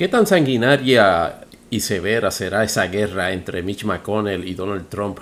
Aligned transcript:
¿Qué 0.00 0.08
tan 0.08 0.26
sanguinaria 0.26 1.42
y 1.68 1.80
severa 1.80 2.30
será 2.30 2.64
esa 2.64 2.86
guerra 2.86 3.32
entre 3.32 3.62
Mitch 3.62 3.84
McConnell 3.84 4.48
y 4.48 4.54
Donald 4.54 4.88
Trump 4.88 5.18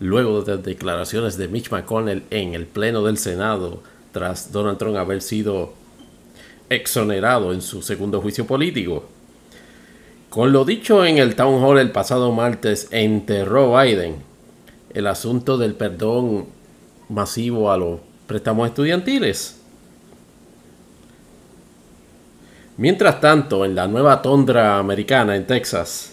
luego 0.00 0.42
de 0.42 0.56
las 0.56 0.64
declaraciones 0.66 1.38
de 1.38 1.48
Mitch 1.48 1.70
McConnell 1.70 2.24
en 2.28 2.52
el 2.52 2.66
Pleno 2.66 3.02
del 3.02 3.16
Senado 3.16 3.82
tras 4.12 4.52
Donald 4.52 4.76
Trump 4.76 4.98
haber 4.98 5.22
sido 5.22 5.72
exonerado 6.68 7.54
en 7.54 7.62
su 7.62 7.80
segundo 7.80 8.20
juicio 8.20 8.46
político? 8.46 9.08
Con 10.28 10.52
lo 10.52 10.66
dicho 10.66 11.06
en 11.06 11.16
el 11.16 11.34
Town 11.34 11.64
Hall 11.64 11.78
el 11.78 11.90
pasado 11.90 12.30
martes, 12.30 12.88
enterró 12.90 13.80
Biden 13.80 14.16
el 14.92 15.06
asunto 15.06 15.56
del 15.56 15.72
perdón 15.72 16.48
masivo 17.08 17.72
a 17.72 17.78
los 17.78 18.00
préstamos 18.26 18.68
estudiantiles. 18.68 19.57
Mientras 22.78 23.20
tanto, 23.20 23.64
en 23.64 23.74
la 23.74 23.88
nueva 23.88 24.22
tondra 24.22 24.78
americana 24.78 25.34
en 25.34 25.48
Texas, 25.48 26.12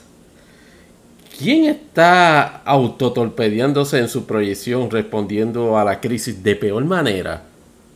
¿quién 1.37 1.65
está 1.65 2.63
autotorpedeándose 2.63 3.99
en 3.99 4.09
su 4.09 4.25
proyección 4.25 4.89
respondiendo 4.89 5.77
a 5.77 5.83
la 5.83 6.01
crisis 6.01 6.41
de 6.41 6.55
peor 6.55 6.83
manera? 6.83 7.43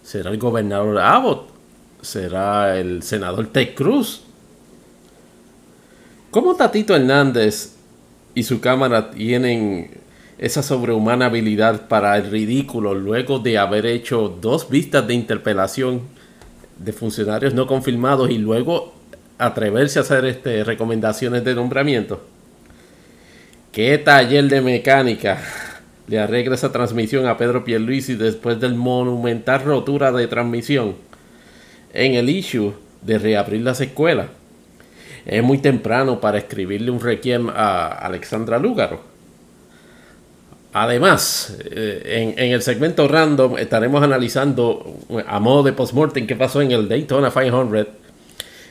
¿Será 0.04 0.30
el 0.30 0.38
gobernador 0.38 1.00
Abbott? 1.00 1.50
¿Será 2.04 2.78
el 2.78 3.02
senador 3.02 3.48
Ted 3.48 3.74
Cruz? 3.74 4.22
¿Cómo 6.30 6.54
Tatito 6.54 6.96
Hernández 6.96 7.76
y 8.36 8.44
su 8.44 8.62
cámara 8.62 9.10
tienen 9.10 10.00
esa 10.38 10.62
sobrehumana 10.62 11.26
habilidad 11.26 11.88
para 11.88 12.16
el 12.18 12.30
ridículo 12.30 12.94
luego 12.94 13.40
de 13.40 13.58
haber 13.58 13.88
hecho 13.88 14.38
dos 14.40 14.70
vistas 14.70 15.08
de 15.08 15.16
interpelación 15.16 16.19
de 16.80 16.94
funcionarios 16.94 17.54
no 17.54 17.68
confirmados 17.68 18.30
y 18.30 18.38
luego 18.38 18.94
atreverse 19.38 20.00
a 20.00 20.02
hacer 20.02 20.26
este, 20.26 20.64
recomendaciones 20.64 21.44
de 21.44 21.56
nombramiento. 21.56 22.22
¿Qué 23.72 23.98
taller 23.98 24.46
de 24.46 24.62
mecánica 24.62 25.42
le 26.08 26.20
arregla 26.20 26.56
esa 26.56 26.72
transmisión 26.72 27.28
a 27.28 27.38
Pedro 27.38 27.64
Pierluisi 27.64 28.16
después 28.16 28.60
del 28.60 28.76
monumental 28.76 29.64
rotura 29.64 30.12
de 30.12 30.28
transmisión 30.28 30.96
en 31.94 32.16
el 32.16 32.30
issue 32.30 32.74
de 33.02 33.20
reabrir 33.20 33.62
las 33.62 33.80
escuelas? 33.82 34.28
Es 35.26 35.44
muy 35.44 35.60
temprano 35.60 36.20
para 36.20 36.40
escribirle 36.40 36.90
un 36.92 37.00
requiem 37.00 37.50
a 37.50 37.88
Alexandra 37.88 38.58
Lúgaro. 38.58 39.09
Además, 40.72 41.58
eh, 41.66 42.34
en, 42.38 42.52
el 42.52 42.62
segmento 42.62 43.08
random 43.08 43.58
estaremos 43.58 44.04
analizando 44.04 44.98
a 45.26 45.40
modo 45.40 45.64
de 45.64 45.74
postmortem 45.74 46.28
qué 46.28 46.36
pasó 46.36 46.62
en 46.62 46.72
el 46.72 46.88
Daytona 46.88 47.32
500. 47.32 47.88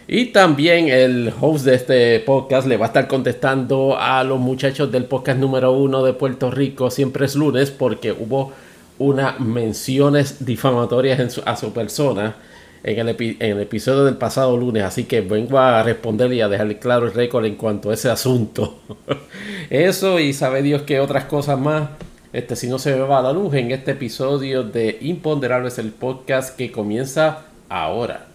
Y 0.06 0.26
también 0.26 0.88
el 0.88 1.32
host 1.38 1.64
de 1.64 1.74
este 1.74 2.20
podcast 2.20 2.66
le 2.66 2.76
va 2.76 2.86
a 2.86 2.88
estar 2.88 3.08
contestando 3.08 3.98
a 3.98 4.22
los 4.24 4.38
muchachos 4.38 4.90
del 4.90 5.04
podcast 5.04 5.38
número 5.38 5.72
uno 5.72 6.02
de 6.04 6.14
Puerto 6.14 6.50
Rico, 6.50 6.90
siempre 6.90 7.26
es 7.26 7.34
lunes, 7.34 7.70
porque 7.70 8.12
hubo 8.12 8.52
unas 8.98 9.38
menciones 9.40 10.44
difamatorias 10.46 11.40
a 11.44 11.56
su 11.56 11.72
persona 11.72 12.36
en 12.82 13.08
el, 13.08 13.16
en 13.18 13.56
el, 13.56 13.60
episodio 13.60 14.04
del 14.04 14.16
pasado 14.16 14.56
lunes, 14.56 14.84
así 14.84 15.04
que 15.04 15.20
vengo 15.20 15.58
a 15.58 15.82
responder 15.82 16.32
y 16.32 16.40
a 16.40 16.48
dejarle 16.48 16.78
claro 16.78 17.06
el 17.06 17.14
récord 17.14 17.44
en 17.44 17.56
cuanto 17.56 17.90
a 17.90 17.94
ese 17.94 18.10
asunto. 18.10 18.80
Eso 19.70 20.18
y 20.18 20.32
sabe 20.32 20.62
Dios 20.62 20.82
que 20.82 21.00
otras 21.00 21.24
cosas 21.24 21.58
más. 21.58 21.90
Este, 22.32 22.56
si 22.56 22.68
no 22.68 22.78
se 22.78 22.94
me 22.94 23.00
va 23.00 23.20
a 23.20 23.22
la 23.22 23.32
luz 23.32 23.54
en 23.54 23.70
este 23.70 23.92
episodio 23.92 24.62
de 24.62 24.98
Imponderables, 25.00 25.78
el 25.78 25.92
podcast 25.92 26.56
que 26.56 26.70
comienza 26.70 27.46
ahora. 27.68 28.26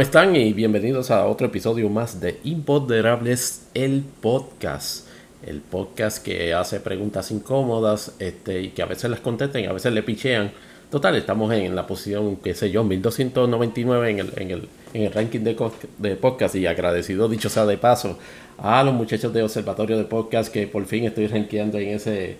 ¿Cómo 0.00 0.06
están? 0.06 0.34
Y 0.34 0.54
bienvenidos 0.54 1.10
a 1.10 1.26
otro 1.26 1.48
episodio 1.48 1.90
más 1.90 2.22
de 2.22 2.40
Imponderables, 2.44 3.66
el 3.74 4.02
podcast. 4.22 5.06
El 5.46 5.60
podcast 5.60 6.24
que 6.24 6.54
hace 6.54 6.80
preguntas 6.80 7.30
incómodas 7.30 8.12
este, 8.18 8.62
y 8.62 8.68
que 8.68 8.80
a 8.80 8.86
veces 8.86 9.10
las 9.10 9.20
contestan, 9.20 9.66
a 9.66 9.74
veces 9.74 9.92
le 9.92 10.02
pichean. 10.02 10.52
Total, 10.90 11.16
estamos 11.16 11.52
en 11.52 11.76
la 11.76 11.86
posición, 11.86 12.36
qué 12.36 12.54
sé 12.54 12.70
yo, 12.70 12.82
1299 12.82 14.10
en 14.10 14.18
el, 14.20 14.32
en 14.36 14.50
el, 14.50 14.68
en 14.94 15.02
el 15.02 15.12
ranking 15.12 15.40
de, 15.40 15.54
de 15.98 16.16
podcast 16.16 16.54
y 16.54 16.66
agradecido, 16.66 17.28
dicho 17.28 17.50
sea 17.50 17.66
de 17.66 17.76
paso, 17.76 18.18
a 18.56 18.82
los 18.82 18.94
muchachos 18.94 19.34
de 19.34 19.42
Observatorio 19.42 19.98
de 19.98 20.04
Podcast 20.04 20.50
que 20.50 20.66
por 20.66 20.86
fin 20.86 21.04
estoy 21.04 21.26
rankeando 21.26 21.78
en 21.78 21.88
ese, 21.90 22.38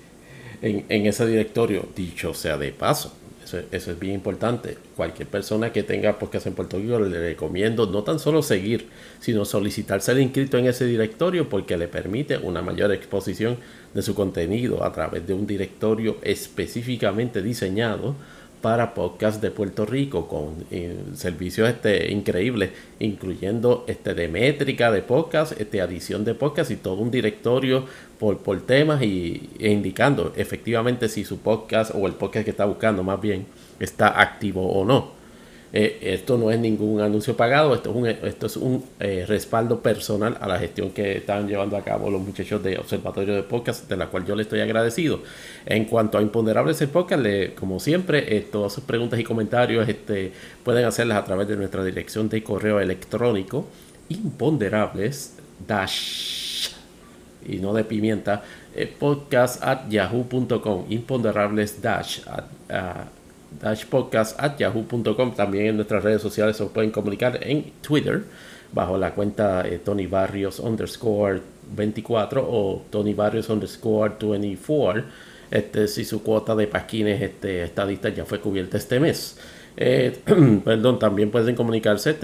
en, 0.63 0.87
en 0.89 1.05
ese 1.05 1.27
directorio, 1.27 1.87
dicho 1.95 2.33
sea 2.33 2.57
de 2.57 2.73
paso. 2.73 3.20
Eso, 3.71 3.91
es 3.91 3.99
bien 3.99 4.15
importante. 4.15 4.77
Cualquier 4.97 5.29
persona 5.29 5.73
que 5.73 5.83
tenga 5.83 6.19
podcast 6.19 6.47
en 6.47 6.55
Puerto 6.55 6.79
Rico 6.79 7.01
le 7.01 7.19
recomiendo 7.19 7.87
no 7.87 8.03
tan 8.03 8.19
solo 8.19 8.43
seguir, 8.43 8.89
sino 9.21 9.45
solicitar 9.45 10.01
ser 10.01 10.19
inscrito 10.19 10.59
en 10.59 10.67
ese 10.67 10.85
directorio 10.87 11.49
porque 11.49 11.77
le 11.77 11.89
permite 11.89 12.39
una 12.39 12.63
mayor 12.63 12.93
exposición 12.93 13.57
de 13.95 14.03
su 14.03 14.15
contenido 14.15 14.85
a 14.85 14.93
través 14.93 15.27
de 15.27 15.35
un 15.35 15.47
directorio 15.47 16.17
específicamente 16.23 17.43
diseñado 17.43 18.15
para 18.61 18.95
podcast 18.95 19.41
de 19.41 19.51
Puerto 19.51 19.87
Rico 19.87 20.29
con 20.29 20.65
eh, 20.71 20.97
servicios 21.15 21.69
este, 21.69 22.11
increíbles, 22.11 22.71
incluyendo 22.99 23.85
este, 23.87 24.15
de 24.15 24.29
métrica 24.29 24.91
de 24.91 25.03
podcast, 25.03 25.59
este, 25.61 25.81
adición 25.81 26.25
de 26.25 26.35
podcast 26.35 26.71
y 26.71 26.77
todo 26.77 26.97
un 26.97 27.11
directorio 27.11 27.87
por, 28.19 28.39
por 28.39 28.61
temas 28.61 29.03
y, 29.03 29.51
e 29.59 29.71
indicando 29.71 30.33
efectivamente 30.37 31.09
si 31.09 31.25
su 31.25 31.39
podcast 31.39 31.93
o 31.95 32.07
el 32.07 32.15
podcast 32.15 32.45
que 32.45 32.51
está 32.51 32.65
buscando 32.65 33.03
más 33.03 33.21
bien 33.21 33.47
está 33.79 34.21
activo 34.21 34.71
o 34.71 34.85
no. 34.85 35.20
Eh, 35.73 35.99
esto 36.03 36.37
no 36.37 36.51
es 36.51 36.59
ningún 36.59 37.01
anuncio 37.01 37.37
pagado, 37.37 37.75
esto 37.75 37.91
es 37.91 37.97
un, 37.97 38.07
esto 38.07 38.47
es 38.47 38.57
un 38.57 38.85
eh, 38.99 39.25
respaldo 39.27 39.81
personal 39.81 40.37
a 40.41 40.49
la 40.49 40.59
gestión 40.59 40.91
que 40.91 41.19
están 41.19 41.47
llevando 41.47 41.77
a 41.77 41.83
cabo 41.83 42.11
los 42.11 42.21
muchachos 42.21 42.63
de 42.63 42.77
Observatorio 42.77 43.35
de 43.35 43.45
Podcast, 43.45 43.89
de 43.89 43.97
la 43.97 44.09
cual 44.09 44.27
yo 44.27 44.35
le 44.35 44.43
estoy 44.43 44.61
agradecido. 44.61 45.21
En 45.67 45.85
cuanto 45.85 46.19
a 46.19 46.23
Imponderables 46.23 46.81
el 46.83 46.89
podcast, 46.89 47.23
como 47.59 47.79
siempre, 47.79 48.37
eh, 48.37 48.41
todas 48.41 48.73
sus 48.73 48.83
preguntas 48.83 49.21
y 49.21 49.25
comentarios 49.25 49.89
este, 49.89 50.33
pueden 50.65 50.85
hacerlas 50.85 51.19
a 51.19 51.25
través 51.25 51.47
de 51.47 51.57
nuestra 51.57 51.85
dirección 51.85 52.29
de 52.29 52.43
correo 52.43 52.81
electrónico 52.81 53.67
imponderables 54.09 55.37
dash 55.67 56.71
y 57.47 57.57
no 57.59 57.73
de 57.73 57.85
pimienta 57.85 58.43
podcast 58.99 59.63
at 59.63 59.89
yahoo.com 59.89 60.87
imponderables 60.89 61.81
dash 61.81 62.21
yahoo.com. 64.59 65.35
También 65.35 65.67
en 65.67 65.77
nuestras 65.77 66.03
redes 66.03 66.23
sociales 66.23 66.57
se 66.57 66.65
pueden 66.67 66.91
comunicar 66.91 67.39
en 67.43 67.73
Twitter 67.81 68.25
bajo 68.73 68.97
la 68.97 69.13
cuenta 69.15 69.65
Tony 69.85 70.07
Barrios 70.07 70.61
underscore 70.61 71.41
24 71.75 72.47
o 72.49 72.83
Tony 72.91 73.15
Barrios 73.15 73.49
underscore 73.49 74.15
24. 74.21 75.05
Este, 75.51 75.89
si 75.89 76.05
su 76.05 76.23
cuota 76.23 76.55
de 76.55 76.69
pasquines 76.69 77.21
este, 77.21 77.65
estadista 77.65 78.09
ya 78.09 78.25
fue 78.25 78.41
cubierta 78.41 78.77
este 78.77 79.01
mes. 79.01 79.37
Eh, 79.77 80.17
perdón, 80.65 80.99
también 80.99 81.31
pueden 81.31 81.57
comunicarse 81.57 82.17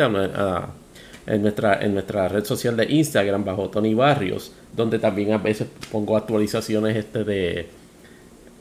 en 1.26 1.43
nuestra, 1.43 1.82
en 1.82 1.94
nuestra 1.94 2.29
red 2.29 2.44
social 2.44 2.76
de 2.76 2.84
Instagram 2.84 3.44
bajo 3.44 3.69
Tony 3.69 3.94
Barrios, 3.94 4.52
donde 4.76 4.99
también 4.99 5.32
a 5.32 5.38
veces 5.38 5.67
pongo 5.90 6.17
actualizaciones 6.17 6.96
este 6.96 7.25
de, 7.25 7.69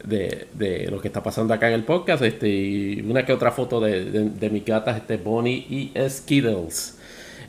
de, 0.06 0.88
lo 0.90 1.02
que 1.02 1.07
está 1.07 1.24
pasando 1.24 1.54
acá 1.54 1.68
en 1.68 1.74
el 1.74 1.84
podcast, 1.84 2.24
este, 2.24 2.48
y 2.48 3.02
una 3.02 3.25
que 3.25 3.34
otra 3.34 3.52
foto 3.52 3.80
de, 3.80 4.06
de, 4.06 4.50
mis 4.50 4.66
gatas, 4.66 4.98
este 4.98 5.18
Bonnie 5.18 5.66
y 5.69 5.92
Skittles. 6.10 6.98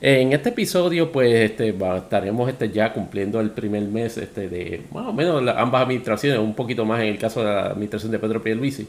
En 0.01 0.33
este 0.33 0.51
episodio, 0.51 1.11
pues, 1.11 1.33
este, 1.33 1.75
estaremos 1.97 2.49
este, 2.49 2.71
ya 2.71 2.93
cumpliendo 2.93 3.41
el 3.41 3.51
primer 3.51 3.83
mes 3.85 4.19
este, 4.19 4.49
de 4.49 4.83
más 4.93 5.07
o 5.07 5.13
menos 5.13 5.43
ambas 5.57 5.83
administraciones, 5.83 6.39
un 6.39 6.55
poquito 6.55 6.85
más 6.85 7.01
en 7.01 7.09
el 7.09 7.19
caso 7.19 7.41
de 7.41 7.47
la 7.47 7.67
administración 7.67 8.13
de 8.13 8.19
Pedro 8.19 8.43
Pierluisi. 8.43 8.87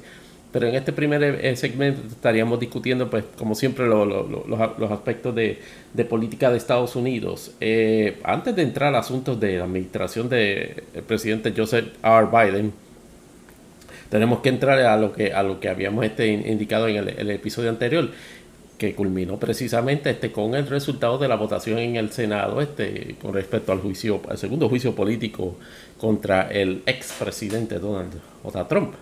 Pero 0.52 0.68
en 0.68 0.76
este 0.76 0.94
primer 0.94 1.24
eh, 1.24 1.56
segmento 1.56 2.02
estaríamos 2.08 2.60
discutiendo, 2.60 3.10
pues, 3.10 3.24
como 3.38 3.54
siempre, 3.54 3.86
los, 3.86 4.92
aspectos 4.92 5.36
de, 5.36 5.60
política 6.10 6.50
de 6.50 6.58
Estados 6.58 6.96
Unidos. 6.96 7.52
Eh, 7.60 8.20
antes 8.24 8.56
de 8.56 8.64
entrar 8.64 8.90
al 8.90 8.96
asuntos 8.96 9.40
de 9.40 9.58
la 9.58 9.66
administración 9.66 10.30
del 10.30 10.84
presidente 11.06 11.54
Joseph 11.56 11.88
R. 12.04 12.28
Biden, 12.32 12.74
tenemos 14.10 14.40
que 14.40 14.50
entrar 14.50 14.80
a 14.80 14.98
lo 14.98 15.12
que, 15.14 15.34
a 15.34 15.44
lo 15.44 15.60
que 15.60 15.70
habíamos 15.70 16.06
este, 16.06 16.28
indicado 16.28 16.88
en 16.88 16.98
el, 16.98 17.30
episodio 17.32 17.70
anterior, 17.70 18.10
que 18.78 18.94
culminó 18.94 19.38
precisamente 19.38 20.12
este, 20.12 20.32
con 20.32 20.54
el 20.56 20.68
resultado 20.68 21.18
de 21.18 21.28
la 21.28 21.36
votación 21.36 21.80
en 21.80 21.96
el 21.96 22.12
Senado 22.12 22.62
este, 22.62 23.16
con 23.22 23.34
respecto 23.34 23.72
al 23.72 23.80
juicio, 23.80 24.22
al 24.30 24.38
segundo 24.38 24.70
juicio 24.70 24.94
político 24.94 25.56
contra 25.98 26.50
el 26.50 26.84
expresidente 26.86 27.80
Donald 27.80 28.14
J. 28.44 28.68
Trump. 28.68 28.94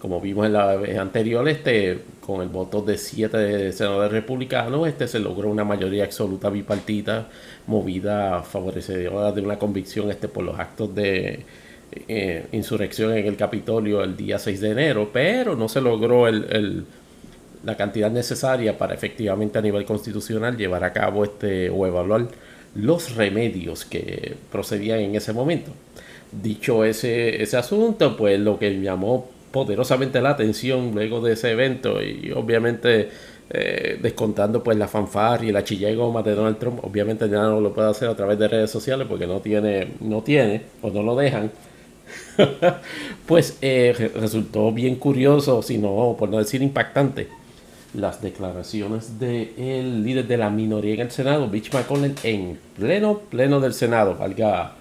Como 0.00 0.20
vimos 0.20 0.46
en 0.46 0.54
la 0.54 0.74
vez 0.74 0.98
anterior, 0.98 1.48
este, 1.48 2.00
con 2.20 2.42
el 2.42 2.48
voto 2.48 2.82
de 2.82 2.98
siete 2.98 3.70
senadores 3.70 4.10
republicanos, 4.10 4.88
este, 4.88 5.06
se 5.06 5.20
logró 5.20 5.48
una 5.48 5.62
mayoría 5.62 6.02
absoluta 6.02 6.50
bipartita, 6.50 7.28
movida 7.68 8.42
favorecedora 8.42 9.30
de 9.30 9.42
una 9.42 9.60
convicción 9.60 10.10
este, 10.10 10.26
por 10.26 10.42
los 10.42 10.58
actos 10.58 10.92
de 10.92 11.44
eh, 12.08 12.46
insurrección 12.52 13.16
en 13.16 13.26
el 13.26 13.36
Capitolio 13.36 14.02
el 14.02 14.16
día 14.16 14.38
6 14.38 14.60
de 14.60 14.70
enero, 14.70 15.10
pero 15.12 15.56
no 15.56 15.68
se 15.68 15.80
logró 15.80 16.26
el, 16.26 16.86
la 17.64 17.76
cantidad 17.76 18.10
necesaria 18.10 18.76
para 18.78 18.94
efectivamente 18.94 19.58
a 19.58 19.62
nivel 19.62 19.84
constitucional 19.84 20.56
llevar 20.56 20.84
a 20.84 20.92
cabo 20.92 21.24
este 21.24 21.70
o 21.70 21.86
evaluar 21.86 22.28
los 22.74 23.14
remedios 23.14 23.84
que 23.84 24.34
procedían 24.50 25.00
en 25.00 25.14
ese 25.14 25.32
momento. 25.32 25.72
Dicho 26.30 26.84
ese, 26.84 27.42
ese 27.42 27.56
asunto, 27.58 28.16
pues 28.16 28.40
lo 28.40 28.58
que 28.58 28.80
llamó 28.80 29.28
poderosamente 29.50 30.22
la 30.22 30.30
atención 30.30 30.92
luego 30.94 31.20
de 31.20 31.34
ese 31.34 31.50
evento 31.50 32.02
y 32.02 32.32
obviamente 32.32 33.10
eh, 33.50 33.98
descontando 34.00 34.62
pues 34.62 34.78
la 34.78 34.88
fanfar 34.88 35.44
y 35.44 35.52
la 35.52 35.62
chilla 35.62 35.92
goma 35.94 36.22
de 36.22 36.34
Donald 36.34 36.58
Trump, 36.58 36.82
obviamente 36.82 37.28
ya 37.28 37.42
no 37.42 37.60
lo 37.60 37.74
puede 37.74 37.90
hacer 37.90 38.08
a 38.08 38.16
través 38.16 38.38
de 38.38 38.48
redes 38.48 38.70
sociales 38.70 39.06
porque 39.06 39.26
no 39.26 39.40
tiene, 39.40 39.88
no 40.00 40.22
tiene 40.22 40.62
o 40.80 40.88
no 40.88 41.02
lo 41.02 41.14
dejan. 41.14 41.50
pues 43.26 43.58
eh, 43.62 44.10
resultó 44.14 44.72
bien 44.72 44.96
curioso, 44.96 45.62
sino 45.62 46.16
por 46.18 46.28
no 46.28 46.38
decir 46.38 46.62
impactante, 46.62 47.28
las 47.94 48.22
declaraciones 48.22 49.18
del 49.18 50.02
líder 50.02 50.26
de 50.26 50.36
la 50.36 50.50
minoría 50.50 50.94
en 50.94 51.00
el 51.00 51.10
Senado, 51.10 51.46
Mitch 51.46 51.72
McConnell, 51.72 52.14
en 52.22 52.58
pleno, 52.76 53.18
pleno 53.18 53.60
del 53.60 53.74
Senado, 53.74 54.16
valga 54.16 54.76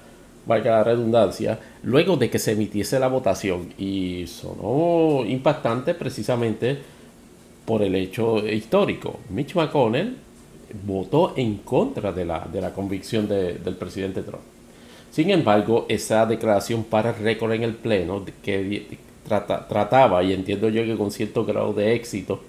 valga 0.45 0.71
la 0.71 0.83
redundancia, 0.83 1.59
luego 1.83 2.17
de 2.17 2.29
que 2.29 2.39
se 2.39 2.53
emitiese 2.53 2.99
la 2.99 3.07
votación 3.07 3.73
y 3.77 4.25
sonó 4.27 5.23
impactante 5.25 5.93
precisamente 5.93 6.79
por 7.65 7.83
el 7.83 7.95
hecho 7.95 8.39
histórico. 8.47 9.19
Mitch 9.29 9.55
McConnell 9.55 10.17
votó 10.85 11.33
en 11.37 11.57
contra 11.57 12.11
de 12.11 12.25
la, 12.25 12.47
de 12.51 12.61
la 12.61 12.73
convicción 12.73 13.27
del 13.27 13.75
presidente 13.75 14.21
Trump. 14.21 14.43
Sin 15.11 15.29
embargo, 15.29 15.85
esa 15.89 16.25
declaración 16.25 16.83
para 16.85 17.11
récord 17.11 17.51
en 17.51 17.63
el 17.63 17.75
Pleno, 17.75 18.25
que 18.43 18.97
trataba, 19.27 20.23
y 20.23 20.33
entiendo 20.33 20.69
yo 20.69 20.83
que 20.83 20.95
con 20.95 21.11
cierto 21.11 21.45
grado 21.45 21.73
de 21.73 21.93
éxito, 21.93 22.41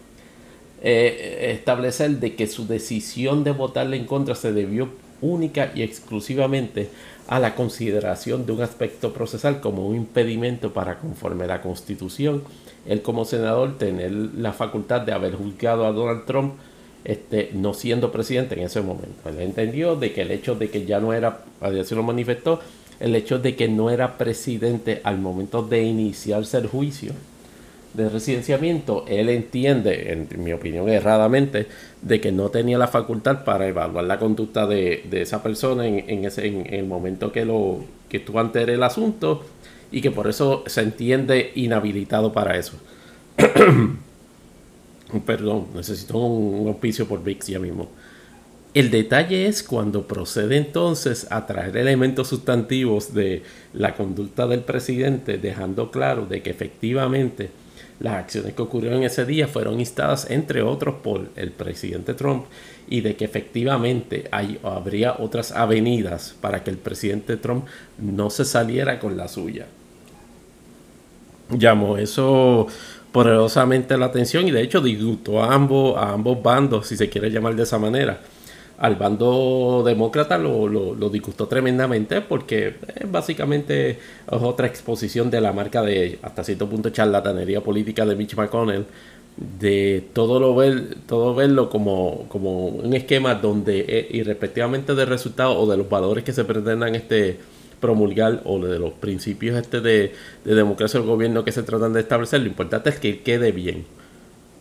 eh, 0.80 1.52
establecer 1.56 2.18
de 2.18 2.34
que 2.34 2.46
su 2.46 2.66
decisión 2.66 3.44
de 3.44 3.52
votarle 3.52 3.96
en 3.96 4.06
contra 4.06 4.34
se 4.34 4.52
debió 4.52 4.88
única 5.20 5.70
y 5.74 5.82
exclusivamente 5.82 6.88
a 7.28 7.38
la 7.38 7.54
consideración 7.54 8.46
de 8.46 8.52
un 8.52 8.62
aspecto 8.62 9.12
procesal 9.12 9.60
como 9.60 9.86
un 9.86 9.96
impedimento 9.96 10.72
para 10.72 10.98
conforme 10.98 11.44
a 11.44 11.48
la 11.48 11.62
Constitución, 11.62 12.42
él 12.86 13.02
como 13.02 13.24
senador 13.24 13.78
tener 13.78 14.10
la 14.10 14.52
facultad 14.52 15.02
de 15.02 15.12
haber 15.12 15.34
juzgado 15.36 15.86
a 15.86 15.92
Donald 15.92 16.26
Trump 16.26 16.54
este, 17.04 17.50
no 17.54 17.74
siendo 17.74 18.12
presidente 18.12 18.54
en 18.54 18.62
ese 18.62 18.80
momento. 18.80 19.28
Él 19.28 19.40
entendió 19.40 19.96
de 19.96 20.12
que 20.12 20.22
el 20.22 20.30
hecho 20.30 20.54
de 20.54 20.70
que 20.70 20.84
ya 20.84 21.00
no 21.00 21.12
era, 21.12 21.40
así 21.60 21.94
lo 21.94 22.02
manifestó, 22.02 22.60
el 23.00 23.16
hecho 23.16 23.38
de 23.38 23.56
que 23.56 23.68
no 23.68 23.90
era 23.90 24.16
presidente 24.18 25.00
al 25.04 25.18
momento 25.18 25.62
de 25.62 25.82
iniciarse 25.82 26.58
el 26.58 26.68
juicio, 26.68 27.12
de 27.94 28.08
residenciamiento, 28.08 29.04
él 29.06 29.28
entiende, 29.28 30.12
en 30.12 30.42
mi 30.42 30.52
opinión 30.52 30.88
erradamente, 30.88 31.66
de 32.00 32.20
que 32.20 32.32
no 32.32 32.48
tenía 32.48 32.78
la 32.78 32.88
facultad 32.88 33.44
para 33.44 33.66
evaluar 33.66 34.04
la 34.04 34.18
conducta 34.18 34.66
de, 34.66 35.02
esa 35.12 35.42
persona 35.42 35.86
en, 35.86 36.24
ese, 36.24 36.46
en, 36.46 36.72
el 36.72 36.86
momento 36.86 37.32
que, 37.32 37.44
lo, 37.44 37.84
que 38.08 38.18
estuvo 38.18 38.40
ante 38.40 38.62
el 38.62 38.82
asunto 38.82 39.44
y 39.90 40.00
que 40.00 40.10
por 40.10 40.26
eso 40.26 40.64
se 40.66 40.80
entiende 40.80 41.52
inhabilitado 41.54 42.32
para 42.32 42.56
eso. 42.56 42.74
Perdón, 45.20 45.66
necesito 45.74 46.18
un, 46.18 46.68
auspicio 46.68 47.06
por 47.06 47.22
VIX 47.22 47.46
ya 47.46 47.58
mismo. 47.58 47.88
El 48.72 48.90
detalle 48.90 49.46
es 49.46 49.62
cuando 49.62 50.06
procede 50.08 50.56
entonces 50.56 51.26
a 51.30 51.46
traer 51.46 51.76
elementos 51.76 52.28
sustantivos 52.28 53.12
de 53.12 53.42
la 53.74 53.94
conducta 53.94 54.46
del 54.46 54.60
presidente, 54.60 55.36
dejando 55.36 55.90
claro 55.90 56.24
de 56.24 56.40
que 56.40 56.48
efectivamente 56.48 57.50
las 58.00 58.14
acciones 58.14 58.54
que 58.54 58.62
ocurrieron 58.62 59.02
ese 59.02 59.26
día 59.26 59.46
fueron 59.46 59.78
instadas, 59.78 60.30
entre 60.30 60.62
otros, 60.62 60.96
por 61.02 61.28
el 61.36 61.50
presidente 61.50 62.14
Trump 62.14 62.46
y 62.88 63.02
de 63.02 63.14
que 63.14 63.26
efectivamente 63.26 64.28
hay, 64.32 64.58
habría 64.62 65.16
otras 65.18 65.52
avenidas 65.52 66.34
para 66.40 66.64
que 66.64 66.70
el 66.70 66.78
presidente 66.78 67.36
Trump 67.36 67.66
no 67.98 68.30
se 68.30 68.46
saliera 68.46 68.98
con 68.98 69.18
la 69.18 69.28
suya. 69.28 69.66
Llamó 71.50 71.98
eso 71.98 72.66
poderosamente 73.12 73.96
la 73.96 74.06
atención 74.06 74.48
y 74.48 74.50
de 74.50 74.62
hecho 74.62 74.80
disgustó 74.80 75.42
a 75.42 75.54
ambos, 75.54 75.96
a 75.96 76.12
ambos 76.12 76.42
bandos, 76.42 76.86
si 76.86 76.96
se 76.96 77.08
quiere 77.08 77.30
llamar 77.30 77.54
de 77.54 77.62
esa 77.62 77.78
manera. 77.78 78.20
Al 78.78 78.96
bando 78.96 79.84
demócrata 79.86 80.38
lo, 80.38 80.66
lo, 80.66 81.08
disgustó 81.08 81.46
tremendamente 81.46 82.20
porque 82.20 82.74
básicamente 83.08 83.90
es 83.90 83.98
otra 84.26 84.66
exposición 84.66 85.30
de 85.30 85.40
la 85.40 85.52
marca 85.52 85.82
de 85.82 86.18
hasta 86.22 86.42
cierto 86.42 86.68
punto 86.68 86.90
charlatanería 86.90 87.60
política 87.60 88.04
de 88.04 88.16
Mitch 88.16 88.34
McConnell 88.34 88.86
de 89.36 90.04
todo 90.12 90.40
lo 90.40 90.54
ver 90.54 90.96
todo 91.06 91.34
verlo 91.34 91.70
como, 91.70 92.26
como 92.28 92.66
un 92.66 92.92
esquema 92.94 93.34
donde 93.36 93.84
eh, 93.88 94.08
irrespectivamente 94.10 94.94
del 94.94 95.06
resultado 95.06 95.58
o 95.58 95.70
de 95.70 95.76
los 95.76 95.88
valores 95.88 96.24
que 96.24 96.32
se 96.32 96.44
pretendan 96.44 96.94
este 96.94 97.38
promulgar 97.82 98.40
o 98.44 98.58
de 98.60 98.78
los 98.78 98.94
principios 98.94 99.58
este 99.58 99.82
de, 99.82 100.14
de 100.46 100.54
democracia 100.54 101.00
del 101.00 101.08
gobierno 101.08 101.44
que 101.44 101.52
se 101.52 101.62
tratan 101.62 101.92
de 101.92 102.00
establecer 102.00 102.40
lo 102.40 102.46
importante 102.46 102.88
es 102.88 102.98
que 102.98 103.20
quede 103.20 103.52
bien. 103.52 103.84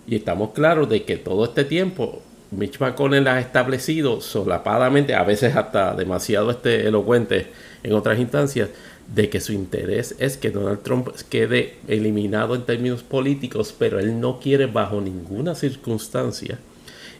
Y 0.07 0.15
estamos 0.15 0.49
claros 0.49 0.89
de 0.89 1.03
que 1.03 1.15
todo 1.15 1.45
este 1.45 1.63
tiempo 1.63 2.21
Mitch 2.51 2.79
McConnell 2.79 3.27
ha 3.29 3.39
establecido 3.39 4.19
solapadamente, 4.19 5.15
a 5.15 5.23
veces 5.23 5.55
hasta 5.55 5.95
demasiado 5.95 6.51
este 6.51 6.87
elocuente 6.87 7.47
en 7.83 7.93
otras 7.93 8.19
instancias, 8.19 8.69
de 9.07 9.29
que 9.29 9.39
su 9.39 9.53
interés 9.53 10.15
es 10.19 10.37
que 10.37 10.51
Donald 10.51 10.81
Trump 10.83 11.09
quede 11.29 11.75
eliminado 11.87 12.55
en 12.55 12.63
términos 12.63 13.03
políticos, 13.03 13.73
pero 13.77 13.99
él 13.99 14.19
no 14.19 14.39
quiere 14.39 14.65
bajo 14.65 14.99
ninguna 14.99 15.55
circunstancia 15.55 16.59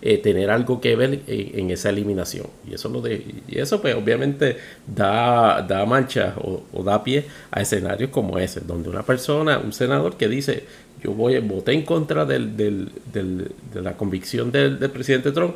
eh, 0.04 0.18
tener 0.18 0.50
algo 0.50 0.82
que 0.82 0.96
ver 0.96 1.22
en, 1.28 1.70
esa 1.70 1.90
eliminación. 1.90 2.48
Y 2.68 2.74
eso, 2.74 2.90
lo 2.90 3.02
de, 3.02 3.24
y 3.48 3.60
eso 3.60 3.80
pues 3.82 3.94
obviamente 3.94 4.58
da, 4.88 5.62
da 5.62 5.86
mancha 5.86 6.34
o, 6.42 6.84
da 6.84 7.04
pie 7.04 7.26
a 7.52 7.62
escenarios 7.62 8.10
como 8.10 8.40
ese, 8.40 8.62
donde 8.62 8.90
una 8.90 9.04
persona, 9.04 9.60
un 9.60 9.74
senador 9.74 10.18
que 10.18 10.28
dice, 10.28 10.64
yo 11.04 11.14
voy, 11.14 11.38
voté 11.40 11.74
en 11.74 11.84
contra 11.84 12.26
del, 12.26 12.58
del, 12.58 12.90
de 13.14 13.82
la 13.82 13.96
convicción 13.96 14.52
del, 14.52 14.78
presidente 14.90 15.32
Trump 15.32 15.56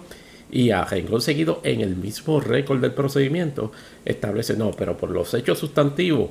y 0.51 0.69
a 0.69 0.85
renglón 0.85 1.21
seguido 1.21 1.61
en 1.63 1.81
el 1.81 1.95
mismo 1.95 2.39
récord 2.39 2.79
del 2.79 2.91
procedimiento 2.91 3.71
establece, 4.05 4.55
no, 4.55 4.71
pero 4.71 4.95
por 4.95 5.09
los 5.09 5.33
hechos 5.33 5.57
sustantivos, 5.57 6.29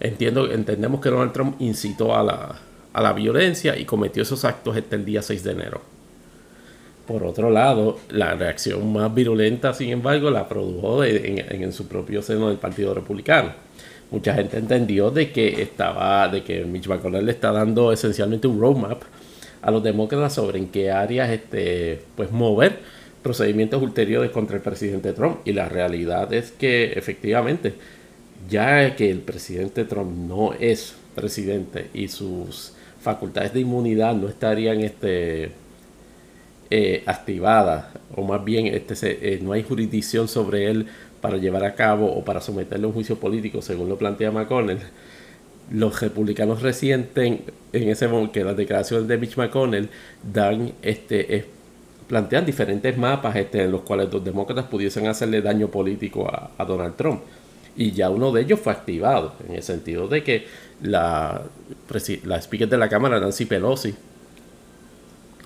entiendo, 0.00 0.50
entendemos 0.50 1.02
que 1.02 1.10
Donald 1.10 1.32
Trump 1.32 1.56
incitó 1.60 2.16
a 2.16 2.22
la, 2.22 2.58
a 2.94 3.02
la 3.02 3.12
violencia 3.12 3.78
y 3.78 3.84
cometió 3.84 4.22
esos 4.22 4.46
actos 4.46 4.78
hasta 4.78 4.96
el 4.96 5.04
día 5.04 5.20
6 5.20 5.44
de 5.44 5.52
enero. 5.52 5.99
Por 7.10 7.24
otro 7.24 7.50
lado, 7.50 7.98
la 8.10 8.34
reacción 8.34 8.92
más 8.92 9.12
virulenta, 9.12 9.74
sin 9.74 9.90
embargo, 9.90 10.30
la 10.30 10.48
produjo 10.48 11.02
en, 11.04 11.62
en 11.62 11.72
su 11.72 11.88
propio 11.88 12.22
seno 12.22 12.48
del 12.48 12.58
Partido 12.58 12.94
Republicano 12.94 13.52
mucha 14.10 14.34
gente 14.34 14.58
entendió 14.58 15.10
de 15.10 15.30
que 15.30 15.62
estaba, 15.62 16.28
de 16.28 16.42
que 16.42 16.64
Mitch 16.64 16.88
McConnell 16.88 17.24
le 17.24 17.32
está 17.32 17.52
dando 17.52 17.92
esencialmente 17.92 18.46
un 18.48 18.60
roadmap 18.60 19.02
a 19.62 19.70
los 19.70 19.82
demócratas 19.82 20.34
sobre 20.34 20.58
en 20.58 20.68
qué 20.68 20.90
áreas 20.90 21.30
este, 21.30 22.02
pues 22.16 22.30
mover 22.32 22.78
procedimientos 23.22 23.82
ulteriores 23.82 24.30
contra 24.30 24.56
el 24.56 24.62
presidente 24.62 25.12
Trump. 25.12 25.38
Y 25.44 25.52
la 25.52 25.68
realidad 25.68 26.32
es 26.32 26.50
que 26.50 26.92
efectivamente, 26.92 27.74
ya 28.48 28.96
que 28.96 29.10
el 29.10 29.20
presidente 29.20 29.84
Trump 29.84 30.16
no 30.28 30.54
es 30.54 30.94
presidente 31.14 31.88
y 31.92 32.08
sus 32.08 32.72
facultades 33.00 33.52
de 33.52 33.60
inmunidad 33.60 34.14
no 34.14 34.28
estarían 34.28 34.80
este, 34.80 35.52
eh, 36.70 37.02
activadas, 37.06 37.86
o 38.14 38.22
más 38.22 38.44
bien 38.44 38.66
este, 38.66 39.34
eh, 39.34 39.40
no 39.42 39.52
hay 39.52 39.62
jurisdicción 39.62 40.28
sobre 40.28 40.70
él 40.70 40.86
para 41.20 41.36
llevar 41.36 41.64
a 41.64 41.74
cabo 41.74 42.06
o 42.12 42.24
para 42.24 42.40
someterle 42.40 42.84
a 42.84 42.88
un 42.88 42.94
juicio 42.94 43.16
político, 43.16 43.60
según 43.60 43.88
lo 43.88 43.98
plantea 43.98 44.30
McConnell, 44.30 44.78
los 45.70 46.00
republicanos 46.00 46.62
resienten 46.62 47.42
en 47.72 47.88
ese 47.88 48.08
momento 48.08 48.32
que 48.32 48.44
las 48.44 48.56
declaraciones 48.56 49.06
de 49.06 49.18
Mitch 49.18 49.36
McConnell 49.36 49.88
dan 50.22 50.72
este 50.82 51.46
plantean 52.10 52.44
diferentes 52.44 52.98
mapas 52.98 53.36
este, 53.36 53.62
en 53.62 53.70
los 53.70 53.82
cuales 53.82 54.12
los 54.12 54.24
demócratas 54.24 54.64
pudiesen 54.64 55.06
hacerle 55.06 55.42
daño 55.42 55.68
político 55.68 56.28
a, 56.28 56.64
Donald 56.64 56.96
Trump. 56.96 57.20
Y 57.76 57.92
ya 57.92 58.10
uno 58.10 58.32
de 58.32 58.42
ellos 58.42 58.58
fue 58.58 58.72
activado, 58.72 59.34
en 59.48 59.54
el 59.54 59.62
sentido 59.62 60.08
de 60.08 60.24
que 60.24 60.44
la, 60.82 61.42
la 62.24 62.36
speaker 62.42 62.68
de 62.68 62.78
la 62.78 62.88
Cámara, 62.88 63.20
Nancy 63.20 63.44
Pelosi, 63.44 63.94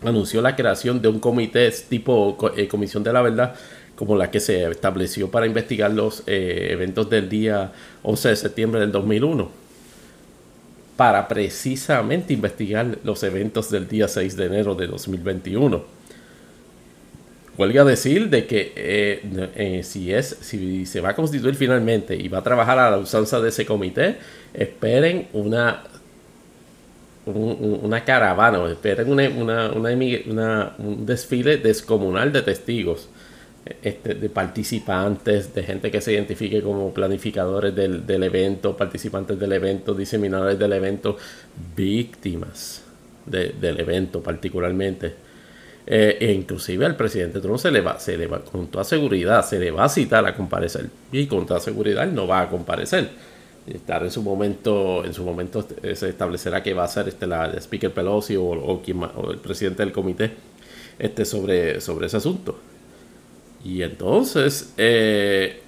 anunció 0.04 0.40
la 0.42 0.56
creación 0.56 1.00
de 1.00 1.08
un 1.08 1.20
comité 1.20 1.70
tipo 1.88 2.36
eh, 2.56 2.68
Comisión 2.68 3.02
de 3.02 3.12
la 3.12 3.22
Verdad, 3.22 3.54
como 3.96 4.16
la 4.16 4.30
que 4.30 4.40
se 4.40 4.64
estableció 4.70 5.30
para 5.30 5.46
investigar 5.46 5.92
los 5.92 6.22
eh, 6.26 6.68
eventos 6.70 7.08
del 7.10 7.28
día 7.28 7.72
11 8.02 8.28
de 8.28 8.36
septiembre 8.36 8.80
del 8.80 8.92
2001, 8.92 9.50
para 10.96 11.26
precisamente 11.28 12.32
investigar 12.32 12.98
los 13.04 13.22
eventos 13.22 13.70
del 13.70 13.88
día 13.88 14.08
6 14.08 14.36
de 14.36 14.46
enero 14.46 14.74
de 14.74 14.86
2021 14.86 15.94
a 17.58 17.84
decir 17.84 18.30
de 18.30 18.46
que 18.46 18.72
eh, 18.76 19.80
si, 19.84 20.12
es, 20.12 20.36
si 20.40 20.86
se 20.86 21.00
va 21.00 21.10
a 21.10 21.14
constituir 21.14 21.54
finalmente 21.54 22.16
y 22.16 22.28
va 22.28 22.38
a 22.38 22.42
trabajar 22.42 22.78
a 22.78 22.90
la 22.90 22.98
usanza 22.98 23.40
de 23.40 23.48
ese 23.50 23.64
comité, 23.64 24.16
esperen 24.52 25.28
una, 25.32 25.84
una 27.26 28.04
caravana, 28.04 28.70
esperen 28.70 29.10
una, 29.10 29.70
un 30.78 31.06
desfile 31.06 31.56
descomunal 31.56 32.32
de 32.32 32.42
testigos, 32.42 33.08
este, 33.82 34.14
de 34.14 34.28
participantes, 34.28 35.54
de 35.54 35.62
gente 35.62 35.90
que 35.90 36.00
se 36.00 36.12
identifique 36.12 36.60
como 36.60 36.92
planificadores 36.92 37.74
del, 37.74 38.06
del 38.06 38.24
evento, 38.24 38.76
participantes 38.76 39.38
del 39.38 39.52
evento, 39.52 39.94
diseminadores 39.94 40.58
del 40.58 40.74
evento, 40.74 41.16
víctimas 41.74 42.82
del 43.26 43.80
evento 43.80 44.22
particularmente 44.22 45.14
eh, 45.86 46.16
e 46.18 46.32
inclusive 46.32 46.86
al 46.86 46.96
presidente 46.96 47.40
Trump 47.40 47.58
se 47.58 47.70
le 47.70 47.80
va, 47.80 47.98
se 47.98 48.16
le 48.16 48.26
va, 48.26 48.40
con 48.40 48.68
toda 48.68 48.84
seguridad, 48.84 49.44
se 49.44 49.58
le 49.58 49.70
va 49.70 49.84
a 49.84 49.88
citar 49.88 50.24
a 50.26 50.34
comparecer. 50.34 50.88
Y 51.12 51.26
con 51.26 51.46
toda 51.46 51.60
seguridad 51.60 52.06
no 52.06 52.26
va 52.26 52.42
a 52.42 52.48
comparecer. 52.48 53.10
Estar 53.66 54.02
en 54.02 54.10
su 54.10 54.22
momento, 54.22 55.04
en 55.04 55.14
su 55.14 55.24
momento 55.24 55.66
eh, 55.82 55.96
se 55.96 56.10
establecerá 56.10 56.62
que 56.62 56.74
va 56.74 56.84
a 56.84 56.88
ser 56.88 57.08
este 57.08 57.26
la, 57.26 57.50
Speaker 57.58 57.92
Pelosi 57.92 58.36
o, 58.36 58.80
el 59.30 59.38
presidente 59.38 59.82
del 59.82 59.92
comité 59.92 60.32
este, 60.98 61.24
sobre, 61.24 61.80
sobre 61.80 62.06
ese 62.06 62.18
asunto. 62.18 62.58
Y 63.64 63.82
entonces 63.82 64.74
eh, 64.76 65.60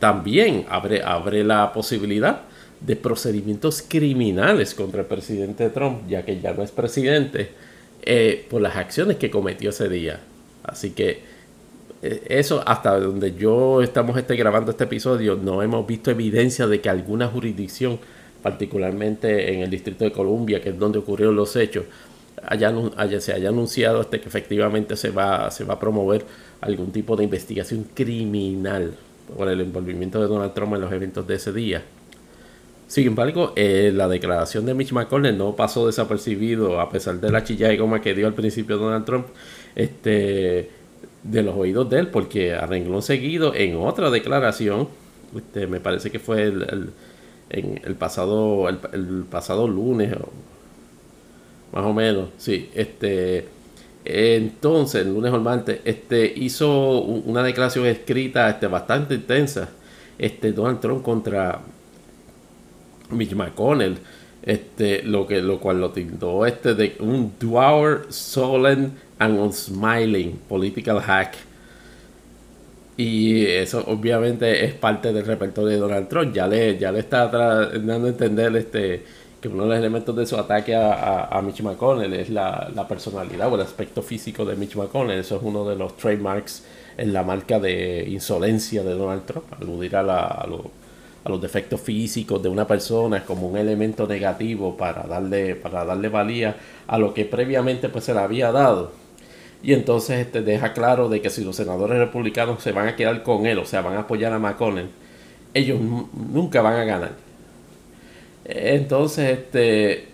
también 0.00 0.66
abre, 0.68 1.02
abre 1.02 1.44
la 1.44 1.72
posibilidad 1.72 2.42
de 2.80 2.96
procedimientos 2.96 3.82
criminales 3.86 4.74
contra 4.74 5.02
el 5.02 5.06
presidente 5.06 5.70
Trump, 5.70 6.08
ya 6.08 6.24
que 6.24 6.40
ya 6.40 6.52
no 6.52 6.62
es 6.62 6.72
presidente 6.72 7.50
eh, 8.02 8.46
por 8.50 8.60
las 8.60 8.76
acciones 8.76 9.16
que 9.16 9.30
cometió 9.30 9.70
ese 9.70 9.88
día. 9.88 10.20
Así 10.62 10.90
que 10.90 11.35
eso 12.02 12.62
hasta 12.66 12.98
donde 13.00 13.34
yo 13.34 13.82
estamos 13.82 14.16
este, 14.16 14.36
grabando 14.36 14.70
este 14.70 14.84
episodio 14.84 15.36
no 15.36 15.62
hemos 15.62 15.86
visto 15.86 16.10
evidencia 16.10 16.66
de 16.66 16.80
que 16.80 16.88
alguna 16.88 17.26
jurisdicción, 17.28 17.98
particularmente 18.42 19.52
en 19.54 19.60
el 19.60 19.70
Distrito 19.70 20.04
de 20.04 20.12
Columbia, 20.12 20.60
que 20.60 20.70
es 20.70 20.78
donde 20.78 20.98
ocurrieron 20.98 21.34
los 21.34 21.56
hechos, 21.56 21.84
haya, 22.46 23.20
se 23.20 23.32
haya 23.32 23.48
anunciado 23.48 24.00
este, 24.00 24.20
que 24.20 24.28
efectivamente 24.28 24.96
se 24.96 25.10
va, 25.10 25.50
se 25.50 25.64
va 25.64 25.74
a 25.74 25.80
promover 25.80 26.24
algún 26.60 26.92
tipo 26.92 27.16
de 27.16 27.24
investigación 27.24 27.86
criminal 27.94 28.94
por 29.36 29.48
el 29.48 29.60
envolvimiento 29.60 30.20
de 30.20 30.28
Donald 30.28 30.54
Trump 30.54 30.74
en 30.74 30.80
los 30.80 30.92
eventos 30.92 31.26
de 31.26 31.34
ese 31.34 31.52
día. 31.52 31.82
Sin 32.86 33.08
embargo, 33.08 33.52
eh, 33.56 33.90
la 33.92 34.06
declaración 34.06 34.64
de 34.64 34.74
Mitch 34.74 34.92
McConnell 34.92 35.36
no 35.36 35.56
pasó 35.56 35.86
desapercibido 35.86 36.80
a 36.80 36.88
pesar 36.88 37.20
de 37.20 37.32
la 37.32 37.42
chilla 37.42 37.68
de 37.68 37.76
goma 37.76 38.00
que 38.00 38.14
dio 38.14 38.28
al 38.28 38.34
principio 38.34 38.78
Donald 38.78 39.04
Trump 39.04 39.26
este, 39.74 40.70
de 41.30 41.42
los 41.42 41.56
oídos 41.56 41.88
de 41.90 42.00
él, 42.00 42.08
porque 42.08 42.54
a 42.54 42.66
renglón 42.66 43.02
seguido 43.02 43.54
en 43.54 43.76
otra 43.76 44.10
declaración, 44.10 44.88
este, 45.36 45.66
me 45.66 45.80
parece 45.80 46.10
que 46.10 46.18
fue 46.18 46.44
el, 46.44 46.90
en 47.50 47.80
el 47.84 47.94
pasado 47.94 48.68
el, 48.68 49.24
pasado 49.30 49.68
lunes, 49.68 50.14
más 51.72 51.84
o 51.84 51.92
menos, 51.92 52.28
sí, 52.38 52.70
este 52.74 53.56
entonces, 54.08 55.04
el 55.04 55.12
lunes 55.12 55.32
o 55.32 55.36
el 55.36 55.42
martes, 55.42 55.80
este, 55.84 56.32
hizo 56.36 57.00
una 57.00 57.42
declaración 57.42 57.86
escrita 57.86 58.48
este, 58.48 58.68
bastante 58.68 59.14
intensa, 59.16 59.68
este, 60.16 60.52
Donald 60.52 60.78
Trump 60.78 61.02
contra 61.02 61.60
Mitch 63.10 63.34
McConnell, 63.34 63.98
este, 64.44 65.02
lo, 65.02 65.26
que, 65.26 65.42
lo 65.42 65.58
cual 65.58 65.80
lo 65.80 65.90
tildó 65.90 66.46
este 66.46 66.74
de 66.74 66.96
un 67.00 67.32
dour, 67.40 68.06
solemn 68.10 68.92
and 69.18 69.38
unsmiling 69.38 70.38
political 70.48 71.00
hack. 71.00 71.34
Y 72.96 73.44
eso 73.44 73.84
obviamente 73.86 74.64
es 74.64 74.72
parte 74.74 75.12
del 75.12 75.26
repertorio 75.26 75.70
de 75.70 75.76
Donald 75.76 76.08
Trump. 76.08 76.32
Ya 76.32 76.46
le, 76.46 76.78
ya 76.78 76.90
le 76.90 77.00
está 77.00 77.28
dando 77.28 78.06
a 78.06 78.08
entender 78.08 78.56
este, 78.56 79.04
que 79.40 79.48
uno 79.48 79.64
de 79.64 79.68
los 79.68 79.78
elementos 79.78 80.16
de 80.16 80.26
su 80.26 80.36
ataque 80.36 80.74
a, 80.74 81.26
a, 81.26 81.42
Mitch 81.42 81.60
McConnell 81.60 82.14
es 82.14 82.30
la, 82.30 82.70
la, 82.74 82.88
personalidad 82.88 83.52
o 83.52 83.56
el 83.56 83.60
aspecto 83.60 84.02
físico 84.02 84.44
de 84.46 84.56
Mitch 84.56 84.76
McConnell. 84.76 85.18
Eso 85.18 85.36
es 85.36 85.42
uno 85.42 85.68
de 85.68 85.76
los 85.76 85.96
trademarks 85.96 86.64
en 86.96 87.12
la 87.12 87.22
marca 87.22 87.60
de 87.60 88.06
insolencia 88.08 88.82
de 88.82 88.94
Donald 88.94 89.26
Trump, 89.26 89.44
aludir 89.60 89.94
a, 89.96 90.02
la, 90.02 90.24
a 90.24 90.46
lo 90.46 90.70
a 91.26 91.28
los 91.28 91.42
defectos 91.42 91.80
físicos 91.80 92.40
de 92.40 92.48
una 92.48 92.68
persona 92.68 93.24
como 93.24 93.48
un 93.48 93.56
elemento 93.56 94.06
negativo 94.06 94.76
para 94.76 95.02
darle, 95.02 95.56
para 95.56 95.84
darle 95.84 96.08
valía 96.08 96.54
a 96.86 96.98
lo 96.98 97.12
que 97.12 97.24
previamente 97.24 97.88
pues 97.88 98.04
se 98.04 98.14
le 98.14 98.20
había 98.20 98.52
dado. 98.52 98.92
Y 99.66 99.72
entonces 99.72 100.24
este, 100.24 100.42
deja 100.42 100.72
claro 100.74 101.08
de 101.08 101.20
que 101.20 101.28
si 101.28 101.42
los 101.42 101.56
senadores 101.56 101.98
republicanos 101.98 102.62
se 102.62 102.70
van 102.70 102.86
a 102.86 102.94
quedar 102.94 103.24
con 103.24 103.46
él, 103.46 103.58
o 103.58 103.64
sea, 103.64 103.82
van 103.82 103.96
a 103.96 104.00
apoyar 104.02 104.32
a 104.32 104.38
McConnell, 104.38 104.90
ellos 105.54 105.80
nunca 105.80 106.62
van 106.62 106.74
a 106.74 106.84
ganar. 106.84 107.12
Entonces, 108.44 109.38
este, 109.38 110.04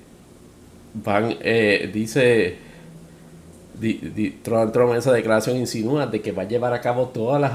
van, 0.94 1.36
eh, 1.40 1.90
dice, 1.92 2.56
Trump 4.42 4.74
en 4.74 4.96
esa 4.96 5.12
declaración 5.12 5.58
insinúa 5.58 6.06
de 6.06 6.22
que 6.22 6.32
va 6.32 6.44
a 6.44 6.48
llevar 6.48 6.72
a 6.72 6.80
cabo 6.80 7.08
todas 7.08 7.38
las 7.38 7.54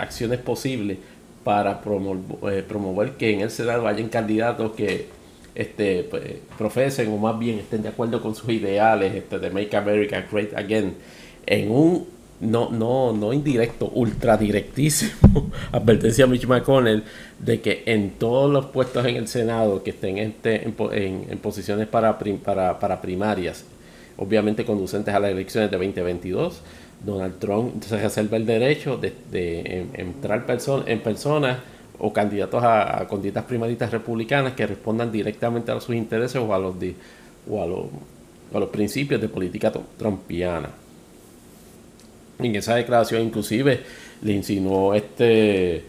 acciones 0.00 0.40
posibles 0.40 0.98
para 1.44 1.80
promover, 1.80 2.54
eh, 2.54 2.64
promover 2.66 3.12
que 3.12 3.34
en 3.34 3.42
el 3.42 3.52
Senado 3.52 3.86
hayan 3.86 4.08
candidatos 4.08 4.72
que 4.72 5.06
este, 5.54 6.02
pues, 6.10 6.24
profesen 6.58 7.12
o 7.12 7.18
más 7.18 7.38
bien 7.38 7.60
estén 7.60 7.82
de 7.82 7.90
acuerdo 7.90 8.20
con 8.20 8.34
sus 8.34 8.48
ideales 8.48 9.14
este, 9.14 9.38
de 9.38 9.50
Make 9.50 9.76
America 9.76 10.26
Great 10.28 10.52
Again 10.52 10.96
en 11.46 11.70
un 11.70 12.16
no, 12.40 12.70
no, 12.70 13.12
no 13.12 13.32
indirecto, 13.32 13.90
ultra 13.94 14.36
directísimo 14.36 15.50
advertencia 15.72 16.24
a 16.24 16.28
Mitch 16.28 16.46
McConnell 16.46 17.02
de 17.38 17.60
que 17.60 17.82
en 17.86 18.10
todos 18.10 18.50
los 18.50 18.66
puestos 18.66 19.06
en 19.06 19.16
el 19.16 19.28
Senado 19.28 19.82
que 19.82 19.90
estén 19.90 20.18
este, 20.18 20.64
en, 20.64 21.26
en, 21.30 21.38
posiciones 21.38 21.86
para, 21.86 22.18
para, 22.18 22.78
para 22.78 23.00
primarias, 23.00 23.64
obviamente 24.18 24.64
conducentes 24.64 25.14
a 25.14 25.20
las 25.20 25.30
elecciones 25.30 25.70
de 25.70 25.78
2022, 25.78 26.60
Donald 27.04 27.38
Trump 27.38 27.82
se 27.82 27.98
reserva 27.98 28.36
el 28.36 28.46
derecho 28.46 28.96
de, 28.98 29.86
entrar 29.94 30.44
en 30.86 31.00
personas 31.00 31.58
o 31.98 32.12
candidatos 32.12 32.62
a, 32.62 33.02
a 33.02 33.08
candidatas 33.08 33.44
primaristas 33.44 33.90
republicanas 33.90 34.52
que 34.52 34.66
respondan 34.66 35.10
directamente 35.10 35.72
a 35.72 35.80
sus 35.80 35.94
intereses 35.94 36.36
o 36.36 36.52
a 36.54 36.58
los, 36.58 36.74
o 37.48 37.62
a 37.62 38.58
los, 38.58 38.68
principios 38.70 39.20
de 39.20 39.28
política 39.28 39.72
trumpiana. 39.96 40.70
En 42.38 42.54
esa 42.54 42.74
declaración 42.74 43.22
inclusive 43.22 43.80
le 44.22 44.32
insinuó 44.32 44.94
este 44.94 45.84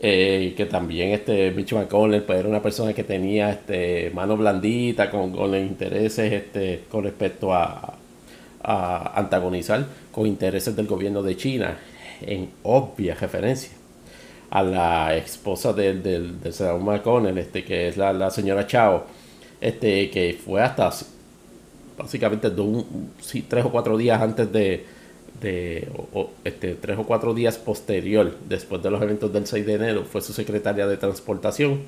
eh, 0.00 0.54
que 0.56 0.66
también 0.66 1.10
este 1.10 1.50
Mitch 1.50 1.72
McConnell 1.72 2.22
pues, 2.22 2.38
era 2.38 2.48
una 2.48 2.62
persona 2.62 2.92
que 2.92 3.04
tenía 3.04 3.50
este 3.50 4.10
mano 4.14 4.36
blandita 4.36 5.10
con, 5.10 5.32
con 5.32 5.54
intereses 5.56 6.32
este 6.32 6.84
con 6.90 7.04
respecto 7.04 7.52
a, 7.52 7.98
a 8.62 9.18
antagonizar 9.18 9.86
con 10.12 10.26
intereses 10.26 10.74
del 10.74 10.86
gobierno 10.86 11.22
de 11.22 11.36
China, 11.36 11.78
en 12.20 12.50
obvia 12.62 13.14
referencia 13.14 13.70
a 14.50 14.62
la 14.62 15.14
esposa 15.16 15.72
del, 15.72 16.02
del, 16.02 16.52
senador 16.52 16.80
McConnell, 16.80 17.38
este, 17.38 17.64
que 17.64 17.88
es 17.88 17.96
la, 17.96 18.30
señora 18.30 18.66
Chao, 18.66 19.04
este, 19.60 20.10
que 20.10 20.38
fue 20.42 20.62
hasta 20.62 20.90
básicamente 21.96 22.50
tres 22.50 23.64
o 23.64 23.70
cuatro 23.70 23.96
días 23.96 24.20
antes 24.20 24.50
de, 24.52 24.86
de 25.40 25.88
este, 26.44 26.74
tres 26.74 26.98
o 26.98 27.04
cuatro 27.04 27.34
días 27.34 27.58
posterior, 27.58 28.34
después 28.48 28.82
de 28.82 28.90
los 28.90 29.00
eventos 29.02 29.32
del 29.32 29.46
6 29.46 29.66
de 29.66 29.74
enero, 29.74 30.04
fue 30.04 30.20
su 30.20 30.32
secretaria 30.32 30.86
de 30.86 30.96
transportación 30.96 31.80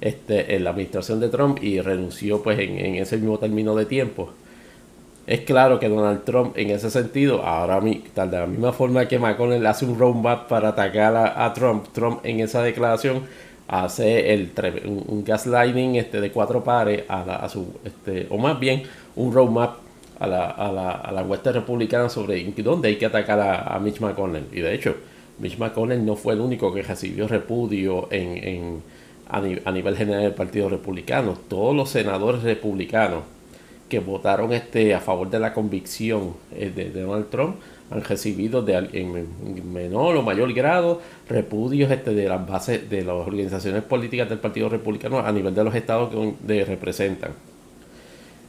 este, 0.00 0.56
en 0.56 0.64
la 0.64 0.70
administración 0.70 1.20
de 1.20 1.28
Trump 1.28 1.62
y 1.62 1.80
renunció 1.80 2.42
pues 2.42 2.58
en, 2.58 2.96
ese 2.96 3.16
mismo 3.16 3.38
término 3.38 3.74
de 3.74 3.86
tiempo. 3.86 4.30
Es 5.26 5.40
claro 5.40 5.78
que 5.78 5.88
Donald 5.88 6.24
Trump 6.24 6.58
en 6.58 6.70
ese 6.70 6.90
sentido, 6.90 7.42
ahora 7.42 7.80
tal 8.12 8.30
de 8.30 8.38
la 8.38 8.46
misma 8.46 8.72
forma 8.72 9.06
que 9.06 9.20
McConnell 9.20 9.64
hace 9.66 9.84
un 9.84 9.96
roadmap 9.98 10.48
para 10.48 10.70
atacar 10.70 11.14
a, 11.16 11.52
Trump, 11.54 11.86
Trump 11.92 12.20
en 12.24 12.40
esa 12.40 12.62
declaración 12.62 13.22
hace 13.68 14.34
el 14.34 14.50
un, 14.84 15.24
gaslighting 15.24 15.94
este, 15.94 16.20
de 16.20 16.32
cuatro 16.32 16.64
pares 16.64 17.04
a, 17.08 17.22
a 17.22 17.48
su, 17.48 17.68
este, 17.84 18.26
o 18.28 18.38
más 18.38 18.58
bien 18.58 18.82
un 19.14 19.32
roadmap 19.32 19.81
a 20.22 20.26
la, 20.28 20.50
a 20.50 20.70
la, 20.70 20.90
a 20.92 21.10
la 21.10 21.22
hueste 21.22 21.50
republicana 21.50 22.08
sobre 22.08 22.44
dónde 22.62 22.88
hay 22.88 22.96
que 22.96 23.06
atacar 23.06 23.40
a, 23.40 23.76
Mitch 23.80 24.00
McConnell. 24.00 24.46
Y 24.52 24.60
de 24.60 24.72
hecho, 24.72 24.94
Mitch 25.40 25.58
McConnell 25.58 26.06
no 26.06 26.14
fue 26.14 26.34
el 26.34 26.40
único 26.40 26.72
que 26.72 26.82
recibió 26.82 27.26
repudio 27.26 28.06
en, 28.12 28.36
en 28.36 28.82
a, 29.28 29.72
nivel 29.72 29.96
general 29.96 30.22
del 30.22 30.34
Partido 30.34 30.68
Republicano. 30.68 31.36
Todos 31.48 31.74
los 31.74 31.90
senadores 31.90 32.44
republicanos 32.44 33.24
que 33.88 33.98
votaron 33.98 34.52
este 34.52 34.94
a 34.94 35.00
favor 35.00 35.28
de 35.28 35.40
la 35.40 35.52
convicción 35.52 36.34
eh, 36.54 36.70
de, 36.74 36.90
Donald 36.90 37.28
Trump 37.28 37.56
han 37.90 38.04
recibido 38.04 38.62
de, 38.62 38.74
en 38.92 39.72
menor 39.72 40.16
o 40.16 40.22
mayor 40.22 40.52
grado 40.54 41.00
repudios 41.28 41.90
este, 41.90 42.14
de 42.14 42.28
las 42.28 42.46
bases 42.46 42.88
de 42.88 43.04
las 43.04 43.16
organizaciones 43.16 43.82
políticas 43.82 44.28
del 44.28 44.38
Partido 44.38 44.68
Republicano 44.68 45.18
a 45.18 45.32
nivel 45.32 45.52
de 45.52 45.64
los 45.64 45.74
estados 45.74 46.14
que 46.46 46.64
representan. 46.64 47.51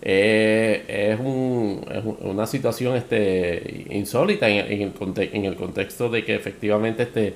Eh, 0.05 0.83
es, 1.13 1.19
una 1.21 2.45
situación 2.45 2.97
este, 2.97 3.85
insólita 3.89 4.49
en, 4.49 4.81
el 4.81 4.93
en, 5.15 5.45
el 5.45 5.55
contexto 5.55 6.09
de 6.09 6.25
que 6.25 6.35
efectivamente 6.35 7.03
este, 7.03 7.33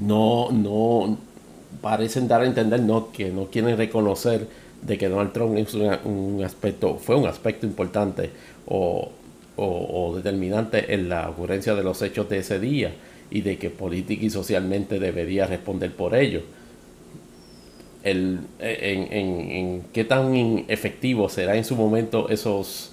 no, 0.00 0.50
no 0.50 1.18
parecen 1.82 2.26
dar 2.26 2.40
a 2.40 2.46
entender 2.46 2.80
no, 2.80 3.12
que 3.12 3.28
no 3.28 3.46
quieren 3.46 3.76
reconocer 3.76 4.48
de 4.80 4.96
que 4.96 5.10
Donald 5.10 5.32
Trump 5.32 5.58
es 5.58 5.74
un 5.74 6.42
aspecto, 6.42 6.96
fue 6.96 7.16
un 7.16 7.26
aspecto 7.26 7.66
importante 7.66 8.30
o, 8.64 9.10
o, 9.56 10.16
determinante 10.16 10.94
en 10.94 11.10
la 11.10 11.28
ocurrencia 11.28 11.74
de 11.74 11.82
los 11.82 12.00
hechos 12.00 12.30
de 12.30 12.38
ese 12.38 12.58
día 12.58 12.94
y 13.30 13.42
de 13.42 13.58
que 13.58 13.68
política 13.68 14.24
y 14.24 14.30
socialmente 14.30 14.98
debería 14.98 15.46
responder 15.46 15.92
por 15.92 16.14
ello 16.14 16.40
el, 18.10 18.40
en, 18.58 19.12
en, 19.12 19.82
qué 19.92 20.04
tan 20.04 20.64
efectivo 20.68 21.28
será 21.28 21.56
en 21.56 21.64
su 21.64 21.76
momento 21.76 22.28
esos, 22.28 22.92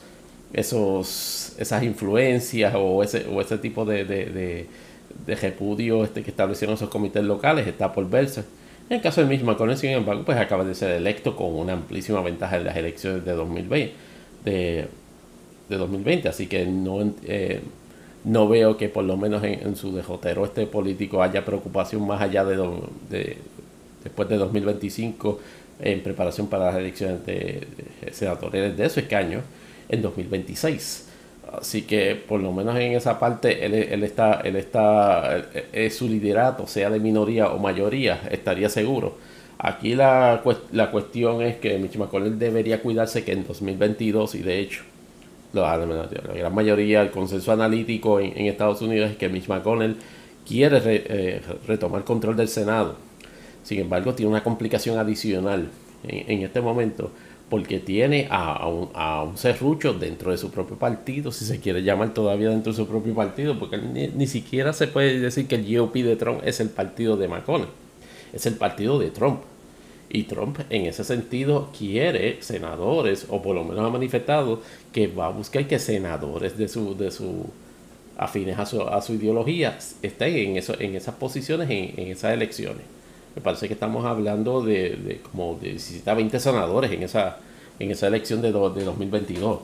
esos, 0.54 1.56
esas 1.58 1.84
influencias 1.84 2.74
o 2.76 3.04
ese, 3.04 3.26
o 3.28 3.42
ese 3.42 3.58
tipo 3.58 3.86
de, 3.86 4.68
repudio 5.28 6.04
este, 6.04 6.24
que 6.24 6.32
establecieron 6.32 6.76
esos 6.76 6.90
comités 6.90 7.24
locales 7.24 7.68
está 7.68 7.94
por 7.94 8.10
verse. 8.10 8.44
En 8.90 8.98
el 8.98 9.02
caso 9.02 9.22
del 9.22 9.30
mismo 9.30 9.48
Macron, 9.48 9.76
sin 9.78 9.92
embargo, 9.92 10.24
pues 10.26 10.38
acaba 10.38 10.64
de 10.64 10.76
ser 10.76 10.92
electo 10.92 11.36
con 11.36 11.56
una 11.56 11.74
amplísima 11.74 12.22
ventaja 12.22 12.58
en 12.58 12.66
las 12.66 12.78
elecciones 12.78 13.26
de 13.26 13.32
2020. 13.32 13.94
De, 14.46 14.88
de 15.70 15.78
2020 15.78 16.30
así 16.30 16.48
que 16.48 16.66
no, 16.66 17.14
eh, 17.24 17.62
no 18.24 18.48
veo 18.48 18.78
que 18.78 18.90
por 18.90 19.04
lo 19.04 19.18
menos 19.18 19.44
en, 19.44 19.76
su 19.76 19.96
dejotero 19.96 20.46
este 20.46 20.66
político 20.68 21.22
haya 21.22 21.46
preocupación 21.46 22.06
más 22.06 22.22
allá 22.22 22.44
de, 22.44 23.38
después 24.06 24.30
de 24.30 24.38
2025 24.38 25.40
en 25.82 26.02
preparación 26.02 26.48
para 26.48 26.68
las 26.68 26.76
elecciones 26.76 27.26
de, 27.26 27.68
senatoriales 28.12 28.78
de 28.78 28.90
su 28.90 29.02
escaño 29.02 29.42
en 29.90 30.02
2026. 30.02 31.10
Así 31.60 31.82
que 31.84 32.16
por 32.16 32.40
lo 32.40 32.52
menos 32.52 32.76
en 32.78 32.94
esa 32.94 33.20
parte 33.20 33.66
él, 33.66 34.04
está, 34.04 34.42
él 34.42 34.56
está, 34.56 35.46
es 35.74 35.96
su 35.96 36.08
liderato, 36.08 36.68
sea 36.68 36.90
de 36.90 37.00
minoría 37.00 37.50
o 37.50 37.60
mayoría, 37.60 38.22
estaría 38.32 38.70
seguro. 38.70 39.18
Aquí 39.58 39.96
la, 39.96 40.42
la 40.72 40.92
cuestión 40.92 41.42
es 41.42 41.56
que 41.58 41.78
Mitch 41.78 41.98
McConnell 41.98 42.38
debería 42.38 42.82
cuidarse 42.82 43.24
que 43.24 43.32
en 43.32 43.48
2022, 43.48 44.36
y 44.36 44.40
de 44.40 44.60
hecho, 44.60 44.84
la, 45.54 45.78
gran 45.78 46.54
mayoría, 46.54 47.02
el 47.02 47.12
consenso 47.12 47.54
analítico 47.54 48.20
en, 48.20 48.46
Estados 48.48 48.82
Unidos 48.82 49.12
es 49.12 49.18
que 49.18 49.30
Mitch 49.30 49.48
McConnell 49.48 49.96
quiere 50.46 50.82
eh, 50.84 51.42
retomar 51.68 52.04
control 52.04 52.36
del 52.36 52.50
Senado 52.50 53.05
sin 53.66 53.80
embargo, 53.80 54.14
tiene 54.14 54.30
una 54.30 54.44
complicación 54.44 55.00
adicional 55.00 55.72
en, 56.04 56.44
este 56.44 56.62
momento 56.62 57.10
porque 57.50 57.80
tiene 57.80 58.28
a, 58.30 58.68
un, 58.68 58.90
a, 58.94 59.26
serrucho 59.34 59.94
dentro 59.94 60.30
de 60.30 60.38
su 60.38 60.52
propio 60.52 60.78
partido, 60.78 61.32
si 61.32 61.46
se 61.46 61.60
quiere 61.60 61.82
llamar 61.82 62.14
todavía 62.14 62.50
dentro 62.50 62.72
de 62.72 62.78
su 62.78 62.88
propio 62.88 63.16
partido, 63.16 63.58
porque 63.58 63.78
ni, 63.78 64.28
siquiera 64.28 64.72
se 64.72 64.88
puede 64.88 65.20
decir 65.20 65.48
que 65.48 65.56
el 65.56 65.78
GOP 65.78 65.96
de 65.96 66.16
Trump 66.16 66.42
es 66.46 66.60
el 66.60 66.70
partido 66.70 67.18
de 67.18 67.28
McConnell, 67.28 67.70
es 68.34 68.46
el 68.46 68.54
partido 68.54 69.00
de 69.00 69.10
Trump. 69.10 69.42
Y 70.10 70.24
Trump 70.24 70.60
en 70.70 70.86
ese 70.86 71.04
sentido 71.04 71.72
quiere 71.76 72.38
senadores, 72.44 73.26
o 73.30 73.42
por 73.42 73.56
lo 73.56 73.64
menos 73.64 73.84
ha 73.84 73.90
manifestado 73.90 74.62
que 74.94 75.08
va 75.08 75.26
a 75.26 75.30
buscar 75.30 75.68
que 75.68 75.80
senadores 75.80 76.56
de 76.56 76.68
su, 76.68 76.96
de 76.96 77.10
su 77.10 77.48
afines 78.16 78.60
a 78.60 78.66
su, 78.68 78.82
a 78.84 79.02
su 79.02 79.14
ideología 79.14 79.78
estén 80.04 80.36
en, 80.36 80.64
en 80.80 80.96
esas 80.96 81.16
posiciones, 81.16 81.68
en, 81.72 82.00
en 82.00 82.12
esas 82.12 82.32
elecciones 82.32 82.95
me 83.36 83.42
parece 83.42 83.68
que 83.68 83.74
estamos 83.74 84.06
hablando 84.06 84.62
de, 84.62 85.22
como 85.30 85.60
de 85.62 85.78
20 86.06 86.40
senadores 86.40 86.92
en 86.92 87.04
esa, 87.04 87.38
en 87.80 87.92
esa 87.92 88.08
elección 88.08 88.42
de, 88.42 88.48
de 88.48 88.84
2022. 88.84 89.60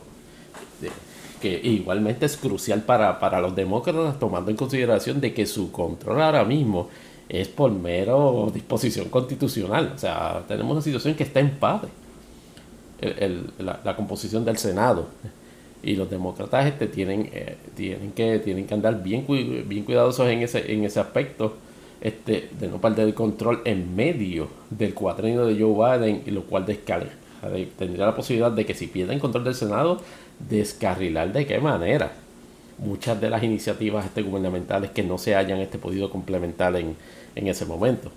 que 1.41 1.60
igualmente 1.63 2.25
es 2.25 2.36
crucial 2.36 2.84
para, 2.84 3.19
para 3.19 3.39
los 3.39 3.55
demócratas, 3.55 4.19
tomando 4.19 4.51
en 4.51 4.57
consideración 4.57 5.21
de 5.21 5.34
que 5.34 5.45
su 5.45 5.71
control 5.71 6.21
ahora 6.21 6.43
mismo 6.43 6.89
es 7.29 7.47
por 7.47 7.71
mero 7.71 8.51
disposición 8.53 9.07
constitucional. 9.07 9.93
O 9.95 9.97
sea, 9.97 10.43
tenemos 10.47 10.73
una 10.73 10.81
situación 10.81 11.15
que 11.15 11.23
está 11.23 11.39
en 11.39 11.51
padre. 11.51 11.89
la, 13.57 13.95
composición 13.95 14.43
del 14.43 14.57
Senado. 14.57 15.07
Y 15.81 15.95
los 15.95 16.10
demócratas 16.10 16.67
este, 16.67 16.88
tienen, 16.88 17.29
eh, 17.34 17.57
tienen, 17.73 18.12
que, 18.12 18.38
tienen 18.39 18.67
que 18.67 18.73
andar 18.73 19.01
bien, 19.01 19.25
bien 19.65 19.84
cuidadosos 19.84 20.27
en 20.27 20.43
ese, 20.43 20.71
en 20.71 20.84
ese 20.84 20.99
aspecto 20.99 21.55
este, 22.01 22.49
de 22.59 22.67
no 22.67 22.81
perder 22.81 23.07
el 23.07 23.13
control 23.13 23.61
en 23.63 23.95
medio 23.95 24.47
del 24.69 24.93
cuatrenio 24.93 25.45
de 25.45 25.59
Joe 25.59 25.99
Biden, 25.99 26.23
lo 26.33 26.43
cual 26.43 26.65
descarga. 26.65 27.11
Tendría 27.77 28.05
la 28.05 28.15
posibilidad 28.15 28.51
de 28.51 28.65
que 28.65 28.73
si 28.73 28.87
pierden 28.87 29.19
control 29.19 29.43
del 29.43 29.55
Senado, 29.55 30.01
descarrilar 30.49 31.31
de 31.31 31.45
qué 31.45 31.59
manera 31.59 32.11
muchas 32.79 33.21
de 33.21 33.29
las 33.29 33.43
iniciativas 33.43 34.05
este, 34.05 34.23
gubernamentales 34.23 34.91
que 34.91 35.03
no 35.03 35.17
se 35.17 35.35
hayan 35.35 35.59
este, 35.59 35.77
podido 35.77 36.09
complementar 36.09 36.75
en, 36.75 36.95
en 37.35 37.47
ese 37.47 37.65
momento. 37.65 38.11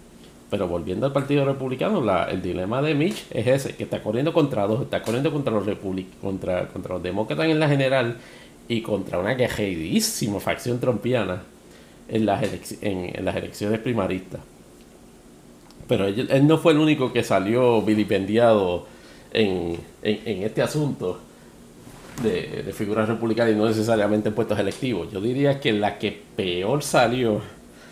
Pero 0.51 0.69
volviendo 0.69 1.07
al 1.07 1.13
Partido 1.13 1.45
Republicano, 1.45 2.03
el 2.29 2.41
dilema 2.41 2.81
de 2.81 2.95
Mitch 2.95 3.27
es 3.31 3.47
ese, 3.47 3.77
que 3.77 3.85
está 3.85 4.03
corriendo 4.03 4.33
contra 4.33 4.67
dos, 4.67 4.83
está 4.83 5.03
corriendo 5.03 5.33
contra 5.33 5.53
los 5.53 5.67
contra, 6.21 6.69
contra 6.69 6.95
los 6.95 7.03
demócratas 7.03 7.47
en 7.47 7.61
la 7.61 7.69
general 7.69 8.17
y 8.69 8.81
contra 8.81 9.19
una 9.19 9.37
quejeridísima 9.37 10.41
facción 10.41 10.81
trompiana 10.81 11.43
en 12.09 12.27
las, 12.27 12.43
en, 12.83 13.25
las 13.25 13.37
elecciones 13.37 13.81
primaristas. 13.81 14.41
Pero 15.89 16.07
él, 16.07 16.47
no 16.47 16.59
fue 16.59 16.73
el 16.73 16.79
único 16.79 17.13
que 17.13 17.23
salió 17.23 17.83
vilipendiado 17.83 18.87
en, 19.33 19.79
en, 20.03 20.43
este 20.43 20.63
asunto 20.63 21.21
de, 22.23 22.63
de, 22.65 22.73
figuras 22.73 23.09
republicanas 23.09 23.53
y 23.53 23.57
no 23.57 23.67
necesariamente 23.67 24.31
en 24.31 24.35
puestos 24.35 24.59
electivos. 24.59 25.13
Yo 25.13 25.21
diría 25.21 25.61
que 25.61 25.73
la 25.73 25.99
que 25.99 26.23
peor 26.37 26.83
salió, 26.83 27.43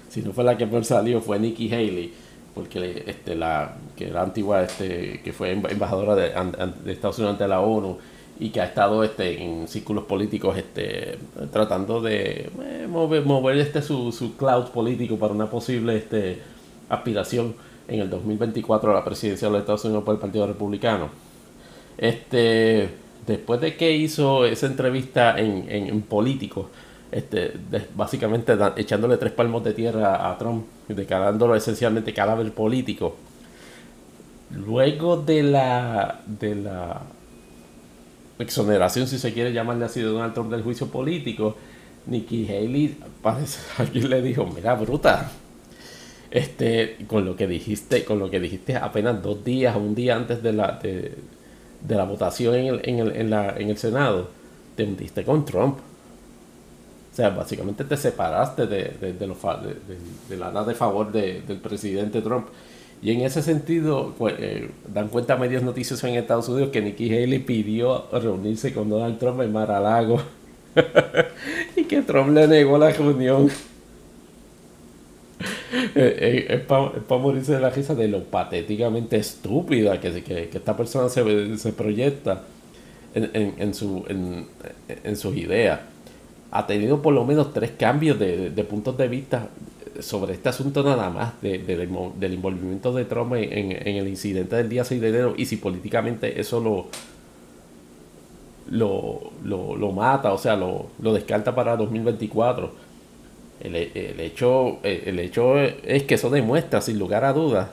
si 0.08 0.22
no 0.22 0.32
fue 0.32 0.44
la 0.44 0.56
que 0.56 0.66
peor 0.66 0.84
salió, 0.84 1.20
fue 1.20 1.38
Nikki 1.38 1.72
Haley, 1.72 2.14
porque 2.54 3.04
este, 3.06 3.34
la 3.34 3.76
que 3.96 4.08
era 4.08 4.22
antigua, 4.22 4.62
este, 4.62 5.20
que 5.22 5.32
fue 5.32 5.52
embajadora 5.52 6.14
de, 6.14 6.30
de 6.84 6.92
Estados 6.92 7.18
Unidos 7.18 7.34
ante 7.34 7.48
la 7.48 7.60
ONU 7.60 7.98
y 8.38 8.50
que 8.50 8.60
ha 8.60 8.64
estado 8.64 9.04
este, 9.04 9.42
en 9.42 9.68
círculos 9.68 10.04
políticos 10.04 10.56
este, 10.56 11.18
tratando 11.52 12.00
de 12.00 12.50
eh, 12.62 12.86
mover, 12.88 13.24
mover 13.24 13.58
este, 13.58 13.82
su, 13.82 14.10
su 14.12 14.36
cloud 14.36 14.68
político 14.70 15.16
para 15.16 15.32
una 15.32 15.48
posible 15.48 15.96
este, 15.96 16.40
aspiración 16.88 17.54
en 17.88 18.00
el 18.00 18.10
2024 18.10 18.90
a 18.90 18.94
la 18.94 19.04
presidencia 19.04 19.48
de 19.48 19.52
los 19.52 19.60
Estados 19.60 19.84
Unidos 19.84 20.04
por 20.04 20.14
el 20.14 20.20
Partido 20.20 20.46
Republicano. 20.46 21.10
Este, 21.98 22.88
después 23.26 23.60
de 23.60 23.76
que 23.76 23.92
hizo 23.92 24.44
esa 24.44 24.66
entrevista 24.66 25.38
en, 25.38 25.66
en, 25.68 26.02
político, 26.02 26.70
este, 27.10 27.52
básicamente 27.94 28.56
echándole 28.76 29.18
tres 29.18 29.32
palmos 29.32 29.62
de 29.62 29.74
tierra 29.74 30.30
a 30.30 30.38
Trump, 30.38 30.64
declarándolo 30.88 31.54
esencialmente 31.54 32.14
cadáver 32.14 32.50
político, 32.52 33.16
luego 34.50 35.16
de 35.18 35.42
la, 35.42 36.20
de 36.26 36.54
la 36.54 37.02
exoneración, 38.42 39.06
si 39.06 39.18
se 39.18 39.32
quiere 39.32 39.52
llamarle 39.52 39.84
así, 39.84 40.00
de 40.00 40.06
Donald 40.06 40.34
Trump 40.34 40.50
del 40.50 40.62
juicio 40.62 40.88
político, 40.88 41.56
Nikki 42.06 42.48
Haley 42.48 42.98
parece 43.22 43.60
alguien 43.78 44.10
le 44.10 44.22
dijo, 44.22 44.46
mira, 44.46 44.74
bruta, 44.74 45.30
este, 46.30 46.96
con 47.06 47.24
lo 47.24 47.36
que 47.36 47.46
dijiste, 47.46 48.04
con 48.04 48.18
lo 48.18 48.30
que 48.30 48.40
dijiste 48.40 48.76
apenas 48.76 49.22
dos 49.22 49.44
días, 49.44 49.76
un 49.76 49.94
día 49.94 50.16
antes 50.16 50.42
de 50.42 50.52
la, 50.52 50.80
de, 50.82 51.16
la 51.88 52.04
votación 52.04 52.54
en 52.54 52.66
el, 52.66 52.80
en, 52.84 52.98
el, 53.00 53.16
en, 53.16 53.30
la, 53.30 53.54
en 53.56 53.70
el 53.70 53.76
Senado, 53.76 54.28
te 54.74 54.84
hundiste 54.84 55.24
con 55.24 55.44
Trump. 55.44 55.78
O 57.12 57.14
sea, 57.14 57.28
básicamente 57.28 57.84
te 57.84 57.96
separaste 57.98 58.66
de, 58.66 58.96
de, 58.98 59.12
de, 59.12 59.26
de, 60.28 60.36
la 60.38 60.64
de 60.64 60.74
favor 60.74 61.12
del 61.12 61.58
presidente 61.62 62.22
Trump. 62.22 62.46
Y 63.02 63.10
en 63.10 63.22
ese 63.22 63.42
sentido, 63.42 64.14
pues, 64.16 64.34
eh, 64.38 64.70
dan 64.92 65.08
cuenta 65.08 65.36
medios 65.36 65.62
noticias 65.62 66.02
en 66.04 66.14
Estados 66.14 66.48
Unidos 66.48 66.70
que 66.70 66.80
Nikki 66.80 67.10
Haley 67.12 67.40
pidió 67.40 68.06
reunirse 68.12 68.72
con 68.72 68.88
Donald 68.88 69.18
Trump 69.18 69.40
en 69.40 69.52
Mar-a-Lago. 69.52 70.22
Y 71.76 71.84
que 71.84 72.02
Trump 72.02 72.30
le 72.30 72.46
negó 72.46 72.78
la 72.78 72.90
reunión. 72.90 73.50
Eh, 75.94 76.16
eh, 76.20 76.46
es 76.50 76.60
para 76.60 77.20
morirse 77.20 77.52
de 77.54 77.60
la 77.60 77.70
risa 77.70 77.94
de 77.94 78.06
lo 78.06 78.22
patéticamente 78.24 79.16
estúpida 79.16 79.98
que, 80.00 80.22
que, 80.22 80.48
que 80.48 80.58
esta 80.58 80.76
persona 80.76 81.08
se, 81.08 81.58
se 81.58 81.72
proyecta 81.72 82.42
en, 83.14 83.30
en, 83.32 83.54
en, 83.58 83.74
su, 83.74 84.04
en, 84.08 84.46
en 85.02 85.16
sus 85.16 85.36
ideas. 85.36 85.80
Ha 86.50 86.66
tenido 86.66 87.00
por 87.00 87.14
lo 87.14 87.24
menos 87.24 87.52
tres 87.52 87.72
cambios 87.78 88.18
de, 88.18 88.66
puntos 88.68 88.96
de 88.96 89.08
vista 89.08 89.48
sobre 90.02 90.34
este 90.34 90.48
asunto 90.48 90.82
nada 90.82 91.10
más, 91.10 91.40
del 91.40 91.80
envolvimiento 92.20 92.92
de 92.92 93.04
Trump 93.04 93.34
en, 93.34 93.72
el 93.72 94.08
incidente 94.08 94.56
del 94.56 94.68
día 94.68 94.84
6 94.84 95.00
de 95.00 95.08
enero 95.08 95.34
y 95.36 95.46
si 95.46 95.56
políticamente 95.56 96.40
eso 96.40 96.60
lo, 96.60 96.88
lo, 98.70 99.76
lo, 99.76 99.92
mata, 99.92 100.32
o 100.32 100.38
sea, 100.38 100.56
lo, 100.56 100.90
descarta 101.12 101.54
para 101.54 101.76
2024. 101.76 102.92
El, 103.60 103.76
el, 103.76 104.20
hecho, 104.20 104.78
el 104.82 105.18
hecho 105.20 105.58
es 105.58 106.02
que 106.02 106.14
eso 106.14 106.30
demuestra, 106.30 106.80
sin 106.80 106.98
lugar 106.98 107.24
a 107.24 107.32
dudas, 107.32 107.70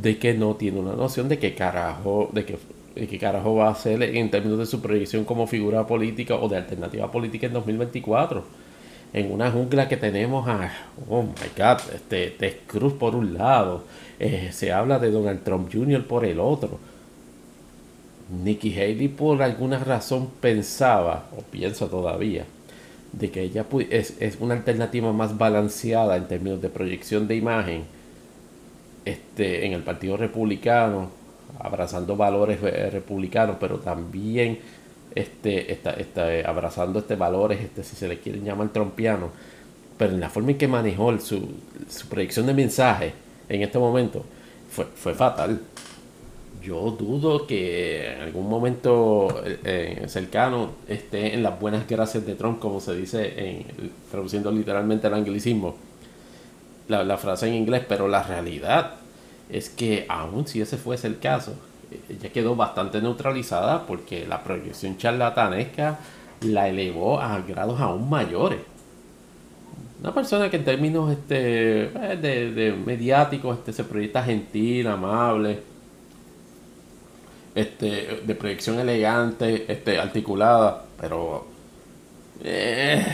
de 0.00 0.18
que 0.18 0.34
no 0.34 0.54
tiene 0.54 0.78
una 0.78 0.92
noción 0.92 1.28
de 1.28 1.38
qué 1.38 1.54
carajo, 1.54 2.30
de 2.32 2.44
que 2.44 2.58
qué 3.06 3.18
carajo 3.18 3.56
va 3.56 3.68
a 3.68 3.72
hacer 3.72 4.02
en 4.02 4.30
términos 4.30 4.58
de 4.58 4.66
su 4.66 4.80
proyección 4.80 5.24
como 5.24 5.46
figura 5.46 5.86
política 5.86 6.36
o 6.36 6.48
de 6.48 6.56
alternativa 6.56 7.10
política 7.10 7.46
en 7.46 7.52
2024. 7.52 8.65
En 9.12 9.32
una 9.32 9.50
jungla 9.50 9.88
que 9.88 9.96
tenemos 9.96 10.46
a, 10.48 10.72
oh 11.08 11.22
my 11.22 11.48
god, 11.56 11.78
este, 11.94 12.30
Ted 12.30 12.56
Cruz 12.66 12.92
por 12.92 13.14
un 13.14 13.34
lado, 13.34 13.84
eh, 14.18 14.50
se 14.52 14.72
habla 14.72 14.98
de 14.98 15.10
Donald 15.10 15.42
Trump 15.42 15.72
Jr. 15.72 16.06
por 16.06 16.24
el 16.24 16.40
otro. 16.40 16.78
Nikki 18.42 18.74
Haley 18.74 19.08
por 19.08 19.42
alguna 19.42 19.78
razón 19.78 20.30
pensaba, 20.40 21.26
o 21.36 21.42
piensa 21.42 21.88
todavía, 21.88 22.44
de 23.12 23.30
que 23.30 23.42
ella 23.42 23.64
es, 23.90 24.20
es 24.20 24.38
una 24.40 24.54
alternativa 24.54 25.12
más 25.12 25.38
balanceada 25.38 26.16
en 26.16 26.26
términos 26.26 26.60
de 26.60 26.68
proyección 26.68 27.28
de 27.28 27.36
imagen 27.36 27.84
este, 29.04 29.64
en 29.64 29.72
el 29.72 29.82
Partido 29.82 30.16
Republicano 30.16 31.10
abrazando 31.58 32.16
valores 32.16 32.58
eh, 32.62 32.90
republicanos, 32.90 33.56
pero 33.58 33.78
también 33.78 34.58
este, 35.16 35.72
está, 35.72 35.92
está, 35.92 36.32
eh, 36.32 36.44
abrazando 36.46 36.98
este 36.98 37.16
valores, 37.16 37.60
este, 37.60 37.82
si 37.82 37.96
se 37.96 38.06
le 38.06 38.20
quieren 38.20 38.44
llamar 38.44 38.68
trompiano, 38.68 39.30
pero 39.96 40.12
en 40.12 40.20
la 40.20 40.28
forma 40.28 40.50
en 40.50 40.58
que 40.58 40.68
manejó 40.68 41.18
su, 41.18 41.48
su 41.88 42.06
proyección 42.08 42.46
de 42.46 42.54
mensaje 42.54 43.14
en 43.48 43.62
este 43.62 43.78
momento 43.78 44.24
fue, 44.70 44.84
fue 44.84 45.14
fatal. 45.14 45.58
Yo 46.62 46.90
dudo 46.90 47.46
que 47.46 48.12
en 48.12 48.20
algún 48.20 48.48
momento 48.48 49.42
eh, 49.44 50.04
cercano 50.08 50.72
esté 50.86 51.32
en 51.32 51.42
las 51.42 51.58
buenas 51.58 51.88
gracias 51.88 52.26
de 52.26 52.34
Trump, 52.34 52.58
como 52.58 52.80
se 52.80 52.94
dice, 52.94 53.32
en, 53.36 53.64
traduciendo 54.10 54.52
literalmente 54.52 55.06
el 55.06 55.14
anglicismo, 55.14 55.76
la, 56.88 57.04
la 57.04 57.16
frase 57.16 57.48
en 57.48 57.54
inglés, 57.54 57.84
pero 57.88 58.06
la 58.06 58.22
realidad 58.22 58.96
es 59.48 59.70
que 59.70 60.04
aun 60.08 60.46
si 60.46 60.60
ese 60.60 60.76
fuese 60.76 61.06
el 61.06 61.18
caso, 61.18 61.54
ella 62.08 62.32
quedó 62.32 62.56
bastante 62.56 63.00
neutralizada 63.00 63.86
porque 63.86 64.26
la 64.26 64.42
proyección 64.42 64.96
charlatanesca 64.96 65.98
la 66.40 66.68
elevó 66.68 67.20
a 67.20 67.40
grados 67.40 67.80
aún 67.80 68.08
mayores. 68.08 68.60
Una 70.00 70.12
persona 70.14 70.50
que 70.50 70.56
en 70.56 70.64
términos 70.64 71.10
este, 71.10 71.84
eh, 71.84 72.18
de, 72.20 72.74
mediáticos 72.84 73.58
este, 73.58 73.72
se 73.72 73.84
proyecta 73.84 74.22
gentil, 74.22 74.86
amable, 74.88 75.60
este, 77.54 78.20
de 78.26 78.34
proyección 78.34 78.78
elegante, 78.78 79.64
este, 79.72 79.98
articulada, 79.98 80.84
pero 81.00 81.46
eh, 82.44 83.04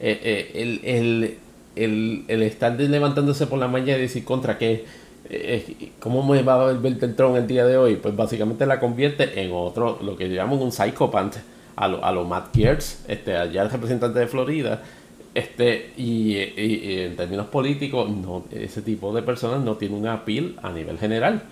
eh, 0.00 0.50
el, 0.54 0.80
el, 0.84 1.38
el, 1.76 2.24
el, 2.28 2.42
estar 2.42 2.72
levantándose 2.80 3.46
por 3.46 3.58
la 3.58 3.68
mañana 3.68 3.98
y 3.98 4.02
decir 4.02 4.24
contra 4.24 4.56
qué 4.56 4.86
eh, 5.30 5.92
¿cómo 6.00 6.22
me 6.22 6.42
va 6.42 6.68
a 6.68 6.72
ver 6.72 6.98
el 7.00 7.14
Trump 7.14 7.36
el 7.36 7.46
día 7.46 7.66
de 7.66 7.76
hoy? 7.76 7.96
Pues 7.96 8.14
básicamente 8.14 8.66
la 8.66 8.80
convierte 8.80 9.40
en 9.42 9.52
otro, 9.52 9.98
lo 10.02 10.16
que 10.16 10.28
llamamos 10.28 10.60
un 10.60 10.72
psychopath, 10.72 11.36
a 11.76 11.88
lo, 11.88 12.04
a 12.04 12.12
lo 12.12 12.24
Matt 12.24 12.56
Gaetz, 12.56 13.04
este, 13.08 13.36
allá 13.36 13.62
el 13.62 13.70
representante 13.70 14.18
de 14.18 14.26
Florida, 14.26 14.82
este, 15.34 15.92
y, 15.98 16.36
en 16.36 17.16
términos 17.16 17.48
políticos, 17.48 18.08
no, 18.10 18.44
ese 18.50 18.80
tipo 18.80 19.14
de 19.14 19.22
personas 19.22 19.62
no 19.62 19.76
tiene 19.76 19.94
una 19.96 20.14
appeal 20.14 20.56
a 20.62 20.72
nivel 20.72 20.98
general. 20.98 21.42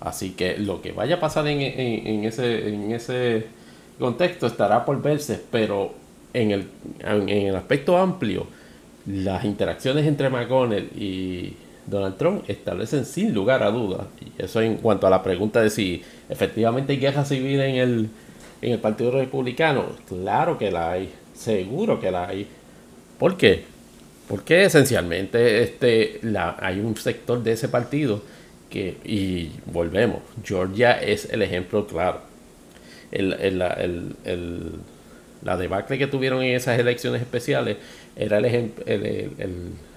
Así 0.00 0.30
que 0.30 0.56
lo 0.56 0.80
que 0.80 0.92
vaya 0.92 1.16
a 1.16 1.20
pasar 1.20 1.46
en, 1.46 1.60
en, 1.60 2.24
ese, 2.24 2.68
en 2.68 2.92
ese 2.92 3.48
contexto 3.98 4.46
estará 4.46 4.86
por 4.86 5.02
verse, 5.02 5.42
pero 5.50 5.92
en 6.32 6.52
el, 6.52 6.68
en 7.00 7.28
el 7.28 7.54
aspecto 7.54 7.98
amplio, 7.98 8.46
las 9.06 9.44
interacciones 9.44 10.06
entre 10.06 10.30
McConnell 10.30 10.88
y 10.96 11.54
Donald 11.90 12.16
Trump 12.16 12.44
establecen 12.48 13.04
sin 13.04 13.34
lugar 13.34 13.62
a 13.62 13.70
dudas, 13.70 14.06
y 14.20 14.42
eso 14.42 14.60
en 14.62 14.76
cuanto 14.76 15.06
a 15.06 15.10
la 15.10 15.22
pregunta 15.22 15.60
de 15.60 15.70
si 15.70 16.02
efectivamente 16.28 16.92
hay 16.92 16.98
guerra 16.98 17.24
civil 17.24 17.60
en 17.60 17.74
el, 17.76 18.10
en 18.62 18.72
el 18.72 18.78
Partido 18.78 19.10
Republicano, 19.10 19.86
claro 20.08 20.56
que 20.56 20.70
la 20.70 20.92
hay, 20.92 21.10
seguro 21.34 21.98
que 21.98 22.10
la 22.10 22.28
hay. 22.28 22.46
¿Por 23.18 23.36
qué? 23.36 23.64
Porque 24.28 24.64
esencialmente 24.64 25.62
este, 25.62 26.20
la, 26.22 26.56
hay 26.60 26.78
un 26.78 26.96
sector 26.96 27.42
de 27.42 27.52
ese 27.52 27.68
partido 27.68 28.22
que, 28.70 28.96
y 29.04 29.50
volvemos, 29.66 30.20
Georgia 30.44 30.92
es 30.92 31.28
el 31.30 31.42
ejemplo 31.42 31.86
claro. 31.86 32.20
El, 33.10 33.32
el, 33.32 34.14
el, 34.24 34.70
la 35.42 35.56
debacle 35.56 35.98
que 35.98 36.06
tuvieron 36.06 36.42
en 36.42 36.54
esas 36.54 36.78
elecciones 36.78 37.22
especiales 37.22 37.78
era 38.16 38.38
el, 38.38 38.72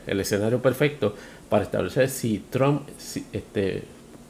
escenario 0.08 0.62
perfecto 0.62 1.16
para 1.50 1.64
establecer 1.64 2.10
si 2.10 2.40
Trump 2.50 2.88
este, 3.34 3.84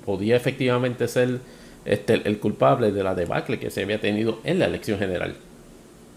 podía 0.06 0.36
efectivamente 0.36 1.08
ser 1.08 1.39
este, 1.86 2.21
el 2.26 2.39
culpable 2.39 2.91
de 2.91 3.04
la 3.04 3.15
debacle 3.15 3.60
que 3.60 3.69
se 3.69 3.84
había 3.84 3.99
tenido 4.02 4.39
en 4.43 4.60
la 4.60 4.65
elección 4.65 4.99
general. 4.99 5.36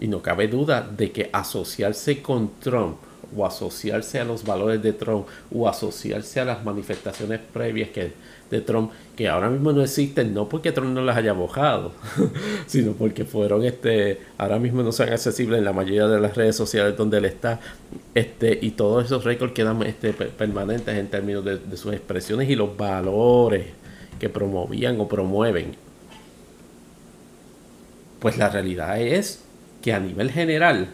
Y 0.01 0.09
no 0.09 0.23
cabe 0.23 0.49
duda 0.49 0.83
de 0.83 1.11
que 1.11 1.31
asociarse 1.33 2.23
con 2.23 2.59
Trump 2.61 2.99
o 3.35 3.45
asociarse 3.45 4.21
a 4.21 4.25
los 4.25 4.45
valores 4.45 4.83
de 4.83 4.93
Trump 4.93 5.27
o 5.53 5.69
asociarse 5.69 6.41
a 6.41 6.45
las 6.45 6.65
manifestaciones 6.65 7.41
previas 7.53 7.91
que 7.91 8.13
de 8.51 8.61
Trump 8.61 8.93
que 9.17 9.29
ahora 9.29 9.49
mismo 9.49 9.73
no 9.73 9.83
existen, 9.83 10.35
no 10.35 10.49
porque 10.49 10.73
Trump 10.73 10.95
no 10.95 11.01
las 11.01 11.17
haya 11.17 11.33
bojado, 11.33 11.93
sino 12.67 12.93
porque 12.93 13.25
fueron, 13.25 13.65
este, 13.65 14.21
ahora 14.37 14.59
mismo 14.59 14.83
no 14.83 14.93
son 14.93 15.09
accesibles 15.09 15.59
en 15.59 15.65
la 15.65 15.73
mayoría 15.73 16.07
de 16.07 16.21
las 16.21 16.37
redes 16.37 16.55
sociales 16.55 16.97
donde 16.97 17.19
él 17.19 17.25
está, 17.25 17.59
este, 18.15 18.59
y 18.61 18.73
todos 18.73 19.07
esos 19.07 19.25
récords 19.25 19.55
quedan 19.55 19.83
este, 19.83 20.13
permanentes 20.13 20.97
en 20.97 21.09
términos 21.09 21.45
de, 21.45 21.77
sus 21.77 21.95
expresiones 21.95 22.51
y 22.51 22.57
los 22.57 22.77
valores 22.77 23.67
que 24.21 24.29
promovían 24.29 25.01
o 25.01 25.09
promueven. 25.09 25.75
Pues 28.21 28.37
la 28.37 28.51
realidad 28.51 29.01
es 29.01 29.43
que 29.81 29.95
a 29.95 30.01
nivel 30.01 30.31
general, 30.31 30.89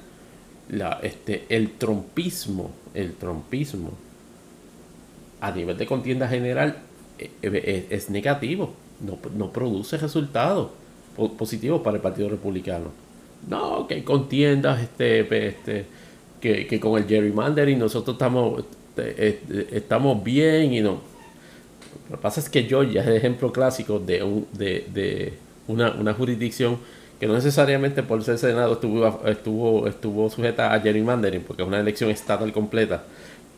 la, 0.68 1.00
este, 1.02 1.44
el 1.48 1.72
trompismo, 1.72 2.70
el 2.94 3.14
trompismo, 3.14 3.90
a 5.40 5.50
nivel 5.50 5.76
de 5.76 5.86
contienda 5.86 6.28
general, 6.28 6.76
eh, 7.24 7.30
eh, 7.42 7.87
es, 7.90 8.11
negativo, 8.11 8.72
no, 9.00 9.18
no, 9.37 9.52
produce 9.52 9.96
resultados 9.98 10.70
positivos 11.38 11.82
para 11.82 11.96
el 11.96 12.02
Partido 12.02 12.28
Republicano. 12.28 12.87
No, 13.48 13.87
que 13.87 13.94
hay 13.94 14.02
contiendas 14.02 14.80
este, 14.80 15.48
este, 15.48 15.87
que, 16.40 16.66
que 16.66 16.80
con 16.80 17.00
el 17.00 17.08
gerrymandering 17.08 17.78
nosotros 17.78 18.14
estamos, 18.14 18.64
este, 18.96 19.76
estamos 19.76 20.22
bien 20.22 20.72
y 20.72 20.80
no. 20.80 21.00
Lo 22.11 22.16
que 22.16 22.22
pasa 22.22 22.40
es 22.40 22.48
que 22.48 22.62
Georgia 22.64 23.02
es 23.02 23.08
el 23.08 23.16
ejemplo 23.16 23.52
clásico 23.52 23.98
de, 23.98 24.22
un, 24.22 24.46
de, 24.52 24.87
de 24.92 25.35
una, 25.66 25.92
una 25.92 26.14
jurisdicción 26.14 26.78
que 27.22 27.28
no 27.28 27.35
necesariamente 27.35 28.02
por 28.02 28.24
ser 28.24 28.37
Senado 28.37 28.72
estuvo, 28.72 29.06
estuvo, 29.28 29.87
estuvo 29.87 30.28
sujeta 30.28 30.74
a 30.74 30.80
gerrymandering, 30.80 31.44
porque 31.44 31.62
es 31.62 31.68
una 31.68 31.78
elección 31.78 32.11
estatal 32.11 32.52
completa, 32.52 33.04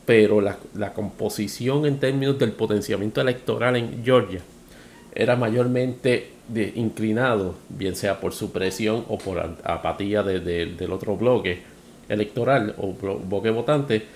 pero 0.06 0.40
la, 0.40 0.92
composición 0.92 1.86
en 1.86 1.98
términos 1.98 2.38
del 2.38 2.52
potenciamiento 2.52 3.20
electoral 3.20 3.76
en 3.76 4.04
Georgia 4.04 4.40
era 5.14 5.36
mayormente 5.36 6.30
de, 6.48 6.72
inclinado, 6.74 7.54
bien 7.68 7.96
sea 7.96 8.20
por 8.20 8.34
supresión 8.34 9.04
o 9.08 9.16
por 9.16 9.38
apatía 9.64 10.22
del 10.22 10.92
otro 10.92 11.16
bloque 11.16 11.62
electoral 12.08 12.74
o 12.78 12.92
bloque 12.92 13.50
votante, 13.50 14.06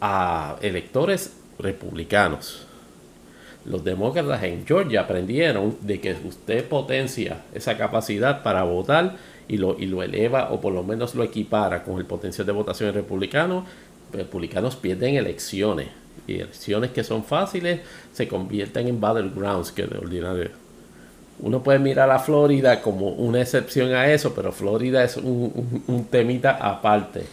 a 0.00 0.56
electores 0.62 1.34
republicanos. 1.58 2.66
Los 3.66 3.84
demócratas 3.84 4.42
en 4.44 4.66
Georgia 4.66 5.02
aprendieron 5.02 5.76
de 5.82 6.00
que 6.00 6.16
usted 6.24 6.66
potencia 6.66 7.42
esa 7.54 7.76
capacidad 7.76 8.42
para 8.42 8.62
votar 8.62 9.16
y 9.48 9.58
lo, 9.58 9.78
y 9.78 9.86
lo 9.86 10.02
eleva 10.02 10.50
o 10.50 10.60
por 10.60 10.72
lo 10.72 10.82
menos 10.82 11.14
lo 11.14 11.22
equipara 11.22 11.82
con 11.82 11.98
el 11.98 12.06
potencial 12.06 12.46
de 12.46 12.52
votación 12.52 12.94
republicano. 12.94 13.66
Republicanos 14.12 14.76
pierden 14.76 15.14
elecciones 15.16 15.88
y 16.26 16.34
elecciones 16.34 16.90
que 16.90 17.04
son 17.04 17.24
fáciles 17.24 17.80
se 18.12 18.28
convierten 18.28 18.88
en 18.88 19.00
battlegrounds 19.00 19.72
que 19.72 19.86
de 19.86 19.98
ordinario. 19.98 20.50
Uno 21.38 21.62
puede 21.62 21.78
mirar 21.78 22.10
a 22.10 22.18
Florida 22.18 22.82
como 22.82 23.08
una 23.10 23.40
excepción 23.40 23.94
a 23.94 24.12
eso, 24.12 24.34
pero 24.34 24.52
Florida 24.52 25.02
es 25.02 25.16
un, 25.16 26.06
temita 26.10 26.52
aparte. 26.60 27.24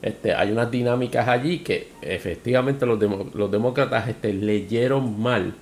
Este, 0.00 0.34
hay 0.34 0.52
unas 0.52 0.70
dinámicas 0.70 1.28
allí 1.28 1.60
que 1.60 1.88
efectivamente 2.02 2.86
los, 2.86 2.98
los 3.34 3.50
demócratas 3.50 4.08
este, 4.08 4.32
leyeron 4.32 5.20
mal 5.20 5.54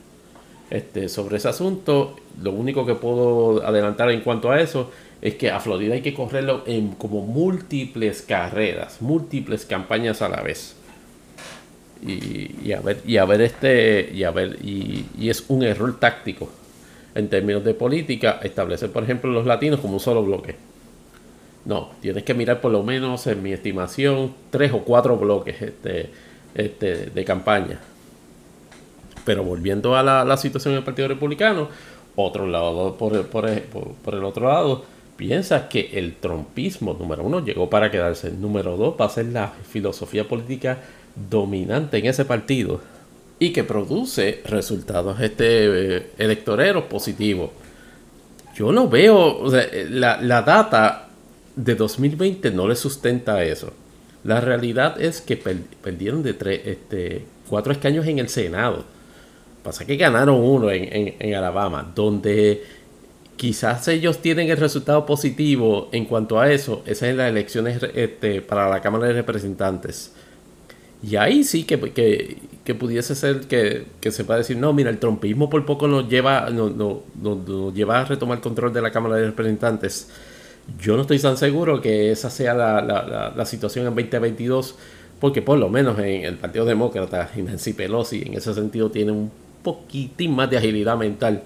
este, 0.70 1.08
sobre 1.08 1.38
ese 1.38 1.48
asunto. 1.48 2.16
Lo 2.42 2.52
único 2.52 2.84
que 2.84 2.94
puedo 2.94 3.66
adelantar 3.66 4.10
en 4.10 4.20
cuanto 4.20 4.50
a 4.50 4.60
eso 4.60 4.90
es 5.22 5.34
que 5.34 5.50
a 5.50 5.60
Florida 5.60 5.94
hay 5.94 6.02
que 6.02 6.14
correrlo 6.14 6.62
en 6.66 6.92
como 6.92 7.20
múltiples 7.22 8.22
carreras, 8.22 9.02
múltiples 9.02 9.66
campañas 9.66 10.22
a 10.22 10.28
la 10.28 10.40
vez. 10.42 10.76
Y, 12.02 12.72
a 12.72 12.80
ver, 12.80 13.02
y 13.06 13.18
a 13.18 13.26
ver 13.26 13.42
este, 13.42 14.10
y 14.14 14.24
a 14.24 14.30
ver, 14.30 14.58
y, 14.64 15.04
es 15.28 15.44
un 15.48 15.62
error 15.62 16.00
táctico 16.00 16.48
en 17.14 17.28
términos 17.28 17.62
de 17.62 17.74
política 17.74 18.40
establecer, 18.42 18.90
por 18.90 19.02
ejemplo, 19.02 19.30
los 19.30 19.44
latinos 19.44 19.80
como 19.80 19.94
un 19.94 20.00
solo 20.00 20.22
bloque. 20.22 20.56
No, 21.66 21.90
tienes 22.00 22.24
que 22.24 22.32
mirar 22.32 22.62
por 22.62 22.72
lo 22.72 22.82
menos, 22.82 23.26
en 23.26 23.42
mi 23.42 23.52
estimación, 23.52 24.32
tres 24.50 24.72
o 24.72 24.78
cuatro 24.78 25.18
bloques 25.18 25.60
este, 25.60 26.08
este, 26.54 27.06
de 27.10 27.24
campaña. 27.26 27.80
Pero 29.26 29.44
volviendo 29.44 29.94
a 29.94 30.02
la, 30.02 30.36
situación 30.38 30.72
del 30.72 30.84
Partido 30.84 31.08
Republicano, 31.08 31.68
otro 32.16 32.46
lado, 32.46 32.96
por, 32.96 33.26
por 33.26 34.14
el 34.14 34.24
otro 34.24 34.48
lado, 34.48 34.84
piensa 35.20 35.68
que 35.68 35.90
el 35.92 36.14
trompismo, 36.14 36.94
número 36.94 37.22
uno, 37.22 37.44
llegó 37.44 37.68
para 37.68 37.90
quedarse. 37.90 38.30
Número 38.30 38.78
dos, 38.78 38.94
va 38.98 39.04
a 39.04 39.10
ser 39.10 39.26
la 39.26 39.48
filosofía 39.48 40.26
política 40.26 40.78
dominante 41.28 41.98
en 41.98 42.06
ese 42.06 42.24
partido 42.24 42.80
y 43.38 43.52
que 43.52 43.62
produce 43.62 44.40
resultados 44.46 45.20
este, 45.20 45.96
eh, 45.96 46.06
electoreros 46.16 46.84
positivos. 46.84 47.50
Yo 48.54 48.72
no 48.72 48.88
veo, 48.88 49.42
la, 49.90 50.22
la, 50.22 50.40
data 50.40 51.10
de 51.54 51.74
2020 51.74 52.50
no 52.52 52.66
le 52.66 52.74
sustenta 52.74 53.44
eso. 53.44 53.74
La 54.24 54.40
realidad 54.40 54.98
es 54.98 55.20
que 55.20 55.36
perdieron 55.36 56.24
este, 56.26 57.26
cuatro 57.46 57.72
escaños 57.72 58.06
en 58.06 58.20
el 58.20 58.30
Senado. 58.30 58.86
Pasa 59.62 59.84
que 59.84 59.96
ganaron 59.96 60.40
uno 60.40 60.70
en, 60.70 61.14
en 61.18 61.34
Alabama, 61.34 61.92
donde 61.94 62.79
quizás 63.40 63.88
ellos 63.88 64.18
tienen 64.18 64.50
el 64.50 64.58
resultado 64.58 65.06
positivo 65.06 65.88
en 65.92 66.04
cuanto 66.04 66.38
a 66.38 66.52
eso, 66.52 66.82
esas 66.84 67.08
en 67.08 67.16
las 67.16 67.30
elecciones 67.30 67.82
este, 67.94 68.42
para 68.42 68.68
la 68.68 68.82
Cámara 68.82 69.06
de 69.06 69.14
Representantes. 69.14 70.12
Y 71.02 71.16
ahí 71.16 71.42
sí 71.42 71.64
que, 71.64 71.80
que, 72.64 72.74
pudiese 72.74 73.14
ser 73.14 73.46
que, 73.48 73.86
se 74.10 74.24
pueda 74.24 74.40
decir, 74.40 74.58
no, 74.58 74.74
mira, 74.74 74.90
el 74.90 74.98
trompismo 74.98 75.48
por 75.48 75.64
poco 75.64 75.88
nos 75.88 76.06
lleva, 76.06 76.50
no, 76.50 76.68
no, 76.68 77.72
lleva 77.72 78.00
a 78.00 78.04
retomar 78.04 78.42
control 78.42 78.74
de 78.74 78.82
la 78.82 78.90
Cámara 78.90 79.16
de 79.16 79.28
Representantes. 79.28 80.10
Yo 80.78 80.96
no 80.96 81.02
estoy 81.02 81.18
tan 81.18 81.38
seguro 81.38 81.80
que 81.80 82.10
esa 82.10 82.28
sea 82.28 82.52
la, 82.52 82.82
la, 82.82 83.32
la 83.34 83.46
situación 83.46 83.86
en 83.86 83.94
2022, 83.94 84.74
porque 85.18 85.40
por 85.40 85.58
lo 85.58 85.70
menos 85.70 85.98
en 85.98 86.26
el 86.26 86.36
Partido 86.36 86.66
Demócrata 86.66 87.30
y 87.34 87.40
Nancy 87.40 87.72
Pelosi 87.72 88.20
en 88.20 88.34
ese 88.34 88.52
sentido 88.52 88.90
tiene 88.90 89.12
un 89.12 89.30
poquitín 89.62 90.36
más 90.36 90.50
de 90.50 90.58
agilidad 90.58 90.98
mental 90.98 91.42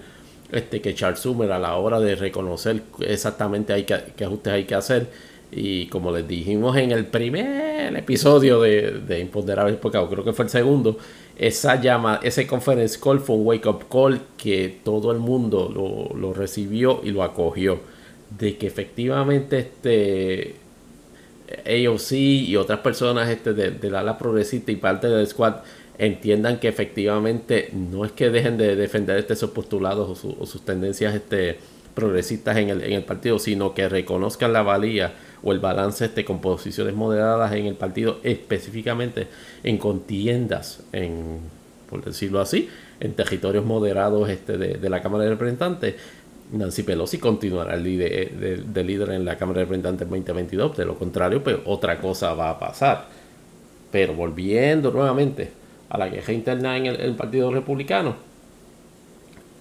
este, 0.51 0.81
que 0.81 0.93
Charles 0.93 1.19
Summer 1.19 1.51
a 1.51 1.59
la 1.59 1.75
hora 1.75 1.99
de 1.99 2.15
reconocer 2.15 2.81
exactamente 2.99 3.73
hay 3.73 3.83
que, 3.83 3.97
qué 4.15 4.25
ajustes 4.25 4.53
hay 4.53 4.65
que 4.65 4.75
hacer. 4.75 5.07
Y 5.51 5.87
como 5.87 6.11
les 6.11 6.27
dijimos 6.27 6.75
en 6.77 6.91
el 6.91 7.05
primer 7.05 7.95
episodio 7.95 8.61
de, 8.61 8.99
de 9.07 9.19
Imponderables 9.19 9.77
Porque 9.77 9.99
creo 10.09 10.23
que 10.23 10.33
fue 10.33 10.45
el 10.45 10.51
segundo, 10.51 10.97
esa 11.37 11.79
llama, 11.79 12.19
ese 12.23 12.47
conference 12.47 12.99
call 12.99 13.19
fue 13.19 13.35
un 13.35 13.45
wake 13.45 13.67
up 13.67 13.85
call 13.89 14.21
que 14.37 14.79
todo 14.83 15.11
el 15.11 15.19
mundo 15.19 15.71
lo, 15.73 16.17
lo 16.17 16.33
recibió 16.33 17.01
y 17.03 17.11
lo 17.11 17.23
acogió. 17.23 17.79
De 18.37 18.57
que 18.57 18.67
efectivamente 18.67 19.59
este 19.59 20.55
AOC 21.65 22.11
y 22.11 22.55
otras 22.55 22.79
personas 22.79 23.29
este, 23.29 23.53
de, 23.53 23.71
de 23.71 23.89
la 23.89 23.99
ala 23.99 24.17
progresista 24.17 24.71
y 24.71 24.77
parte 24.77 25.07
del 25.07 25.27
squad 25.27 25.57
entiendan 25.97 26.59
que 26.59 26.67
efectivamente 26.67 27.69
no 27.73 28.05
es 28.05 28.11
que 28.11 28.29
dejen 28.29 28.57
de 28.57 28.75
defender 28.75 29.17
este, 29.17 29.35
sus 29.35 29.51
postulados 29.51 30.23
o, 30.25 30.45
sus 30.45 30.61
tendencias 30.63 31.15
este, 31.15 31.57
progresistas 31.93 32.57
en 32.57 32.69
el, 32.69 33.03
partido, 33.03 33.39
sino 33.39 33.73
que 33.73 33.87
reconozcan 33.87 34.51
la 34.51 34.61
valía 34.61 35.13
o 35.43 35.51
el 35.51 35.59
balance 35.59 36.05
este, 36.05 36.25
con 36.25 36.41
posiciones 36.41 36.93
moderadas 36.93 37.53
en 37.53 37.65
el 37.65 37.75
partido, 37.75 38.19
específicamente 38.23 39.27
en 39.63 39.77
contiendas, 39.77 40.83
en, 40.91 41.39
por 41.89 42.03
decirlo 42.03 42.41
así, 42.41 42.69
en 42.99 43.13
territorios 43.13 43.65
moderados 43.65 44.29
este, 44.29 44.57
de, 44.57 44.89
la 44.89 45.01
Cámara 45.01 45.23
de 45.23 45.31
Representantes. 45.31 45.95
Nancy 46.51 46.83
Pelosi 46.83 47.17
continuará 47.17 47.75
líder, 47.75 48.31
de, 48.31 48.83
líder 48.83 49.11
en 49.11 49.25
la 49.25 49.35
Cámara 49.37 49.59
de 49.59 49.65
Representantes 49.65 50.07
2022, 50.07 50.77
de 50.77 50.85
lo 50.85 50.95
contrario, 50.95 51.43
pues 51.43 51.57
otra 51.65 51.99
cosa 51.99 52.33
va 52.33 52.51
a 52.51 52.59
pasar. 52.59 53.07
Pero 53.91 54.13
volviendo 54.13 54.91
nuevamente 54.91 55.64
a 55.89 55.97
la 55.97 56.09
queja 56.09 56.31
interna 56.33 56.77
en 56.77 56.85
el, 56.87 57.15
Partido 57.15 57.51
Republicano. 57.51 58.15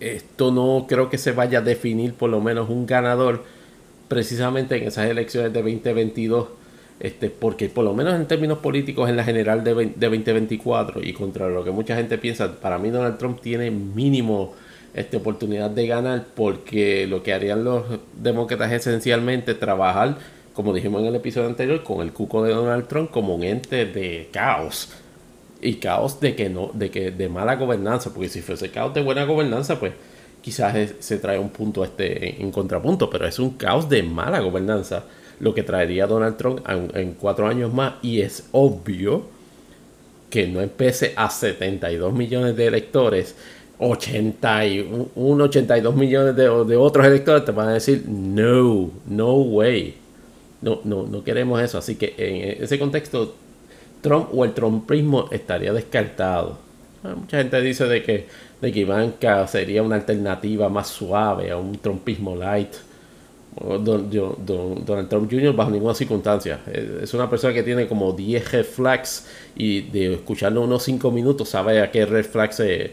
Esto 0.00 0.50
no 0.50 0.86
creo 0.88 1.08
que 1.08 1.18
se 1.18 1.32
vaya 1.32 1.58
a 1.58 1.62
definir 1.62 2.14
por 2.14 2.30
lo 2.30 2.40
menos 2.40 2.68
un 2.68 2.86
ganador 2.86 3.44
precisamente 4.08 4.76
en 4.76 4.88
esas 4.88 5.08
elecciones 5.08 5.52
de 5.52 5.62
2022, 5.62 6.48
este, 7.00 7.30
porque 7.30 7.68
por 7.68 7.84
lo 7.84 7.94
menos 7.94 8.14
en 8.14 8.26
términos 8.26 8.58
políticos 8.58 9.08
en 9.08 9.16
la 9.16 9.24
general 9.24 9.64
de, 9.64 9.74
de 9.74 10.08
2024 10.08 11.02
y 11.02 11.12
contra 11.12 11.48
lo 11.48 11.64
que 11.64 11.70
mucha 11.70 11.96
gente 11.96 12.18
piensa, 12.18 12.60
para 12.60 12.78
mí 12.78 12.90
Donald 12.90 13.18
Trump 13.18 13.40
tiene 13.40 13.70
mínimo 13.70 14.54
este, 14.94 15.16
oportunidad 15.16 15.70
de 15.70 15.86
ganar 15.86 16.26
porque 16.34 17.06
lo 17.06 17.22
que 17.22 17.32
harían 17.32 17.64
los 17.64 17.84
demócratas 18.20 18.72
es 18.72 18.86
esencialmente 18.86 19.54
trabajar, 19.54 20.18
como 20.52 20.72
dijimos 20.72 21.02
en 21.02 21.08
el 21.08 21.14
episodio 21.16 21.48
anterior, 21.48 21.82
con 21.82 22.00
el 22.00 22.12
cuco 22.12 22.44
de 22.44 22.52
Donald 22.52 22.86
Trump 22.86 23.10
como 23.10 23.34
un 23.34 23.42
ente 23.42 23.86
de 23.86 24.28
caos 24.32 24.90
y 25.64 25.76
caos 25.76 26.20
de 26.20 26.36
que 26.36 26.48
no, 26.48 26.70
de 26.74 26.90
que 26.90 27.10
de 27.10 27.28
mala 27.28 27.56
gobernanza, 27.56 28.12
porque 28.12 28.28
si 28.28 28.42
fuese 28.42 28.70
caos 28.70 28.94
de 28.94 29.02
buena 29.02 29.24
gobernanza, 29.24 29.80
pues 29.80 29.94
quizás 30.42 30.76
se 30.98 31.18
trae 31.18 31.38
un 31.38 31.48
punto 31.48 31.82
este 31.82 32.42
en, 32.42 32.52
contrapunto, 32.52 33.08
pero 33.08 33.26
es 33.26 33.38
un 33.38 33.50
caos 33.50 33.88
de 33.88 34.02
mala 34.02 34.40
gobernanza 34.40 35.04
lo 35.40 35.54
que 35.54 35.62
traería 35.62 36.06
Donald 36.06 36.36
Trump 36.36 36.60
en, 36.68 37.14
cuatro 37.14 37.46
años 37.46 37.72
más 37.72 37.94
y 38.02 38.20
es 38.20 38.48
obvio 38.52 39.24
que 40.30 40.46
no 40.46 40.60
empece 40.60 41.14
a 41.16 41.30
72 41.30 42.12
millones 42.12 42.56
de 42.56 42.66
electores 42.66 43.34
81, 43.78 45.08
82 45.16 45.96
millones 45.96 46.36
de, 46.36 46.42
de, 46.42 46.76
otros 46.76 47.06
electores 47.06 47.44
te 47.44 47.52
van 47.52 47.68
a 47.68 47.74
decir 47.74 48.04
no, 48.06 48.90
no 49.06 49.34
way. 49.34 49.96
No, 50.62 50.80
no, 50.84 51.06
no 51.06 51.24
queremos 51.24 51.60
eso. 51.60 51.78
Así 51.78 51.96
que 51.96 52.14
en 52.16 52.62
ese 52.62 52.78
contexto 52.78 53.34
Trump 54.04 54.28
o 54.34 54.44
el 54.44 54.52
trumpismo 54.52 55.28
estaría 55.32 55.72
descartado. 55.72 56.58
Ah, 57.02 57.14
mucha 57.16 57.38
gente 57.38 57.58
dice 57.62 57.86
de 57.86 58.02
que, 58.02 58.26
de 58.60 58.70
que 58.70 58.80
Ivanka 58.80 59.46
sería 59.46 59.82
una 59.82 59.96
alternativa 59.96 60.68
más 60.68 60.88
suave 60.88 61.50
a 61.50 61.56
un 61.56 61.78
trumpismo 61.78 62.36
light. 62.36 62.74
Donald 63.56 65.08
Trump 65.08 65.30
Jr. 65.30 65.54
bajo 65.54 65.70
ninguna 65.70 65.94
circunstancia. 65.94 66.60
Es 67.00 67.14
una 67.14 67.30
persona 67.30 67.54
que 67.54 67.62
tiene 67.62 67.86
como 67.86 68.12
10 68.12 68.52
red 68.52 68.64
flags 68.64 69.26
y 69.56 69.82
de 69.82 70.14
escucharlo 70.14 70.62
unos 70.62 70.82
5 70.82 71.10
minutos 71.10 71.48
sabe 71.48 71.80
a 71.80 71.90
qué 71.90 72.04
red 72.04 72.26
flags 72.26 72.56
se, 72.56 72.92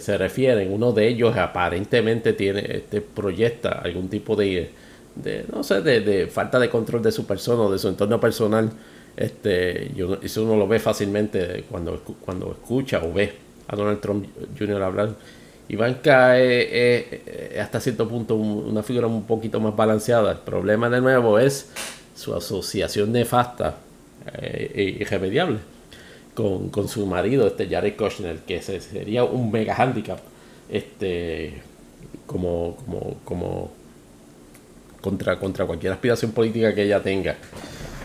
se, 0.00 0.18
refieren. 0.18 0.72
Uno 0.72 0.92
de 0.92 1.08
ellos 1.08 1.36
aparentemente 1.36 2.32
tiene, 2.32 2.66
este, 2.68 3.00
proyecta 3.00 3.80
algún 3.84 4.08
tipo 4.08 4.34
de, 4.36 4.70
de 5.14 5.44
no 5.50 5.62
sé, 5.62 5.80
de, 5.80 6.26
falta 6.26 6.58
de 6.58 6.68
control 6.68 7.02
de 7.02 7.12
su 7.12 7.24
persona 7.24 7.62
o 7.62 7.72
de 7.72 7.78
su 7.78 7.88
entorno 7.88 8.20
personal 8.20 8.70
este, 9.16 9.92
yo, 9.94 10.18
eso 10.22 10.44
uno 10.44 10.56
lo 10.56 10.66
ve 10.66 10.78
fácilmente 10.78 11.64
cuando, 11.70 12.02
cuando 12.24 12.52
escucha 12.52 13.02
o 13.04 13.12
ve 13.12 13.32
a 13.68 13.76
Donald 13.76 14.00
Trump 14.00 14.26
Jr. 14.58 14.82
hablar. 14.82 15.14
Ivanka 15.68 16.38
es, 16.38 17.06
hasta 17.60 17.78
cierto 17.80 18.08
punto 18.08 18.34
una 18.34 18.82
figura 18.82 19.06
un 19.06 19.24
poquito 19.24 19.60
más 19.60 19.76
balanceada. 19.76 20.32
El 20.32 20.38
problema 20.38 20.90
de 20.90 21.00
nuevo 21.00 21.38
es 21.38 21.70
su 22.16 22.34
asociación 22.34 23.12
nefasta 23.12 23.76
eh, 24.40 24.72
e 24.74 24.82
irremediable 24.82 25.58
con, 26.34 26.70
con, 26.70 26.88
su 26.88 27.06
marido, 27.06 27.46
este 27.46 27.68
Jared 27.68 27.96
Kushner, 27.96 28.38
que 28.38 28.60
sería 28.60 29.24
un 29.24 29.50
mega 29.50 29.74
handicap 29.74 30.18
este, 30.68 31.62
como, 32.26 32.76
como, 32.76 33.16
como 33.24 33.70
contra, 35.00 35.38
contra 35.38 35.66
cualquier 35.66 35.92
aspiración 35.92 36.32
política 36.32 36.74
que 36.74 36.82
ella 36.82 37.02
tenga 37.02 37.36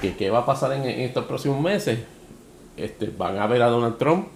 qué 0.01 0.29
va 0.29 0.39
a 0.39 0.45
pasar 0.45 0.73
en, 0.73 0.84
estos 0.86 1.25
próximos 1.25 1.62
meses. 1.62 1.99
Este, 2.77 3.12
van 3.17 3.39
a 3.39 3.47
ver 3.47 3.62
a 3.62 3.67
Donald 3.67 3.97
Trump 3.97 4.27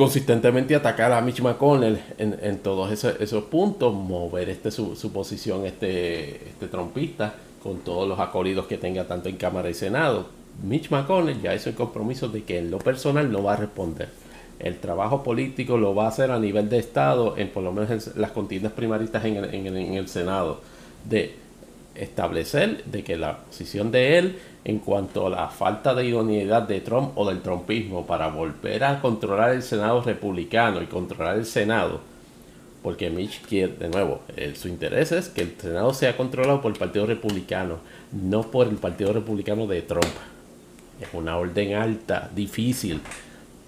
consistentemente 0.00 0.74
atacar 0.74 1.12
a 1.12 1.20
Mitch 1.20 1.42
McConnell 1.42 2.00
en, 2.16 2.58
todos 2.60 2.90
esos, 2.90 3.44
puntos, 3.44 3.92
mover 3.92 4.48
este 4.48 4.70
su, 4.70 5.12
posición 5.12 5.66
este, 5.66 6.36
este 6.48 6.68
trompista 6.68 7.34
con 7.62 7.80
todos 7.80 8.08
los 8.08 8.18
acorridos 8.18 8.66
que 8.66 8.78
tenga 8.78 9.06
tanto 9.06 9.28
en 9.28 9.36
Cámara 9.36 9.68
y 9.68 9.74
Senado. 9.74 10.28
Mitch 10.62 10.90
McConnell 10.90 11.42
ya 11.42 11.54
hizo 11.54 11.68
el 11.68 11.74
compromiso 11.74 12.28
de 12.28 12.44
que 12.44 12.56
en 12.56 12.70
lo 12.70 12.78
personal 12.78 13.30
no 13.30 13.42
va 13.42 13.52
a 13.52 13.56
responder. 13.56 14.08
El 14.58 14.78
trabajo 14.78 15.22
político 15.22 15.76
lo 15.76 15.94
va 15.94 16.06
a 16.06 16.08
hacer 16.08 16.30
a 16.30 16.38
nivel 16.38 16.70
de 16.70 16.78
Estado, 16.78 17.36
en 17.36 17.50
por 17.50 17.62
lo 17.62 17.70
menos 17.70 18.16
las 18.16 18.30
contiendas 18.30 18.72
primaristas 18.72 19.22
en 19.26 19.36
el, 19.36 19.54
en 19.54 19.94
el 19.94 20.08
Senado, 20.08 20.62
de 21.10 21.34
establecer 21.94 22.84
de 22.84 23.04
que 23.04 23.16
la 23.16 23.38
posición 23.38 23.90
de 23.90 24.18
él 24.18 24.38
en 24.64 24.78
cuanto 24.78 25.26
a 25.26 25.30
la 25.30 25.48
falta 25.48 25.94
de 25.94 26.06
idoneidad 26.06 26.62
de 26.62 26.80
Trump 26.80 27.16
o 27.16 27.28
del 27.28 27.40
trumpismo 27.40 28.06
para 28.06 28.28
volver 28.28 28.84
a 28.84 29.00
controlar 29.00 29.52
el 29.52 29.62
Senado 29.62 30.02
republicano 30.02 30.82
y 30.82 30.86
controlar 30.86 31.36
el 31.36 31.46
Senado, 31.46 32.00
porque 32.82 33.10
Mitch 33.10 33.42
quiere, 33.42 33.74
de 33.74 33.88
nuevo, 33.88 34.20
su 34.54 34.68
interés 34.68 35.12
es 35.12 35.28
que 35.28 35.42
el 35.42 35.54
Senado 35.58 35.92
sea 35.92 36.16
controlado 36.16 36.60
por 36.62 36.72
el 36.72 36.78
Partido 36.78 37.06
Republicano, 37.06 37.78
no 38.12 38.42
por 38.50 38.68
el 38.68 38.76
Partido 38.76 39.12
Republicano 39.12 39.66
de 39.66 39.82
Trump. 39.82 40.14
Es 41.00 41.08
una 41.12 41.36
orden 41.36 41.74
alta, 41.74 42.30
difícil, 42.34 43.00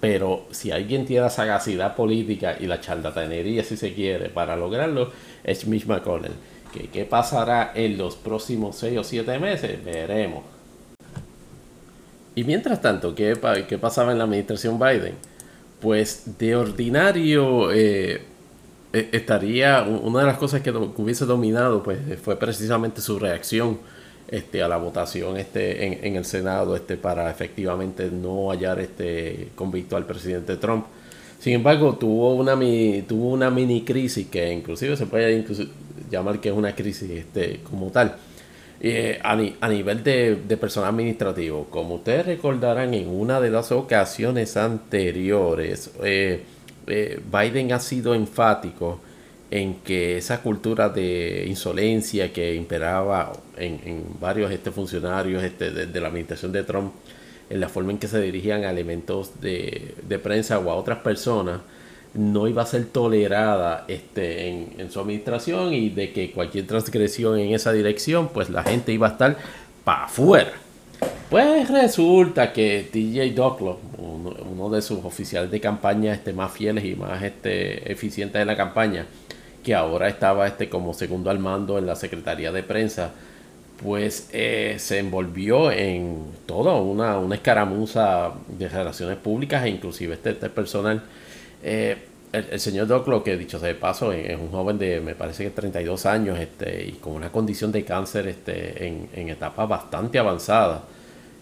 pero 0.00 0.46
si 0.50 0.70
alguien 0.70 1.06
tiene 1.06 1.22
la 1.22 1.30
sagacidad 1.30 1.94
política 1.94 2.56
y 2.58 2.66
la 2.66 2.80
charlatanería, 2.80 3.64
si 3.64 3.76
se 3.76 3.94
quiere, 3.94 4.28
para 4.28 4.56
lograrlo, 4.56 5.10
es 5.44 5.66
Mitch 5.66 5.86
McConnell. 5.86 6.32
¿Qué, 6.72 6.88
qué 6.88 7.04
pasará 7.04 7.72
en 7.74 7.98
los 7.98 8.16
próximos 8.16 8.76
6 8.76 8.98
o 8.98 9.04
7 9.04 9.38
meses? 9.38 9.84
Veremos. 9.84 10.42
Y 12.34 12.44
mientras 12.44 12.80
tanto, 12.80 13.14
¿qué, 13.14 13.36
¿qué, 13.68 13.78
pasaba 13.78 14.12
en 14.12 14.18
la 14.18 14.24
administración 14.24 14.78
Biden? 14.78 15.14
Pues 15.80 16.38
de 16.38 16.56
ordinario 16.56 17.70
eh, 17.72 18.22
e, 18.92 19.08
estaría, 19.12 19.82
una 19.82 20.20
de 20.20 20.26
las 20.26 20.38
cosas 20.38 20.62
que, 20.62 20.70
hubiese 20.70 21.26
dominado 21.26 21.82
pues 21.82 21.98
fue 22.22 22.36
precisamente 22.36 23.00
su 23.02 23.18
reacción 23.18 23.78
este, 24.28 24.62
a 24.62 24.68
la 24.68 24.78
votación 24.78 25.36
este, 25.36 26.06
en, 26.06 26.16
el 26.16 26.24
Senado 26.24 26.74
este, 26.74 26.96
para 26.96 27.30
efectivamente 27.30 28.10
no 28.10 28.50
hallar 28.50 28.80
este 28.80 29.48
convicto 29.54 29.96
al 29.96 30.06
presidente 30.06 30.56
Trump. 30.56 30.86
Sin 31.38 31.54
embargo, 31.54 31.96
tuvo 31.96 32.34
una, 32.34 32.54
tuvo 33.06 33.30
una 33.30 33.50
mini 33.50 33.82
crisis 33.82 34.28
que 34.28 34.50
inclusive 34.52 34.96
se 34.96 35.06
puede 35.06 35.44
llamar 36.12 36.40
que 36.40 36.50
es 36.50 36.54
una 36.54 36.74
crisis 36.74 37.10
este, 37.10 37.60
como 37.68 37.90
tal. 37.90 38.16
Eh, 38.84 39.20
a, 39.22 39.36
nivel 39.68 40.02
de, 40.02 40.56
personal 40.60 40.90
administrativo, 40.90 41.68
como 41.70 41.94
ustedes 41.96 42.26
recordarán 42.26 42.94
en 42.94 43.08
una 43.08 43.40
de 43.40 43.48
las 43.48 43.70
ocasiones 43.70 44.56
anteriores, 44.56 45.92
eh, 46.02 46.42
eh, 46.88 47.20
Biden 47.30 47.72
ha 47.72 47.78
sido 47.78 48.12
enfático 48.12 48.98
en 49.52 49.76
que 49.84 50.16
esa 50.16 50.42
cultura 50.42 50.88
de 50.88 51.44
insolencia 51.46 52.32
que 52.32 52.56
imperaba 52.56 53.32
en, 53.56 54.04
varios 54.20 54.50
este, 54.50 54.72
funcionarios 54.72 55.44
este, 55.44 55.70
de, 55.70 56.00
la 56.00 56.08
administración 56.08 56.50
de 56.50 56.64
Trump, 56.64 56.92
en 57.50 57.60
la 57.60 57.68
forma 57.68 57.92
en 57.92 57.98
que 57.98 58.08
se 58.08 58.20
dirigían 58.20 58.64
a 58.64 58.70
elementos 58.70 59.40
de, 59.40 59.94
de 60.08 60.18
prensa 60.18 60.58
o 60.58 60.68
a 60.72 60.74
otras 60.74 60.98
personas, 60.98 61.60
no 62.14 62.46
iba 62.46 62.62
a 62.62 62.66
ser 62.66 62.86
tolerada 62.86 63.84
este, 63.88 64.48
en, 64.48 64.90
su 64.90 65.00
administración 65.00 65.72
y 65.72 65.88
de 65.88 66.12
que 66.12 66.30
cualquier 66.30 66.66
transgresión 66.66 67.38
en 67.38 67.54
esa 67.54 67.72
dirección, 67.72 68.28
pues 68.28 68.50
la 68.50 68.62
gente 68.62 68.92
iba 68.92 69.08
a 69.08 69.12
estar 69.12 69.36
para 69.84 70.04
afuera. 70.04 70.52
Pues 71.30 71.70
resulta 71.70 72.52
que 72.52 72.86
TJ 72.92 73.34
Docklo, 73.34 73.80
uno, 73.98 74.68
de 74.68 74.82
sus 74.82 75.04
oficiales 75.04 75.50
de 75.50 75.60
campaña 75.60 76.12
este, 76.12 76.32
más 76.32 76.52
fieles 76.52 76.84
y 76.84 76.94
más 76.94 77.22
este, 77.22 77.90
eficientes 77.90 78.38
de 78.38 78.44
la 78.44 78.56
campaña, 78.56 79.06
que 79.64 79.74
ahora 79.74 80.08
estaba 80.08 80.46
este, 80.46 80.68
como 80.68 80.94
segundo 80.94 81.30
al 81.30 81.38
mando 81.38 81.78
en 81.78 81.86
la 81.86 81.96
Secretaría 81.96 82.52
de 82.52 82.62
Prensa, 82.62 83.12
pues 83.82 84.28
eh, 84.32 84.76
se 84.78 84.98
envolvió 84.98 85.72
en 85.72 86.26
toda 86.46 86.74
una, 86.74 87.18
una 87.18 87.34
escaramuza 87.34 88.32
de 88.46 88.68
relaciones 88.68 89.16
públicas 89.16 89.64
e 89.64 89.70
inclusive 89.70 90.14
este, 90.14 90.30
este 90.30 90.50
personal 90.50 91.02
eh, 91.62 91.96
el, 92.32 92.60
señor 92.60 92.86
Doc, 92.86 93.06
lo 93.08 93.22
que 93.22 93.36
dicho 93.36 93.58
sea 93.58 93.68
de 93.68 93.74
paso, 93.74 94.12
es 94.12 94.38
un 94.38 94.50
joven 94.50 94.78
de, 94.78 95.00
me 95.00 95.14
parece 95.14 95.44
que 95.44 95.50
32 95.50 96.06
años, 96.06 96.38
este, 96.38 96.84
y 96.86 96.92
con 96.92 97.12
una 97.12 97.30
condición 97.30 97.70
de 97.72 97.84
cáncer 97.84 98.26
este, 98.26 98.86
en, 98.86 99.08
en 99.14 99.28
etapa 99.28 99.66
bastante 99.66 100.18
avanzada. 100.18 100.82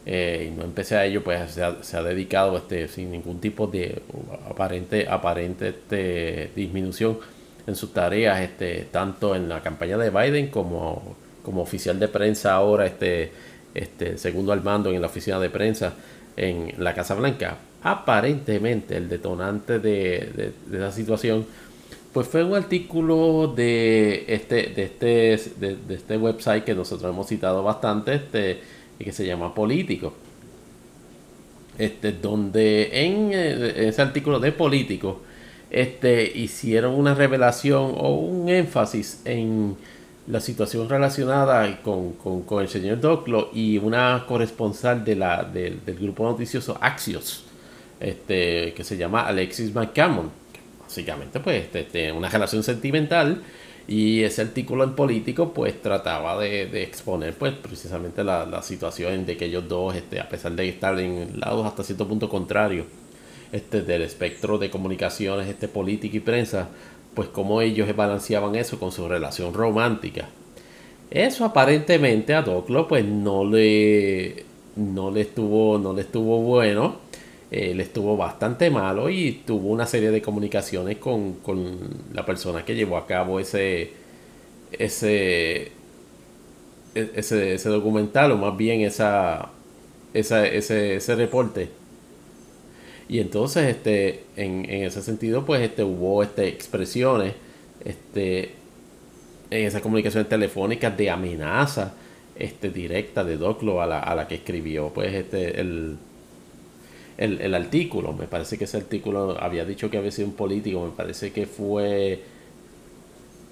Eh, 0.07 0.49
y 0.49 0.57
no 0.57 0.65
empecé 0.65 0.97
a 0.97 1.05
ello, 1.05 1.23
pues 1.23 1.53
se 1.53 1.63
ha, 1.63 1.83
se 1.83 1.97
ha, 1.97 2.03
dedicado 2.03 2.57
este, 2.57 2.89
sin 2.89 3.11
ningún 3.13 3.41
tipo 3.41 3.67
de 3.67 4.03
aparente, 4.49 5.07
aparente 5.09 5.69
este, 5.69 6.51
disminución 6.57 7.19
en 7.67 7.77
sus 7.77 7.93
tareas, 7.93 8.41
este, 8.41 8.89
tanto 8.91 9.37
en 9.37 9.49
la 9.49 9.63
campaña 9.63 9.99
de 9.99 10.11
Biden 10.11 10.49
como, 10.49 11.17
como 11.45 11.63
oficial 11.63 11.99
de 12.01 12.09
prensa 12.09 12.55
ahora, 12.55 12.87
este, 12.87 13.31
este, 13.75 14.19
segundo 14.19 14.53
al 14.53 14.63
mando 14.63 14.91
en 14.91 15.01
la 15.01 15.07
oficina 15.07 15.39
de 15.39 15.51
prensa 15.51 15.93
en 16.37 16.75
la 16.79 16.95
Casa 16.95 17.15
Blanca 17.15 17.59
aparentemente 17.83 18.97
el 18.97 19.09
detonante 19.09 19.79
de, 19.79 20.53
la 20.71 20.93
situación 20.93 21.47
pues 22.13 22.27
fue 22.27 22.45
un 22.45 22.55
artículo 22.55 23.53
de 23.55 24.25
este 24.29 24.67
de 24.67 24.83
este 24.83 25.41
de, 25.59 25.95
este 25.95 26.17
website 26.17 26.65
que 26.65 26.75
nosotros 26.75 27.11
hemos 27.13 27.29
citado 27.29 27.63
bastante 27.63 28.15
este 28.15 28.61
que 28.99 29.13
se 29.13 29.27
llama 29.27 29.55
político. 29.55 30.13
Este 31.79 32.13
donde 32.13 32.91
en, 32.93 33.33
ese 33.33 34.03
artículo 34.03 34.41
de 34.41 34.53
político 34.53 35.23
este 35.71 36.31
hicieron 36.37 36.95
una 36.95 37.15
revelación 37.15 37.95
o 37.97 38.15
un 38.17 38.49
énfasis 38.51 39.23
en 39.25 39.77
la 40.27 40.41
situación 40.41 40.89
relacionada 40.89 41.81
con, 41.83 42.17
el 42.61 42.69
señor 42.69 43.01
Doclo 43.01 43.51
y 43.55 43.79
una 43.79 44.25
corresponsal 44.29 45.05
de 45.05 45.17
la, 45.17 45.45
del 45.45 45.81
grupo 45.99 46.25
noticioso 46.25 46.77
Axios 46.81 47.45
este, 48.01 48.73
que 48.73 48.83
se 48.83 48.97
llama 48.97 49.27
Alexis 49.27 49.75
McCammon. 49.75 50.31
Básicamente, 50.83 51.39
pues, 51.39 51.65
este, 51.65 51.85
tiene 51.85 52.13
una 52.13 52.29
relación 52.29 52.63
sentimental 52.63 53.43
y 53.87 54.23
ese 54.23 54.43
artículo 54.43 54.85
en 54.85 54.95
político, 54.95 55.53
pues, 55.53 55.81
trataba 55.81 56.39
de, 56.41 56.83
exponer, 56.83 57.35
pues, 57.35 57.55
precisamente 57.55 58.25
la, 58.25 58.63
situación 58.63 59.27
de 59.27 59.37
que 59.37 59.47
ellos 59.47 59.69
dos, 59.69 59.95
este, 59.95 60.21
a 60.21 60.29
pesar 60.29 60.53
de 60.53 60.69
estar 60.69 60.99
en 60.99 61.39
lados 61.39 61.67
hasta 61.67 61.85
cierto 61.85 62.09
punto 62.09 62.29
contrarios 62.29 62.87
este, 63.53 63.83
del 63.83 64.03
espectro 64.03 64.59
de 64.59 64.71
comunicaciones 64.71 65.49
este, 65.49 65.69
política 65.69 66.17
y 66.17 66.21
prensa, 66.21 66.69
pues, 67.15 67.29
cómo 67.29 67.61
ellos 67.61 67.95
balanceaban 67.95 68.55
eso 68.57 68.79
con 68.81 68.93
su 68.93 69.09
relación 69.09 69.55
romántica. 69.55 70.29
Eso 71.11 71.45
aparentemente 71.45 72.35
a 72.35 72.43
Doclo, 72.43 72.89
pues, 72.89 73.05
no 73.05 73.45
le, 73.45 74.45
no 74.77 75.11
le 75.11 75.21
estuvo, 75.23 75.79
no 75.79 75.93
le 75.93 76.03
estuvo 76.03 76.41
bueno 76.41 77.10
él 77.51 77.81
estuvo 77.81 78.17
bastante 78.17 78.71
malo 78.71 79.11
y 79.11 79.43
tuvo 79.45 79.71
una 79.71 79.87
serie 79.87 80.11
de 80.11 80.23
comunicaciones 80.23 80.99
con, 80.99 81.39
la 82.13 82.25
persona 82.25 82.65
que 82.65 82.75
llevó 82.75 82.97
a 82.97 83.07
cabo 83.07 83.41
ese, 83.41 83.93
ese, 84.73 85.73
e, 86.95 87.11
ese, 87.15 87.55
ese 87.55 87.69
documental 87.69 88.33
o 88.33 88.37
más 88.37 88.57
bien 88.57 88.83
esa, 88.83 89.51
ese, 90.15 90.57
ese 90.57 91.15
reporte. 91.17 91.81
Y 93.09 93.19
entonces, 93.19 93.65
este, 93.65 94.23
en, 94.37 94.65
ese 94.71 95.03
sentido, 95.03 95.45
pues 95.45 95.63
este, 95.63 95.83
hubo 95.83 96.23
este, 96.23 96.47
expresiones 96.47 97.35
este, 97.85 98.53
en 99.51 99.67
esas 99.67 99.83
comunicaciones 99.83 100.29
telefónicas 100.29 100.97
de 100.97 101.11
amenaza 101.11 101.95
este, 102.37 102.71
directa 102.71 103.25
de 103.25 103.37
Doclo 103.37 103.83
a 103.83 103.87
la, 103.89 103.99
a 103.99 104.15
la 104.15 104.29
que 104.29 104.37
escribió 104.37 104.91
pues, 104.95 105.13
este, 105.13 105.61
el, 105.61 105.99
el, 107.21 107.55
artículo. 107.55 108.13
Me 108.13 108.27
parece 108.27 108.57
que 108.57 108.65
ese 108.65 108.79
artículo 108.79 109.37
había 109.39 109.65
dicho 109.65 109.91
que 109.91 109.99
había 109.99 110.11
sido 110.11 110.29
un 110.29 110.35
político. 110.35 110.85
Me 110.85 110.93
parece 110.93 111.33
que 111.33 111.47
fue. 111.47 112.21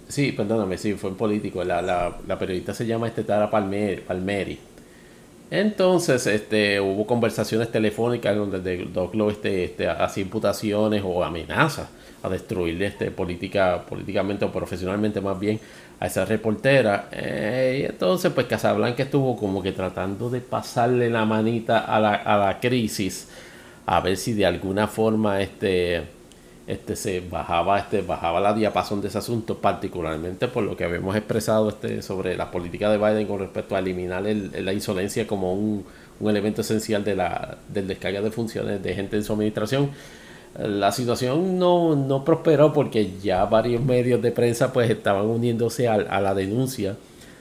Sí, 0.08 0.32
perdóname, 0.32 0.78
sí, 0.78 0.94
fue 0.94 1.10
un 1.10 1.16
político. 1.16 1.62
La, 1.64 1.82
la, 1.82 2.38
periodista 2.38 2.72
se 2.72 2.86
llama 2.86 3.08
este 3.08 3.24
Tara 3.24 3.50
Palmeri. 3.50 4.58
Entonces, 5.50 6.26
este, 6.26 6.80
hubo 6.80 7.06
conversaciones 7.06 7.70
telefónicas 7.70 8.36
donde 8.36 8.74
el 8.74 8.92
doctor 8.92 9.32
este, 9.32 9.64
este, 9.64 9.88
hacía 9.88 10.22
imputaciones 10.22 11.02
o 11.04 11.24
amenazas 11.24 11.88
a 12.22 12.28
destruir 12.28 12.82
este, 12.82 13.10
política, 13.10 13.84
políticamente 13.88 14.44
o 14.44 14.52
profesionalmente 14.52 15.20
más 15.20 15.38
bien 15.38 15.60
a 16.00 16.06
esa 16.06 16.24
reportera. 16.24 17.08
Eh, 17.12 17.80
y 17.82 17.84
entonces, 17.84 18.32
pues 18.32 18.46
Casablanca 18.46 19.02
estuvo 19.02 19.36
como 19.36 19.62
que 19.62 19.72
tratando 19.72 20.30
de 20.30 20.40
pasarle 20.40 21.10
la 21.10 21.24
manita 21.24 21.80
a 21.80 22.00
la, 22.00 22.14
a 22.14 22.36
la 22.38 22.60
crisis 22.60 23.28
a 23.90 24.00
ver 24.00 24.18
si 24.18 24.34
de 24.34 24.44
alguna 24.44 24.86
forma 24.86 25.40
este, 25.40 26.02
este 26.66 26.94
se 26.94 27.20
bajaba, 27.20 27.78
este, 27.78 28.02
bajaba 28.02 28.38
la 28.38 28.52
diapasón 28.52 29.00
de 29.00 29.08
ese 29.08 29.16
asunto, 29.16 29.56
particularmente 29.56 30.46
por 30.46 30.62
lo 30.62 30.76
que 30.76 30.84
habíamos 30.84 31.16
expresado 31.16 31.70
este, 31.70 32.02
sobre 32.02 32.36
la 32.36 32.50
política 32.50 32.90
de 32.90 32.98
Biden 32.98 33.26
con 33.26 33.38
respecto 33.38 33.74
a 33.74 33.78
eliminar 33.78 34.22
la 34.22 34.72
insolencia 34.74 35.26
como 35.26 35.54
un, 35.54 35.86
elemento 36.20 36.60
esencial 36.60 37.02
de 37.02 37.16
la, 37.16 37.56
del 37.72 37.88
descarga 37.88 38.20
de 38.20 38.30
funciones 38.30 38.82
de 38.82 38.94
gente 38.94 39.16
en 39.16 39.24
su 39.24 39.32
administración. 39.32 39.90
La 40.58 40.92
situación 40.92 41.58
no, 41.58 41.96
no 41.96 42.24
prosperó 42.26 42.74
porque 42.74 43.12
ya 43.22 43.46
varios 43.46 43.82
medios 43.82 44.20
de 44.20 44.32
prensa 44.32 44.70
pues 44.70 44.90
estaban 44.90 45.24
uniéndose 45.24 45.88
a, 45.88 46.20
la 46.20 46.34
denuncia 46.34 46.96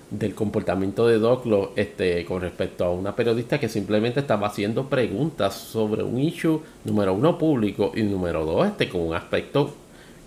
del 0.09 0.33
comportamiento 0.33 1.07
de 1.07 1.19
Doclo 1.19 1.73
este, 1.75 2.23
con 2.25 2.41
respecto 2.41 2.85
a 2.85 2.91
una 2.91 3.15
periodista 3.15 3.59
que 3.59 3.67
simplemente 3.67 4.21
estaba 4.21 4.47
haciendo 4.47 4.87
preguntas 4.87 5.53
sobre 5.55 6.03
un 6.03 6.19
issue 6.19 6.61
número 6.85 7.13
uno 7.13 7.37
público 7.37 7.91
y 7.93 8.03
número 8.03 8.45
dos 8.45 8.67
este, 8.67 8.87
con 8.87 9.01
un 9.01 9.13
aspecto 9.13 9.73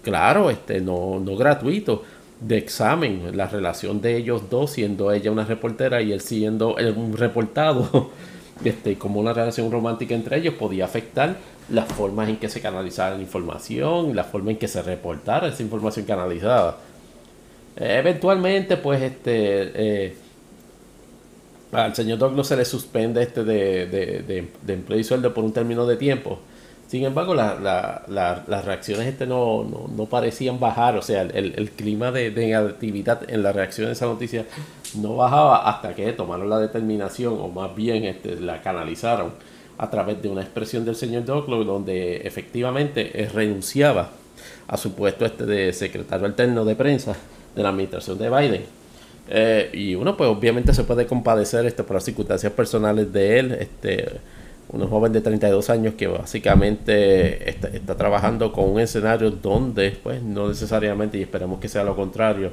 claro, 0.02 0.50
este, 0.50 0.80
no, 0.80 1.18
no 1.18 1.36
gratuito 1.36 2.02
de 2.40 2.56
examen, 2.56 3.36
la 3.36 3.46
relación 3.46 4.00
de 4.00 4.16
ellos 4.16 4.48
dos, 4.50 4.72
siendo 4.72 5.12
ella 5.12 5.30
una 5.30 5.44
reportera 5.44 6.00
y 6.00 6.12
él 6.12 6.20
siendo 6.20 6.76
un 6.96 7.16
reportado, 7.16 8.10
este, 8.64 8.96
como 8.96 9.20
una 9.20 9.32
relación 9.32 9.70
romántica 9.70 10.14
entre 10.14 10.38
ellos 10.38 10.54
podía 10.54 10.86
afectar 10.86 11.36
las 11.70 11.86
formas 11.92 12.28
en 12.28 12.36
que 12.36 12.48
se 12.48 12.60
canalizaba 12.60 13.16
la 13.16 13.22
información, 13.22 14.16
la 14.16 14.24
forma 14.24 14.50
en 14.50 14.56
que 14.56 14.68
se 14.68 14.82
reportara 14.82 15.48
esa 15.48 15.62
información 15.62 16.04
canalizada. 16.04 16.78
Eventualmente, 17.80 18.76
pues, 18.76 19.02
este, 19.02 19.72
eh, 19.74 20.16
al 21.72 21.94
señor 21.94 22.18
Douglas 22.18 22.48
se 22.48 22.56
le 22.56 22.64
suspende 22.64 23.22
este 23.22 23.44
de, 23.44 23.86
de, 23.86 24.48
de 24.62 24.72
empleo 24.72 24.98
y 24.98 25.04
sueldo 25.04 25.32
por 25.32 25.44
un 25.44 25.52
término 25.52 25.86
de 25.86 25.96
tiempo. 25.96 26.40
Sin 26.90 27.04
embargo, 27.04 27.36
las 27.36 28.64
reacciones 28.64 29.06
este 29.06 29.24
no, 29.24 29.62
no, 29.62 30.06
parecían 30.06 30.58
bajar, 30.58 30.96
o 30.96 31.02
sea, 31.02 31.22
el, 31.22 31.70
clima 31.70 32.10
de, 32.10 32.32
negatividad 32.32 33.30
en 33.30 33.44
la 33.44 33.52
reacción 33.52 33.86
de 33.86 33.92
esa 33.92 34.06
noticia 34.06 34.44
no 34.96 35.14
bajaba 35.14 35.70
hasta 35.70 35.94
que 35.94 36.12
tomaron 36.14 36.50
la 36.50 36.58
determinación, 36.58 37.38
o 37.38 37.46
más 37.46 37.76
bien 37.76 38.06
este, 38.06 38.40
la 38.40 38.60
canalizaron 38.60 39.34
a 39.78 39.88
través 39.88 40.20
de 40.20 40.30
una 40.30 40.42
expresión 40.42 40.84
del 40.84 40.96
señor 40.96 41.24
Douglas, 41.24 41.64
donde 41.64 42.26
efectivamente 42.26 43.30
renunciaba 43.32 44.10
a 44.66 44.76
su 44.76 44.92
puesto 44.92 45.24
este 45.24 45.46
de 45.46 45.72
secretario 45.72 46.26
alterno 46.26 46.64
de 46.64 46.74
prensa 46.74 47.14
de 47.54 47.62
la 47.62 47.70
administración 47.70 48.18
de 48.18 48.30
Biden. 48.30 48.62
Eh, 49.28 49.70
y 49.72 49.94
uno 49.94 50.16
pues 50.16 50.28
obviamente 50.28 50.74
se 50.74 50.84
puede 50.84 51.06
compadecer 51.06 51.64
este, 51.66 51.84
por 51.84 51.94
las 51.94 52.04
circunstancias 52.04 52.52
personales 52.52 53.12
de 53.12 53.38
él, 53.38 53.52
este 53.52 54.20
un 54.72 54.88
joven 54.88 55.12
de 55.12 55.20
32 55.20 55.68
años 55.70 55.94
que 55.94 56.06
básicamente 56.06 57.48
está, 57.48 57.96
trabajando 57.96 58.52
con 58.52 58.70
un 58.70 58.80
escenario 58.80 59.30
donde, 59.30 59.90
pues, 60.02 60.22
no 60.22 60.48
necesariamente, 60.48 61.18
y 61.18 61.22
esperemos 61.22 61.60
que 61.60 61.68
sea 61.68 61.82
lo 61.82 61.96
contrario, 61.96 62.52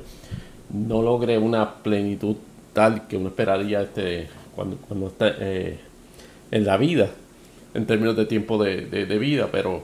no 0.74 1.02
logre 1.02 1.38
una 1.38 1.76
plenitud 1.76 2.36
tal 2.74 3.08
que 3.08 3.18
uno 3.18 3.30
esperaría 3.30 3.82
este, 3.82 4.28
cuando, 4.56 4.78
cuando 4.78 5.08
está 5.08 5.34
eh, 5.40 5.78
en 6.52 6.66
la 6.66 6.78
vida, 6.78 7.10
en 7.74 7.86
términos 7.86 8.18
de 8.18 8.26
tiempo 8.26 8.64
de, 8.64 8.86
de, 8.86 9.18
vida, 9.18 9.50
pero 9.52 9.84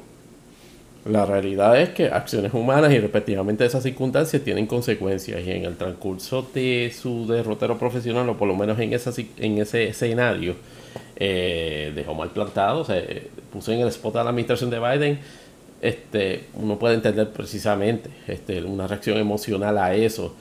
la 1.06 1.26
realidad 1.26 1.80
es 1.80 1.90
que 1.90 2.08
acciones 2.08 2.54
humanas 2.54 2.92
y 2.94 3.00
respectivamente 3.00 3.66
esas 3.66 3.84
circunstancias 3.84 4.42
tienen 4.42 4.68
consecuencias 4.68 5.42
y 5.46 5.52
en 5.52 5.66
el 5.66 5.76
transcurso 5.76 6.48
de 6.54 6.94
su 6.98 7.28
derrotero 7.28 7.78
profesional, 7.78 8.30
o 8.30 8.38
por 8.38 8.48
lo 8.48 8.56
menos 8.56 8.80
en, 8.80 8.94
esa, 8.94 9.12
en 9.38 9.58
ese 9.58 9.88
escenario, 9.88 10.56
eh, 11.18 11.92
dejó 11.94 12.14
mal 12.14 12.30
plantado, 12.30 12.86
se 12.86 13.30
puso 13.52 13.72
en 13.72 13.82
el 13.82 13.90
spot 13.90 14.16
a 14.16 14.24
la 14.24 14.30
administración 14.30 14.70
de 14.70 14.80
Biden. 14.80 15.20
Este, 15.82 16.46
uno 16.54 16.80
puede 16.80 16.96
entender 16.96 17.30
precisamente 17.32 18.10
este, 18.28 18.64
una 18.64 18.88
reacción 18.88 19.18
emocional 19.18 19.78
a 19.78 19.94
eso, 19.94 20.34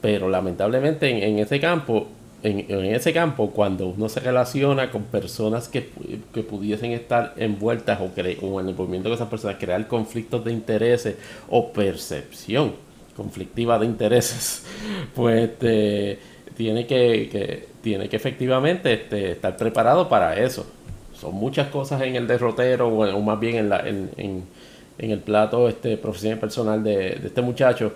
pero 0.00 0.28
lamentablemente 0.28 1.08
en, 1.08 1.38
ese 1.38 1.60
campo, 1.60 2.08
en, 2.42 2.84
ese 2.94 3.12
campo, 3.12 3.50
cuando 3.50 3.88
uno 3.88 4.08
se 4.08 4.20
relaciona 4.20 4.90
con 4.90 5.04
personas 5.04 5.68
que, 5.68 5.90
que 6.32 6.42
pudiesen 6.42 6.92
estar 6.92 7.34
envueltas 7.36 8.00
o, 8.00 8.10
o, 8.46 8.60
en 8.60 8.68
el 8.68 8.74
movimiento 8.74 9.08
de 9.08 9.16
esas 9.16 9.28
personas, 9.28 9.56
crear 9.58 9.88
conflictos 9.88 10.44
de 10.44 10.52
intereses 10.52 11.16
o 11.48 11.72
percepción 11.72 12.88
conflictiva 13.18 13.80
de 13.80 13.86
intereses, 13.86 14.64
pues 15.14 15.50
este, 15.50 16.20
tiene 16.56 16.86
que, 16.86 17.66
tiene 17.82 18.08
que 18.08 18.16
efectivamente 18.16 18.92
este, 18.92 19.32
estar 19.32 19.56
preparado 19.56 20.08
para 20.08 20.38
eso. 20.38 20.64
Son 21.12 21.34
muchas 21.34 21.68
cosas 21.68 22.00
en 22.02 22.14
el 22.14 22.28
derrotero 22.28 22.86
o, 22.86 23.20
más 23.20 23.40
bien 23.40 23.56
en, 23.56 23.68
la, 23.68 23.80
en, 23.80 24.10
en, 24.16 25.10
el 25.10 25.18
plato 25.18 25.68
este, 25.68 25.96
profesional 25.96 26.38
personal 26.38 26.82
de, 26.84 27.20
este 27.24 27.42
muchacho. 27.42 27.92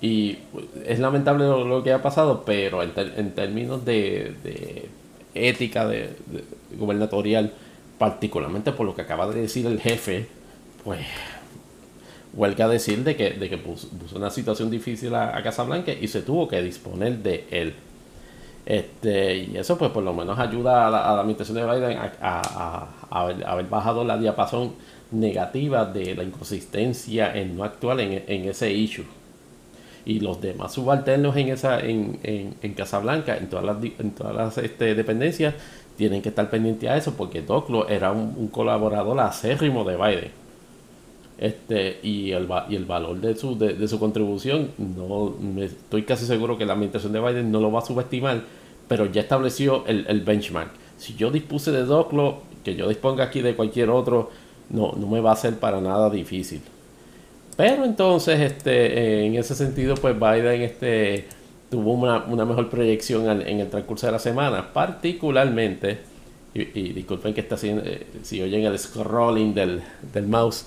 Y 0.00 0.38
es 0.86 0.98
lamentable 0.98 1.44
lo, 1.44 1.82
que 1.82 1.92
ha 1.92 2.00
pasado, 2.00 2.42
pero 2.44 2.82
en, 2.82 3.34
términos 3.34 3.84
de, 3.84 4.88
ética 5.34 5.86
de, 5.86 6.10
gubernatorial, 6.78 7.52
particularmente 7.98 8.72
por 8.72 8.86
lo 8.86 8.94
que 8.94 9.02
acaba 9.02 9.26
de 9.28 9.42
decir 9.42 9.66
el 9.66 9.78
jefe, 9.80 10.26
pues 10.84 11.00
huelga 12.32 12.68
decir 12.68 13.04
de 13.04 13.16
que, 13.16 13.30
de 13.30 13.50
que 13.50 13.58
puso, 13.58 13.88
una 14.14 14.30
situación 14.30 14.70
difícil 14.70 15.14
a, 15.14 15.36
a 15.36 15.42
Casablanca 15.42 15.92
y 15.92 16.08
se 16.08 16.22
tuvo 16.22 16.48
que 16.48 16.62
disponer 16.62 17.18
de 17.18 17.44
él. 17.50 17.74
Este, 18.66 19.36
y 19.36 19.56
eso 19.56 19.76
pues 19.78 19.90
por 19.90 20.04
lo 20.04 20.12
menos 20.12 20.38
ayuda 20.38 20.86
a 20.86 20.90
la, 20.90 21.20
administración 21.20 21.56
de 21.56 21.64
Biden 21.64 21.98
a, 22.20 22.86
haber, 23.10 23.66
bajado 23.66 24.04
la 24.04 24.18
diapasón 24.18 24.74
negativa 25.10 25.84
de 25.86 26.14
la 26.14 26.22
inconsistencia 26.22 27.36
en 27.36 27.56
no 27.56 27.64
actuar 27.64 28.00
en, 28.00 28.48
ese 28.48 28.72
issue. 28.72 29.04
Y 30.04 30.20
los 30.20 30.40
demás 30.40 30.72
subalternos 30.72 31.36
en 31.36 31.48
esa 31.48 31.80
en, 31.80 32.18
en, 32.22 32.74
Casablanca, 32.74 33.36
en 33.36 33.48
todas 33.48 33.64
las, 33.64 33.76
en 33.98 34.10
todas 34.12 34.34
las 34.34 34.58
este, 34.58 34.94
dependencias, 34.94 35.54
tienen 35.96 36.22
que 36.22 36.30
estar 36.30 36.48
pendientes 36.48 36.88
a 36.88 36.96
eso 36.96 37.14
porque 37.14 37.42
Doclo 37.42 37.88
era 37.88 38.10
un, 38.12 38.48
colaborador 38.48 39.20
acérrimo 39.20 39.84
de 39.84 39.96
Biden. 39.96 40.30
Este, 41.38 42.00
y, 42.02 42.32
el, 42.32 42.48
y 42.68 42.76
el 42.76 42.84
valor 42.84 43.20
de 43.20 43.34
su, 43.34 43.58
de, 43.58 43.88
su 43.88 43.98
contribución, 43.98 44.70
no 44.78 45.34
estoy 45.58 46.04
casi 46.04 46.26
seguro 46.26 46.56
que 46.56 46.66
la 46.66 46.74
administración 46.74 47.12
de 47.12 47.20
Biden 47.20 47.50
no 47.50 47.60
lo 47.60 47.72
va 47.72 47.80
a 47.80 47.84
subestimar, 47.84 48.42
pero 48.88 49.06
ya 49.06 49.20
estableció 49.20 49.84
el, 49.86 50.20
benchmark. 50.22 50.70
Si 50.98 51.14
yo 51.14 51.30
dispuse 51.30 51.70
de 51.70 51.84
Doclo, 51.84 52.42
que 52.64 52.74
yo 52.74 52.88
disponga 52.88 53.24
aquí 53.24 53.40
de 53.40 53.54
cualquier 53.54 53.90
otro, 53.90 54.30
no, 54.70 54.92
no 54.92 55.06
me 55.06 55.20
va 55.20 55.32
a 55.32 55.36
ser 55.36 55.58
para 55.58 55.80
nada 55.80 56.10
difícil. 56.10 56.60
Pero 57.60 57.84
entonces, 57.84 58.40
este, 58.40 59.26
en 59.26 59.34
ese 59.34 59.54
sentido, 59.54 59.94
pues 59.94 60.18
Biden 60.18 60.62
este, 60.62 61.26
tuvo 61.70 61.92
una, 61.92 62.46
mejor 62.46 62.70
proyección 62.70 63.28
en 63.42 63.60
el 63.60 63.68
transcurso 63.68 64.06
de 64.06 64.12
la 64.12 64.18
semana, 64.18 64.72
particularmente, 64.72 65.98
y, 66.54 66.64
disculpen 66.64 67.34
que 67.34 67.42
está 67.42 67.56
haciendo, 67.56 67.82
eh, 67.84 68.06
si 68.22 68.40
oyen 68.40 68.64
el 68.64 68.78
scrolling 68.78 69.52
del, 69.52 69.82
del 70.10 70.26
mouse, 70.26 70.64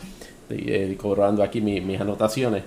eh, 0.51 0.95
cobrando 1.01 1.41
aquí 1.41 1.61
mis 1.61 1.99
anotaciones, 1.99 2.61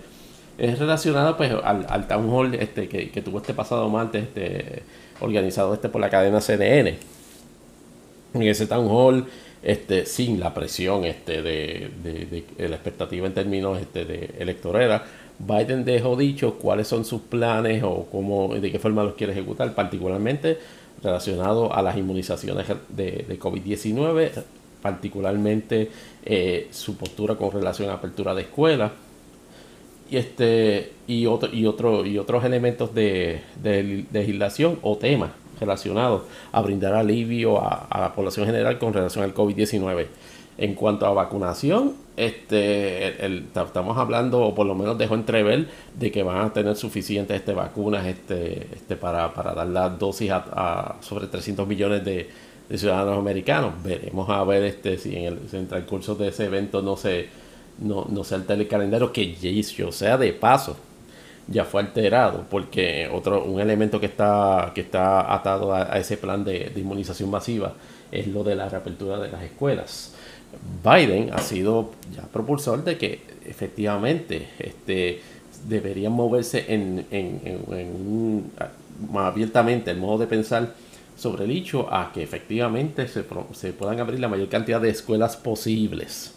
es 0.58 0.76
relacionado 0.76 1.36
pues 1.36 1.52
al, 1.62 1.86
al 1.88 2.08
town 2.08 2.28
hall 2.28 2.52
este, 2.56 2.88
que, 2.88 3.22
tuvo 3.22 3.38
este 3.38 3.54
pasado 3.54 3.88
martes, 3.88 4.24
este, 4.24 4.82
organizado 5.20 5.72
este 5.72 5.88
por 5.88 6.00
la 6.00 6.10
cadena 6.10 6.40
CNN. 6.40 6.98
En 8.34 8.42
ese 8.42 8.66
town 8.66 8.88
hall, 8.90 9.28
este, 9.66 10.06
sin 10.06 10.40
la 10.40 10.54
presión 10.54 11.04
este, 11.04 11.42
de, 11.42 12.44
la 12.58 12.76
expectativa 12.76 13.26
en 13.26 13.34
términos 13.34 13.78
este, 13.80 14.04
de 14.04 14.30
electorera, 14.38 15.04
Biden 15.38 15.84
dejó 15.84 16.16
dicho 16.16 16.54
cuáles 16.54 16.88
son 16.88 17.04
sus 17.04 17.20
planes 17.20 17.82
o 17.82 18.06
cómo, 18.10 18.54
de 18.54 18.72
qué 18.72 18.78
forma 18.78 19.04
los 19.04 19.14
quiere 19.14 19.34
ejecutar, 19.34 19.74
particularmente 19.74 20.58
relacionado 21.02 21.74
a 21.74 21.82
las 21.82 21.98
inmunizaciones 21.98 22.66
de, 22.88 23.24
de 23.28 23.38
COVID-19 23.38 24.44
particularmente 24.86 25.90
eh, 26.24 26.68
su 26.70 26.96
postura 26.96 27.34
con 27.34 27.50
relación 27.50 27.90
a 27.90 27.94
apertura 27.94 28.34
de 28.34 28.42
escuelas. 28.42 28.92
Y 30.08 30.16
este 30.16 30.92
y 31.08 31.26
otro 31.26 31.52
y 31.52 31.66
otro 31.66 32.06
y 32.06 32.18
otros 32.18 32.44
elementos 32.44 32.94
de, 32.94 33.40
legislación 34.12 34.78
o 34.82 34.96
temas 34.96 35.30
relacionados 35.58 36.22
a 36.52 36.60
brindar 36.60 36.94
alivio 36.94 37.60
a, 37.60 37.88
la 37.98 38.14
población 38.14 38.46
general 38.46 38.78
con 38.78 38.92
relación 38.92 39.24
al 39.24 39.34
COVID-19. 39.34 40.06
En 40.58 40.74
cuanto 40.74 41.04
a 41.06 41.12
vacunación, 41.12 41.92
este, 42.16 43.26
estamos 43.26 43.98
hablando, 43.98 44.40
o 44.40 44.54
por 44.54 44.66
lo 44.66 44.74
menos 44.74 44.96
dejó 44.96 45.14
entrever, 45.14 45.68
de 45.98 46.10
que 46.10 46.22
van 46.22 46.38
a 46.46 46.52
tener 46.52 46.76
suficientes 46.76 47.36
este, 47.36 47.52
vacunas 47.52 48.06
este, 48.06 48.68
este, 48.72 48.96
para, 48.96 49.34
para 49.34 49.52
dar 49.52 49.66
las 49.66 49.98
dosis 49.98 50.30
a 50.30 50.96
sobre 51.00 51.26
300 51.26 51.68
millones 51.68 52.04
de, 52.04 52.28
ciudadanos 52.74 53.18
americanos. 53.18 53.74
Veremos 53.82 54.28
a 54.28 54.42
ver 54.44 54.64
este 54.64 54.98
si 54.98 55.14
en 55.16 55.38
el, 55.52 55.66
transcurso 55.68 56.14
de 56.14 56.28
ese 56.28 56.46
evento 56.46 56.82
no 56.82 56.96
se, 56.96 57.28
no, 57.78 58.06
no 58.08 58.24
se 58.24 58.34
altera 58.34 58.60
el 58.60 58.68
calendario, 58.68 59.12
que 59.12 59.34
yo 59.34 59.92
sea 59.92 60.18
de 60.18 60.32
paso, 60.32 60.76
ya 61.48 61.64
fue 61.64 61.80
alterado, 61.80 62.44
porque 62.50 63.08
otro, 63.12 63.44
un 63.44 63.60
elemento 63.60 64.00
que 64.00 64.06
está, 64.06 64.72
que 64.74 64.80
está 64.80 65.32
atado 65.32 65.74
a, 65.74 65.98
ese 65.98 66.16
plan 66.16 66.44
de, 66.44 66.72
inmunización 66.76 67.30
masiva 67.30 67.74
es 68.10 68.26
lo 68.26 68.42
de 68.42 68.56
la 68.56 68.68
reapertura 68.68 69.18
de 69.18 69.30
las 69.30 69.42
escuelas. 69.42 70.14
Biden 70.82 71.32
ha 71.32 71.38
sido 71.38 71.90
ya 72.14 72.22
propulsor 72.22 72.82
de 72.84 72.96
que 72.96 73.20
efectivamente 73.44 74.48
este, 74.58 75.20
deberían 75.68 76.12
moverse 76.12 76.64
en, 76.68 77.06
en, 77.10 77.40
en, 77.44 78.50
más 79.10 79.26
abiertamente 79.26 79.90
el 79.90 79.98
modo 79.98 80.18
de 80.18 80.26
pensar 80.26 80.74
sobre 81.16 81.44
el 81.44 81.50
hecho 81.50 81.92
a 81.92 82.12
que 82.12 82.22
efectivamente 82.22 83.08
se, 83.08 83.24
se, 83.52 83.72
puedan 83.72 84.00
abrir 84.00 84.20
la 84.20 84.28
mayor 84.28 84.48
cantidad 84.48 84.80
de 84.80 84.90
escuelas 84.90 85.36
posibles. 85.36 86.35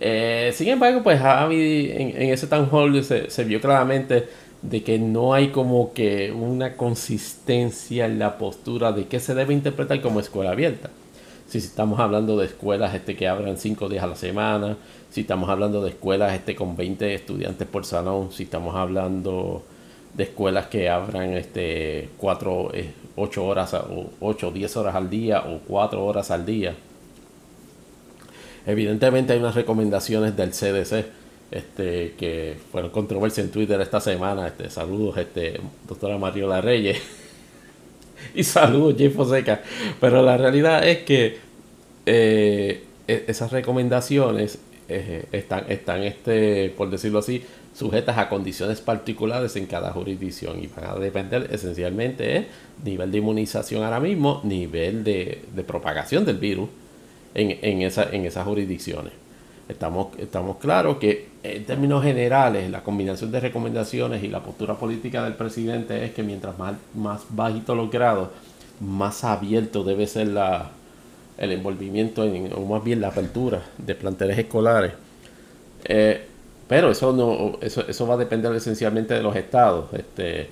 Eh, 0.00 0.52
sin 0.54 0.68
embargo, 0.68 1.02
pues 1.02 1.20
Javi 1.20 1.90
en, 1.92 2.22
en 2.22 2.30
ese 2.30 2.46
town 2.46 2.68
hall 2.70 3.02
se, 3.04 3.30
se, 3.30 3.44
vio 3.44 3.60
claramente 3.60 4.28
de 4.62 4.82
que 4.82 4.98
no 4.98 5.34
hay 5.34 5.48
como 5.48 5.92
que 5.92 6.32
una 6.32 6.76
consistencia 6.76 8.06
en 8.06 8.18
la 8.18 8.38
postura 8.38 8.92
de 8.92 9.06
qué 9.06 9.20
se 9.20 9.34
debe 9.34 9.54
interpretar 9.54 10.00
como 10.00 10.20
escuela 10.20 10.50
abierta. 10.50 10.90
Si 11.46 11.58
estamos 11.58 12.00
hablando 12.00 12.36
de 12.38 12.46
escuelas 12.46 12.94
este, 12.94 13.14
que 13.14 13.28
abran 13.28 13.58
cinco 13.58 13.88
días 13.88 14.02
a 14.02 14.08
la 14.08 14.16
semana, 14.16 14.76
si 15.10 15.20
estamos 15.20 15.48
hablando 15.50 15.82
de 15.82 15.90
escuelas 15.90 16.32
este, 16.34 16.56
con 16.56 16.76
20 16.76 17.14
estudiantes 17.14 17.68
por 17.68 17.84
salón, 17.84 18.32
si 18.32 18.44
estamos 18.44 18.74
hablando 18.74 19.62
de 20.14 20.24
escuelas 20.24 20.66
que 20.66 20.88
abran 20.88 21.34
este, 21.34 22.08
4, 22.18 22.72
8 23.16 23.40
eh, 23.40 23.44
horas, 23.44 23.74
o 23.74 24.10
8 24.20 24.48
o 24.48 24.50
10 24.50 24.76
horas 24.76 24.94
al 24.94 25.10
día 25.10 25.44
o 25.46 25.60
4 25.68 26.04
horas 26.04 26.30
al 26.30 26.46
día. 26.46 26.74
Evidentemente 28.66 29.32
hay 29.32 29.38
unas 29.38 29.54
recomendaciones 29.54 30.36
del 30.36 30.50
CDC 30.50 31.06
este, 31.50 32.14
que 32.18 32.56
fueron 32.72 32.90
controversia 32.90 33.42
en 33.42 33.50
Twitter 33.50 33.80
esta 33.80 34.00
semana. 34.00 34.48
Este, 34.48 34.70
saludos, 34.70 35.18
este, 35.18 35.60
doctora 35.86 36.18
Mariola 36.18 36.60
Reyes. 36.60 36.98
y 38.34 38.42
saludos, 38.42 38.94
Jay 38.98 39.10
Fonseca. 39.10 39.62
Pero 40.00 40.22
la 40.22 40.36
realidad 40.36 40.86
es 40.86 40.98
que 41.00 41.38
eh, 42.06 42.84
e-, 43.06 43.24
esas 43.26 43.52
recomendaciones 43.52 44.58
eh, 44.88 45.24
están, 45.32 45.64
están 45.68 46.02
este, 46.02 46.72
por 46.76 46.90
decirlo 46.90 47.20
así, 47.20 47.42
sujetas 47.74 48.18
a 48.18 48.28
condiciones 48.28 48.80
particulares 48.80 49.56
en 49.56 49.66
cada 49.66 49.90
jurisdicción 49.92 50.62
y 50.62 50.68
van 50.68 50.84
a 50.84 50.94
depender 50.94 51.48
esencialmente 51.50 52.24
de 52.24 52.46
nivel 52.84 53.10
de 53.10 53.18
inmunización 53.18 53.82
ahora 53.82 54.00
mismo, 54.00 54.40
nivel 54.44 55.02
de, 55.02 55.42
propagación 55.66 56.24
del 56.24 56.38
virus 56.38 56.68
en, 57.34 57.58
en, 57.60 57.82
esa, 57.82 58.10
en 58.10 58.24
esas 58.24 58.46
jurisdicciones. 58.46 59.12
Estamos, 59.68 60.08
estamos 60.18 60.58
claros 60.58 60.98
que 60.98 61.28
en 61.42 61.64
términos 61.64 62.02
generales 62.02 62.70
la 62.70 62.82
combinación 62.82 63.30
de 63.32 63.40
recomendaciones 63.40 64.22
y 64.22 64.28
la 64.28 64.42
postura 64.42 64.74
política 64.74 65.24
del 65.24 65.34
presidente 65.34 66.04
es 66.04 66.12
que 66.12 66.22
mientras 66.22 66.58
más, 66.58 66.74
más 66.94 67.24
bajito 67.30 67.74
los 67.74 67.90
grados, 67.90 68.28
más 68.80 69.24
abierto 69.24 69.82
debe 69.82 70.06
ser 70.06 70.28
la, 70.28 70.70
el 71.38 71.52
envolvimiento 71.52 72.24
en, 72.24 72.52
o 72.52 72.60
más 72.60 72.84
bien 72.84 73.00
la 73.00 73.08
apertura 73.08 73.62
de 73.78 73.94
planteles 73.94 74.38
escolares. 74.38 74.92
Eh, 75.84 76.26
pero 76.68 76.90
eso 76.90 77.12
no, 77.12 77.58
eso, 77.60 77.86
eso 77.86 78.06
va 78.06 78.14
a 78.14 78.18
depender 78.18 78.54
esencialmente 78.54 79.14
de 79.14 79.22
los 79.22 79.34
estados. 79.36 79.92
Este, 79.94 80.48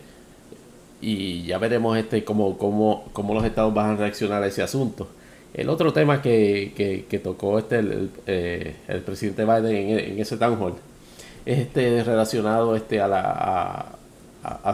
y 1.00 1.42
ya 1.42 1.58
veremos 1.58 1.96
este 1.98 2.24
cómo, 2.24 2.56
cómo, 2.56 3.08
cómo 3.12 3.34
los 3.34 3.44
estados 3.44 3.74
van 3.74 3.90
a 3.90 3.96
reaccionar 3.96 4.42
a 4.42 4.46
ese 4.46 4.62
asunto. 4.62 5.08
El 5.54 5.68
otro 5.68 5.92
tema 5.92 6.22
que, 6.22 7.04
que, 7.08 7.18
tocó 7.18 7.58
este 7.58 7.78
el, 7.78 8.10
eh, 8.26 8.76
el, 8.88 9.02
presidente 9.02 9.44
Biden 9.44 9.90
en, 9.90 10.18
ese 10.18 10.38
town 10.38 10.58
hall 10.60 10.74
es 11.44 11.58
este 11.58 12.02
relacionado 12.04 12.74
este 12.74 13.00
a, 13.02 13.98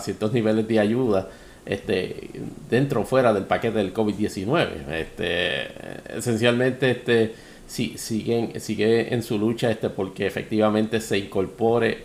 ciertos 0.01 0.33
niveles 0.33 0.69
de 0.69 0.79
ayuda 0.79 1.29
este, 1.67 2.31
dentro 2.71 3.01
o 3.03 3.05
fuera 3.05 3.35
del 3.35 3.45
paquete 3.45 3.79
del 3.79 3.93
COVID-19. 3.93 4.89
Este, 4.93 6.17
esencialmente, 6.17 6.93
este, 6.93 7.35
sí, 7.67 7.95
siguen, 7.99 8.59
sigue 8.61 9.13
en 9.13 9.23
su 9.23 9.37
lucha 9.37 9.71
este, 9.71 9.91
porque 9.91 10.27
efectivamente 10.27 11.01
se 11.01 11.19
incorpore 11.19 12.05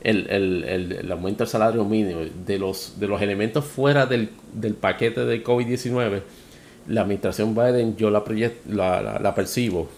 el, 0.00 0.28
el, 0.30 0.64
el, 0.64 1.12
aumento 1.12 1.44
del 1.44 1.48
salario 1.48 1.84
mínimo 1.84 2.20
de 2.46 2.58
los, 2.58 2.98
de 2.98 3.06
los 3.06 3.20
elementos 3.20 3.64
fuera 3.64 4.06
del, 4.06 4.30
del 4.54 4.74
paquete 4.74 5.24
del 5.26 5.44
COVID-19. 5.44 6.22
La 6.88 7.02
administración 7.02 7.54
Biden, 7.54 7.96
yo 7.96 8.10
la, 8.10 9.34
percibo 9.34 9.88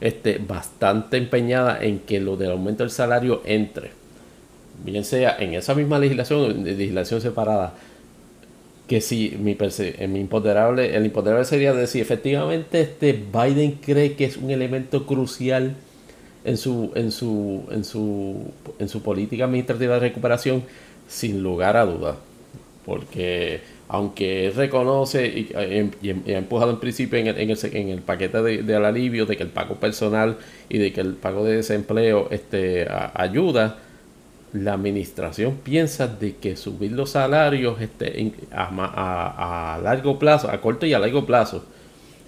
este, 0.00 0.38
bastante 0.38 1.16
empeñada 1.16 1.82
en 1.82 2.00
que 2.00 2.20
lo 2.20 2.36
del 2.36 2.52
aumento 2.52 2.82
del 2.82 2.90
salario 2.90 3.42
entre, 3.44 3.90
bien 4.84 5.04
sea 5.04 5.36
en 5.38 5.54
esa 5.54 5.74
misma 5.74 5.98
legislación 5.98 6.40
o 6.40 6.50
en 6.50 6.64
legislación 6.64 7.20
separada, 7.20 7.74
que 8.86 9.00
si 9.00 9.36
mi, 9.38 9.56
mi 10.08 10.20
imponderable, 10.20 10.94
el 10.94 11.06
imponderable 11.06 11.46
sería 11.46 11.72
de 11.72 11.86
si 11.86 12.00
efectivamente 12.00 12.80
este 12.82 13.12
Biden 13.12 13.78
cree 13.80 14.14
que 14.14 14.26
es 14.26 14.36
un 14.36 14.50
elemento 14.50 15.06
crucial 15.06 15.76
en 16.44 16.56
su, 16.56 16.90
en 16.94 17.12
su, 17.12 17.64
en 17.70 17.84
su, 17.84 18.52
en 18.78 18.88
su 18.88 19.02
política 19.02 19.44
administrativa 19.44 19.94
de 19.94 20.00
recuperación, 20.00 20.64
sin 21.08 21.42
lugar 21.42 21.76
a 21.76 21.86
dudas. 21.86 22.16
Porque 22.84 23.60
aunque 23.88 24.46
él 24.46 24.54
reconoce 24.54 25.26
y, 25.26 25.52
ha 25.54 26.38
empujado 26.38 26.70
en 26.70 26.80
principio 26.80 27.18
en 27.18 27.26
el, 27.26 27.38
en 27.38 27.50
el, 27.50 27.58
en 27.72 27.88
el 27.88 28.00
paquete 28.00 28.42
de, 28.42 28.62
del 28.62 28.84
alivio 28.84 29.26
de 29.26 29.36
que 29.36 29.42
el 29.42 29.50
pago 29.50 29.76
personal 29.76 30.38
y 30.68 30.78
de 30.78 30.92
que 30.92 31.00
el 31.00 31.14
pago 31.14 31.44
de 31.44 31.56
desempleo 31.56 32.28
este, 32.30 32.88
ayuda, 33.14 33.78
la 34.52 34.74
administración 34.74 35.58
piensa 35.62 36.06
de 36.06 36.36
que 36.36 36.56
subir 36.56 36.92
los 36.92 37.10
salarios 37.10 37.80
este, 37.80 38.32
a, 38.50 39.80
largo 39.82 40.18
plazo, 40.18 40.50
a 40.50 40.60
corto 40.60 40.86
y 40.86 40.92
a 40.92 40.98
largo 40.98 41.24
plazo, 41.24 41.64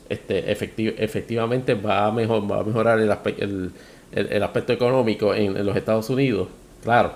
este, 0.09 0.53
efectivamente 0.53 1.75
va 1.75 2.07
a, 2.07 2.13
mejor, 2.13 2.51
va 2.51 2.61
a 2.61 2.65
mejorar 2.65 3.01
el, 3.01 3.73
el, 4.13 4.43
aspecto 4.43 4.73
económico 4.73 5.35
en, 5.35 5.65
los 5.65 5.77
Estados 5.77 6.09
Unidos. 6.11 6.49
Claro, 6.83 7.15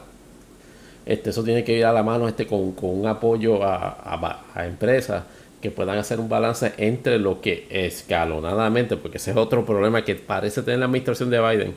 este, 1.09 1.31
eso 1.31 1.43
tiene 1.43 1.65
que 1.65 1.73
ir 1.73 1.87
a 1.87 1.93
la 1.95 2.03
mano 2.03 2.29
este, 2.29 2.47
con, 2.47 2.75
un 2.83 3.07
apoyo 3.07 3.65
a, 3.65 4.45
a, 4.55 4.67
empresas 4.67 5.25
que 5.59 5.71
puedan 5.71 5.97
hacer 5.97 6.21
un 6.21 6.29
balance 6.29 6.75
entre 6.77 7.19
lo 7.19 7.41
que 7.41 7.67
escalonadamente, 7.71 8.99
porque 8.99 9.17
ese 9.17 9.31
es 9.31 9.37
otro 9.39 9.65
problema 9.65 10.05
que 10.05 10.17
parece 10.17 10.61
tener 10.61 10.81
la 10.81 10.85
administración 10.85 11.31
de 11.31 11.41
Biden, 11.41 11.75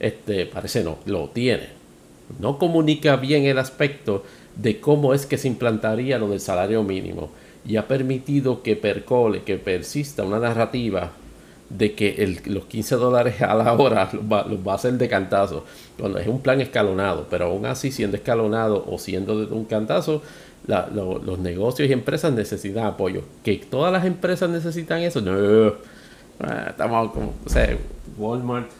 este, 0.00 0.46
parece 0.46 0.82
no, 0.82 0.98
lo 1.06 1.28
tiene. 1.28 1.68
No 2.40 2.58
comunica 2.58 3.14
bien 3.14 3.44
el 3.44 3.58
aspecto 3.58 4.24
de 4.56 4.80
cómo 4.80 5.14
es 5.14 5.26
que 5.26 5.38
se 5.38 5.46
implantaría 5.46 6.18
lo 6.18 6.28
del 6.28 6.40
salario 6.40 6.82
mínimo 6.82 7.30
y 7.64 7.76
ha 7.76 7.86
permitido 7.86 8.64
que 8.64 8.74
percole, 8.74 9.44
que 9.44 9.58
persista 9.58 10.24
una 10.24 10.40
narrativa 10.40 11.12
de 11.68 11.94
que 11.94 12.40
los 12.46 12.66
15 12.66 12.96
dólares 12.96 13.42
a 13.42 13.54
la 13.54 13.72
hora 13.72 14.08
los 14.12 14.24
va, 14.24 14.72
a 14.72 14.74
hacer 14.74 14.94
de 14.94 15.08
cantazo, 15.08 15.64
cuando 15.98 16.18
es 16.18 16.28
un 16.28 16.40
plan 16.40 16.60
escalonado, 16.60 17.26
pero 17.28 17.46
aún 17.46 17.66
así 17.66 17.90
siendo 17.90 18.16
escalonado 18.16 18.84
o 18.88 18.98
siendo 18.98 19.44
de 19.44 19.52
un 19.52 19.64
cantazo, 19.64 20.22
los 20.66 21.38
negocios 21.38 21.88
y 21.88 21.92
empresas 21.92 22.32
necesitan 22.32 22.84
apoyo. 22.84 23.22
Que 23.42 23.56
todas 23.56 23.92
las 23.92 24.04
empresas 24.04 24.50
necesitan 24.50 25.00
eso, 25.00 25.20
no, 25.20 25.74
ah, 26.40 26.66
estamos 26.70 27.12
como, 27.12 27.34
o 27.44 27.48
sea, 27.48 27.76
Walmart 28.16 28.70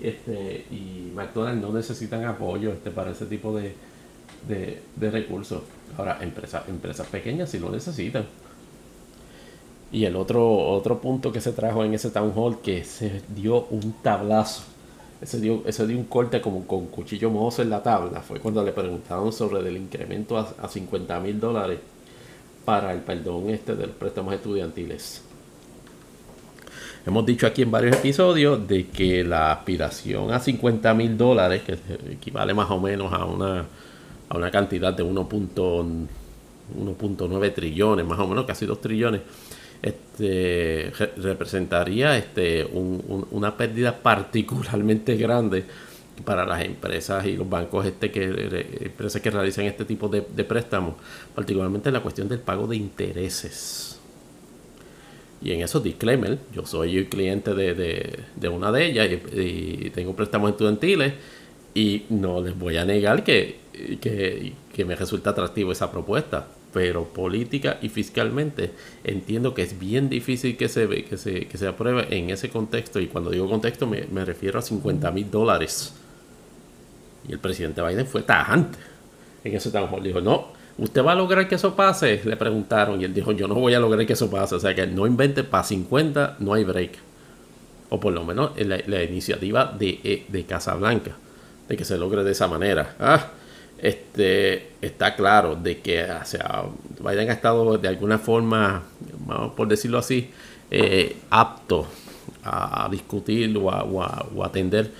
este, 0.00 0.64
y 0.70 1.10
McDonald's 1.14 1.60
no 1.60 1.72
necesitan 1.72 2.24
apoyo 2.24 2.72
este, 2.72 2.90
para 2.90 3.10
ese 3.10 3.26
tipo 3.26 3.56
de, 3.56 3.74
de, 4.46 5.10
recursos. 5.10 5.62
Ahora, 5.96 6.18
empresas, 6.20 6.68
empresas 6.68 7.06
pequeñas 7.08 7.50
sí 7.50 7.58
lo 7.58 7.70
necesitan. 7.70 8.24
Y 9.90 10.04
el 10.04 10.16
otro, 10.16 10.68
otro 10.68 11.00
punto 11.00 11.32
que 11.32 11.40
se 11.40 11.52
trajo 11.52 11.84
en 11.84 11.94
ese 11.94 12.10
town 12.10 12.32
hall 12.34 12.60
que 12.60 12.84
se 12.84 13.22
dio 13.34 13.66
un 13.70 13.94
tablazo. 14.02 14.64
Ese 15.20 15.40
dio, 15.40 15.62
ese 15.66 15.86
dio 15.86 15.96
un 15.96 16.04
corte 16.04 16.40
como 16.40 16.66
con 16.66 16.86
cuchillo 16.86 17.30
mozo 17.30 17.62
en 17.62 17.70
la 17.70 17.82
tabla. 17.82 18.20
Fue 18.20 18.38
cuando 18.38 18.62
le 18.62 18.72
preguntaron 18.72 19.32
sobre 19.32 19.66
el 19.66 19.76
incremento 19.76 20.36
a, 20.36 20.54
a 20.62 20.68
50 20.68 21.18
mil 21.20 21.40
dólares 21.40 21.78
para 22.64 22.92
el 22.92 23.00
perdón 23.00 23.48
este 23.48 23.74
de 23.74 23.86
los 23.86 23.96
préstamos 23.96 24.34
estudiantiles. 24.34 25.22
Hemos 27.06 27.24
dicho 27.24 27.46
aquí 27.46 27.62
en 27.62 27.70
varios 27.70 27.96
episodios 27.96 28.68
de 28.68 28.88
que 28.88 29.24
la 29.24 29.52
aspiración 29.52 30.30
a 30.30 30.40
50 30.40 30.92
mil 30.92 31.16
dólares, 31.16 31.62
que 31.62 31.78
equivale 32.12 32.52
más 32.52 32.70
o 32.70 32.78
menos 32.78 33.10
a 33.14 33.24
una, 33.24 33.64
a 34.28 34.36
una 34.36 34.50
cantidad 34.50 34.92
de 34.92 35.02
1.9 35.02 37.54
trillones, 37.54 38.04
más 38.04 38.18
o 38.18 38.26
menos 38.26 38.44
casi 38.44 38.66
2 38.66 38.80
trillones, 38.82 39.22
este, 39.82 40.92
representaría 41.16 42.16
este, 42.16 42.64
una 42.64 43.56
pérdida 43.56 43.96
particularmente 43.96 45.16
grande 45.16 45.64
para 46.24 46.44
las 46.44 46.64
empresas 46.64 47.24
y 47.26 47.36
los 47.36 47.48
bancos 47.48 47.86
este 47.86 48.10
que 48.10 48.24
empresas 48.80 49.22
que 49.22 49.30
realizan 49.30 49.66
este 49.66 49.84
tipo 49.84 50.08
de, 50.08 50.24
de 50.34 50.44
préstamos, 50.44 50.94
particularmente 51.34 51.90
en 51.90 51.94
la 51.94 52.02
cuestión 52.02 52.28
del 52.28 52.40
pago 52.40 52.66
de 52.66 52.76
intereses. 52.76 53.98
Y 55.40 55.52
en 55.52 55.60
esos 55.60 55.82
disclaimer, 55.82 56.38
yo 56.52 56.66
soy 56.66 57.06
cliente 57.06 57.54
de, 57.54 58.48
una 58.48 58.72
de 58.72 58.86
ellas 58.86 59.08
y, 59.32 59.90
tengo 59.90 60.16
préstamos 60.16 60.50
estudiantiles 60.50 61.14
y 61.74 62.04
no 62.10 62.40
les 62.40 62.58
voy 62.58 62.76
a 62.76 62.84
negar 62.84 63.22
que, 63.22 63.56
que, 64.00 64.84
me 64.84 64.96
resulta 64.96 65.30
atractivo 65.30 65.70
esa 65.70 65.90
propuesta. 65.92 66.48
Pero 66.72 67.04
política 67.04 67.78
y 67.80 67.88
fiscalmente 67.88 68.72
entiendo 69.04 69.54
que 69.54 69.62
es 69.62 69.78
bien 69.78 70.08
difícil 70.08 70.56
que 70.56 70.68
se, 70.68 70.86
que 71.04 71.16
se, 71.16 71.46
que 71.46 71.58
se 71.58 71.66
apruebe 71.66 72.14
en 72.16 72.30
ese 72.30 72.50
contexto. 72.50 73.00
Y 73.00 73.06
cuando 73.06 73.30
digo 73.30 73.48
contexto 73.48 73.86
me, 73.86 74.06
me 74.10 74.24
refiero 74.24 74.58
a 74.58 74.62
50 74.62 75.10
mil 75.10 75.30
dólares. 75.30 75.94
Y 77.26 77.32
el 77.32 77.38
presidente 77.38 77.82
Biden 77.82 78.06
fue 78.06 78.22
tajante 78.22 78.78
en 79.44 79.54
ese 79.54 79.70
town 79.70 80.02
Dijo, 80.02 80.20
no, 80.20 80.58
¿Usted 80.78 81.04
va 81.04 81.12
a 81.12 81.14
lograr 81.16 81.48
que 81.48 81.56
eso 81.56 81.74
pase? 81.74 82.20
Le 82.24 82.36
preguntaron 82.36 83.00
y 83.00 83.04
él 83.04 83.12
dijo, 83.12 83.32
yo 83.32 83.48
no 83.48 83.56
voy 83.56 83.74
a 83.74 83.80
lograr 83.80 84.06
que 84.06 84.12
eso 84.12 84.30
pase. 84.30 84.54
O 84.54 84.60
sea 84.60 84.74
que 84.74 84.86
no 84.86 85.06
invente 85.06 85.42
para 85.42 85.64
50, 85.64 86.36
no 86.38 86.54
hay 86.54 86.62
break. 86.62 86.92
o 87.90 87.98
por 87.98 88.12
lo 88.12 88.24
menos 88.24 88.52
la, 88.56 89.02
iniciativa 89.02 89.74
de, 89.76 90.00
eh, 90.04 90.26
de 90.28 90.44
Casablanca, 90.44 91.16
de 91.68 91.76
que 91.76 91.84
se 91.84 91.98
logre 91.98 92.22
de 92.22 92.30
esa 92.30 92.46
manera. 92.46 92.94
Ah, 93.00 93.26
este, 93.80 94.70
está 94.82 95.14
claro 95.14 95.54
de 95.56 95.78
que 95.78 96.04
o 96.04 96.24
sea, 96.24 96.64
Biden 97.00 97.30
ha 97.30 97.32
estado 97.32 97.78
de 97.78 97.88
alguna 97.88 98.18
forma, 98.18 98.82
vamos 99.26 99.54
por 99.54 99.68
decirlo 99.68 99.98
así, 99.98 100.30
eh, 100.70 101.16
apto 101.30 101.86
a 102.42 102.88
discutir 102.90 103.56
o 103.56 103.70
a, 103.70 104.26
atender, 104.44 104.90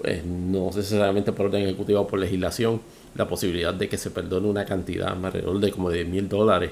pues, 0.00 0.24
no 0.24 0.66
necesariamente 0.66 1.32
por 1.32 1.46
orden 1.46 1.62
ejecutivo 1.62 2.00
o 2.00 2.06
por 2.06 2.18
legislación, 2.18 2.80
la 3.14 3.26
posibilidad 3.26 3.74
de 3.74 3.88
que 3.88 3.96
se 3.96 4.10
perdone 4.10 4.48
una 4.48 4.64
cantidad 4.64 5.08
alrededor 5.08 5.58
de 5.60 5.70
como 5.72 5.90
de 5.90 6.04
mil 6.04 6.28
dólares 6.28 6.70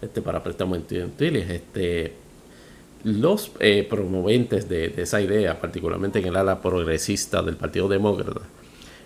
este, 0.00 0.22
para 0.22 0.42
préstamos 0.42 0.78
estudiantiles. 0.78 1.50
Este, 1.50 2.12
los 3.04 3.52
eh, 3.60 3.86
promoventes 3.88 4.68
de, 4.68 4.94
esa 4.96 5.20
idea, 5.20 5.60
particularmente 5.60 6.18
en 6.18 6.26
el 6.26 6.36
ala 6.36 6.60
progresista 6.60 7.42
del 7.42 7.56
Partido 7.56 7.88
Demócrata, 7.88 8.40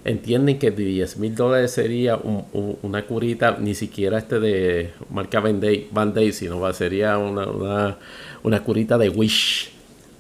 entienden 0.05 0.59
que 0.59 0.71
10 0.71 1.17
mil 1.19 1.35
dólares 1.35 1.73
sería 1.73 2.17
una 2.17 3.07
curita, 3.07 3.57
ni 3.61 3.75
siquiera 3.75 4.19
este 4.19 4.41
de 4.41 4.91
marca 5.11 5.41
Band-Aid, 5.41 6.33
sino 6.33 6.73
sería 6.73 7.19
una, 7.19 7.97
una, 8.43 8.65
curita 8.65 8.99
de 8.99 9.09
Wish 9.09 9.71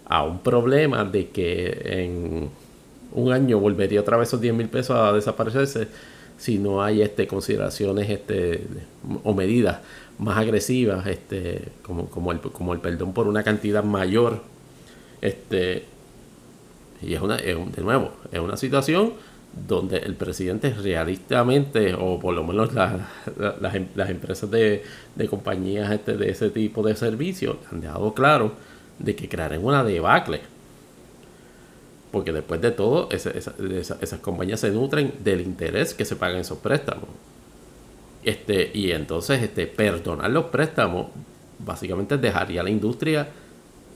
a 0.06 0.22
un 0.24 0.40
problema 0.40 1.04
de 1.04 1.28
que 1.28 1.82
en 1.84 2.48
un 3.12 3.32
año 3.32 3.58
volvería 3.58 4.00
otra 4.00 4.16
vez 4.16 4.28
esos 4.28 4.40
10 4.40 4.54
mil 4.54 4.68
pesos 4.68 4.96
a 4.96 5.12
desaparecerse 5.12 5.88
si 6.38 6.58
no 6.58 6.82
hay 6.82 7.02
este, 7.02 7.26
consideraciones 7.26 8.08
este, 8.10 8.64
o 9.22 9.32
medidas 9.32 9.78
más 10.18 10.38
agresivas, 10.38 11.06
este, 11.06 11.68
como, 11.82 12.06
como, 12.06 12.32
el, 12.32 12.40
como 12.40 12.72
el 12.72 12.80
perdón 12.80 13.12
por 13.12 13.28
una 13.28 13.42
cantidad 13.42 13.84
mayor. 13.84 14.40
Este, 15.20 15.84
y 17.00 17.14
es 17.14 17.20
una, 17.20 17.36
de 17.36 17.82
nuevo, 17.82 18.12
es 18.30 18.40
una 18.40 18.56
situación 18.56 19.12
donde 19.54 19.98
el 19.98 20.14
presidente 20.14 20.70
realistamente, 20.70 21.94
o 21.94 22.18
por 22.18 22.34
lo 22.34 22.44
menos 22.44 22.70
em, 22.70 23.86
las, 23.94 24.10
empresas 24.10 24.50
de, 24.50 24.82
compañías 25.28 25.90
este, 25.92 26.16
de 26.16 26.30
ese 26.30 26.50
tipo 26.50 26.82
de 26.82 26.96
servicios, 26.96 27.56
han 27.70 27.80
dejado 27.80 28.14
claro 28.14 28.52
de 28.98 29.14
que 29.14 29.28
crearán 29.28 29.64
una 29.64 29.84
debacle. 29.84 30.40
Porque 32.10 32.32
después 32.32 32.60
de 32.60 32.70
todo, 32.72 33.08
esas 33.10 34.20
compañías 34.20 34.60
se 34.60 34.70
nutren 34.70 35.14
del 35.22 35.40
interés 35.40 35.94
que 35.94 36.04
se 36.04 36.16
pagan 36.16 36.38
esos 36.38 36.58
préstamos. 36.58 37.08
Este, 38.22 38.70
y 38.72 38.92
entonces 38.92 39.42
este, 39.42 39.66
perdonar 39.66 40.30
los 40.30 40.44
préstamos 40.44 41.08
básicamente 41.58 42.18
dejaría 42.18 42.60
a 42.60 42.64
la 42.64 42.70
industria 42.70 43.28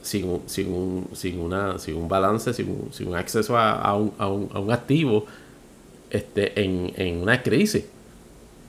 sin, 0.01 0.41
sin, 0.47 0.73
un, 0.73 1.07
sin, 1.13 1.39
una, 1.39 1.79
sin 1.79 1.95
un 1.95 2.09
balance, 2.09 2.53
sin 2.53 2.69
un, 2.69 2.89
sin 2.91 3.07
un 3.07 3.15
acceso 3.15 3.57
a, 3.57 3.95
un, 3.95 4.13
a, 4.17 4.27
un, 4.27 4.49
a 4.53 4.59
un 4.59 4.71
activo 4.71 5.25
este, 6.09 6.63
en, 6.63 6.93
en 6.95 7.21
una 7.21 7.41
crisis. 7.43 7.85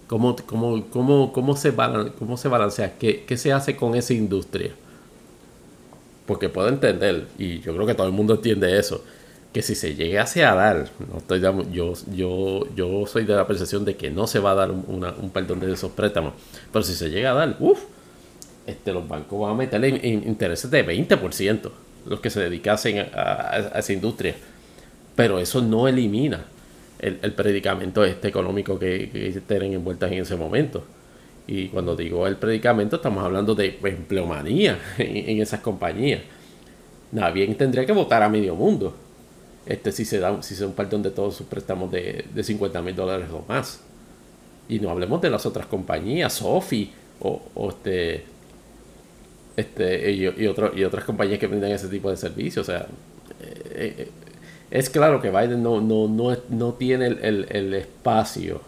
¿Cómo, 0.06 0.36
cómo, 0.46 0.86
cómo, 0.90 1.32
cómo, 1.32 1.56
se, 1.56 1.74
cómo 2.18 2.36
se 2.36 2.48
balancea? 2.48 2.94
¿Qué, 2.98 3.24
¿Qué, 3.24 3.36
se 3.36 3.52
hace 3.52 3.76
con 3.76 3.94
esa 3.94 4.14
industria? 4.14 4.70
Porque 6.26 6.48
puedo 6.48 6.68
entender, 6.68 7.26
y 7.38 7.60
yo 7.60 7.74
creo 7.74 7.86
que 7.86 7.94
todo 7.94 8.06
el 8.06 8.12
mundo 8.12 8.34
entiende 8.34 8.78
eso, 8.78 9.04
que 9.52 9.62
si 9.62 9.74
se 9.74 9.94
llegase 9.94 10.44
a 10.44 10.54
dar, 10.54 10.88
no 11.10 11.18
estoy, 11.18 11.40
yo, 11.40 11.94
yo, 12.14 12.74
yo 12.74 13.06
soy 13.06 13.24
de 13.24 13.34
la 13.34 13.46
percepción 13.46 13.84
de 13.84 13.96
que 13.96 14.10
no 14.10 14.26
se 14.26 14.38
va 14.38 14.52
a 14.52 14.54
dar 14.54 14.70
un 14.70 15.30
perdón 15.32 15.60
de 15.60 15.72
esos 15.72 15.92
préstamos, 15.92 16.34
pero 16.72 16.82
si 16.82 16.94
se 16.94 17.10
llega 17.10 17.32
a 17.32 17.34
dar, 17.34 17.56
uff, 17.58 17.80
este, 18.68 18.92
los 18.92 19.08
bancos 19.08 19.40
van 19.40 19.52
a 19.52 19.54
meterle 19.54 19.88
intereses 19.88 20.70
de 20.70 20.86
20%, 20.86 21.70
los 22.06 22.20
que 22.20 22.28
se 22.28 22.40
dedicasen 22.40 22.98
a, 22.98 23.72
esa 23.76 23.92
industria. 23.92 24.36
Pero 25.16 25.38
eso 25.38 25.62
no 25.62 25.88
elimina 25.88 26.44
el, 26.98 27.32
predicamento 27.32 28.04
este 28.04 28.28
económico 28.28 28.78
que, 28.78 29.10
que 29.10 29.28
estén 29.28 29.72
envueltas 29.72 30.10
en 30.12 30.18
ese 30.18 30.36
momento. 30.36 30.84
Y 31.46 31.68
cuando 31.68 31.96
digo 31.96 32.26
el 32.26 32.36
predicamento, 32.36 32.96
estamos 32.96 33.24
hablando 33.24 33.54
de 33.54 33.78
empleomanía 33.82 34.78
en, 34.98 35.30
en 35.30 35.42
esas 35.42 35.60
compañías. 35.60 36.20
Nadie 37.12 37.46
tendría 37.54 37.86
que 37.86 37.92
votar 37.92 38.22
a 38.22 38.28
medio 38.28 38.54
mundo 38.54 38.94
este, 39.68 39.92
si 39.92 40.06
se 40.06 40.18
da 40.18 40.42
si 40.42 40.54
se 40.54 40.64
un 40.64 40.74
de 41.02 41.10
todos 41.10 41.36
sus 41.36 41.46
préstamos 41.46 41.90
de, 41.90 42.24
de 42.34 42.42
50 42.42 42.80
mil 42.80 42.96
dólares 42.96 43.28
o 43.30 43.44
más. 43.46 43.80
Y 44.66 44.80
no 44.80 44.88
hablemos 44.90 45.20
de 45.20 45.28
las 45.28 45.44
otras 45.44 45.66
compañías, 45.66 46.32
Sofi 46.32 46.90
o, 47.20 47.42
este, 47.68 48.24
este 49.56 50.10
y, 50.10 50.26
y, 50.26 50.44
y 50.76 50.84
otras 50.84 51.04
compañías 51.04 51.38
que 51.38 51.46
brindan 51.46 51.70
ese 51.70 51.88
tipo 51.88 52.10
de 52.10 52.16
servicios. 52.16 52.66
O 52.66 52.72
sea, 52.72 52.86
eh, 53.40 53.94
eh, 53.98 54.10
es 54.70 54.90
claro 54.90 55.20
que 55.20 55.30
Biden 55.30 55.62
no, 55.62 55.80
no, 55.80 56.08
no, 56.08 56.36
no 56.48 56.74
tiene 56.74 57.06
el, 57.06 57.46
el, 57.48 57.74
espacio 57.74 58.60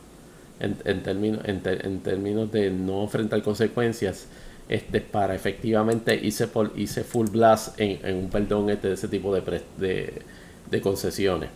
en, 0.58 0.76
en, 0.84 1.02
términos, 1.02 1.40
en, 1.44 1.62
en, 1.64 2.00
términos 2.00 2.50
de 2.52 2.70
no 2.70 3.02
enfrentar 3.02 3.42
consecuencias 3.42 4.26
este, 4.68 5.00
para 5.00 5.34
efectivamente 5.34 6.14
irse, 6.14 6.46
por, 6.46 6.72
irse 6.76 7.04
full 7.04 7.28
blast 7.28 7.78
en, 7.80 8.04
en 8.06 8.16
un 8.16 8.30
perdón 8.30 8.70
este, 8.70 8.88
de 8.88 8.94
ese 8.94 9.08
tipo 9.08 9.34
de, 9.34 9.62
de 9.78 10.22
de 10.70 10.80
concesiones. 10.80 11.50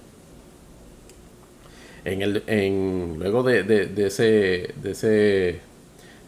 En 2.05 2.21
el, 2.21 2.43
en, 2.47 3.17
luego 3.19 3.43
de, 3.43 3.63
de, 3.63 4.07
ese, 4.07 4.75
de, 4.83 4.91
ese, 4.91 5.07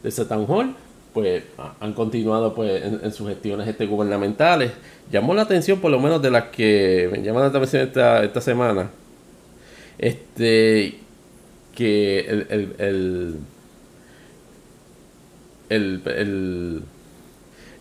de 0.03 0.09
ese 0.09 0.25
town 0.25 0.47
hall, 0.49 0.75
pues 1.17 1.45
han 1.81 1.95
continuado 1.95 2.55
pues, 2.55 2.85
en, 2.85 3.11
sus 3.11 3.27
gestiones 3.27 3.67
este, 3.67 3.87
gubernamentales. 3.87 4.73
Llamó 5.11 5.33
la 5.33 5.43
atención, 5.43 5.81
por 5.81 5.91
lo 5.91 5.99
menos 5.99 6.21
de 6.21 6.31
las 6.31 6.49
que 6.49 7.09
me 7.11 7.23
llaman 7.23 7.41
la 7.45 7.49
atención 7.49 7.85
esta, 7.85 8.23
esta 8.23 8.43
semana, 8.43 8.91
este, 9.97 10.99
que 11.75 12.21
el, 12.21 12.47
el, 12.51 12.75
el, 15.71 16.03
el, 16.07 16.83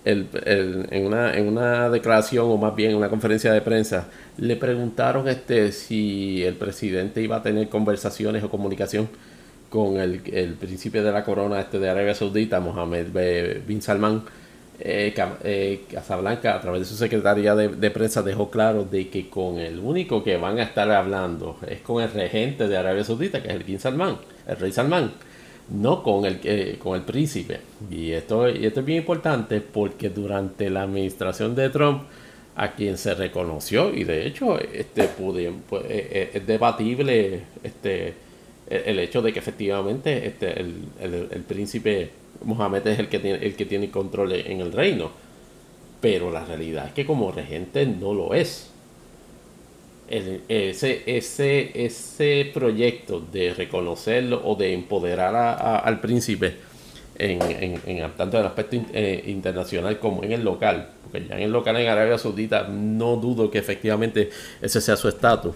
el 0.05 0.87
en, 0.91 1.05
una, 1.05 1.33
en 1.33 1.49
una 1.49 1.89
declaración 1.89 2.45
o 2.49 2.55
más 2.55 2.73
bien 2.73 2.91
en 2.91 2.95
una 2.95 3.09
conferencia 3.09 3.51
de 3.51 3.59
prensa, 3.59 4.07
le 4.37 4.55
preguntaron 4.55 5.27
este, 5.27 5.73
si 5.73 6.41
el 6.45 6.55
presidente 6.55 7.21
iba 7.21 7.35
a 7.35 7.43
tener 7.43 7.67
conversaciones 7.67 8.45
o 8.45 8.49
comunicación 8.49 9.09
con 9.69 9.97
el, 9.97 10.21
el 10.33 10.53
príncipe 10.53 11.01
de 11.01 11.11
la 11.11 11.23
corona 11.23 11.59
este 11.59 11.79
de 11.79 11.89
Arabia 11.89 12.15
Saudita, 12.15 12.59
Mohammed 12.59 13.63
bin 13.65 13.81
Salman. 13.81 14.23
Eh, 14.77 15.15
eh, 15.45 15.85
Casablanca 15.89 16.53
a 16.53 16.59
través 16.59 16.81
de 16.81 16.85
su 16.85 16.97
secretaría 16.97 17.55
de, 17.55 17.69
de, 17.69 17.91
prensa 17.91 18.21
dejó 18.21 18.49
claro 18.49 18.83
de 18.83 19.07
que 19.07 19.29
con 19.29 19.57
el 19.57 19.79
único 19.79 20.21
que 20.21 20.35
van 20.35 20.59
a 20.59 20.63
estar 20.63 20.91
hablando 20.91 21.57
es 21.65 21.79
con 21.79 22.03
el 22.03 22.11
regente 22.11 22.67
de 22.67 22.75
Arabia 22.75 23.05
Saudita, 23.05 23.41
que 23.41 23.47
es 23.47 23.53
el 23.53 23.63
bin 23.63 23.79
Salman, 23.79 24.17
el 24.45 24.57
rey 24.57 24.73
Salman 24.73 25.13
no 25.69 26.03
con 26.03 26.25
el, 26.25 26.39
eh, 26.43 26.77
con 26.79 26.95
el 26.95 27.01
príncipe. 27.03 27.59
Y 27.89 28.11
esto, 28.11 28.47
esto 28.47 28.79
es 28.79 28.85
bien 28.85 28.99
importante 28.99 29.61
porque 29.61 30.09
durante 30.09 30.69
la 30.69 30.83
administración 30.83 31.55
de 31.55 31.69
Trump, 31.69 32.03
a 32.55 32.71
quien 32.71 32.97
se 32.97 33.13
reconoció, 33.13 33.93
y 33.93 34.05
de 34.05 34.25
hecho 34.25 34.57
este, 34.59 35.09
pues, 35.09 35.37
eh, 35.45 35.59
eh, 35.89 36.29
es 36.35 36.47
debatible 36.47 37.41
este, 37.63 38.13
el, 38.69 38.99
hecho 38.99 39.21
de 39.21 39.31
que 39.31 39.39
efectivamente 39.39 40.27
este, 40.27 40.59
el, 40.59 40.87
el, 40.99 41.43
príncipe 41.47 42.09
Mohammed 42.43 42.85
es 42.87 42.99
el 42.99 43.09
que, 43.09 43.19
tiene, 43.19 43.45
el 43.45 43.55
que 43.55 43.65
tiene 43.65 43.89
control 43.91 44.33
en 44.33 44.61
el 44.61 44.71
reino. 44.71 45.11
Pero 46.01 46.31
la 46.31 46.45
realidad 46.45 46.87
es 46.87 46.93
que 46.93 47.05
como 47.05 47.31
regente 47.31 47.85
no 47.85 48.13
lo 48.13 48.33
es 48.33 48.71
ese, 50.07 51.03
ese, 51.05 51.85
ese 51.85 52.51
proyecto 52.53 53.19
de 53.19 53.53
reconocerlo 53.53 54.41
o 54.45 54.55
de 54.55 54.73
empoderar 54.73 55.35
al 55.35 55.99
príncipe 55.99 56.55
en, 57.17 57.41
en, 57.85 58.11
tanto 58.15 58.37
en 58.37 58.41
el 58.41 58.47
aspecto 58.47 58.77
eh, 58.93 59.23
internacional 59.27 59.99
como 59.99 60.23
en 60.23 60.33
el 60.33 60.43
local, 60.43 60.89
porque 61.03 61.25
ya 61.27 61.35
en 61.35 61.43
el 61.43 61.51
local 61.51 61.77
en 61.77 61.87
Arabia 61.87 62.17
Saudita 62.17 62.67
no 62.67 63.15
dudo 63.15 63.49
que 63.49 63.57
efectivamente 63.57 64.29
ese 64.61 64.81
sea 64.81 64.95
su 64.95 65.07
estatus, 65.07 65.55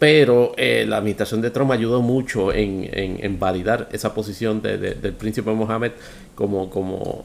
pero 0.00 0.54
eh, 0.56 0.84
la 0.88 0.96
administración 0.96 1.40
de 1.40 1.50
Trump 1.50 1.70
ayudó 1.70 2.02
mucho 2.02 2.52
en, 2.52 2.88
en 2.92 3.38
validar 3.38 3.88
esa 3.92 4.12
posición 4.12 4.60
de, 4.62 4.78
del 4.78 5.12
príncipe 5.12 5.52
Mohammed 5.52 5.92
como, 6.34 6.68
como 6.70 7.24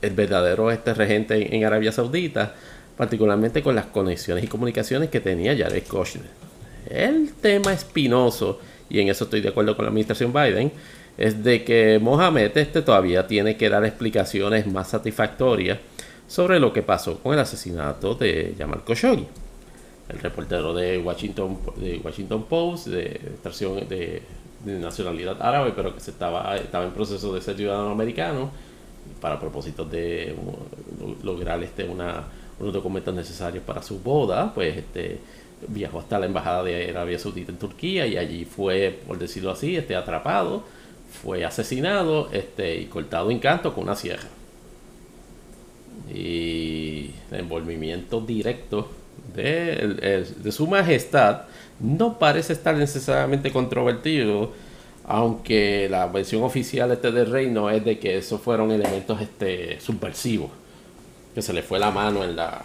el 0.00 0.14
verdadero 0.14 0.70
este 0.70 0.94
regente 0.94 1.54
en 1.54 1.64
Arabia 1.64 1.92
Saudita 1.92 2.54
particularmente 2.96 3.62
con 3.62 3.74
las 3.74 3.86
conexiones 3.86 4.44
y 4.44 4.46
comunicaciones 4.46 5.10
que 5.10 5.20
tenía 5.20 5.56
Jared 5.56 5.84
Kushner. 5.86 6.26
El 6.88 7.32
tema 7.34 7.72
espinoso, 7.72 8.60
y 8.88 9.00
en 9.00 9.08
eso 9.08 9.24
estoy 9.24 9.40
de 9.40 9.48
acuerdo 9.48 9.74
con 9.76 9.84
la 9.84 9.88
administración 9.88 10.32
Biden, 10.32 10.70
es 11.16 11.42
de 11.42 11.64
que 11.64 11.98
Mohamed 12.00 12.56
este 12.56 12.82
todavía 12.82 13.26
tiene 13.26 13.56
que 13.56 13.68
dar 13.68 13.84
explicaciones 13.84 14.66
más 14.66 14.88
satisfactorias 14.88 15.78
sobre 16.26 16.58
lo 16.58 16.72
que 16.72 16.82
pasó 16.82 17.18
con 17.18 17.34
el 17.34 17.40
asesinato 17.40 18.14
de 18.14 18.54
Jamal 18.58 18.82
Khashoggi, 18.84 19.26
el 20.08 20.18
reportero 20.18 20.74
de 20.74 20.98
Washington, 20.98 21.58
de 21.76 22.00
Washington 22.04 22.44
Post, 22.44 22.88
de, 22.88 23.20
de, 23.88 24.22
de 24.64 24.78
nacionalidad 24.78 25.40
árabe, 25.40 25.72
pero 25.74 25.94
que 25.94 26.00
se 26.00 26.10
estaba, 26.10 26.56
estaba 26.56 26.84
en 26.84 26.92
proceso 26.92 27.34
de 27.34 27.40
ser 27.40 27.56
ciudadano 27.56 27.90
americano 27.90 28.50
para 29.20 29.40
propósitos 29.40 29.90
de 29.90 30.34
lograr 31.22 31.62
este, 31.62 31.84
una, 31.84 32.24
unos 32.58 32.72
documentos 32.72 33.14
necesarios 33.14 33.64
para 33.64 33.82
su 33.82 34.00
boda, 34.00 34.52
pues 34.52 34.76
este, 34.76 35.18
viajó 35.68 36.00
hasta 36.00 36.18
la 36.18 36.26
embajada 36.26 36.62
de 36.62 36.90
Arabia 36.90 37.18
Saudita 37.18 37.50
en 37.52 37.58
Turquía 37.58 38.06
y 38.06 38.16
allí 38.16 38.44
fue, 38.44 38.98
por 39.06 39.18
decirlo 39.18 39.50
así, 39.50 39.76
este, 39.76 39.96
atrapado, 39.96 40.64
fue 41.22 41.44
asesinado 41.44 42.28
este, 42.32 42.80
y 42.80 42.86
cortado 42.86 43.30
en 43.30 43.38
canto 43.38 43.74
con 43.74 43.84
una 43.84 43.96
sierra. 43.96 44.28
Y 46.12 47.10
el 47.30 47.40
envolvimiento 47.40 48.20
directo 48.20 48.88
de, 49.34 50.26
de 50.36 50.52
su 50.52 50.66
majestad 50.66 51.42
no 51.80 52.18
parece 52.18 52.52
estar 52.52 52.76
necesariamente 52.76 53.50
controvertido, 53.50 54.52
aunque 55.06 55.88
la 55.90 56.06
versión 56.06 56.42
oficial 56.42 56.90
este 56.92 57.12
del 57.12 57.30
reino 57.30 57.70
es 57.70 57.84
de 57.84 57.98
que 57.98 58.18
esos 58.18 58.40
fueron 58.40 58.70
elementos 58.70 59.20
este, 59.20 59.80
subversivos, 59.80 60.50
que 61.34 61.42
se 61.42 61.52
le 61.52 61.62
fue 61.62 61.78
la 61.78 61.90
mano 61.90 62.24
en 62.24 62.36
la 62.36 62.64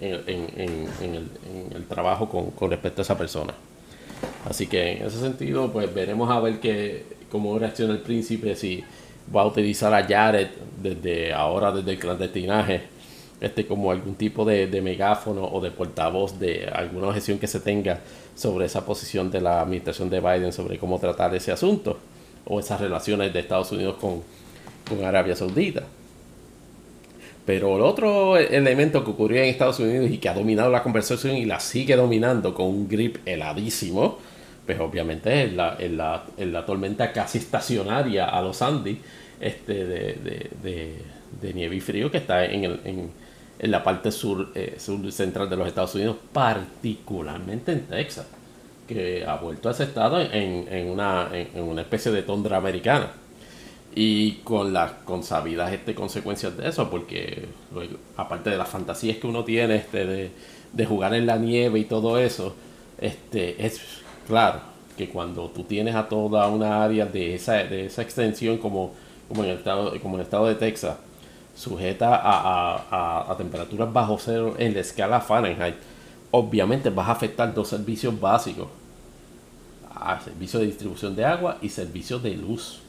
en, 0.00 1.70
el, 1.74 1.84
trabajo 1.86 2.28
con, 2.28 2.70
respecto 2.70 3.02
a 3.02 3.04
esa 3.04 3.18
persona. 3.18 3.54
Así 4.48 4.66
que 4.66 4.92
en 4.92 5.06
ese 5.06 5.20
sentido, 5.20 5.70
pues 5.72 5.92
veremos 5.92 6.30
a 6.30 6.40
ver 6.40 6.60
que, 6.60 7.04
cómo 7.30 7.58
reacciona 7.58 7.92
el 7.92 8.00
príncipe, 8.00 8.56
si 8.56 8.82
va 9.34 9.42
a 9.42 9.46
utilizar 9.46 9.92
a 9.92 10.06
Jared 10.06 10.48
desde 10.82 11.32
ahora, 11.32 11.72
desde 11.72 11.92
el 11.92 11.98
clandestinaje, 11.98 12.82
este, 13.40 13.66
como 13.66 13.90
algún 13.90 14.14
tipo 14.14 14.44
de, 14.44 14.68
megáfono 14.80 15.44
o 15.44 15.60
de 15.60 15.70
portavoz 15.70 16.38
de 16.38 16.68
alguna 16.72 17.08
objeción 17.08 17.38
que 17.38 17.46
se 17.46 17.60
tenga 17.60 18.00
sobre 18.34 18.66
esa 18.66 18.84
posición 18.84 19.30
de 19.30 19.40
la 19.40 19.60
administración 19.60 20.10
de 20.10 20.20
Biden 20.20 20.52
sobre 20.52 20.78
cómo 20.78 20.98
tratar 20.98 21.34
ese 21.34 21.52
asunto 21.52 21.98
o 22.44 22.60
esas 22.60 22.80
relaciones 22.80 23.32
de 23.32 23.40
Estados 23.40 23.72
Unidos 23.72 23.96
con, 24.00 24.22
con 24.88 25.04
Arabia 25.04 25.36
Saudita. 25.36 25.82
Pero 27.44 27.76
el 27.76 27.82
otro 27.82 28.36
elemento 28.36 29.04
que 29.04 29.10
ocurrió 29.10 29.40
en 29.40 29.48
Estados 29.48 29.78
Unidos 29.78 30.10
y 30.10 30.18
que 30.18 30.28
ha 30.28 30.34
dominado 30.34 30.68
la 30.68 30.82
conversación 30.82 31.36
y 31.36 31.44
la 31.44 31.60
sigue 31.60 31.94
dominando 31.94 32.52
con 32.52 32.66
un 32.66 32.88
grip 32.88 33.18
heladísimo, 33.24 34.18
pues 34.66 34.80
obviamente 34.80 35.44
es 35.44 35.52
la, 35.52 35.78
la, 35.78 36.66
tormenta 36.66 37.12
casi 37.12 37.38
estacionaria 37.38 38.26
a 38.26 38.42
los 38.42 38.60
Andes 38.62 38.96
este, 39.40 39.84
de, 39.84 41.52
nieve 41.54 41.76
y 41.76 41.80
frío 41.80 42.10
que 42.10 42.18
está 42.18 42.44
en, 42.44 42.64
el, 42.64 42.80
la 43.58 43.82
parte 43.82 44.12
sur, 44.12 44.50
eh, 44.54 44.76
sur 44.78 45.10
central 45.12 45.48
de 45.48 45.56
los 45.56 45.68
Estados 45.68 45.94
Unidos, 45.94 46.16
particularmente 46.32 47.72
en 47.72 47.86
Texas, 47.86 48.26
que 48.86 49.24
ha 49.26 49.36
vuelto 49.36 49.68
a 49.68 49.72
ese 49.72 49.84
estado 49.84 50.20
en, 50.20 50.66
en 50.70 50.90
una, 50.90 51.28
en 51.32 51.62
una 51.62 51.82
especie 51.82 52.12
de 52.12 52.22
tondra 52.22 52.58
americana. 52.58 53.10
Y 53.98 54.32
con 54.44 54.74
las 54.74 54.92
consabidas 55.06 55.72
este, 55.72 55.94
consecuencias 55.94 56.54
de 56.56 56.68
eso, 56.68 56.90
porque 56.90 57.46
aparte 58.18 58.50
de 58.50 58.58
las 58.58 58.68
fantasías 58.68 59.16
que 59.16 59.26
uno 59.26 59.42
tiene 59.42 59.76
este, 59.76 60.30
de, 60.72 60.86
jugar 60.86 61.14
en 61.14 61.24
la 61.24 61.38
nieve 61.38 61.78
y 61.78 61.84
todo 61.84 62.18
eso, 62.18 62.54
este, 63.00 63.64
es 63.64 63.80
claro 64.26 64.60
que 64.98 65.08
cuando 65.08 65.48
tú 65.48 65.64
tienes 65.64 65.94
a 65.94 66.08
toda 66.08 66.46
una 66.48 66.84
área 66.84 67.06
de 67.06 67.34
esa, 67.34 67.54
de 67.54 67.86
esa 67.86 68.02
extensión 68.02 68.58
como, 68.58 68.92
como, 69.28 69.44
en 69.44 69.50
el 69.50 69.56
estado, 69.56 69.98
como 70.02 70.16
en 70.16 70.20
el 70.20 70.24
estado 70.26 70.46
de 70.46 70.56
Texas, 70.56 70.96
sujeta 71.56 72.14
a, 72.14 73.32
a 73.32 73.36
temperaturas 73.36 73.92
bajo 73.92 74.18
cero 74.20 74.54
en 74.58 74.74
la 74.74 74.80
escala 74.80 75.20
Fahrenheit, 75.20 75.74
obviamente 76.30 76.90
vas 76.90 77.08
a 77.08 77.12
afectar 77.12 77.52
dos 77.52 77.68
servicios 77.68 78.18
básicos, 78.20 78.68
a 79.94 80.20
servicio 80.20 80.60
de 80.60 80.66
distribución 80.66 81.16
de 81.16 81.24
agua 81.24 81.58
y 81.60 81.70
servicio 81.70 82.18
de 82.18 82.36
luz 82.36 82.80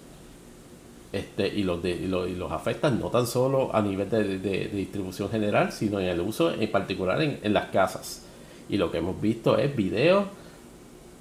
este, 1.14 1.48
y, 1.48 1.64
los 1.64 1.82
de, 1.82 1.92
y, 1.92 2.08
los, 2.08 2.52
afectan 2.52 3.00
no 3.00 3.08
tan 3.08 3.26
solo 3.26 3.74
a 3.74 3.82
nivel 3.82 4.10
de, 4.10 4.70
distribución 4.74 5.30
general, 5.30 5.72
sino 5.72 6.00
en 6.00 6.08
el 6.08 6.20
uso 6.20 6.54
en 6.54 6.70
particular 6.70 7.22
en, 7.22 7.54
las 7.54 7.68
casas. 7.68 8.24
Y 8.70 8.78
lo 8.78 8.92
que 8.92 8.98
hemos 8.98 9.20
visto 9.22 9.58
es 9.58 9.74
videos, 9.74 10.26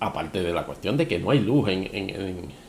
aparte 0.01 0.43
de 0.43 0.53
la 0.53 0.67
cuestión 0.67 0.97
de 0.97 1.07
que 1.07 1.19
no 1.19 1.31
hay 1.31 1.39
luz 1.41 1.69
en, 1.69 1.89
en, 1.95 2.66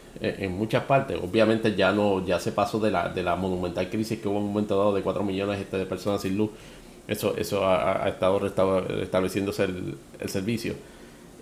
muchas 0.50 0.84
partes. 0.84 1.18
Obviamente 1.22 1.76
ya 1.76 1.92
no 1.92 2.26
ya 2.26 2.40
se 2.40 2.52
pasó 2.52 2.80
de 2.80 2.92
la, 2.92 3.10
de 3.10 3.24
la 3.24 3.36
monumental 3.36 3.90
crisis 3.90 4.20
que 4.20 4.28
hubo 4.28 4.38
en 4.38 4.44
un 4.44 4.50
momento 4.50 4.78
dado 4.78 4.94
de 4.94 5.02
4 5.02 5.24
millones 5.24 5.60
este, 5.60 5.78
de 5.78 5.86
personas 5.86 6.22
sin 6.22 6.38
luz. 6.38 6.52
Eso, 7.08 7.36
eso 7.38 7.66
ha, 7.66 8.08
estado 8.10 8.40
restableciéndose 8.40 9.64
el, 9.64 9.98
el 10.20 10.30
servicio. 10.30 10.76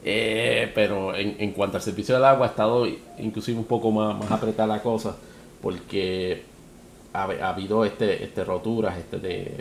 Eh, 0.07 0.71
pero 0.75 1.15
en, 1.15 1.51
cuanto 1.53 1.77
al 1.77 1.83
servicio 1.83 2.13
del 2.13 2.25
agua 2.25 2.45
ha 2.45 2.49
estado 2.51 2.85
inclusive 3.17 3.57
un 3.57 3.65
poco 3.65 3.89
más, 3.89 4.15
más 4.15 4.29
apretada 4.29 4.67
la 4.67 4.83
cosa 4.83 5.15
porque 5.63 6.43
ha, 7.11 7.23
habido 7.23 7.83
este, 7.83 8.23
este 8.23 8.43
roturas 8.43 8.99
este 8.99 9.17
de 9.17 9.51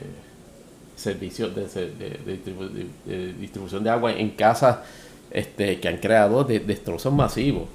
servicios 0.97 1.55
de, 1.55 3.35
distribución 3.41 3.83
de 3.83 3.89
agua 3.89 4.13
en 4.13 4.33
casas 4.33 4.81
este, 5.31 5.81
que 5.81 5.89
han 5.89 5.97
creado 5.97 6.45
destrozos 6.45 7.11
masivos. 7.11 7.69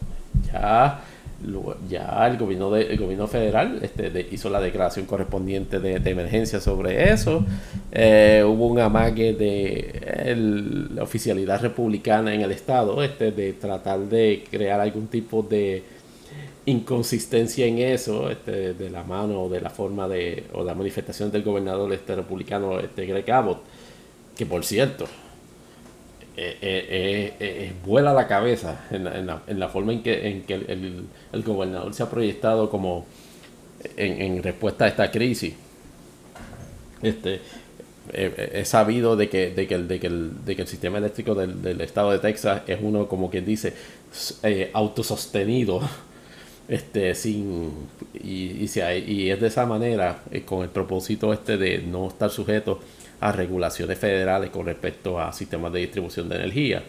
Ya, 0.54 1.02
ya 1.90 2.28
el 2.28 2.38
gobierno 2.38 2.72
de, 2.72 2.96
gobierno 2.98 3.28
federal 3.28 3.80
este, 3.82 4.28
hizo 4.32 4.50
la 4.50 4.60
declaración 4.60 5.06
correspondiente 5.06 5.80
de, 5.80 5.96
emergencia 6.10 6.60
sobre 6.60 7.12
eso. 7.12 7.46
Eh, 7.92 8.44
hubo 8.46 8.68
un 8.68 8.80
amague 8.80 9.34
de 9.34 10.90
la 10.94 11.04
oficialidad 11.04 11.62
republicana 11.62 12.34
en 12.34 12.42
el 12.42 12.52
estado 12.52 13.02
este, 13.04 13.32
de 13.32 13.54
tratar 13.54 14.00
de 14.00 14.44
crear 14.50 14.80
algún 14.80 15.08
tipo 15.08 15.44
de 15.44 15.84
inconsistencia 16.66 17.66
en 17.66 17.80
eso, 17.80 18.30
este, 18.30 18.74
de 18.74 18.90
la 18.90 19.04
mano 19.04 19.44
o 19.44 19.50
de 19.50 19.62
la 19.62 19.70
forma 19.70 20.08
de, 20.08 20.46
o 20.54 20.64
la 20.64 20.76
manifestación 20.76 21.32
del 21.32 21.44
gobernador 21.44 21.92
este 21.94 22.16
republicano, 22.16 22.80
este 22.80 23.06
Greg 23.06 23.30
Abbott, 23.32 23.62
que 24.36 24.46
por 24.46 24.64
cierto, 24.64 25.06
eh, 26.42 26.58
eh, 26.62 27.34
eh, 27.42 27.74
vuela 27.86 28.14
la 28.14 28.26
cabeza 28.26 28.86
en 28.92 29.04
la, 29.04 29.42
en, 29.46 29.60
la, 29.60 29.68
forma 29.68 29.92
en 29.92 30.02
que, 30.02 30.26
en 30.30 30.44
que 30.44 30.54
el, 30.54 31.44
gobernador 31.44 31.94
se 31.94 32.02
ha 32.02 32.10
proyectado 32.10 32.70
como 32.70 33.06
en, 33.98 34.42
respuesta 34.42 34.86
a 34.86 34.88
esta 34.88 35.12
crisis. 35.12 35.54
Este, 37.02 37.42
he 38.14 38.64
sabido 38.64 39.18
de 39.18 39.28
que, 39.28 39.48
el, 39.54 40.68
sistema 40.68 41.00
eléctrico 41.00 41.36
del, 41.36 41.82
estado 41.82 42.12
de 42.12 42.20
Texas 42.20 42.62
es 42.68 42.80
uno, 42.82 43.10
como 43.10 43.30
quien 43.30 43.44
dice, 43.44 43.74
autosostenido 44.72 45.82
este 46.70 47.16
sin 47.16 47.74
y, 48.14 48.64
y, 48.64 49.30
es 49.30 49.42
de 49.42 49.48
esa 49.48 49.66
manera 49.66 50.24
con 50.46 50.64
el 50.64 50.70
propósito 50.70 51.34
este 51.34 51.58
de 51.58 51.80
no 51.80 52.08
estar 52.08 52.30
sujeto 52.30 52.80
a 53.20 53.32
regulaciones 53.32 53.98
federales 53.98 54.50
con 54.50 54.66
respecto 54.66 55.20
a 55.20 55.32
sistemas 55.34 55.74
de 55.74 55.80
distribución 55.80 56.30
de 56.30 56.36
energía 56.36 56.84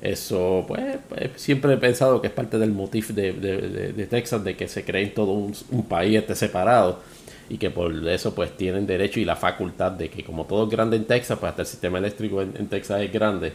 eso 0.00 0.64
pues, 0.66 0.98
pues 1.08 1.30
siempre 1.36 1.74
he 1.74 1.76
pensado 1.76 2.20
que 2.20 2.28
es 2.28 2.32
parte 2.32 2.58
del 2.58 2.72
motif 2.72 3.10
de, 3.10 3.32
de, 3.32 4.06
Texas 4.06 4.44
de 4.44 4.56
que 4.56 4.68
se 4.68 4.84
cree 4.84 5.04
en 5.04 5.14
todo 5.14 5.32
un, 5.32 5.86
país 5.88 6.18
este 6.18 6.34
separado 6.34 7.00
y 7.48 7.58
que 7.58 7.70
por 7.70 7.92
eso 8.08 8.34
pues 8.34 8.56
tienen 8.56 8.86
derecho 8.86 9.20
y 9.20 9.24
la 9.24 9.36
facultad 9.36 9.92
de 9.92 10.10
que 10.10 10.24
como 10.24 10.44
todo 10.44 10.64
es 10.64 10.70
grande 10.70 10.96
en 10.96 11.04
Texas 11.04 11.38
pues 11.38 11.50
hasta 11.50 11.62
el 11.62 11.68
sistema 11.68 11.98
eléctrico 11.98 12.42
en 12.42 12.66
Texas 12.68 13.02
es 13.02 13.12
grande 13.12 13.52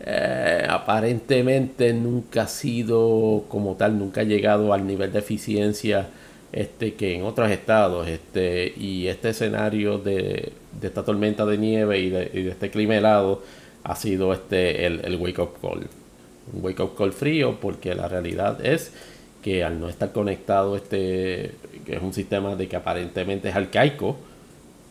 eh, 0.00 0.64
aparentemente 0.68 1.92
nunca 1.92 2.42
ha 2.42 2.46
sido 2.46 3.44
como 3.48 3.74
tal, 3.74 3.98
nunca 3.98 4.20
ha 4.20 4.24
llegado 4.24 4.72
al 4.72 4.86
nivel 4.86 5.12
de 5.12 5.18
eficiencia 5.18 6.08
este, 6.52 6.94
que 6.94 7.14
en 7.16 7.24
otros 7.24 7.50
estados. 7.50 8.08
Este, 8.08 8.72
y 8.76 9.08
este 9.08 9.30
escenario 9.30 9.98
de, 9.98 10.52
esta 10.86 11.04
tormenta 11.04 11.44
de 11.44 11.58
nieve 11.58 11.98
y 11.98 12.10
de, 12.10 12.50
este 12.50 12.70
clima 12.70 12.96
helado 12.96 13.42
ha 13.84 13.96
sido 13.96 14.32
este, 14.32 14.86
el, 14.86 15.16
wake 15.16 15.38
up 15.40 15.54
call. 15.60 15.86
Un 16.52 16.64
wake 16.64 16.80
up 16.80 16.96
call 16.96 17.12
frío 17.12 17.58
porque 17.60 17.94
la 17.94 18.08
realidad 18.08 18.64
es 18.64 18.92
que 19.42 19.64
al 19.64 19.80
no 19.80 19.88
estar 19.88 20.12
conectado, 20.12 20.76
este, 20.76 21.52
que 21.84 21.96
es 21.96 22.02
un 22.02 22.12
sistema 22.12 22.54
de 22.56 22.68
que 22.68 22.76
aparentemente 22.76 23.48
es 23.48 23.56
arcaico 23.56 24.16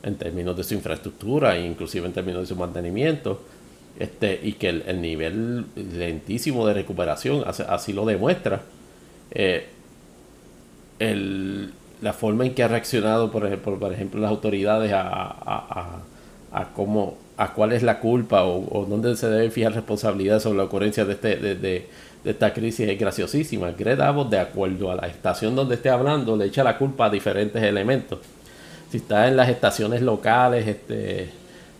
en 0.03 0.15
términos 0.15 0.55
de 0.55 0.63
su 0.63 0.73
infraestructura 0.73 1.57
e 1.57 1.65
inclusive 1.65 2.05
en 2.05 2.13
términos 2.13 2.41
de 2.41 2.47
su 2.47 2.55
mantenimiento, 2.55 3.41
este, 3.99 4.39
y 4.43 4.53
que 4.53 4.69
el, 4.69 5.01
nivel 5.01 5.65
lentísimo 5.75 6.65
de 6.67 6.75
recuperación 6.75 7.43
así, 7.45 7.93
lo 7.93 8.05
demuestra. 8.05 8.61
Eh, 9.31 9.67
la 12.01 12.13
forma 12.13 12.45
en 12.45 12.53
que 12.53 12.63
ha 12.63 12.67
reaccionado, 12.67 13.31
por 13.31 13.45
ejemplo, 13.45 13.77
por 13.79 13.93
ejemplo 13.93 14.21
las 14.21 14.29
autoridades 14.29 14.91
a, 14.93 15.01
a, 15.01 16.01
a, 16.51 16.65
cómo, 16.73 17.17
a 17.37 17.53
cuál 17.53 17.73
es 17.73 17.83
la 17.83 17.99
culpa 17.99 18.43
o, 18.43 18.85
dónde 18.87 19.15
se 19.15 19.29
debe 19.29 19.49
fijar 19.49 19.73
responsabilidad 19.73 20.39
sobre 20.39 20.57
la 20.57 20.63
ocurrencia 20.65 21.05
de, 21.05 21.13
este, 21.13 21.35
de, 21.37 21.55
de, 21.55 21.87
esta 22.25 22.53
crisis 22.53 22.89
es 22.89 22.99
graciosísima. 22.99 23.71
Greg 23.71 24.01
Abbott, 24.01 24.29
de 24.29 24.39
acuerdo 24.39 24.91
a 24.91 24.95
la 24.95 25.07
estación 25.07 25.55
donde 25.55 25.75
esté 25.75 25.89
hablando, 25.89 26.35
le 26.35 26.45
echa 26.45 26.63
la 26.63 26.77
culpa 26.77 27.05
a 27.05 27.09
diferentes 27.09 27.61
elementos. 27.63 28.19
Si 28.91 28.97
está 28.97 29.27
en 29.27 29.37
las 29.37 29.49
estaciones 29.49 30.01
locales, 30.01 30.67
este, 30.67 31.29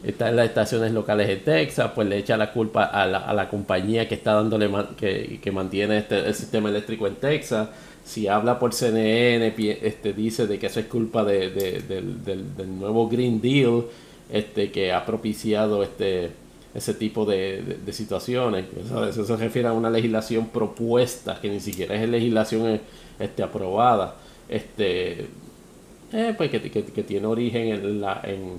está 0.04 0.30
en 0.30 0.36
las 0.36 0.48
estaciones 0.48 0.92
locales 0.92 1.28
de 1.28 1.38
Texas, 1.38 1.92
pues 1.94 2.08
le 2.08 2.18
echa 2.18 2.38
la 2.38 2.52
culpa 2.52 2.86
a 2.86 3.06
la, 3.06 3.20
a 3.20 3.34
la 3.34 3.50
compañía 3.50 4.08
que 4.08 4.16
está 4.16 4.34
dándole 4.34 4.70
que, 4.98 5.40
que, 5.42 5.52
mantiene 5.52 6.00
este, 6.00 6.20
el 6.20 6.34
sistema 6.34 6.70
eléctrico 6.70 7.08
en 7.08 7.16
Texas. 7.16 7.70
Si 8.08 8.30
habla 8.30 8.58
por 8.58 8.74
CNN, 8.74 9.54
este, 9.58 10.14
dice 10.14 10.48
de 10.48 10.58
que 10.58 10.68
eso 10.68 10.80
es 10.80 10.86
culpa 10.86 11.26
de, 11.26 11.50
del, 11.50 12.24
del, 12.24 12.80
nuevo 12.80 13.10
Green 13.10 13.42
Deal 13.42 13.84
este, 14.32 14.72
que 14.72 14.94
ha 14.94 15.06
propiciado 15.06 15.84
este, 15.84 16.32
ese 16.74 16.94
tipo 16.94 17.26
de, 17.26 17.80
situaciones. 17.92 18.64
Eso, 19.10 19.26
se 19.26 19.36
refiere 19.36 19.68
a 19.68 19.74
una 19.74 19.90
legislación 19.90 20.48
propuesta, 20.48 21.38
que 21.42 21.50
ni 21.50 21.60
siquiera 21.60 21.96
es 22.02 22.08
legislación 22.08 22.80
este, 23.20 23.44
aprobada, 23.44 24.16
este, 24.48 25.26
eh, 26.14 26.34
pues 26.38 26.50
que, 26.50 26.60
tiene 27.04 27.28
origen 27.28 27.74
en, 27.74 28.00
la, 28.00 28.22
en, 28.24 28.54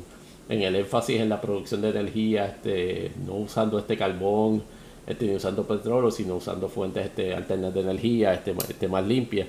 en, 0.50 0.62
el 0.62 0.76
énfasis 0.76 1.20
en 1.20 1.30
la 1.30 1.40
producción 1.40 1.80
de 1.80 1.88
energía, 1.88 2.48
este, 2.48 3.12
no 3.26 3.36
usando 3.36 3.78
este 3.78 3.96
carbón, 3.96 4.62
este, 5.08 5.34
usando 5.34 5.66
petróleo, 5.66 6.10
sino 6.10 6.36
usando 6.36 6.68
fuentes 6.68 7.06
este, 7.06 7.34
alternas 7.34 7.72
de 7.74 7.80
energía 7.80 8.34
este, 8.34 8.54
este, 8.68 8.88
más 8.88 9.06
limpias. 9.06 9.48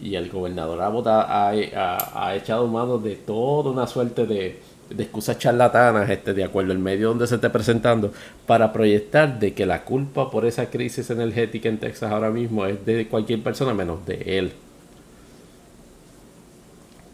Y 0.00 0.14
el 0.14 0.28
gobernador 0.28 0.80
Abbott 0.80 1.06
ha, 1.06 1.50
ha 1.50 2.36
echado 2.36 2.66
mano 2.66 2.98
de 2.98 3.16
toda 3.16 3.70
una 3.70 3.86
suerte 3.86 4.26
de, 4.26 4.60
de 4.90 5.02
excusas 5.02 5.38
charlatanas, 5.38 6.08
este, 6.10 6.34
de 6.34 6.44
acuerdo 6.44 6.72
al 6.72 6.78
medio 6.78 7.08
donde 7.08 7.26
se 7.26 7.36
esté 7.36 7.50
presentando, 7.50 8.12
para 8.46 8.72
proyectar 8.72 9.38
de 9.38 9.54
que 9.54 9.66
la 9.66 9.84
culpa 9.84 10.30
por 10.30 10.44
esa 10.44 10.66
crisis 10.66 11.10
energética 11.10 11.68
en 11.68 11.78
Texas 11.78 12.12
ahora 12.12 12.30
mismo 12.30 12.66
es 12.66 12.84
de 12.84 13.08
cualquier 13.08 13.42
persona 13.42 13.74
menos 13.74 14.04
de 14.06 14.38
él. 14.38 14.52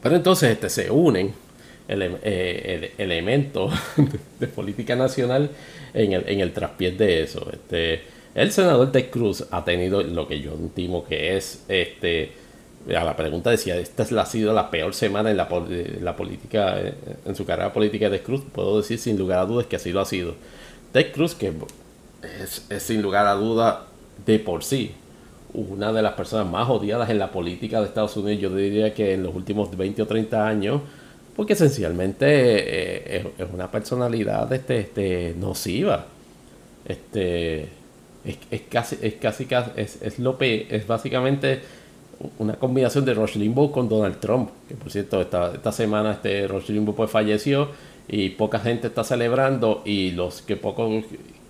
Pero 0.03 0.17
entonces 0.17 0.51
este, 0.51 0.69
se 0.69 0.91
unen 0.91 1.33
eh, 1.89 2.95
elementos 2.99 3.73
de, 4.41 4.47
política 4.47 4.97
nacional 4.97 5.51
en 5.95 6.13
el, 6.13 6.29
en 6.29 6.41
el 6.41 6.53
traspiés 6.53 6.97
de 6.99 7.23
eso. 7.23 7.47
Este, 7.53 8.03
el 8.35 8.53
senador 8.53 8.93
Ted 8.93 9.11
Cruz 9.11 9.45
ha 9.51 9.65
tenido 9.65 10.03
lo 10.03 10.27
que 10.29 10.41
yo 10.41 10.55
estimo 10.55 11.05
que 11.05 11.37
es 11.37 11.65
este 11.69 12.33
a 12.97 13.05
la 13.05 13.15
pregunta 13.15 13.51
decía, 13.51 13.77
esta 13.77 14.05
ha 14.05 14.27
sido 14.27 14.55
la 14.55 14.71
peor 14.71 14.95
semana 14.95 15.31
en 15.31 15.37
la, 15.37 15.49
la 16.01 16.17
política, 16.17 16.81
eh, 16.81 16.95
en 17.27 17.37
su 17.37 17.45
carrera 17.45 17.75
política 17.75 18.09
de 18.09 18.23
Cruz, 18.23 18.41
puedo 18.53 18.79
decir 18.79 18.99
sin 18.99 19.19
lugar 19.19 19.41
a 19.41 19.45
dudas 19.45 19.67
que 19.67 19.77
así 19.77 19.93
lo 19.93 20.01
ha 20.01 20.07
sido. 20.07 20.35
Ted 20.93 21.13
Cruz, 21.13 21.35
que 21.35 21.53
es, 22.43 22.67
sin 22.83 23.03
lugar 23.03 23.27
a 23.27 23.35
dudas 23.35 23.81
de 24.25 24.39
por 24.39 24.65
sí 24.65 24.93
una 25.53 25.93
de 25.93 26.03
las 26.03 26.13
personas 26.13 26.47
más 26.47 26.69
odiadas 26.69 27.11
en 27.11 27.19
la 27.19 27.31
política 27.31 27.81
de 27.81 27.87
Estados 27.87 28.17
Unidos, 28.17 28.41
yo 28.41 28.55
diría 28.55 28.95
que 28.95 29.15
en 29.15 29.23
los 29.23 29.35
últimos 29.35 29.77
20 29.77 30.03
o 30.03 30.07
30 30.07 30.47
años, 30.47 30.81
porque 31.41 31.55
esencialmente 31.55 32.27
eh, 32.27 33.33
es, 33.39 33.47
una 33.51 33.71
personalidad 33.71 34.53
este, 34.53 34.81
este, 34.81 35.35
nociva. 35.39 36.05
Este, 36.85 37.67
es, 38.27 38.61
casi, 38.69 38.99
es 39.01 39.15
casi, 39.15 39.49
es, 39.75 40.03
es, 40.03 40.19
lo 40.19 40.37
es 40.39 40.87
básicamente 40.87 41.63
una 42.39 42.57
combinación 42.57 43.07
de 43.07 43.15
Rush 43.15 43.37
Limbaugh 43.37 43.71
con 43.71 43.89
Donald 43.89 44.21
Trump, 44.21 44.51
que 44.69 44.75
por 44.75 44.93
cierto 44.93 45.23
esta, 45.23 45.55
esta 45.55 45.73
semana 45.73 46.13
este 46.13 46.47
Rush 46.47 46.69
Limbaugh 46.69 46.95
pues 46.95 47.11
falleció 47.11 47.71
y 48.07 48.29
poca 48.29 48.59
gente 48.59 48.89
está 48.89 49.03
celebrando 49.03 49.81
y 49.87 50.11
los 50.11 50.43
que 50.43 50.59
pocos 50.59 51.05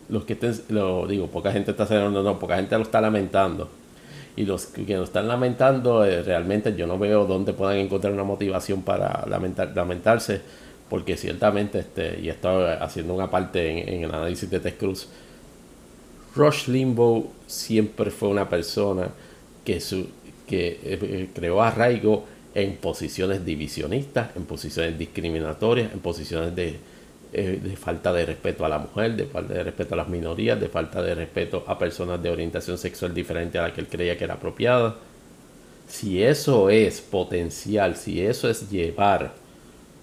los 0.09 0.25
que 0.25 0.39
lo 0.69 1.09
digo, 1.09 1.27
poca 1.27 1.51
gente 1.51 1.73
está 1.73 1.85
celebrando, 1.85 2.23
no, 2.23 2.39
poca 2.39 2.55
gente 2.55 2.77
lo 2.77 2.83
está 2.85 3.01
lamentando. 3.01 3.69
Y 4.37 4.45
los 4.45 4.67
que 4.67 4.97
lo 4.97 5.05
están 5.05 5.29
lamentando, 5.29 6.05
eh, 6.05 6.23
realmente 6.23 6.75
yo 6.77 6.87
no 6.87 6.99
veo 6.99 7.27
dónde 7.27 7.53
puedan 7.53 7.77
encontrar 7.77 8.13
una 8.13 8.25
motivación 8.25 8.83
para 8.83 9.25
lamentar, 9.29 9.73
lamentarse, 9.75 10.41
porque 10.89 11.17
ciertamente, 11.17 11.81
este, 11.81 12.21
y 12.21 12.29
estoy 12.29 12.65
haciendo 12.81 13.15
una 13.15 13.31
parte 13.31 13.71
en, 13.71 13.89
en 13.89 14.05
el 14.05 14.15
análisis 14.15 14.49
de 14.51 14.61
Ted 14.61 14.75
Cruz, 14.79 15.09
Rush 16.35 16.69
Limbaugh 16.69 17.27
siempre 17.47 18.11
fue 18.11 18.29
una 18.29 18.49
persona 18.49 19.09
que 19.65 19.81
su, 19.81 20.07
que 20.47 20.81
eh, 20.83 21.29
creó 21.35 21.63
arraigo 21.63 22.25
en 22.55 22.77
posiciones 22.77 23.45
divisionistas, 23.45 24.35
en 24.37 24.45
posiciones 24.45 24.99
discriminatorias, 24.99 25.93
en 25.93 26.01
posiciones 26.01 26.55
de, 26.57 26.79
eh, 27.33 27.61
de, 27.63 27.77
falta 27.77 28.13
de 28.13 28.27
respeto 28.27 28.65
a 28.65 28.69
la 28.69 28.79
mujer, 28.79 29.17
de 29.17 29.25
falta 29.27 29.55
de 29.55 29.63
respeto 29.63 29.95
a 29.95 29.99
las 29.99 30.09
minorías, 30.09 30.61
de 30.61 30.69
falta 30.69 31.03
de 31.03 31.15
respeto 31.15 31.65
a 31.67 31.79
personas 31.79 32.23
de 32.23 32.31
orientación 32.31 32.77
sexual 32.77 33.15
diferente 33.15 33.59
a 33.59 33.63
la 33.63 33.73
que 33.73 33.81
él 33.81 33.89
creía 33.89 34.19
que 34.19 34.25
era 34.25 34.35
apropiada. 34.35 34.97
Si 35.87 36.23
eso 36.23 36.71
es 36.71 37.01
potencial, 37.01 37.97
si 37.97 38.21
eso 38.21 38.49
es 38.49 38.71
llevar 38.71 39.33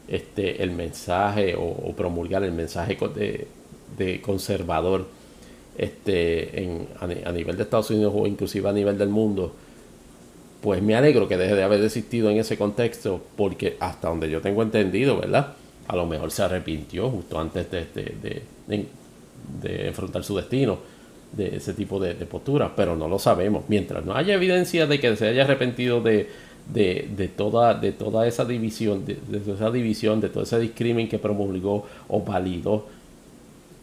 este, 0.07 0.63
el 0.63 0.71
mensaje 0.71 1.55
o, 1.57 1.93
promulgar 1.95 2.43
el 2.43 2.51
mensaje 2.53 2.97
de, 3.15 3.47
de 3.97 4.21
conservador 4.21 5.05
este, 5.77 6.63
en, 6.63 6.87
a, 6.99 7.31
nivel 7.31 7.55
de 7.55 7.63
Estados 7.63 7.91
Unidos 7.91 8.13
o 8.15 8.25
inclusive 8.25 8.67
a 8.67 8.73
nivel 8.73 8.97
del 8.97 9.09
mundo, 9.09 9.53
pues 10.61 10.81
me 10.81 10.95
alegro 10.95 11.27
que 11.27 11.37
deje 11.37 11.55
de 11.55 11.63
haber 11.63 11.83
existido 11.83 12.29
en 12.29 12.37
ese 12.37 12.57
contexto, 12.57 13.21
porque 13.35 13.77
hasta 13.79 14.09
donde 14.09 14.29
yo 14.29 14.41
tengo 14.41 14.63
entendido, 14.63 15.19
¿verdad? 15.19 15.53
A 15.87 15.95
lo 15.95 16.05
mejor 16.05 16.31
se 16.31 16.43
arrepintió 16.43 17.09
justo 17.09 17.39
antes 17.39 17.71
de, 17.71 17.85
de, 17.93 18.43
de, 18.67 19.87
enfrentar 19.87 20.23
su 20.23 20.35
destino 20.35 20.79
de 21.31 21.57
ese 21.57 21.73
tipo 21.73 21.99
de, 21.99 22.13
postura, 22.25 22.73
pero 22.75 22.95
no 22.95 23.07
lo 23.07 23.19
sabemos. 23.19 23.63
Mientras 23.67 24.05
no 24.05 24.13
haya 24.13 24.33
evidencia 24.33 24.85
de 24.85 24.99
que 24.99 25.15
se 25.15 25.27
haya 25.27 25.43
arrepentido 25.43 26.01
de, 26.01 26.27
toda, 27.35 27.73
de 27.73 27.91
toda 27.93 28.27
esa 28.27 28.43
división, 28.43 29.05
de, 29.05 29.17
esa 29.53 29.71
división, 29.71 30.19
de 30.19 30.29
todo 30.29 30.43
ese 30.43 30.59
discrimen 30.59 31.07
que 31.07 31.19
promulgó 31.19 31.85
o 32.09 32.21
validó 32.21 32.85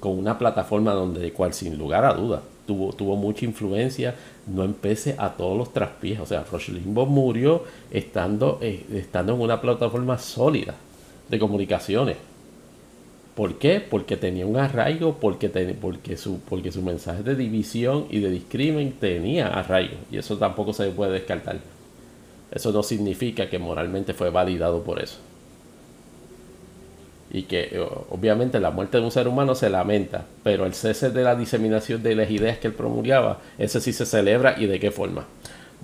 con 0.01 0.19
una 0.19 0.39
plataforma 0.39 0.93
donde, 0.93 1.33
cual 1.33 1.55
sin 1.55 1.79
lugar 1.79 2.05
a 2.05 2.13
dudas, 2.13 2.43
tuvo, 2.67 2.93
tuvo 2.93 3.17
mucha 3.17 3.47
influencia, 3.47 4.15
no 4.47 4.63
empecé 4.63 5.15
a 5.17 5.31
todos 5.31 5.57
los 5.57 5.73
traspiés. 5.73 6.21
O 6.21 6.27
sea, 6.27 6.45
Rush 6.51 6.69
Limbaugh 6.69 7.07
murió 7.07 7.65
estando, 7.91 8.59
eh, 8.61 8.85
estando 8.93 9.35
en 9.35 9.41
una 9.41 9.63
plataforma 9.63 10.19
sólida 10.19 10.75
de 11.29 11.39
comunicaciones. 11.39 12.17
¿Por 13.35 13.59
qué? 13.59 13.81
Porque 13.81 14.17
tenía 14.17 14.47
un 14.47 14.57
arraigo, 14.57 15.19
porque, 15.19 15.49
porque, 15.81 16.17
su, 16.17 16.39
porque 16.41 16.71
su 16.71 16.83
mensaje 16.83 17.23
de 17.23 17.35
división 17.35 18.07
y 18.11 18.21
de 18.21 18.31
discrimen 18.31 18.93
tenía 18.93 19.49
arraigo. 19.49 19.97
Y 20.11 20.19
eso 20.19 20.39
tampoco 20.39 20.73
se 20.73 20.91
puede 20.91 21.13
descartar. 21.13 21.59
Eso 22.53 22.71
no 22.71 22.83
significa 22.83 23.51
que 23.51 23.59
moralmente 23.59 24.15
fue 24.15 24.31
validado 24.31 24.83
por 24.85 25.03
eso 25.03 25.19
y 27.35 27.43
que 27.43 27.63
eh, 27.73 27.87
obviamente 28.11 28.61
la 28.61 28.71
muerte 28.71 28.99
de 28.99 29.05
un 29.05 29.11
ser 29.11 29.27
humano 29.27 29.57
se 29.57 29.69
lamenta, 29.69 30.25
pero 30.45 30.67
el 30.67 30.73
cese 30.73 31.11
de 31.11 31.25
la 31.25 31.35
diseminación 31.35 32.01
de 32.01 32.15
las 32.15 32.31
ideas 32.31 32.59
que 32.59 32.69
él 32.69 32.75
promulgaba, 32.75 33.41
ese 33.59 33.81
sí 33.81 33.93
se 33.93 34.07
celebra 34.07 34.55
y 34.57 34.67
de 34.67 34.79
qué 34.79 34.93
forma. 34.93 35.25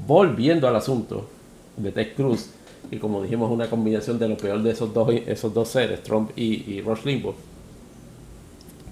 Volviendo 0.06 0.68
al 0.68 0.76
asunto 0.76 1.28
de 1.76 1.90
Ted 1.90 2.14
Cruz, 2.14 2.50
que 2.88 2.98
como 2.98 3.22
dijimos 3.22 3.50
una 3.50 3.68
combinación 3.68 4.18
de 4.18 4.28
lo 4.28 4.36
peor 4.36 4.62
de 4.62 4.70
esos 4.70 4.92
dos, 4.94 5.12
esos 5.26 5.52
dos 5.52 5.68
seres, 5.68 6.02
Trump 6.02 6.30
y, 6.36 6.72
y 6.72 6.80
Rush 6.80 7.04
Limbaugh, 7.04 7.34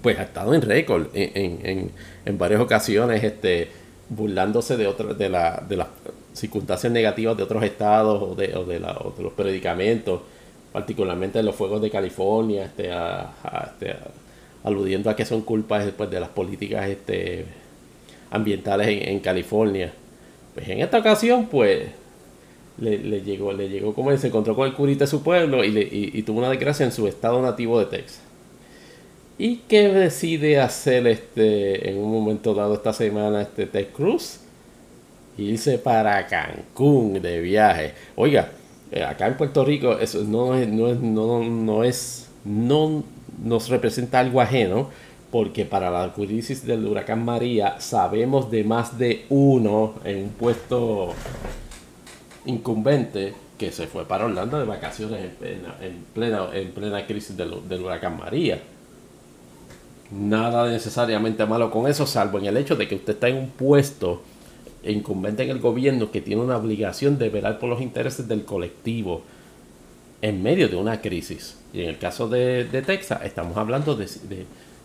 pues 0.01 0.17
ha 0.19 0.23
estado 0.23 0.53
en 0.53 0.61
récord 0.61 1.07
en, 1.13 1.65
en, 1.65 1.91
en, 2.25 2.37
varias 2.37 2.61
ocasiones 2.61 3.23
este, 3.23 3.69
burlándose 4.09 4.77
de, 4.77 4.87
otras 4.87 5.17
de, 5.17 5.29
la, 5.29 5.63
de 5.67 5.75
las 5.75 5.87
circunstancias 6.33 6.91
negativas 6.91 7.35
de 7.35 7.43
otros 7.43 7.63
estados 7.63 8.21
o 8.21 8.35
de, 8.35 8.55
o 8.55 8.63
de, 8.63 8.79
de 8.79 9.23
los 9.23 9.33
predicamentos 9.35 10.21
particularmente 10.71 11.41
los 11.43 11.55
fuegos 11.55 11.81
de 11.81 11.89
California, 11.89 12.65
este, 12.65 12.89
este 12.89 13.95
aludiendo 14.63 15.09
a 15.09 15.15
que 15.15 15.25
son 15.25 15.41
culpas 15.41 15.85
después 15.85 16.09
de 16.09 16.19
las 16.19 16.29
políticas 16.29 16.87
este, 16.87 17.45
ambientales 18.29 18.87
en, 18.87 19.19
California. 19.19 19.91
Pues 20.53 20.67
en 20.69 20.81
esta 20.81 20.99
ocasión, 20.99 21.47
pues, 21.47 21.87
le, 22.79 23.21
llegó, 23.21 23.53
le 23.53 23.69
llegó 23.69 23.93
como 23.93 24.11
él 24.11 24.19
se 24.19 24.27
encontró 24.27 24.55
con 24.55 24.67
el 24.67 24.73
curita 24.73 25.03
de 25.05 25.11
su 25.11 25.21
pueblo 25.21 25.63
y, 25.63 25.71
le, 25.71 26.23
tuvo 26.23 26.39
una 26.39 26.49
desgracia 26.49 26.85
en 26.85 26.91
su 26.91 27.07
estado 27.07 27.41
nativo 27.41 27.79
de 27.79 27.85
Texas. 27.85 28.21
¿Y 29.37 29.57
qué 29.67 29.87
decide 29.89 30.59
hacer 30.59 31.07
este 31.07 31.89
en 31.89 31.97
un 31.97 32.11
momento 32.11 32.53
dado 32.53 32.73
esta 32.73 32.91
semana 32.91 33.41
este 33.41 33.65
Ted 33.65 33.87
Cruz? 33.93 34.39
Irse 35.37 35.77
para 35.77 36.27
Cancún 36.27 37.21
de 37.21 37.39
viaje. 37.39 37.93
Oiga, 38.15 38.51
eh, 38.91 39.03
acá 39.03 39.27
en 39.27 39.37
Puerto 39.37 39.63
Rico 39.63 39.97
eso 39.97 40.23
no 40.23 40.55
es, 40.55 40.67
no 40.67 40.89
es, 40.89 40.99
no, 40.99 41.43
no 41.43 41.83
es, 41.83 42.29
no 42.43 43.03
nos 43.41 43.69
representa 43.69 44.19
algo 44.19 44.41
ajeno, 44.41 44.89
porque 45.31 45.63
para 45.63 45.89
la 45.89 46.13
crisis 46.13 46.65
del 46.65 46.85
huracán 46.85 47.23
María 47.23 47.79
sabemos 47.79 48.49
de 48.51 48.63
más 48.63 48.97
de 48.97 49.25
uno 49.29 49.93
en 50.03 50.23
un 50.23 50.29
puesto 50.29 51.13
incumbente 52.45 53.33
que 53.57 53.71
se 53.71 53.87
fue 53.87 54.05
para 54.05 54.25
Orlando 54.25 54.57
de 54.57 54.65
vacaciones 54.65 55.21
en 55.21 56.03
plena, 56.13 56.49
en 56.53 56.71
plena, 56.71 57.05
crisis 57.05 57.35
del, 57.35 57.67
del 57.67 57.81
huracán 57.81 58.17
María. 58.17 58.61
Nada 60.11 60.69
necesariamente 60.69 61.45
malo 61.45 61.69
con 61.69 61.87
eso, 61.87 62.07
salvo 62.07 62.39
en 62.39 62.45
el 62.45 62.57
hecho 62.57 62.75
de 62.75 62.87
que 62.87 62.95
usted 62.95 63.13
está 63.13 63.27
en 63.27 63.37
un 63.37 63.49
puesto 63.49 64.21
incumbente 64.83 65.43
en 65.43 65.49
el 65.49 65.59
gobierno 65.59 66.11
que 66.11 66.21
tiene 66.21 66.41
una 66.41 66.57
obligación 66.57 67.17
de 67.17 67.29
velar 67.29 67.59
por 67.59 67.69
los 67.69 67.81
intereses 67.81 68.27
del 68.27 68.45
colectivo 68.45 69.21
en 70.21 70.41
medio 70.41 70.67
de 70.67 70.75
una 70.75 71.01
crisis. 71.01 71.57
Y 71.73 71.81
en 71.81 71.89
el 71.89 71.97
caso 71.97 72.27
de, 72.27 72.65
Texas 72.85 73.21
estamos 73.23 73.57
hablando 73.57 73.95
de, 73.95 74.07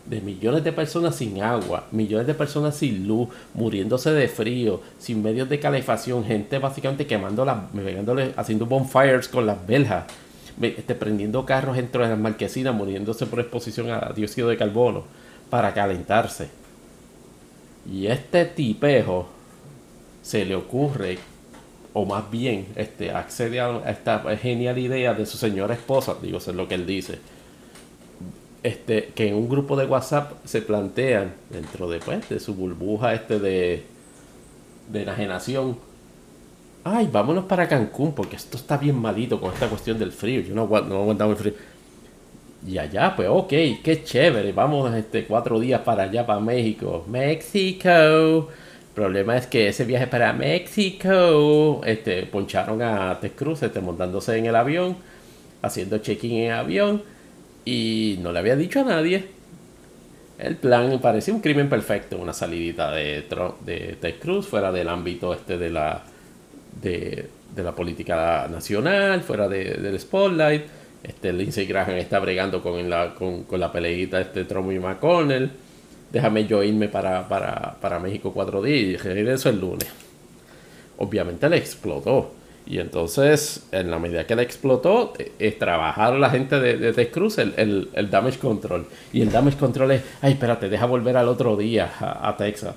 millones 0.07 0.65
de 0.65 0.73
personas 0.73 1.17
sin 1.17 1.43
agua, 1.43 1.87
millones 1.91 2.27
de 2.27 2.35
personas 2.35 2.77
sin 2.77 3.07
luz, 3.07 3.29
muriéndose 3.55 4.13
de 4.13 4.29
frío, 4.29 4.81
sin 4.99 5.23
medios 5.23 5.49
de 5.49 5.59
calefacción, 5.59 6.25
gente 6.25 6.59
básicamente 6.59 7.07
quemando 7.07 7.45
las, 7.45 7.59
haciendo 8.37 8.67
bonfires 8.67 9.29
con 9.29 9.47
las 9.47 9.67
velas 9.67 10.05
este, 10.61 10.95
prendiendo 10.95 11.45
carros 11.45 11.77
dentro 11.77 12.03
de 12.03 12.11
las 12.11 12.19
marquesinas, 12.19 12.75
muriéndose 12.75 13.27
por 13.27 13.41
exposición 13.41 13.91
a 13.91 14.13
dióxido 14.15 14.49
de 14.49 14.57
carbono 14.57 15.05
para 15.51 15.75
calentarse. 15.75 16.49
Y 17.91 18.07
este 18.07 18.45
tipejo 18.45 19.27
se 20.23 20.45
le 20.45 20.55
ocurre, 20.55 21.19
o 21.93 22.05
más 22.05 22.31
bien, 22.31 22.69
este, 22.77 23.11
accede 23.11 23.61
a 23.61 23.91
esta 23.91 24.21
genial 24.37 24.79
idea 24.79 25.13
de 25.13 25.27
su 25.27 25.37
señora 25.37 25.75
esposa, 25.75 26.17
digo, 26.23 26.39
eso 26.39 26.51
es 26.51 26.57
lo 26.57 26.69
que 26.69 26.77
él 26.77 26.87
dice, 26.87 27.19
este, 28.65 29.13
que 29.15 29.29
en 29.29 29.35
un 29.35 29.49
grupo 29.49 29.77
de 29.77 29.85
WhatsApp 29.85 30.33
se 30.45 30.63
plantean 30.63 31.35
dentro 31.51 31.87
de, 31.89 32.01
pues, 32.01 32.27
de 32.31 32.41
su 32.41 32.55
burbuja 32.55 33.13
este 33.13 33.39
de, 33.39 33.85
de 34.89 35.03
enajenación. 35.03 35.77
Ay, 36.83 37.09
vámonos 37.13 37.45
para 37.45 37.69
Cancún 37.69 38.15
porque 38.15 38.37
esto 38.37 38.57
está 38.57 38.79
bien 38.79 38.97
malito 38.97 39.39
con 39.39 39.53
esta 39.53 39.69
cuestión 39.69 39.99
del 39.99 40.13
frío. 40.13 40.41
Yo 40.41 40.55
no, 40.55 40.67
no 40.67 41.03
aguantaba 41.03 41.33
el 41.33 41.37
frío. 41.37 41.53
Y 42.67 42.79
allá, 42.79 43.15
pues, 43.15 43.29
ok, 43.31 43.51
qué 43.83 44.01
chévere. 44.03 44.53
Vamos 44.53 44.95
este, 44.95 45.27
cuatro 45.27 45.61
días 45.61 45.83
para 45.83 46.05
allá, 46.05 46.25
para 46.25 46.41
México. 46.41 47.05
México. 47.07 47.89
El 47.91 48.95
problema 48.95 49.37
es 49.37 49.47
que 49.47 49.69
ese 49.69 49.85
viaje 49.85 50.07
para 50.07 50.33
México, 50.33 51.83
este, 51.85 52.25
poncharon 52.25 52.81
a 52.81 53.19
Ted 53.21 53.33
Cruz, 53.33 53.63
este, 53.63 53.83
montándose 53.83 54.39
en 54.39 54.47
el 54.47 54.57
avión, 54.57 54.97
haciendo 55.61 55.99
check-in 55.99 56.45
en 56.45 56.53
avión 56.53 57.14
y 57.65 58.19
no 58.21 58.33
le 58.33 58.39
había 58.39 58.57
dicho 58.57 58.81
a 58.81 58.85
nadie. 58.85 59.25
El 60.39 60.57
plan 60.57 60.99
parecía 61.01 61.33
un 61.33 61.41
crimen 61.41 61.69
perfecto, 61.69 62.19
una 62.19 62.33
salidita 62.33 62.91
de, 62.91 63.25
de 63.65 63.97
Ted 64.01 64.15
Cruz 64.21 64.47
fuera 64.47 64.73
del 64.73 64.89
ámbito 64.89 65.33
este 65.33 65.57
de 65.57 65.71
la, 65.71 66.03
de, 66.83 67.29
la 67.57 67.73
política 67.73 68.49
nacional, 68.51 69.23
fuera 69.23 69.49
del 69.49 69.99
spotlight. 69.99 70.63
Este, 71.03 71.33
Lindsey 71.33 71.67
Graham 71.67 71.97
está 71.97 72.19
bregando 72.19 72.63
con 72.63 72.89
la, 72.89 73.15
con, 73.15 73.45
la 73.53 73.71
peleita 73.71 74.21
este 74.21 74.45
Trump 74.45 74.73
y 74.73 74.79
McConnell. 74.79 75.51
Déjame 76.11 76.47
yo 76.47 76.63
irme 76.63 76.89
para, 76.89 77.29
para, 77.29 77.77
para 77.81 77.99
México 77.99 78.33
cuatro 78.33 78.63
días 78.63 78.79
y 78.81 78.97
regreso 78.97 79.51
el 79.51 79.61
lunes. 79.61 79.89
Obviamente 80.99 81.49
le 81.49 81.59
explotó. 81.59 82.33
Y 82.67 82.79
entonces, 82.79 83.67
en 83.73 83.91
la 83.91 83.99
medida 83.99 84.27
que 84.27 84.35
le 84.35 84.43
explotó, 84.43 85.13
es 85.19 85.29
eh, 85.39 85.53
trabajar 85.53 86.15
la 86.15 86.31
gente 86.31 86.59
de, 86.59 86.93
de 86.93 87.11
Cruz 87.11 87.37
el, 87.37 87.91
el, 87.93 88.11
damage 88.11 88.39
control. 88.39 88.87
Y 89.13 89.21
el 89.21 89.31
damage 89.31 89.59
control 89.59 89.91
es, 89.91 90.03
ay, 90.23 90.33
espérate, 90.33 90.71
deja 90.71 90.87
volver 90.87 91.17
al 91.19 91.29
otro 91.29 91.57
día 91.57 91.93
a, 92.01 92.35
Texas. 92.39 92.75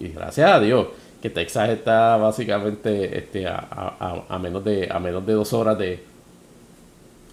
Y 0.00 0.08
gracias 0.08 0.50
a 0.50 0.58
Dios, 0.58 0.88
que 1.22 1.30
Texas 1.30 1.68
está 1.68 2.16
básicamente 2.16 3.18
este, 3.18 3.46
a, 3.46 4.26
a, 4.28 4.38
menos, 4.40 4.64
de, 4.64 4.88
a 4.90 4.98
menos 4.98 5.24
de 5.24 5.32
dos 5.32 5.52
horas 5.52 5.78
de... 5.78 6.02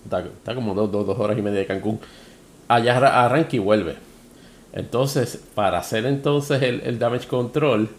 Está, 0.05 0.53
como 0.53 0.75
dos, 0.75 0.91
dos, 0.91 1.17
horas 1.19 1.37
y 1.37 1.41
media 1.41 1.59
de 1.59 1.65
Cancún. 1.65 1.99
Allá 2.67 3.25
arranca 3.25 3.55
y 3.55 3.59
vuelve. 3.59 3.95
Entonces, 4.71 5.41
para 5.55 5.79
hacer 5.79 6.05
entonces 6.05 6.61
el, 6.61 6.81
el 6.81 6.99
damage 6.99 7.27
control, 7.27 7.89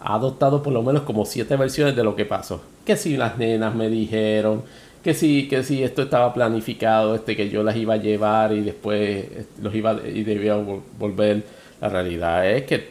ha 0.00 0.14
adoptado 0.14 0.62
por 0.62 0.72
lo 0.72 0.82
menos 0.82 1.02
como 1.02 1.26
siete 1.26 1.56
versiones 1.56 1.94
de 1.94 2.02
lo 2.02 2.16
que 2.16 2.24
pasó. 2.24 2.62
Que 2.84 2.96
si 2.96 3.16
las 3.16 3.38
nenas 3.38 3.74
me 3.74 3.88
dijeron, 3.88 4.62
que 5.02 5.14
si, 5.14 5.48
que 5.48 5.62
si 5.62 5.82
esto 5.82 6.02
estaba 6.02 6.32
planificado, 6.32 7.14
este, 7.14 7.36
que 7.36 7.48
yo 7.50 7.62
las 7.62 7.76
iba 7.76 7.94
a 7.94 7.96
llevar 7.98 8.52
y 8.52 8.60
después 8.60 9.26
este, 9.30 9.62
los 9.62 9.74
iba 9.74 9.96
y 10.06 10.24
debía 10.24 10.56
volver. 10.98 11.60
La 11.80 11.88
realidad 11.88 12.46
es 12.46 12.64
que 12.64 12.88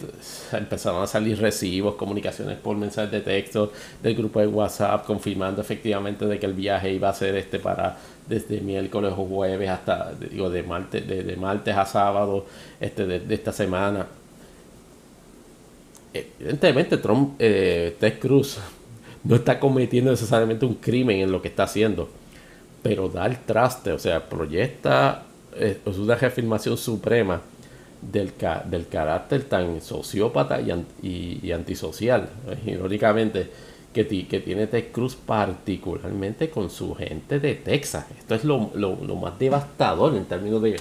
empezaron 0.51 1.03
a 1.03 1.05
salir 1.05 1.39
recibos, 1.39 1.93
comunicaciones 1.93 2.57
por 2.57 2.75
mensajes 2.75 3.11
de 3.11 3.21
texto 3.21 3.71
del 4.01 4.15
grupo 4.15 4.39
de 4.39 4.47
WhatsApp 4.47 5.05
confirmando 5.05 5.61
efectivamente 5.61 6.25
de 6.25 6.39
que 6.39 6.47
el 6.47 6.53
viaje 6.53 6.91
iba 6.91 7.07
a 7.07 7.13
ser 7.13 7.35
este 7.35 7.59
para 7.59 7.97
desde 8.27 8.61
miércoles 8.61 9.13
o 9.15 9.25
jueves 9.25 9.69
hasta 9.69 10.13
digo 10.13 10.49
de 10.49 10.63
martes 10.63 11.77
a 11.77 11.85
sábado 11.85 12.47
este 12.79 13.05
de 13.05 13.35
esta 13.35 13.51
semana 13.51 14.07
evidentemente 16.13 16.97
Trump, 16.97 17.35
eh, 17.39 17.95
Ted 17.99 18.19
Cruz, 18.19 18.59
no 19.23 19.35
está 19.35 19.59
cometiendo 19.59 20.11
necesariamente 20.11 20.65
un 20.65 20.75
crimen 20.75 21.19
en 21.19 21.31
lo 21.31 21.41
que 21.41 21.49
está 21.49 21.63
haciendo, 21.63 22.09
pero 22.81 23.09
da 23.09 23.25
el 23.25 23.39
traste, 23.39 23.91
o 23.91 23.99
sea, 23.99 24.27
proyecta 24.29 25.23
eh, 25.55 25.79
es 25.85 25.97
una 25.97 26.15
reafirmación 26.15 26.77
suprema 26.77 27.41
del, 28.01 28.31
del 28.65 28.87
carácter 28.87 29.43
tan 29.43 29.81
sociópata 29.81 30.59
y, 30.61 31.51
antisocial, 31.51 32.29
eh, 32.47 32.71
irónicamente, 32.71 33.49
que, 33.93 34.07
que, 34.27 34.39
tiene 34.39 34.67
Ted 34.67 34.91
Cruz 34.91 35.15
particularmente 35.15 36.49
con 36.49 36.69
su 36.69 36.93
gente 36.93 37.39
de 37.39 37.55
Texas. 37.55 38.05
Esto 38.17 38.35
es 38.35 38.43
lo, 38.43 38.71
lo 38.75 39.15
más 39.15 39.37
devastador 39.39 40.15
en 40.15 40.25
términos 40.25 40.61
de 40.61 40.79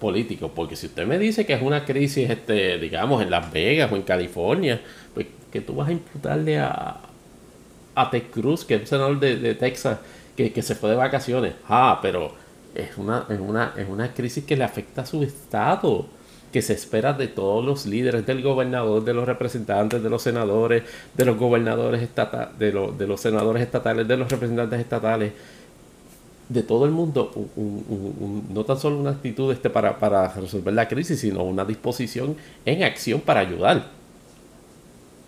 político, 0.00 0.50
porque 0.54 0.74
si 0.74 0.86
usted 0.86 1.06
me 1.06 1.18
dice 1.18 1.46
que 1.46 1.52
es 1.52 1.62
una 1.62 1.84
crisis, 1.84 2.28
este, 2.28 2.78
digamos, 2.78 3.22
en 3.22 3.30
Las 3.30 3.52
Vegas 3.52 3.92
o 3.92 3.96
en 3.96 4.02
California, 4.02 4.80
pues 5.14 5.26
que 5.52 5.60
tú 5.60 5.74
vas 5.74 5.88
a 5.88 5.92
imputarle 5.92 6.58
a, 6.58 7.00
a 7.94 8.10
Ted 8.10 8.24
Cruz, 8.32 8.64
que 8.64 8.74
es 8.74 8.80
un 8.80 8.86
senador 8.86 9.20
de, 9.20 9.54
Texas, 9.54 9.98
que, 10.36 10.62
se 10.62 10.74
fue 10.74 10.90
de 10.90 10.96
vacaciones. 10.96 11.54
Ah, 11.68 11.98
pero 12.02 12.32
es 12.74 12.96
una, 12.96 13.26
es, 13.28 13.38
una, 13.38 13.74
es 13.76 13.88
una 13.88 14.12
crisis 14.14 14.44
que 14.44 14.56
le 14.56 14.64
afecta 14.64 15.02
a 15.02 15.06
su 15.06 15.22
estado, 15.22 16.06
que 16.50 16.62
se 16.62 16.72
espera 16.72 17.12
de 17.12 17.28
todos 17.28 17.64
los 17.64 17.86
líderes, 17.86 18.26
del 18.26 18.42
gobernador, 18.42 19.04
de 19.04 19.14
los 19.14 19.26
representantes, 19.26 20.02
de 20.02 20.10
los 20.10 20.22
senadores, 20.22 20.82
de 21.14 21.24
los 21.24 21.36
gobernadores 21.36 22.02
estatales, 22.02 22.58
de, 22.58 22.72
de 22.72 23.06
los 23.06 23.20
senadores 23.20 23.62
estatales, 23.62 24.08
de 24.08 24.16
los 24.16 24.30
representantes 24.30 24.80
estatales 24.80 25.32
de 26.50 26.64
todo 26.64 26.84
el 26.84 26.90
mundo 26.90 27.30
no 28.52 28.64
tan 28.64 28.76
solo 28.76 28.98
una 28.98 29.10
actitud 29.10 29.52
este 29.52 29.70
para, 29.70 29.98
para, 29.98 30.28
resolver 30.34 30.74
la 30.74 30.88
crisis, 30.88 31.20
sino 31.20 31.44
una 31.44 31.64
disposición 31.64 32.36
en 32.66 32.82
acción 32.82 33.20
para 33.20 33.40
ayudar. 33.40 33.86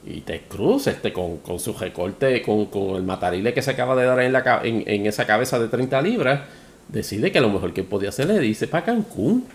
Y 0.04 0.22
te 0.22 0.40
Cruz, 0.40 0.88
este, 0.88 1.12
con, 1.12 1.40
su 1.60 1.72
recorte, 1.74 2.42
con, 2.42 2.96
el 2.96 3.04
matarile 3.04 3.54
que 3.54 3.62
se 3.62 3.70
acaba 3.70 3.94
de 3.94 4.04
dar 4.04 4.20
en, 4.20 4.32
la, 4.32 4.60
en, 4.64 5.06
esa 5.06 5.24
cabeza 5.24 5.60
de 5.60 5.68
30 5.68 6.02
libras, 6.02 6.40
decide 6.88 7.30
que 7.30 7.40
lo 7.40 7.50
mejor 7.50 7.72
que 7.72 7.84
podía 7.84 8.08
hacer 8.08 8.26
le 8.26 8.40
dice 8.40 8.66
para 8.66 8.84
Cancún. 8.84 9.46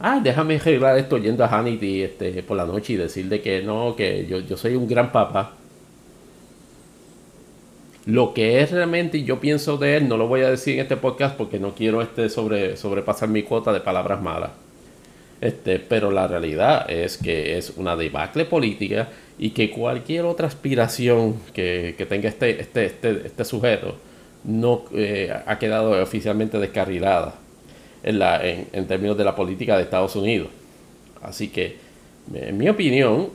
Ah, 0.00 0.18
déjame 0.24 0.56
arreglar 0.56 0.96
esto 0.96 1.18
yendo 1.18 1.44
a 1.44 1.48
Hannity 1.48 2.02
este, 2.02 2.42
por 2.42 2.56
la 2.56 2.64
noche 2.64 2.94
y 2.94 2.96
decirle 2.96 3.42
que 3.42 3.62
no, 3.62 3.94
que 3.94 4.26
yo, 4.26 4.40
yo 4.40 4.56
soy 4.56 4.76
un 4.76 4.88
gran 4.88 5.12
papá 5.12 5.56
lo 8.04 8.34
que 8.34 8.60
es 8.60 8.70
realmente, 8.72 9.22
yo 9.22 9.38
pienso 9.38 9.76
de 9.76 9.96
él, 9.96 10.08
no 10.08 10.16
lo 10.16 10.26
voy 10.26 10.40
a 10.42 10.50
decir 10.50 10.74
en 10.74 10.80
este 10.80 10.96
podcast 10.96 11.36
porque 11.36 11.60
no 11.60 11.74
quiero 11.74 12.02
este 12.02 12.28
sobre, 12.28 12.76
sobrepasar 12.76 13.28
mi 13.28 13.42
cuota 13.42 13.72
de 13.72 13.80
palabras 13.80 14.20
malas. 14.20 14.50
Este, 15.40 15.78
pero 15.80 16.10
la 16.10 16.28
realidad 16.28 16.88
es 16.88 17.16
que 17.16 17.58
es 17.58 17.72
una 17.76 17.96
debacle 17.96 18.44
política 18.44 19.08
y 19.38 19.50
que 19.50 19.70
cualquier 19.70 20.24
otra 20.24 20.46
aspiración 20.46 21.36
que, 21.52 21.94
tenga 22.08 22.28
este, 22.28 22.60
este, 22.60 22.84
este, 22.86 23.26
este 23.26 23.44
sujeto 23.44 23.96
no 24.44 24.84
eh, 24.94 25.32
ha 25.46 25.58
quedado 25.58 26.00
oficialmente 26.00 26.58
descarrilada 26.58 27.34
en, 28.02 28.18
la, 28.18 28.44
en, 28.44 28.68
en 28.72 28.86
términos 28.86 29.16
de 29.16 29.24
la 29.24 29.34
política 29.34 29.76
de 29.76 29.82
Estados 29.82 30.14
Unidos. 30.16 30.48
Así 31.22 31.48
que, 31.48 31.76
en 32.34 32.56
mi 32.56 32.68
opinión, 32.68 33.30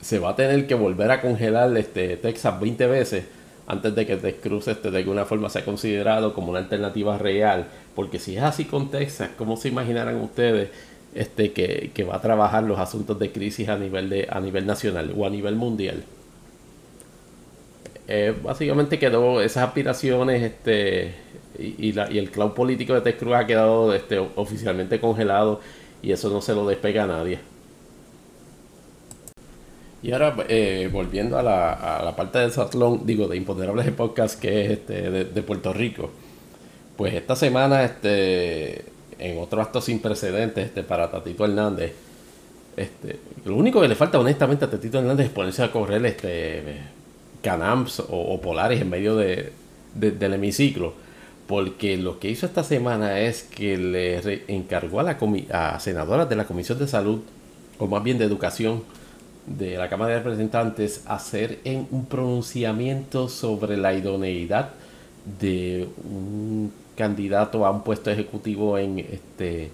se 0.00 0.18
va 0.18 0.30
a 0.30 0.36
tener 0.36 0.66
que 0.66 0.74
volver 0.74 1.10
a 1.10 1.20
congelar 1.20 1.76
este 1.76 2.16
Texas 2.16 2.58
20 2.60 2.86
veces 2.86 3.24
antes 3.70 3.94
de 3.94 4.04
que 4.04 4.16
Ted 4.16 4.36
Cruz 4.42 4.66
este, 4.66 4.90
de 4.90 4.98
alguna 4.98 5.24
forma 5.24 5.48
sea 5.48 5.64
considerado 5.64 6.34
como 6.34 6.50
una 6.50 6.58
alternativa 6.58 7.16
real. 7.18 7.68
Porque 7.94 8.18
si 8.18 8.36
es 8.36 8.42
así 8.42 8.64
con 8.64 8.90
Texas, 8.90 9.30
¿cómo 9.38 9.56
se 9.56 9.68
imaginarán 9.68 10.16
ustedes 10.16 10.70
este, 11.14 11.52
que, 11.52 12.04
va 12.04 12.16
a 12.16 12.20
trabajar 12.20 12.64
los 12.64 12.80
asuntos 12.80 13.18
de 13.20 13.30
crisis 13.30 13.68
a 13.68 13.76
nivel, 13.76 14.10
de, 14.10 14.26
a 14.28 14.40
nivel 14.40 14.66
nacional 14.66 15.12
o 15.16 15.24
a 15.24 15.30
nivel 15.30 15.54
mundial? 15.54 16.02
Eh, 18.08 18.34
básicamente 18.42 18.98
quedó 18.98 19.40
esas 19.40 19.68
aspiraciones 19.68 20.42
este, 20.42 21.14
y, 21.56 21.90
y, 21.90 22.18
el 22.18 22.32
cloud 22.32 22.54
político 22.54 22.94
de 22.94 23.02
Ted 23.02 23.18
Cruz 23.18 23.34
ha 23.34 23.46
quedado 23.46 23.94
este, 23.94 24.18
oficialmente 24.18 24.98
congelado 24.98 25.60
y 26.02 26.10
eso 26.10 26.28
no 26.30 26.40
se 26.40 26.54
lo 26.54 26.66
despega 26.66 27.04
a 27.04 27.06
nadie. 27.06 27.38
Y 30.02 30.12
ahora, 30.12 30.34
eh, 30.48 30.88
volviendo 30.90 31.38
a 31.38 31.42
la, 31.42 31.72
a 31.72 32.02
la, 32.02 32.16
parte 32.16 32.38
del 32.38 32.52
Satlón, 32.52 33.04
digo, 33.04 33.28
de 33.28 33.36
Imponderables 33.36 33.84
de 33.84 33.92
Podcast, 33.92 34.40
que 34.40 34.64
es 34.64 34.70
este, 34.70 35.10
de, 35.10 35.42
Puerto 35.42 35.74
Rico, 35.74 36.10
pues 36.96 37.12
esta 37.12 37.36
semana, 37.36 37.84
este, 37.84 38.84
en 39.18 39.38
otro 39.38 39.60
acto 39.60 39.80
sin 39.82 39.98
precedentes 40.00 40.66
este, 40.66 40.82
para 40.82 41.10
Tatito 41.10 41.44
Hernández, 41.44 41.92
este, 42.76 43.18
lo 43.44 43.56
único 43.56 43.80
que 43.82 43.88
le 43.88 43.94
falta 43.94 44.18
honestamente 44.18 44.64
a 44.64 44.70
Tatito 44.70 44.98
Hernández 44.98 45.26
es 45.26 45.32
ponerse 45.32 45.62
a 45.62 45.70
correr 45.70 46.04
este, 46.06 46.62
canams 47.42 48.02
o, 48.08 48.40
polares 48.40 48.80
en 48.80 48.88
medio 48.88 49.16
de, 49.16 49.52
del 49.94 50.32
hemiciclo, 50.32 50.94
porque 51.46 51.98
lo 51.98 52.18
que 52.18 52.30
hizo 52.30 52.46
esta 52.46 52.64
semana 52.64 53.20
es 53.20 53.42
que 53.42 53.76
le 53.76 54.44
encargó 54.48 55.00
a, 55.00 55.02
la 55.02 55.18
a 55.52 55.78
senadoras 55.78 56.26
de 56.30 56.36
la 56.36 56.46
Comisión 56.46 56.78
de 56.78 56.86
Salud, 56.86 57.20
o 57.78 57.86
más 57.86 58.02
bien 58.02 58.16
de 58.16 58.24
Educación, 58.24 58.82
de 59.58 59.76
la 59.76 59.88
Cámara 59.88 60.12
de 60.12 60.18
Representantes 60.18 61.02
hacer 61.06 61.58
en 61.64 61.86
un 61.90 62.06
pronunciamiento 62.06 63.28
sobre 63.28 63.76
la 63.76 63.92
idoneidad 63.94 64.70
de 65.40 65.88
un 66.04 66.72
candidato 66.96 67.66
a 67.66 67.70
un 67.70 67.82
puesto 67.82 68.10
ejecutivo 68.10 68.78
en 68.78 69.00
este 69.00 69.70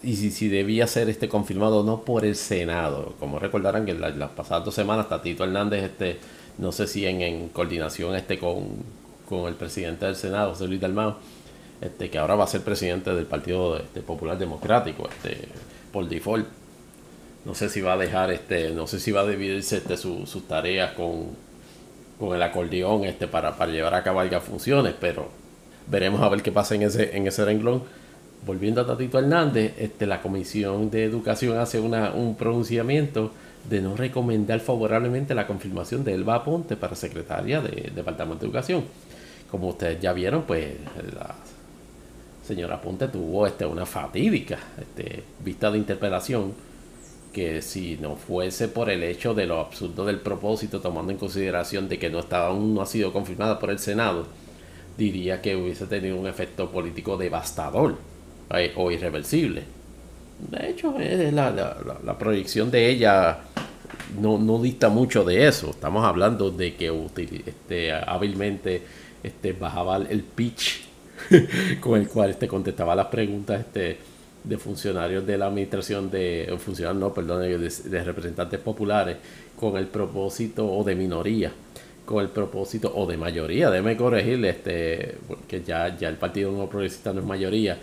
y 0.00 0.14
si, 0.14 0.30
si, 0.30 0.48
debía 0.48 0.86
ser 0.86 1.08
este 1.08 1.28
confirmado 1.28 1.80
o 1.80 1.82
no 1.82 2.02
por 2.02 2.24
el 2.24 2.36
Senado. 2.36 3.14
Como 3.18 3.40
recordarán 3.40 3.84
que 3.84 3.94
las 3.94 4.30
pasadas 4.30 4.64
dos 4.64 4.74
semanas 4.74 5.08
Tatito 5.08 5.42
Hernández, 5.42 5.82
este, 5.82 6.18
no 6.58 6.70
sé 6.70 6.86
si 6.86 7.04
en, 7.04 7.20
en 7.20 7.48
coordinación 7.48 8.14
este 8.14 8.38
con, 8.38 8.68
con, 9.28 9.48
el 9.48 9.54
presidente 9.54 10.06
del 10.06 10.14
Senado, 10.14 10.50
José 10.50 10.68
Luis 10.68 10.80
Dalmau, 10.80 11.16
este, 11.80 12.10
que 12.10 12.18
ahora 12.18 12.36
va 12.36 12.44
a 12.44 12.46
ser 12.46 12.62
presidente 12.62 13.12
del 13.12 13.26
Partido 13.26 13.76
este, 13.76 14.00
Popular 14.00 14.38
Democrático, 14.38 15.08
este, 15.08 15.48
por 15.92 16.08
default. 16.08 16.46
No 17.48 17.54
sé 17.54 17.70
si 17.70 17.80
va 17.80 17.94
a 17.94 17.96
dejar, 17.96 18.30
este, 18.30 18.72
no 18.72 18.86
sé 18.86 19.00
si 19.00 19.10
va 19.10 19.22
a 19.22 19.26
dividirse 19.26 19.78
este, 19.78 19.96
sus 19.96 20.46
tareas 20.46 20.92
con, 20.92 21.28
con 22.18 22.36
el 22.36 22.42
acordeón 22.42 23.04
este, 23.04 23.26
para, 23.26 23.56
para 23.56 23.72
llevar 23.72 23.94
a 23.94 24.02
cabo 24.02 24.20
funciones, 24.42 24.94
pero 25.00 25.30
veremos 25.86 26.20
a 26.20 26.28
ver 26.28 26.42
qué 26.42 26.52
pasa 26.52 26.74
en 26.74 26.82
ese, 26.82 27.16
en 27.16 27.26
ese 27.26 27.46
renglón 27.46 27.84
volviendo 28.44 28.82
a 28.82 28.86
Tatito 28.86 29.18
Hernández, 29.18 29.72
este, 29.78 30.06
la 30.06 30.20
Comisión 30.20 30.90
de 30.90 31.04
Educación 31.04 31.56
hace 31.56 31.80
una, 31.80 32.12
un 32.12 32.36
pronunciamiento 32.36 33.32
de 33.66 33.80
no 33.80 33.96
recomendar 33.96 34.60
favorablemente 34.60 35.34
la 35.34 35.46
confirmación 35.46 36.04
de 36.04 36.12
Elba 36.12 36.34
Aponte 36.34 36.76
para 36.76 36.94
secretaria 36.96 37.62
del 37.62 37.94
Departamento 37.94 38.40
de 38.40 38.46
Educación. 38.46 38.84
Como 39.50 39.68
ustedes 39.68 39.98
ya 40.02 40.12
vieron, 40.12 40.42
pues 40.42 40.66
la 41.14 41.34
señora 42.46 42.74
Aponte 42.74 43.08
tuvo 43.08 43.46
este, 43.46 43.64
una 43.64 43.86
fatídica 43.86 44.58
este, 44.78 45.22
vista 45.42 45.70
de 45.70 45.78
interpelación 45.78 46.67
que 47.32 47.62
si 47.62 47.96
no 48.00 48.16
fuese 48.16 48.68
por 48.68 48.90
el 48.90 49.02
hecho 49.02 49.34
de 49.34 49.46
lo 49.46 49.60
absurdo 49.60 50.04
del 50.04 50.20
propósito, 50.20 50.80
tomando 50.80 51.12
en 51.12 51.18
consideración 51.18 51.88
de 51.88 51.98
que 51.98 52.10
no, 52.10 52.20
estaba, 52.20 52.48
aún 52.48 52.74
no 52.74 52.82
ha 52.82 52.86
sido 52.86 53.12
confirmada 53.12 53.58
por 53.58 53.70
el 53.70 53.78
Senado, 53.78 54.26
diría 54.96 55.40
que 55.40 55.56
hubiese 55.56 55.86
tenido 55.86 56.16
un 56.16 56.26
efecto 56.26 56.70
político 56.70 57.16
devastador 57.16 57.96
o 58.76 58.90
irreversible. 58.90 59.62
De 60.38 60.70
hecho, 60.70 60.94
la, 60.98 62.18
proyección 62.18 62.70
de 62.70 62.88
ella 62.88 63.38
no, 64.20 64.38
no, 64.38 64.60
dista 64.60 64.88
mucho 64.88 65.24
de 65.24 65.46
eso. 65.46 65.70
Estamos 65.70 66.04
hablando 66.04 66.50
de 66.50 66.74
que 66.74 66.92
este, 67.46 67.92
hábilmente 67.92 68.82
este, 69.22 69.52
bajaba 69.52 69.96
el 69.96 70.22
pitch 70.22 70.86
con 71.80 72.00
el 72.00 72.08
cual 72.08 72.30
este, 72.30 72.46
contestaba 72.46 72.94
las 72.94 73.06
preguntas 73.06 73.60
este, 73.60 73.98
de 74.48 74.56
funcionarios 74.56 75.26
de 75.26 75.36
la 75.36 75.46
administración 75.46 76.10
de 76.10 76.54
funcionarios, 76.58 77.00
no, 77.00 77.12
perdón, 77.12 77.42
de, 77.42 78.04
representantes 78.04 78.58
populares 78.60 79.16
con 79.56 79.76
el 79.76 79.86
propósito 79.86 80.66
o 80.66 80.82
de 80.84 80.94
minoría 80.94 81.52
con 82.04 82.22
el 82.22 82.30
propósito 82.30 82.90
o 82.96 83.06
de 83.06 83.18
mayoría, 83.18 83.70
déjeme 83.70 83.94
corregirle 83.94 84.48
este 84.48 85.16
porque 85.28 85.62
ya, 85.62 85.94
ya 85.94 86.08
el 86.08 86.16
partido 86.16 86.50
no 86.50 86.66
progresista 86.66 87.12
no 87.12 87.20
es 87.20 87.26
mayoría 87.26 87.76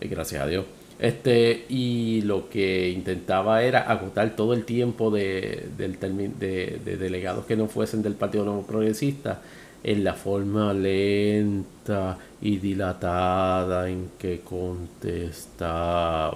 eh, 0.00 0.06
gracias 0.06 0.42
a 0.42 0.46
Dios. 0.46 0.64
Este, 1.00 1.64
y 1.68 2.22
lo 2.22 2.48
que 2.48 2.88
intentaba 2.90 3.62
era 3.62 3.80
agotar 3.82 4.34
todo 4.34 4.52
el 4.52 4.64
tiempo 4.64 5.10
de, 5.10 5.68
delegados 5.76 7.46
que 7.46 7.56
no 7.56 7.68
fuesen 7.68 8.02
del 8.02 8.14
Partido 8.14 8.44
Nuevo 8.44 8.62
Progresista 8.62 9.40
en 9.82 10.04
la 10.04 10.14
forma 10.14 10.72
lenta 10.72 12.18
y 12.40 12.58
dilatada 12.58 13.88
en 13.88 14.10
que 14.18 14.40
contestaba. 14.40 16.34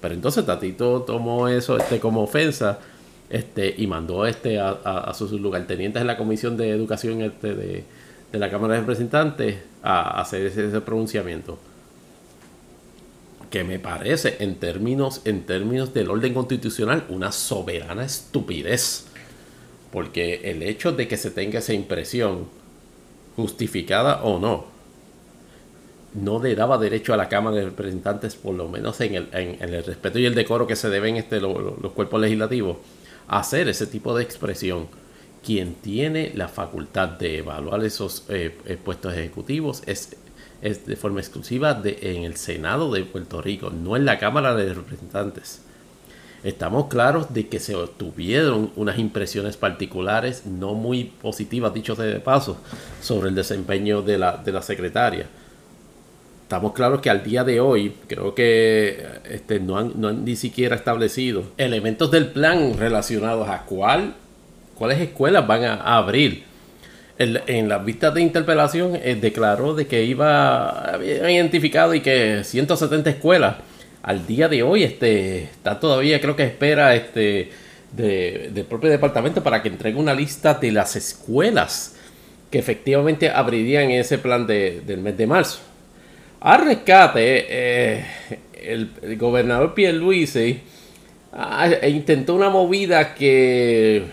Pero 0.00 0.14
entonces 0.14 0.44
Tatito 0.44 1.02
tomó 1.02 1.48
eso 1.48 1.76
este, 1.76 1.98
como 2.00 2.22
ofensa 2.22 2.78
este, 3.28 3.74
y 3.76 3.86
mandó 3.86 4.26
este, 4.26 4.60
a, 4.60 4.70
a, 4.70 5.14
sus 5.14 5.32
lugartenientes 5.32 6.00
en 6.00 6.06
la 6.06 6.16
Comisión 6.16 6.56
de 6.56 6.70
Educación 6.70 7.22
este, 7.22 7.54
de, 7.54 7.84
de 8.32 8.38
la 8.38 8.50
Cámara 8.50 8.74
de 8.74 8.80
Representantes 8.80 9.56
a 9.82 10.20
hacer 10.20 10.46
ese, 10.46 10.80
pronunciamiento 10.80 11.58
que 13.50 13.62
me 13.62 13.78
parece 13.78 14.36
en 14.40 14.56
términos 14.56 15.20
en 15.24 15.44
términos 15.44 15.94
del 15.94 16.10
orden 16.10 16.34
constitucional 16.34 17.04
una 17.08 17.30
soberana 17.30 18.04
estupidez 18.04 19.06
porque 19.96 20.42
el 20.44 20.62
hecho 20.62 20.92
de 20.92 21.08
que 21.08 21.16
se 21.16 21.30
tenga 21.30 21.60
esa 21.60 21.72
impresión 21.72 22.48
justificada 23.34 24.22
o 24.24 24.38
no 24.38 24.66
no 26.12 26.38
le 26.38 26.54
daba 26.54 26.76
derecho 26.76 27.14
a 27.14 27.16
la 27.16 27.30
Cámara 27.30 27.56
de 27.56 27.64
Representantes 27.64 28.34
por 28.34 28.54
lo 28.54 28.68
menos 28.68 29.00
en 29.00 29.14
el, 29.14 29.28
en, 29.32 29.56
el 29.62 29.82
respeto 29.82 30.18
y 30.18 30.26
el 30.26 30.34
decoro 30.34 30.66
que 30.66 30.76
se 30.76 30.90
deben 30.90 31.16
este, 31.16 31.40
los 31.40 31.92
cuerpos 31.94 32.20
legislativos 32.20 32.76
a 33.26 33.38
hacer 33.38 33.70
ese 33.70 33.86
tipo 33.86 34.14
de 34.14 34.22
expresión 34.22 34.86
quien 35.42 35.72
tiene 35.72 36.30
la 36.34 36.48
facultad 36.48 37.08
de 37.08 37.38
evaluar 37.38 37.82
esos 37.82 38.26
eh, 38.28 38.54
eh, 38.66 38.76
puestos 38.76 39.14
ejecutivos 39.14 39.82
es, 39.86 40.14
es, 40.60 40.84
de 40.84 40.96
forma 40.96 41.20
exclusiva 41.20 41.72
de, 41.72 41.96
en 42.02 42.24
el 42.24 42.36
Senado 42.36 42.92
de 42.92 43.02
Puerto 43.06 43.40
Rico, 43.40 43.70
no 43.70 43.96
en 43.96 44.04
la 44.04 44.18
Cámara 44.18 44.54
de 44.54 44.74
Representantes. 44.74 45.62
Estamos 46.46 46.86
claros 46.86 47.34
de 47.34 47.48
que 47.48 47.58
se 47.58 47.74
obtuvieron 47.74 48.70
unas 48.76 49.00
impresiones 49.00 49.56
particulares 49.56 50.46
no 50.46 50.74
muy 50.74 51.02
positivas, 51.02 51.74
dicho 51.74 51.96
de 51.96 52.20
paso, 52.20 52.56
sobre 53.02 53.30
el 53.30 53.34
desempeño 53.34 54.00
de 54.00 54.16
la, 54.16 54.36
de 54.36 54.52
la 54.52 54.62
secretaria. 54.62 55.26
Estamos 56.42 56.72
claros 56.72 57.00
que 57.00 57.10
al 57.10 57.24
día 57.24 57.42
de 57.42 57.58
hoy 57.58 57.96
creo 58.06 58.32
que 58.36 59.04
este, 59.28 59.58
no, 59.58 59.76
han, 59.76 59.94
no 59.96 60.06
han 60.06 60.24
ni 60.24 60.36
siquiera 60.36 60.76
establecido 60.76 61.42
elementos 61.56 62.12
del 62.12 62.28
plan 62.28 62.78
relacionados 62.78 63.48
a 63.48 63.62
cuál 63.62 64.14
cuáles 64.76 65.00
escuelas 65.00 65.44
van 65.48 65.64
a, 65.64 65.96
abrir. 65.96 66.44
En, 67.18 67.68
las 67.68 67.84
vistas 67.84 68.14
de 68.14 68.22
interpelación 68.22 68.94
eh, 68.94 69.18
declaró 69.20 69.74
de 69.74 69.88
que 69.88 70.04
iba, 70.04 70.92
había 70.92 71.28
identificado 71.28 71.92
y 71.92 72.02
que 72.02 72.44
170 72.44 73.10
escuelas 73.10 73.56
al 74.06 74.24
día 74.24 74.48
de 74.48 74.62
hoy 74.62 74.84
este, 74.84 75.42
está 75.42 75.80
todavía, 75.80 76.20
creo 76.20 76.36
que 76.36 76.44
espera 76.44 76.94
este, 76.94 77.50
del 77.92 78.64
propio 78.68 78.88
departamento 78.88 79.42
para 79.42 79.60
que 79.60 79.68
entregue 79.68 79.98
una 79.98 80.14
lista 80.14 80.54
de 80.54 80.70
las 80.70 80.94
escuelas 80.94 81.96
que 82.48 82.58
efectivamente 82.60 83.28
abrirían 83.28 83.90
ese 83.90 84.18
plan 84.18 84.46
del 84.46 84.98
mes 84.98 85.16
de 85.16 85.26
marzo. 85.26 85.58
Al 86.38 86.64
rescate, 86.64 87.46
eh, 87.48 88.04
el, 88.62 89.16
gobernador 89.18 89.74
Pierluisi 89.74 90.60
ah, 91.32 91.68
intentó 91.88 92.36
una 92.36 92.48
movida 92.48 93.12
que 93.12 94.04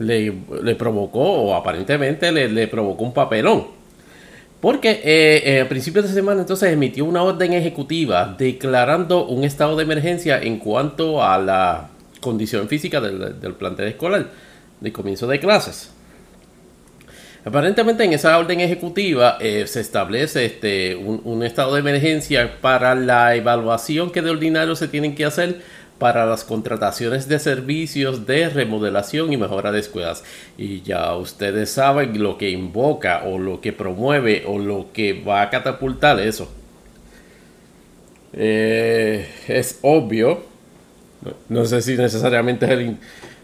le, 0.00 0.74
provocó, 0.76 1.20
o 1.20 1.54
aparentemente 1.54 2.32
le, 2.32 2.66
provocó 2.66 3.04
un 3.04 3.14
papelón. 3.14 3.79
Porque 4.60 5.00
eh, 5.02 5.42
eh, 5.44 5.60
a 5.62 5.68
principios 5.68 6.06
de 6.06 6.12
semana 6.12 6.42
entonces 6.42 6.70
emitió 6.70 7.06
una 7.06 7.22
orden 7.22 7.54
ejecutiva 7.54 8.34
declarando 8.38 9.26
un 9.26 9.44
estado 9.44 9.74
de 9.76 9.84
emergencia 9.84 10.40
en 10.40 10.58
cuanto 10.58 11.22
a 11.24 11.38
la 11.38 11.88
condición 12.20 12.68
física 12.68 13.00
del, 13.00 13.54
plantel 13.54 13.88
escolar 13.88 14.28
de 14.80 14.92
comienzo 14.92 15.26
de 15.26 15.40
clases. 15.40 15.90
Aparentemente 17.42 18.04
en 18.04 18.12
esa 18.12 18.36
orden 18.36 18.60
ejecutiva 18.60 19.38
eh, 19.40 19.66
se 19.66 19.80
establece 19.80 20.44
este, 20.44 20.94
un, 20.94 21.42
estado 21.42 21.72
de 21.72 21.80
emergencia 21.80 22.60
para 22.60 22.94
la 22.94 23.34
evaluación 23.34 24.10
que 24.10 24.20
de 24.20 24.28
ordinario 24.28 24.76
se 24.76 24.88
tienen 24.88 25.14
que 25.14 25.24
hacer 25.24 25.62
para 26.00 26.24
las 26.24 26.44
contrataciones 26.44 27.28
de 27.28 27.38
servicios 27.38 28.26
de 28.26 28.48
remodelación 28.48 29.34
y 29.34 29.36
mejora 29.36 29.70
de 29.70 29.80
escuelas. 29.80 30.24
Y 30.56 30.80
ya 30.80 31.14
ustedes 31.14 31.70
saben 31.70 32.20
lo 32.22 32.38
que 32.38 32.48
invoca 32.48 33.22
o 33.26 33.38
lo 33.38 33.60
que 33.60 33.74
promueve 33.74 34.44
o 34.46 34.58
lo 34.58 34.86
que 34.94 35.12
va 35.12 35.42
a 35.42 35.50
catapultar 35.50 36.18
eso. 36.18 36.50
Eh, 38.32 39.28
es 39.46 39.78
obvio, 39.82 40.42
no 41.50 41.66
sé 41.66 41.82
si 41.82 41.96
necesariamente 41.96 42.96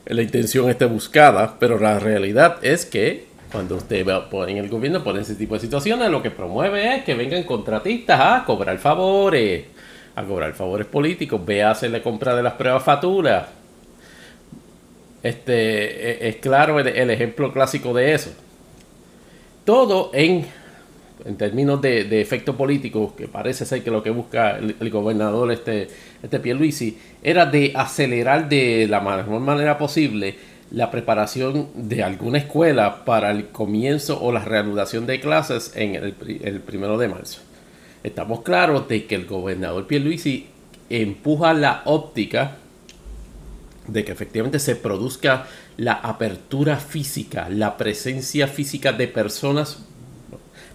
la 0.06 0.22
intención 0.22 0.70
esté 0.70 0.86
buscada, 0.86 1.58
pero 1.60 1.78
la 1.78 1.98
realidad 1.98 2.56
es 2.62 2.86
que 2.86 3.26
cuando 3.52 3.76
usted 3.76 4.08
en 4.48 4.56
el 4.56 4.68
gobierno 4.70 5.04
pone 5.04 5.20
ese 5.20 5.34
tipo 5.34 5.54
de 5.54 5.60
situaciones, 5.60 6.10
lo 6.10 6.22
que 6.22 6.30
promueve 6.30 6.96
es 6.96 7.04
que 7.04 7.14
vengan 7.14 7.42
contratistas 7.42 8.18
a 8.18 8.44
cobrar 8.46 8.78
favores 8.78 9.76
a 10.16 10.24
cobrar 10.24 10.55
favores 10.55 10.86
políticos, 10.86 11.40
ve 11.44 11.62
a 11.62 11.70
hacerle 11.70 12.02
compra 12.02 12.34
de 12.34 12.43
las 12.43 12.55
pruebas 12.55 12.82
facturas. 12.82 13.47
Este 15.22 16.26
e, 16.26 16.28
es, 16.30 16.36
claro 16.36 16.80
el, 16.80 17.10
ejemplo 17.10 17.52
clásico 17.52 17.93
de 17.93 18.14
eso. 18.14 18.30
Todo 19.66 20.10
en, 20.14 20.47
en 21.24 21.36
términos 21.36 21.82
de, 21.82 22.20
efecto 22.20 22.56
político, 22.56 23.14
que 23.14 23.28
parece 23.28 23.66
ser 23.66 23.84
que 23.84 23.90
lo 23.90 24.02
que 24.02 24.10
busca 24.10 24.56
el, 24.56 24.90
gobernador 24.90 25.52
este, 25.52 25.88
este 26.22 26.40
Pierluisi, 26.40 26.98
era 27.22 27.44
de 27.44 27.72
acelerar 27.74 28.48
de 28.48 28.86
la 28.88 29.01
mejor 29.01 29.40
manera 29.40 29.76
posible 29.76 30.34
la 30.70 30.90
preparación 30.90 31.68
de 31.74 32.02
alguna 32.02 32.38
escuela 32.38 33.05
para 33.05 33.30
el 33.32 33.48
comienzo 33.48 34.18
o 34.22 34.32
la 34.32 34.44
reanudación 34.44 35.06
de 35.06 35.20
clases 35.20 35.72
en 35.76 35.94
el 35.94 36.60
primero 36.60 36.97
de 36.97 37.09
marzo 37.09 37.40
estamos 38.02 38.43
claros 38.43 38.89
de 38.89 39.06
que 39.06 39.14
el 39.14 39.27
gobernador 39.27 39.86
Pierluisi 39.86 40.47
empuja 40.89 41.52
la 41.52 41.82
óptica 41.85 42.56
de 43.89 44.05
que 44.05 44.12
efectivamente 44.12 44.59
se 44.59 44.77
produzca 44.77 45.47
la 45.77 45.93
apertura 45.93 46.77
física, 46.77 47.48
la 47.48 47.77
presencia 47.77 48.48
física 48.48 48.93
de 48.93 49.09
personas, 49.09 49.78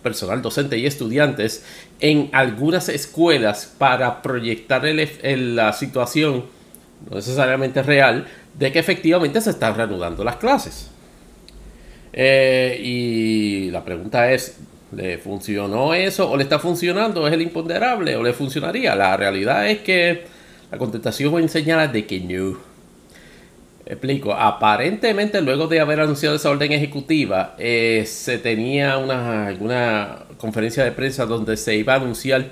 personal 0.04 0.42
docente 0.42 0.78
y 0.78 0.86
estudiantes 0.86 1.64
en 2.00 2.30
algunas 2.32 2.90
escuelas 2.90 3.74
para 3.78 4.22
proyectar 4.22 4.84
la 4.84 5.74
situación, 5.74 6.46
no 7.10 7.16
necesariamente 7.16 7.84
real, 7.84 8.28
de 8.58 8.72
que 8.72 8.80
efectivamente 8.80 9.42
se 9.42 9.52
están 9.52 9.76
reanudando 9.76 10.24
las 10.24 10.38
clases. 10.38 10.90
Eh, 12.14 12.80
y 12.84 13.72
la 13.72 13.84
pregunta 13.84 14.32
es, 14.32 14.58
¿le 14.96 15.18
funcionó 15.18 15.94
eso 15.94 16.30
o 16.30 16.38
le 16.38 16.44
está 16.44 16.60
funcionando? 16.60 17.28
¿Es 17.28 17.34
el 17.34 17.42
imponderable 17.42 18.16
o 18.16 18.24
le 18.24 18.34
funcionaría? 18.34 18.96
La 18.96 19.16
realidad 19.18 19.70
es 19.70 19.80
que 19.80 20.24
la 20.72 20.78
contestación 20.78 21.34
va 21.34 21.40
a 21.40 21.88
de 21.88 22.06
que 22.06 22.20
no 22.20 22.72
Explico, 23.92 24.34
aparentemente 24.34 25.42
luego 25.42 25.68
de 25.68 25.82
haber 25.82 26.00
anunciado 26.00 26.38
esa 26.38 26.50
orden 26.50 26.72
ejecutiva, 26.72 27.56
eh, 27.58 28.06
se 28.08 28.38
tenía 28.38 28.98
una, 28.98 30.20
conferencia 30.38 30.86
de 30.86 30.94
prensa 30.94 31.26
donde 31.26 31.58
se 31.58 31.76
iba 31.76 31.94
a 31.94 31.96
anunciar 31.98 32.46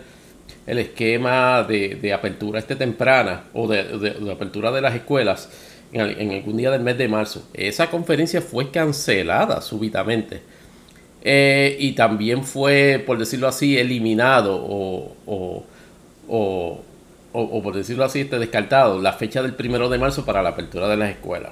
el 0.67 0.79
esquema 0.79 1.63
de, 1.63 2.11
apertura 2.13 2.59
este 2.59 2.75
temprana 2.75 3.45
o 3.53 3.69
de, 3.69 4.31
apertura 4.33 4.69
de 4.71 4.81
las 4.81 4.95
escuelas 4.95 5.49
en, 5.93 6.31
algún 6.31 6.57
día 6.57 6.71
del 6.71 6.81
mes 6.81 6.97
de 6.97 7.07
marzo. 7.07 7.47
Esa 7.53 7.89
conferencia 7.89 8.41
fue 8.41 8.69
cancelada 8.69 9.61
súbitamente. 9.61 10.41
Eh, 11.21 11.75
y 11.79 11.93
también 11.93 12.43
fue, 12.43 13.03
por 13.05 13.17
decirlo 13.17 13.47
así, 13.47 13.77
eliminado 13.77 14.55
o 14.55 15.65
o, 17.31 17.61
por 17.61 17.75
decirlo 17.75 18.03
así, 18.03 18.21
este 18.21 18.39
descartado, 18.39 18.99
la 19.01 19.13
fecha 19.13 19.41
del 19.41 19.53
primero 19.53 19.89
de 19.89 19.97
marzo 19.97 20.25
para 20.25 20.41
la 20.41 20.49
apertura 20.49 20.87
de 20.87 20.97
las 20.97 21.11
escuelas. 21.11 21.51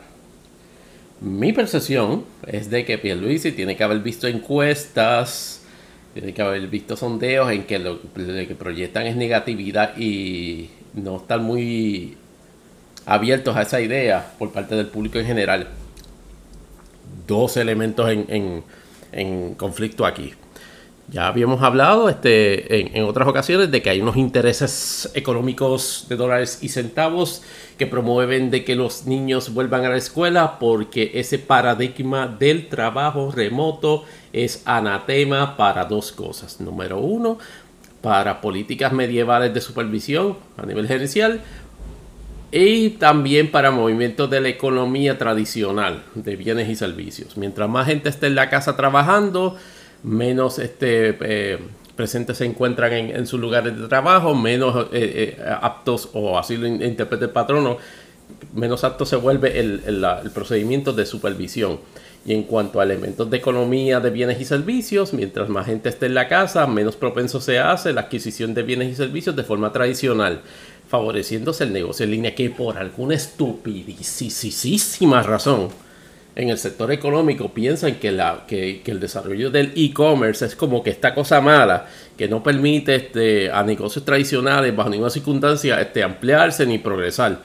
Mi 1.21 1.53
percepción 1.53 2.25
es 2.45 2.69
de 2.69 2.85
que 2.85 2.97
Pierluisi 2.97 3.51
tiene 3.51 3.75
que 3.75 3.83
haber 3.83 3.99
visto 3.99 4.27
encuestas, 4.27 5.61
tiene 6.13 6.33
que 6.33 6.41
haber 6.41 6.67
visto 6.67 6.95
sondeos 6.95 7.51
en 7.51 7.63
que 7.63 7.79
lo, 7.79 7.99
que 8.01 8.55
proyectan 8.57 9.07
es 9.07 9.15
negatividad 9.15 9.97
y 9.97 10.69
no 10.93 11.17
están 11.17 11.43
muy 11.43 12.17
abiertos 13.05 13.55
a 13.55 13.61
esa 13.61 13.81
idea 13.81 14.33
por 14.37 14.51
parte 14.51 14.75
del 14.75 14.87
público 14.87 15.19
en 15.19 15.25
general. 15.25 15.67
Dos 17.27 17.57
elementos 17.57 18.09
en 18.09 18.63
conflicto 19.57 20.05
aquí. 20.05 20.33
Ya 21.09 21.27
habíamos 21.27 21.61
hablado 21.61 22.09
este, 22.09 22.97
en, 22.97 23.05
otras 23.05 23.29
ocasiones 23.29 23.71
de 23.71 23.81
que 23.81 23.89
hay 23.89 24.01
unos 24.01 24.17
intereses 24.17 25.09
económicos 25.13 26.05
de 26.09 26.17
dólares 26.17 26.59
y 26.61 26.67
centavos 26.67 27.43
que 27.77 27.87
promueven 27.87 28.51
de 28.51 28.65
que 28.65 28.75
los 28.75 29.05
niños 29.05 29.53
vuelvan 29.53 29.85
a 29.85 29.89
la 29.89 29.95
escuela 29.95 30.59
porque 30.59 31.11
ese 31.13 31.39
paradigma 31.39 32.27
del 32.27 32.67
trabajo 32.67 33.31
remoto 33.31 34.03
es 34.33 34.63
anatema 34.65 35.55
para 35.55 35.85
dos 35.85 36.11
cosas. 36.11 36.59
Número 36.59 36.99
uno, 36.99 37.37
para 38.01 38.41
políticas 38.41 38.91
medievales 38.91 39.53
de 39.53 39.61
supervisión 39.61 40.35
a 40.57 40.65
nivel 40.65 40.89
gerencial 40.89 41.41
y 42.51 42.91
también 42.91 43.51
para 43.51 43.71
movimientos 43.71 44.29
de 44.29 44.39
la 44.39 44.49
economía 44.49 45.17
tradicional 45.17 46.03
de 46.15 46.35
bienes 46.35 46.69
y 46.69 46.75
servicios. 46.75 47.37
Mientras 47.37 47.69
más 47.69 47.87
gente 47.87 48.09
esté 48.09 48.27
en 48.27 48.35
la 48.35 48.49
casa 48.49 48.77
trabajando, 48.77 49.57
menos 50.03 50.59
este, 50.59 51.17
eh, 51.21 51.59
presentes 51.95 52.37
se 52.37 52.45
encuentran 52.45 52.93
en, 52.93 53.27
sus 53.27 53.39
lugares 53.39 53.77
de 53.77 53.87
trabajo, 53.87 54.33
menos 54.33 54.87
eh, 54.93 55.35
eh, 55.37 55.43
aptos, 55.61 56.09
o 56.13 56.39
así 56.39 56.55
lo 56.55 56.67
interpreta 56.67 57.25
el 57.25 57.31
patrono, 57.31 57.77
menos 58.53 58.85
apto 58.85 59.05
se 59.05 59.17
vuelve 59.17 59.59
el, 59.59 59.81
el, 59.85 60.31
procedimiento 60.31 60.93
de 60.93 61.05
supervisión. 61.05 61.79
Y 62.25 62.33
en 62.33 62.43
cuanto 62.43 62.81
a 62.81 62.83
elementos 62.83 63.29
de 63.29 63.37
economía 63.37 64.01
de 64.01 64.09
bienes 64.09 64.41
y 64.41 64.45
servicios, 64.45 65.13
mientras 65.13 65.47
más 65.47 65.65
gente 65.65 65.87
esté 65.87 66.07
en 66.07 66.13
la 66.13 66.27
casa, 66.27 66.67
menos 66.67 66.97
propenso 66.97 67.39
se 67.39 67.57
hace 67.59 67.93
la 67.93 68.01
adquisición 68.01 68.53
de 68.53 68.63
bienes 68.63 68.91
y 68.91 68.95
servicios 68.95 69.33
de 69.35 69.43
forma 69.43 69.71
tradicional, 69.71 70.41
favoreciéndose 70.87 71.65
el 71.65 71.73
negocio 71.73 72.05
en 72.05 72.11
línea 72.11 72.35
que 72.35 72.49
por 72.49 72.77
alguna 72.77 73.15
estupidísima 73.15 75.23
razón 75.23 75.69
en 76.37 76.49
el 76.49 76.59
sector 76.59 76.91
económico 76.91 77.49
piensan 77.49 77.95
que, 77.95 78.11
la, 78.11 78.45
que, 78.47 78.83
el 78.85 78.99
desarrollo 78.99 79.49
del 79.49 79.73
e-commerce 79.75 80.45
es 80.45 80.55
como 80.55 80.83
que 80.83 80.91
esta 80.91 81.15
cosa 81.15 81.41
mala 81.41 81.87
que 82.15 82.27
no 82.27 82.43
permite 82.43 82.95
este, 82.95 83.51
a 83.51 83.63
negocios 83.63 84.05
tradicionales 84.05 84.75
bajo 84.75 84.91
ninguna 84.91 85.09
circunstancia 85.09 85.81
este, 85.81 86.03
ampliarse 86.03 86.67
ni 86.67 86.77
progresar. 86.77 87.41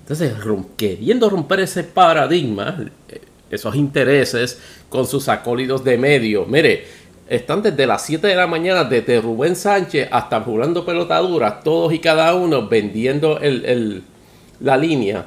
Entonces, 0.00 0.32
queriendo 0.78 1.28
romper 1.28 1.60
ese 1.60 1.84
paradigma, 1.84 2.86
eh, 3.10 3.20
esos 3.50 3.76
intereses 3.76 4.58
con 4.88 5.06
sus 5.06 5.28
acólidos 5.28 5.84
de 5.84 5.98
medio, 5.98 6.46
mire, 6.46 6.86
están 7.28 7.62
desde 7.62 7.86
las 7.86 8.04
7 8.04 8.26
de 8.26 8.36
la 8.36 8.46
mañana, 8.46 8.84
desde 8.84 9.20
Rubén 9.20 9.56
Sánchez 9.56 10.08
hasta 10.10 10.40
jugando 10.40 10.84
pelotaduras, 10.84 11.62
todos 11.62 11.92
y 11.92 11.98
cada 11.98 12.34
uno 12.34 12.68
vendiendo 12.68 13.38
la 14.60 14.76
línea 14.76 15.26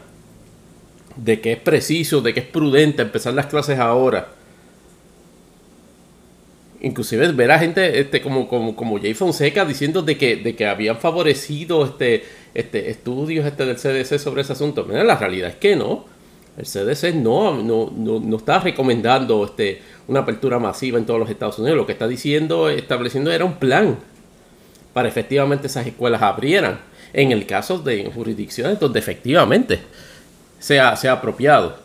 de 1.16 1.42
que 1.42 1.54
es 1.54 1.60
preciso, 1.60 2.22
de 2.22 2.34
que 2.34 2.42
es 2.42 2.46
prudente 2.46 3.02
empezar 3.02 3.34
las 3.34 3.48
clases 3.48 3.80
ahora. 3.80 4.30
Inclusive 6.80 7.32
ver 7.32 7.52
a 7.52 7.58
gente 7.58 8.00
este, 8.00 8.22
como, 8.22 8.48
como, 8.48 8.76
como 8.76 9.00
Jay 9.00 9.16
Fonseca 9.16 9.66
diciendo 9.66 10.04
de 10.04 10.16
que, 10.18 10.36
de 10.36 10.56
que 10.56 10.68
habían 10.68 10.98
favorecido 10.98 11.84
este, 11.84 12.24
este, 12.54 12.92
estudios 12.92 13.48
este 13.48 13.66
del 13.66 13.78
CDC 13.78 14.20
sobre 14.20 14.44
ese 14.44 14.54
asunto. 14.54 14.86
Mira, 14.86 15.04
la 15.04 15.18
realidad 15.18 15.50
es 15.50 15.56
que 15.56 15.76
no. 15.76 16.06
El 16.58 16.66
CDC 16.66 17.14
no, 17.14 17.62
no, 17.62 17.94
no, 17.96 18.38
está 18.38 18.60
recomendando 18.60 19.46
este, 19.46 19.80
una 20.08 20.22
apertura 20.22 20.58
masiva 20.58 20.98
en 20.98 21.06
todos 21.06 21.20
los 21.20 21.30
Estados 21.30 21.60
Unidos. 21.60 21.78
Lo 21.78 21.86
que 21.86 21.92
está 21.92 22.08
diciendo, 22.08 22.68
estableciendo 22.68 23.32
era 23.32 23.46
un 23.46 23.58
plan 23.58 23.98
para 24.92 25.08
efectivamente 25.08 25.68
esas 25.68 25.86
escuelas 25.86 26.24
abrieran. 26.24 26.80
En 27.14 27.32
el 27.32 27.46
caso 27.46 27.78
de 27.78 28.12
jurisdicciones 28.14 28.80
donde 28.80 29.00
efectivamente 29.00 29.80
sea, 30.60 30.96
sea 30.96 31.14
apropiado. 31.14 31.78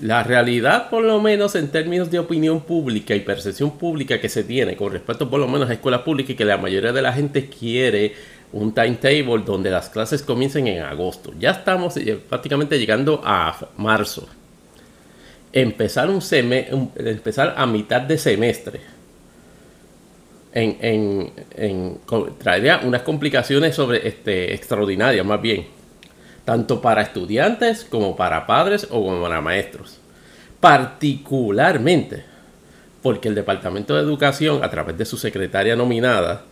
La 0.00 0.22
realidad, 0.22 0.88
por 0.88 1.04
lo 1.04 1.20
menos 1.20 1.54
en 1.54 1.68
términos 1.68 2.10
de 2.10 2.18
opinión 2.18 2.62
pública 2.62 3.14
y 3.14 3.20
percepción 3.20 3.78
pública 3.78 4.18
que 4.20 4.28
se 4.28 4.42
tiene 4.42 4.74
con 4.76 4.90
respecto 4.90 5.30
por 5.30 5.38
lo 5.38 5.46
menos 5.46 5.70
a 5.70 5.74
escuelas 5.74 6.00
públicas 6.00 6.30
y 6.30 6.34
que 6.34 6.44
la 6.44 6.56
mayoría 6.56 6.92
de 6.92 7.02
la 7.02 7.12
gente 7.12 7.48
quiere 7.48 8.14
un 8.54 8.72
timetable 8.72 9.42
donde 9.44 9.70
las 9.70 9.88
clases 9.88 10.22
comiencen 10.22 10.68
en 10.68 10.82
agosto. 10.82 11.32
Ya 11.38 11.50
estamos 11.50 11.96
eh, 11.96 12.18
prácticamente 12.28 12.78
llegando 12.78 13.20
a 13.24 13.68
marzo. 13.76 14.28
Empezar, 15.52 16.08
un 16.08 16.20
empezar 16.96 17.54
a 17.56 17.66
mitad 17.66 18.00
de 18.00 18.18
semestre 18.18 18.80
en, 20.52 21.32
en, 21.56 21.98
traería 22.38 22.80
unas 22.84 23.02
complicaciones 23.02 23.74
sobre 23.74 24.06
este, 24.06 24.54
extraordinarias 24.54 25.24
más 25.24 25.40
bien 25.40 25.66
tanto 26.44 26.80
para 26.80 27.02
estudiantes 27.02 27.84
como 27.84 28.16
para 28.16 28.46
padres 28.46 28.86
o 28.90 29.02
como 29.02 29.22
para 29.22 29.40
maestros. 29.40 29.98
Particularmente 30.60 32.24
porque 33.02 33.28
el 33.28 33.34
Departamento 33.34 33.94
de 33.94 34.02
Educación, 34.02 34.62
a 34.62 34.70
través 34.70 34.96
de 34.96 35.04
su 35.04 35.16
secretaria 35.16 35.76
nominada, 35.76 36.42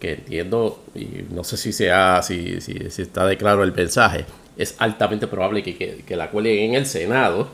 que 0.00 0.14
entiendo, 0.14 0.82
y 0.94 1.26
no 1.32 1.44
sé 1.44 1.56
si, 1.56 1.72
sea, 1.72 2.22
si, 2.22 2.60
si, 2.60 2.76
está 2.98 3.26
de 3.26 3.36
claro 3.36 3.62
el 3.62 3.72
mensaje, 3.72 4.24
es 4.56 4.74
altamente 4.78 5.26
probable 5.26 5.62
que, 5.62 6.16
la 6.16 6.30
cuelguen 6.30 6.70
en 6.70 6.74
el 6.74 6.86
Senado, 6.86 7.48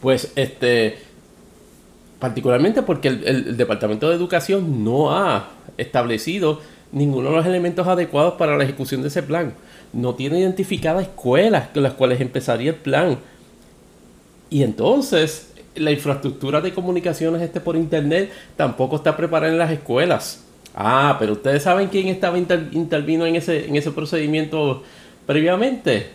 pues 0.00 0.32
este, 0.34 0.98
particularmente 2.18 2.82
porque 2.82 3.08
el 3.08 3.56
Departamento 3.56 4.08
de 4.08 4.16
Educación 4.16 4.82
no 4.82 5.14
ha 5.14 5.50
establecido 5.76 6.60
ninguno 6.94 7.30
de 7.30 7.36
los 7.36 7.46
elementos 7.46 7.86
adecuados 7.86 8.34
para 8.34 8.56
la 8.56 8.64
ejecución 8.64 9.02
de 9.02 9.08
ese 9.08 9.22
plan. 9.22 9.54
No 9.92 10.14
tiene 10.14 10.40
identificadas 10.40 11.02
escuelas 11.02 11.68
con 11.68 11.82
las 11.82 11.92
cuales 11.94 12.20
empezaría 12.20 12.70
el 12.70 12.76
plan. 12.76 13.18
Y 14.48 14.62
entonces 14.62 15.52
la 15.74 15.90
infraestructura 15.90 16.60
de 16.60 16.72
comunicaciones 16.72 17.42
este 17.42 17.60
por 17.60 17.76
internet 17.76 18.30
tampoco 18.56 18.96
está 18.96 19.16
preparada 19.16 19.52
en 19.52 19.58
las 19.58 19.72
escuelas. 19.72 20.43
Ah, 20.74 21.16
pero 21.18 21.34
ustedes 21.34 21.62
saben 21.62 21.88
quién 21.88 22.08
estaba 22.08 22.36
intervino 22.36 23.26
en 23.26 23.36
ese, 23.36 23.66
en 23.66 23.76
ese 23.76 23.92
procedimiento 23.92 24.82
previamente. 25.26 26.08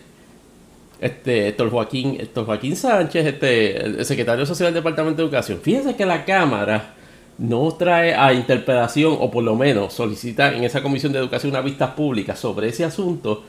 Este, 1.00 1.48
Héctor 1.48 1.70
Joaquín, 1.70 2.18
Joaquín 2.34 2.76
Sánchez, 2.76 3.26
este, 3.26 3.76
el 3.84 4.04
secretario 4.04 4.44
social 4.44 4.66
del 4.66 4.82
Departamento 4.82 5.22
de 5.22 5.28
Educación. 5.28 5.58
Fíjense 5.62 5.96
que 5.96 6.04
la 6.04 6.26
Cámara 6.26 6.94
no 7.38 7.72
trae 7.72 8.14
a 8.14 8.34
interpretación 8.34 9.16
o 9.18 9.30
por 9.30 9.42
lo 9.42 9.56
menos 9.56 9.94
solicita 9.94 10.52
en 10.52 10.62
esa 10.62 10.82
comisión 10.82 11.10
de 11.10 11.18
educación 11.18 11.52
una 11.52 11.62
vista 11.62 11.96
pública 11.96 12.36
sobre 12.36 12.68
ese 12.68 12.84
asunto 12.84 13.42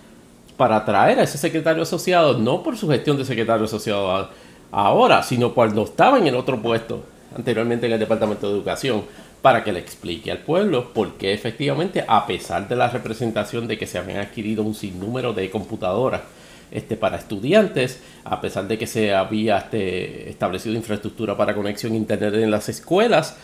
para 0.55 0.85
traer 0.85 1.19
a 1.19 1.23
ese 1.23 1.37
secretario 1.37 1.83
asociado, 1.83 2.37
no 2.37 2.63
por 2.63 2.77
su 2.77 2.87
gestión 2.87 3.17
de 3.17 3.25
secretario 3.25 3.65
asociado 3.65 4.29
ahora, 4.71 5.23
sino 5.23 5.53
cuando 5.53 5.83
estaba 5.83 6.19
en 6.19 6.27
el 6.27 6.35
otro 6.35 6.61
puesto 6.61 7.03
anteriormente 7.35 7.85
en 7.87 7.93
el 7.93 7.99
Departamento 7.99 8.47
de 8.47 8.53
Educación, 8.53 9.03
para 9.41 9.63
que 9.63 9.71
le 9.71 9.79
explique 9.79 10.31
al 10.31 10.39
pueblo 10.39 10.93
por 10.93 11.15
qué 11.15 11.33
efectivamente, 11.33 12.05
a 12.07 12.27
pesar 12.27 12.67
de 12.67 12.75
la 12.75 12.89
representación 12.89 13.67
de 13.67 13.77
que 13.77 13.87
se 13.87 13.97
habían 13.97 14.19
adquirido 14.19 14.63
un 14.63 14.75
sinnúmero 14.75 15.33
de 15.33 15.49
computadoras 15.49 16.21
este, 16.69 16.95
para 16.95 17.17
estudiantes, 17.17 18.01
a 18.23 18.39
pesar 18.39 18.67
de 18.67 18.77
que 18.77 18.87
se 18.87 19.13
había 19.13 19.57
este, 19.57 20.29
establecido 20.29 20.75
infraestructura 20.75 21.35
para 21.35 21.55
conexión 21.55 21.93
a 21.93 21.97
internet 21.97 22.35
en 22.35 22.51
las 22.51 22.69
escuelas, 22.69 23.35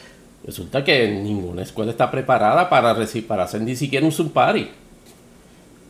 resulta 0.45 0.83
que 0.83 1.07
ninguna 1.09 1.63
escuela 1.63 1.91
está 1.91 2.11
preparada 2.11 2.69
para, 2.69 2.95
para 3.27 3.43
hacer 3.43 3.61
ni 3.61 3.75
siquiera 3.75 4.05
un 4.05 4.11
Zoom 4.11 4.29
Party, 4.29 4.69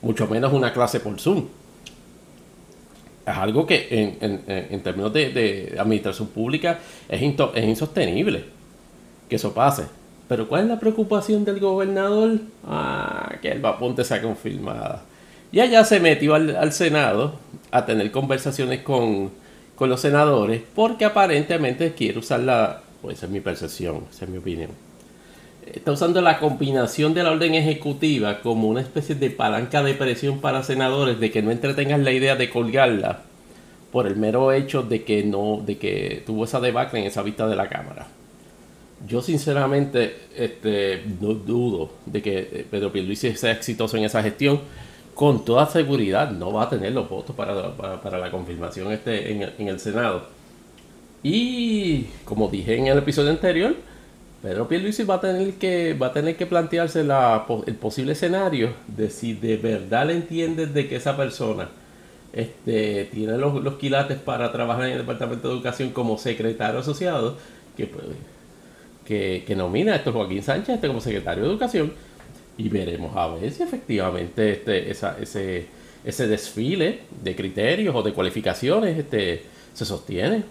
mucho 0.02 0.26
menos 0.28 0.54
una 0.54 0.72
clase 0.72 1.02
por 1.02 1.20
Zoom. 1.20 1.46
Es 3.26 3.36
algo 3.36 3.68
que 3.68 3.88
en, 3.92 4.42
en, 4.48 4.82
términos 4.82 5.12
de, 5.12 5.76
administración 5.78 6.30
pública 6.30 6.80
es, 7.10 7.22
es 7.22 7.66
insostenible 7.66 8.57
que 9.30 9.36
eso 9.36 9.54
pase. 9.54 9.84
Pero 10.28 10.48
¿cuál 10.48 10.64
es 10.64 10.68
la 10.68 10.80
preocupación 10.80 11.45
del 11.45 11.60
gobernador? 11.60 12.40
Ah, 12.66 13.36
que 13.41 13.49
el 13.49 13.62
Vaponte 13.62 14.04
sea 14.04 14.22
confirmada. 14.22 15.04
Y 15.52 15.62
allá 15.62 15.86
se 15.86 15.99
metió 15.99 16.36
al, 16.36 16.74
Senado 16.74 17.40
a 17.72 17.86
tener 17.86 18.12
conversaciones 18.12 18.82
con, 18.82 19.32
los 19.80 20.02
senadores 20.02 20.62
porque 20.76 21.06
aparentemente 21.06 21.94
quiere 21.94 22.20
usar 22.20 22.41
la... 22.41 22.82
Pues 23.02 23.18
esa 23.18 23.28
es 23.28 23.32
mi 23.32 23.40
percepción, 23.40 24.06
esa 24.12 24.26
es 24.26 24.32
mi 24.32 24.40
opinión. 24.40 24.72
Está 25.66 25.91
usando 25.91 26.22
la 26.22 26.40
combinación 26.40 27.14
de 27.14 27.24
la 27.24 27.32
orden 27.32 27.54
ejecutiva 27.54 28.40
como 28.41 28.68
una 28.68 28.82
especie 28.82 29.16
de 29.16 29.30
palanca 29.30 29.84
de 29.84 29.94
presión 29.94 30.40
para 30.40 30.64
senadores 30.64 31.20
de 31.20 31.30
que 31.30 31.41
no 31.41 31.52
entretengan 31.52 32.04
la 32.04 32.12
idea 32.12 32.36
de 32.36 32.49
colgarla 32.49 33.22
por 33.91 34.08
el 34.08 34.16
mero 34.16 34.52
hecho 34.52 34.84
de 34.84 35.04
que 35.04 35.24
no, 35.24 35.62
de 35.66 35.78
que 35.78 36.24
tuvo 36.26 36.45
esa 36.45 36.60
debacle 36.60 36.99
en 36.99 37.06
esa 37.06 37.22
vista 37.22 37.48
de 37.48 37.56
la 37.56 37.70
Cámara. 37.70 38.08
Yo 39.06 39.22
sinceramente 39.22 40.15
este, 40.36 41.03
no 41.22 41.34
dudo 41.34 41.91
de 42.06 42.22
que 42.22 42.40
eh, 42.40 42.65
Pedro 42.69 42.91
Pierluisi 42.91 43.36
sea 43.36 43.52
exitoso 43.52 43.95
en 43.98 44.06
esa 44.06 44.24
gestión. 44.24 44.60
Con 45.14 45.45
toda 45.45 45.68
seguridad 45.68 46.32
no 46.32 46.52
va 46.52 46.64
a 46.64 46.69
tener 46.69 46.94
los 46.94 47.10
votos 47.10 47.36
para, 47.36 48.18
la 48.19 48.32
confirmación 48.32 48.91
este 48.91 49.32
en, 49.32 49.68
el 49.68 49.80
Senado. 49.80 50.28
Y 51.24 52.03
como 52.24 52.49
dije 52.49 52.78
en 52.78 52.88
el 52.88 52.99
episodio 52.99 53.32
anterior, 53.32 53.76
Pedro 54.44 54.68
Pierluisi 54.68 55.03
va 55.03 55.15
a 55.15 55.22
tener 55.22 55.53
que, 55.56 55.95
va 55.95 56.07
a 56.07 56.14
tener 56.14 56.38
que 56.38 56.45
plantearse 56.45 57.03
la, 57.03 57.45
el 57.65 57.76
posible 57.76 58.14
escenario 58.14 58.74
de 58.88 59.10
si 59.10 59.34
de 59.34 59.57
verdad 59.57 60.07
le 60.07 60.14
entiendes 60.14 60.74
de 60.74 60.88
que 60.88 60.98
esa 60.98 61.18
persona 61.18 61.69
este, 62.34 63.06
tiene 63.06 63.38
los, 63.38 63.64
los 63.64 63.76
quilates 63.76 64.19
para 64.19 64.52
trabajar 64.52 64.86
en 64.86 64.91
el 64.91 64.98
Departamento 64.99 65.48
de 65.48 65.56
Educación 65.56 65.90
como 65.90 66.19
secretario 66.19 66.80
asociado, 66.80 67.38
que 67.76 67.88
pues, 67.88 68.06
que, 69.08 69.56
nomina 69.56 69.94
a 69.94 69.96
esto 69.96 70.12
Joaquín 70.12 70.44
Sánchez 70.44 70.76
este 70.76 70.88
como 70.88 71.00
secretario 71.00 71.44
de 71.44 71.50
Educación 71.50 71.94
y 72.58 72.68
veremos 72.68 73.16
a 73.16 73.28
ver 73.28 73.52
si 73.52 73.64
efectivamente 73.64 74.52
este, 74.52 74.92
ese, 74.92 75.66
ese 76.04 76.28
desfile 76.28 77.00
de 77.24 77.36
criterios 77.36 77.96
o 77.96 78.04
de 78.04 78.12
cualificaciones 78.12 78.98
este, 78.98 79.44
se 79.74 79.86
sostiene. 79.86 80.44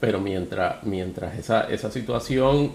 Pero 0.00 0.18
mientras, 0.18 0.82
mientras 0.84 1.38
esa, 1.38 1.68
esa 1.70 1.90
situación, 1.90 2.72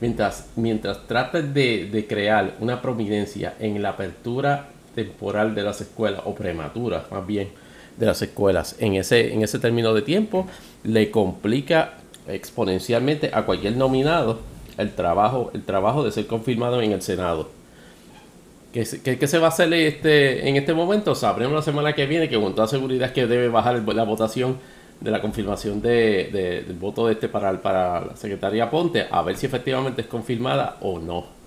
mientras, 0.00 0.48
mientras 0.56 1.06
trates 1.06 1.52
de, 1.52 1.90
de 1.92 2.06
crear 2.06 2.54
una 2.60 2.80
prominencia 2.80 3.54
en 3.60 3.82
la 3.82 3.90
apertura 3.90 4.70
temporal 4.94 5.54
de 5.54 5.62
las 5.62 5.82
escuelas, 5.82 6.22
o 6.24 6.34
prematura 6.34 7.06
más 7.10 7.26
bien, 7.26 7.48
de 7.98 8.06
las 8.06 8.22
escuelas, 8.22 8.76
en 8.78 8.94
ese, 8.94 9.34
en 9.34 9.42
ese 9.42 9.58
término 9.58 9.92
de 9.92 10.02
tiempo, 10.02 10.46
le 10.84 11.10
complica 11.10 11.97
exponencialmente 12.28 13.30
a 13.32 13.44
cualquier 13.44 13.76
nominado 13.76 14.40
el 14.76 14.94
trabajo, 14.94 15.50
el 15.54 15.64
trabajo 15.64 16.04
de 16.04 16.12
ser 16.12 16.26
confirmado 16.26 16.80
en 16.80 16.92
el 16.92 17.02
Senado. 17.02 17.48
¿Qué, 18.72 18.84
se 18.84 19.38
va 19.38 19.46
a 19.46 19.48
hacer 19.48 19.72
este, 19.72 20.48
en 20.48 20.56
este 20.56 20.74
momento? 20.74 21.14
Sabremos 21.14 21.54
la 21.54 21.62
semana 21.62 21.94
que 21.94 22.06
viene 22.06 22.28
que 22.28 22.40
con 22.40 22.54
toda 22.54 22.68
seguridad 22.68 23.08
es 23.08 23.12
que 23.12 23.26
debe 23.26 23.48
bajar 23.48 23.82
la 23.82 24.04
votación 24.04 24.58
de 25.00 25.10
la 25.10 25.20
confirmación 25.20 25.80
de, 25.80 26.64
del 26.66 26.76
voto 26.76 27.06
de 27.06 27.14
este 27.14 27.28
para, 27.28 27.60
para 27.62 28.04
la 28.04 28.16
secretaria 28.16 28.70
Ponte, 28.70 29.06
a 29.10 29.22
ver 29.22 29.36
si 29.36 29.46
efectivamente 29.46 30.02
es 30.02 30.06
confirmada 30.06 30.76
o 30.80 30.98
no. 30.98 31.38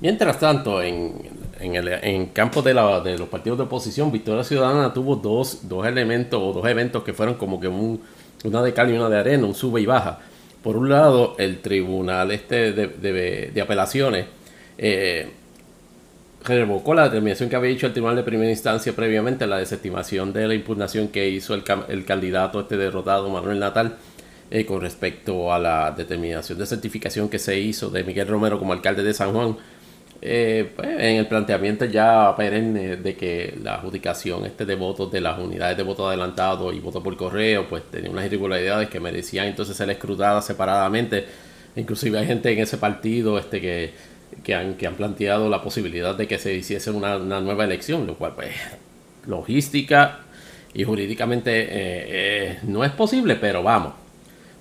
Mientras 0.00 0.40
tanto, 0.40 0.82
en, 0.82 1.14
en 1.60 1.76
el 1.76 1.88
en 1.88 2.26
campo 2.26 2.60
de, 2.60 2.74
la, 2.74 3.00
de 3.00 3.16
los 3.16 3.28
partidos 3.28 3.58
de 3.58 3.64
oposición, 3.64 4.10
Victoria 4.10 4.42
Ciudadana 4.42 4.92
tuvo 4.92 5.14
dos, 5.14 5.68
dos 5.68 5.86
elementos 5.86 6.42
o 6.42 6.52
dos 6.52 6.66
eventos 6.66 7.04
que 7.04 7.12
fueron 7.12 7.36
como 7.36 7.60
que 7.60 7.68
un, 7.68 8.00
una 8.44 8.62
de 8.62 8.72
cal 8.72 8.90
y 8.90 8.96
una 8.96 9.08
de 9.08 9.18
arena, 9.18 9.46
un 9.46 9.54
sube 9.54 9.80
y 9.80 9.86
baja. 9.86 10.20
Por 10.62 10.76
un 10.76 10.88
lado, 10.88 11.34
el 11.38 11.60
tribunal 11.60 12.30
este 12.30 12.72
de, 12.72 13.60
apelaciones 13.60 14.26
eh, 14.78 15.28
revocó 16.44 16.94
la 16.94 17.04
determinación 17.04 17.48
que 17.48 17.56
había 17.56 17.70
hecho 17.70 17.86
el 17.86 17.92
tribunal 17.92 18.16
de 18.16 18.22
primera 18.22 18.50
instancia 18.50 18.94
previamente, 18.94 19.46
la 19.46 19.58
desestimación 19.58 20.32
de 20.32 20.46
la 20.46 20.54
impugnación 20.54 21.08
que 21.08 21.28
hizo 21.28 21.54
el, 21.54 21.64
el 21.88 22.04
candidato 22.04 22.60
este 22.60 22.76
derrotado, 22.76 23.28
Manuel 23.28 23.58
Natal, 23.58 23.96
eh, 24.50 24.66
con 24.66 24.80
respecto 24.82 25.52
a 25.52 25.58
la 25.58 25.92
determinación 25.92 26.58
de 26.58 26.66
certificación 26.66 27.28
que 27.28 27.38
se 27.38 27.58
hizo 27.58 27.88
de 27.90 28.04
Miguel 28.04 28.28
Romero 28.28 28.58
como 28.58 28.72
alcalde 28.72 29.02
de 29.02 29.14
San 29.14 29.32
Juan 29.32 29.56
eh, 30.24 30.70
pues, 30.76 30.88
en 30.88 31.16
el 31.16 31.26
planteamiento 31.26 31.84
ya 31.84 32.34
perenne 32.36 32.96
de 32.96 33.16
que 33.16 33.58
la 33.60 33.74
adjudicación 33.74 34.46
este 34.46 34.64
de 34.64 34.76
votos 34.76 35.10
de 35.10 35.20
las 35.20 35.36
unidades 35.36 35.76
de 35.76 35.82
voto 35.82 36.06
adelantado 36.06 36.72
y 36.72 36.78
voto 36.78 37.02
por 37.02 37.16
correo, 37.16 37.66
pues 37.68 37.82
tenía 37.90 38.08
unas 38.08 38.26
irregularidades 38.26 38.88
que 38.88 39.00
merecían 39.00 39.48
entonces 39.48 39.76
ser 39.76 39.90
escrutadas 39.90 40.46
separadamente. 40.46 41.26
Inclusive 41.74 42.20
hay 42.20 42.26
gente 42.26 42.52
en 42.52 42.60
ese 42.60 42.78
partido 42.78 43.36
este 43.36 43.60
que, 43.60 43.94
que, 44.44 44.54
han, 44.54 44.74
que 44.74 44.86
han 44.86 44.94
planteado 44.94 45.48
la 45.48 45.60
posibilidad 45.60 46.14
de 46.14 46.28
que 46.28 46.38
se 46.38 46.54
hiciese 46.54 46.92
una, 46.92 47.18
nueva 47.18 47.64
elección, 47.64 48.06
lo 48.06 48.14
cual 48.16 48.34
pues 48.36 48.54
logística 49.26 50.20
y 50.72 50.84
jurídicamente 50.84 51.62
eh, 51.62 51.68
eh, 51.72 52.58
no 52.62 52.84
es 52.84 52.92
posible, 52.92 53.34
pero 53.36 53.64
vamos 53.64 54.01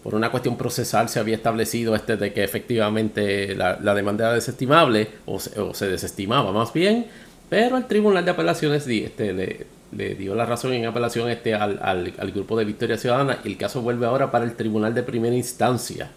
por 0.03 0.15
una 0.15 0.31
cuestión 0.31 0.57
procesal 0.57 1.09
se 1.09 1.19
había 1.19 1.35
establecido 1.35 1.95
este 1.95 2.17
de 2.17 2.33
que 2.33 2.43
efectivamente 2.43 3.55
la, 3.55 3.75
demanda 3.93 4.25
era 4.25 4.33
desestimable 4.33 5.09
o 5.25 5.39
se, 5.39 5.87
desestimaba 5.87 6.51
más 6.51 6.73
bien, 6.73 7.05
pero 7.49 7.77
el 7.77 7.85
Tribunal 7.85 8.25
de 8.25 8.31
Apelaciones 8.31 8.87
este, 8.87 9.33
le, 9.33 10.15
dio 10.15 10.33
la 10.33 10.45
razón 10.45 10.73
en 10.73 10.85
apelación 10.85 11.29
este 11.29 11.53
al, 11.53 12.31
grupo 12.33 12.57
de 12.57 12.65
Victoria 12.65 12.97
Ciudadana 12.97 13.39
y 13.43 13.49
el 13.49 13.57
caso 13.57 13.81
vuelve 13.81 14.05
ahora 14.05 14.31
para 14.31 14.45
el 14.45 14.55
Tribunal 14.55 14.93
de 14.93 15.03
Primera 15.03 15.35
Instancia. 15.35 16.09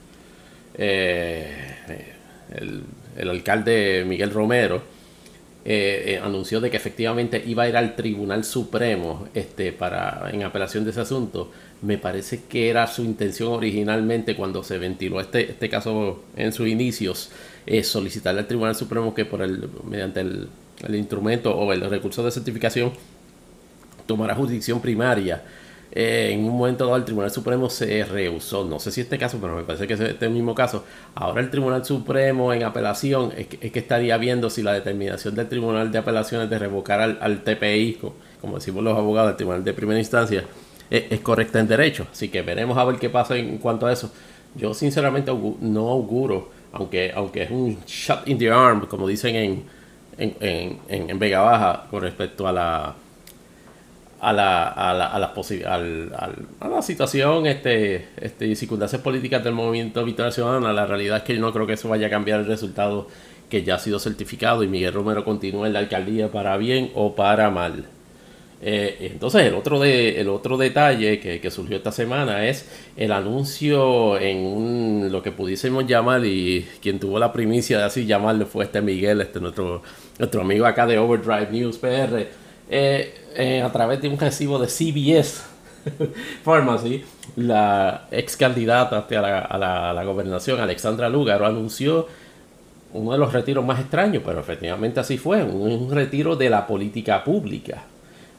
Eh, 0.76 1.76
el, 2.52 2.82
el, 3.16 3.30
alcalde 3.30 4.04
Miguel 4.06 4.30
Romero 4.30 4.93
eh, 5.66 6.16
eh, 6.16 6.20
anunció 6.22 6.60
de 6.60 6.70
que 6.70 6.76
efectivamente 6.76 7.42
iba 7.46 7.62
a 7.62 7.68
ir 7.68 7.76
al 7.78 7.96
Tribunal 7.96 8.44
Supremo 8.44 9.28
este, 9.32 9.72
para, 9.72 10.28
en 10.30 10.42
apelación 10.42 10.84
de 10.84 10.90
ese 10.90 11.00
asunto. 11.00 11.50
Me 11.80 11.96
parece 11.96 12.42
que 12.44 12.68
era 12.68 12.86
su 12.86 13.02
intención 13.02 13.52
originalmente 13.52 14.36
cuando 14.36 14.62
se 14.62 14.76
ventiló 14.76 15.20
este, 15.20 15.52
este 15.52 15.70
caso 15.70 16.22
en 16.36 16.52
sus 16.52 16.68
inicios, 16.68 17.30
eh, 17.64 17.82
solicitarle 17.82 18.40
al 18.40 18.46
Tribunal 18.46 18.74
Supremo 18.74 19.14
que 19.14 19.24
por 19.24 19.40
el, 19.40 19.70
mediante 19.88 20.20
el, 20.20 20.48
el 20.86 20.94
instrumento 20.96 21.56
o 21.56 21.72
el 21.72 21.80
recurso 21.88 22.22
de 22.22 22.30
certificación 22.30 22.92
tomara 24.06 24.34
jurisdicción 24.34 24.82
primaria 24.82 25.42
eh, 25.96 26.30
en 26.32 26.44
un 26.44 26.56
momento 26.58 26.86
dado 26.86 26.96
el 26.96 27.04
Tribunal 27.04 27.30
Supremo 27.30 27.70
se 27.70 28.04
rehusó, 28.04 28.64
no 28.64 28.80
sé 28.80 28.90
si 28.90 29.00
este 29.00 29.16
caso, 29.16 29.38
pero 29.40 29.54
me 29.54 29.62
parece 29.62 29.86
que 29.86 29.94
es 29.94 30.00
este 30.00 30.28
mismo 30.28 30.52
caso. 30.52 30.84
Ahora 31.14 31.40
el 31.40 31.50
Tribunal 31.50 31.84
Supremo 31.84 32.52
en 32.52 32.64
apelación 32.64 33.32
es 33.36 33.46
que, 33.46 33.78
estaría 33.78 34.16
viendo 34.16 34.50
si 34.50 34.62
la 34.62 34.72
determinación 34.72 35.36
del 35.36 35.48
Tribunal 35.48 35.92
de 35.92 35.98
Apelaciones 35.98 36.50
de 36.50 36.58
revocar 36.58 37.00
al, 37.00 37.44
TPI, 37.44 38.00
como 38.40 38.56
decimos 38.56 38.82
los 38.82 38.98
abogados 38.98 39.30
del 39.30 39.36
Tribunal 39.36 39.62
de 39.62 39.72
Primera 39.72 40.00
Instancia, 40.00 40.44
es, 40.90 41.20
correcta 41.20 41.60
en 41.60 41.68
derecho. 41.68 42.08
Así 42.10 42.28
que 42.28 42.42
veremos 42.42 42.76
a 42.76 42.84
ver 42.84 42.96
qué 42.96 43.08
pasa 43.08 43.36
en 43.36 43.58
cuanto 43.58 43.86
a 43.86 43.92
eso. 43.92 44.12
Yo 44.56 44.74
sinceramente 44.74 45.32
no 45.60 45.90
auguro, 45.90 46.50
aunque, 46.72 47.12
aunque 47.14 47.44
es 47.44 47.50
un 47.52 47.78
shot 47.86 48.26
in 48.26 48.38
the 48.38 48.50
arm, 48.50 48.86
como 48.88 49.06
dicen 49.06 49.36
en, 49.36 49.64
en, 50.18 50.36
en, 50.88 51.10
en 51.10 51.18
Vega 51.20 51.40
Baja, 51.40 51.86
con 51.88 52.02
respecto 52.02 52.48
a 52.48 52.52
la 52.52 52.94
a 54.24 54.32
la, 54.32 54.68
a 54.68 54.94
la, 54.94 55.06
a 55.06 55.18
la, 55.18 56.34
a 56.60 56.68
la 56.68 56.82
situación 56.82 57.46
este, 57.46 58.06
este, 58.20 58.46
y 58.46 58.56
circunstancias 58.56 59.02
políticas 59.02 59.44
del 59.44 59.52
movimiento 59.52 60.02
Victoria 60.02 60.32
Ciudadana, 60.32 60.72
la 60.72 60.86
realidad 60.86 61.18
es 61.18 61.22
que 61.24 61.34
yo 61.34 61.40
no 61.40 61.52
creo 61.52 61.66
que 61.66 61.74
eso 61.74 61.90
vaya 61.90 62.06
a 62.06 62.10
cambiar 62.10 62.40
el 62.40 62.46
resultado 62.46 63.08
que 63.50 63.62
ya 63.62 63.74
ha 63.74 63.78
sido 63.78 63.98
certificado 63.98 64.62
y 64.64 64.68
Miguel 64.68 64.94
Romero 64.94 65.24
continúa 65.24 65.66
en 65.66 65.74
la 65.74 65.80
alcaldía 65.80 66.32
para 66.32 66.56
bien 66.56 66.90
o 66.94 67.14
para 67.14 67.50
mal. 67.50 67.84
Eh, 68.62 69.10
entonces 69.12 69.42
el 69.42 69.54
otro, 69.54 69.78
de, 69.78 70.18
el 70.22 70.28
otro 70.30 70.56
detalle 70.56 71.20
que, 71.20 71.38
que, 71.38 71.50
surgió 71.50 71.76
esta 71.76 71.92
semana 71.92 72.46
es 72.46 72.66
el 72.96 73.12
anuncio 73.12 74.18
en 74.18 74.38
un, 74.38 75.08
lo 75.12 75.22
que 75.22 75.32
pudiésemos 75.32 75.86
llamar 75.86 76.24
y 76.24 76.66
quien 76.80 76.98
tuvo 76.98 77.18
la 77.18 77.30
primicia 77.30 77.76
de 77.76 77.84
así 77.84 78.06
llamarlo 78.06 78.46
fue 78.46 78.64
este 78.64 78.80
Miguel, 78.80 79.20
este 79.20 79.38
nuestro, 79.38 79.82
nuestro 80.18 80.40
amigo 80.40 80.64
acá 80.64 80.86
de 80.86 80.96
Overdrive 80.96 81.48
News 81.50 81.76
PR. 81.76 82.26
Eh, 82.70 83.23
eh, 83.34 83.62
a 83.62 83.70
través 83.72 84.00
de 84.00 84.08
un 84.08 84.18
recibo 84.18 84.58
de 84.58 84.68
CBS 84.68 85.42
Pharmacy, 86.44 87.04
la 87.36 88.06
ex 88.10 88.36
candidata 88.36 89.06
a 89.08 89.20
la, 89.20 89.38
a 89.40 89.92
la 89.92 90.04
gobernación, 90.04 90.60
Alexandra 90.60 91.08
Lugaro, 91.08 91.46
anunció 91.46 92.06
uno 92.94 93.12
de 93.12 93.18
los 93.18 93.32
retiros 93.32 93.64
más 93.64 93.80
extraños, 93.80 94.22
pero 94.24 94.40
efectivamente 94.40 95.00
así 95.00 95.18
fue, 95.18 95.42
un, 95.42 95.90
retiro 95.90 96.36
de 96.36 96.48
la 96.48 96.66
política 96.66 97.22
pública 97.24 97.82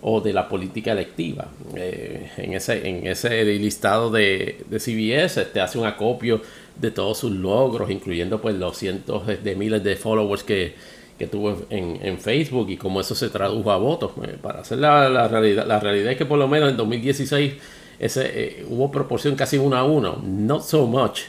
o 0.01 0.21
de 0.21 0.33
la 0.33 0.47
política 0.47 0.93
electiva. 0.93 1.47
Eh, 1.75 2.31
en, 2.37 2.53
ese, 2.53 2.87
en 2.87 3.05
ese 3.05 3.43
listado 3.43 4.09
de, 4.09 4.63
de 4.69 4.79
CBS 4.79 5.41
este, 5.41 5.59
hace 5.59 5.77
un 5.77 5.85
acopio 5.85 6.41
de 6.79 6.91
todos 6.91 7.19
sus 7.19 7.31
logros, 7.31 7.91
incluyendo 7.91 8.41
pues 8.41 8.55
los 8.55 8.77
cientos 8.77 9.27
de 9.27 9.55
miles 9.55 9.83
de 9.83 9.95
followers 9.95 10.43
que, 10.43 10.73
que 11.17 11.27
tuvo 11.27 11.65
en, 11.69 11.99
en, 12.01 12.19
Facebook 12.19 12.69
y 12.69 12.77
cómo 12.77 12.99
eso 12.99 13.15
se 13.15 13.29
tradujo 13.29 13.71
a 13.71 13.77
votos. 13.77 14.11
Eh, 14.23 14.37
para 14.41 14.61
hacer 14.61 14.79
la, 14.79 15.09
la, 15.09 15.27
realidad, 15.27 15.65
la 15.65 15.79
realidad 15.79 16.11
es 16.11 16.17
que 16.17 16.25
por 16.25 16.37
lo 16.37 16.47
menos 16.47 16.69
en 16.69 16.77
2016 16.77 17.53
ese, 17.99 18.31
eh, 18.33 18.65
hubo 18.69 18.91
proporción 18.91 19.35
casi 19.35 19.57
uno 19.57 19.77
a 19.77 19.83
uno, 19.83 20.21
not 20.23 20.63
so 20.63 20.85
much 20.85 21.21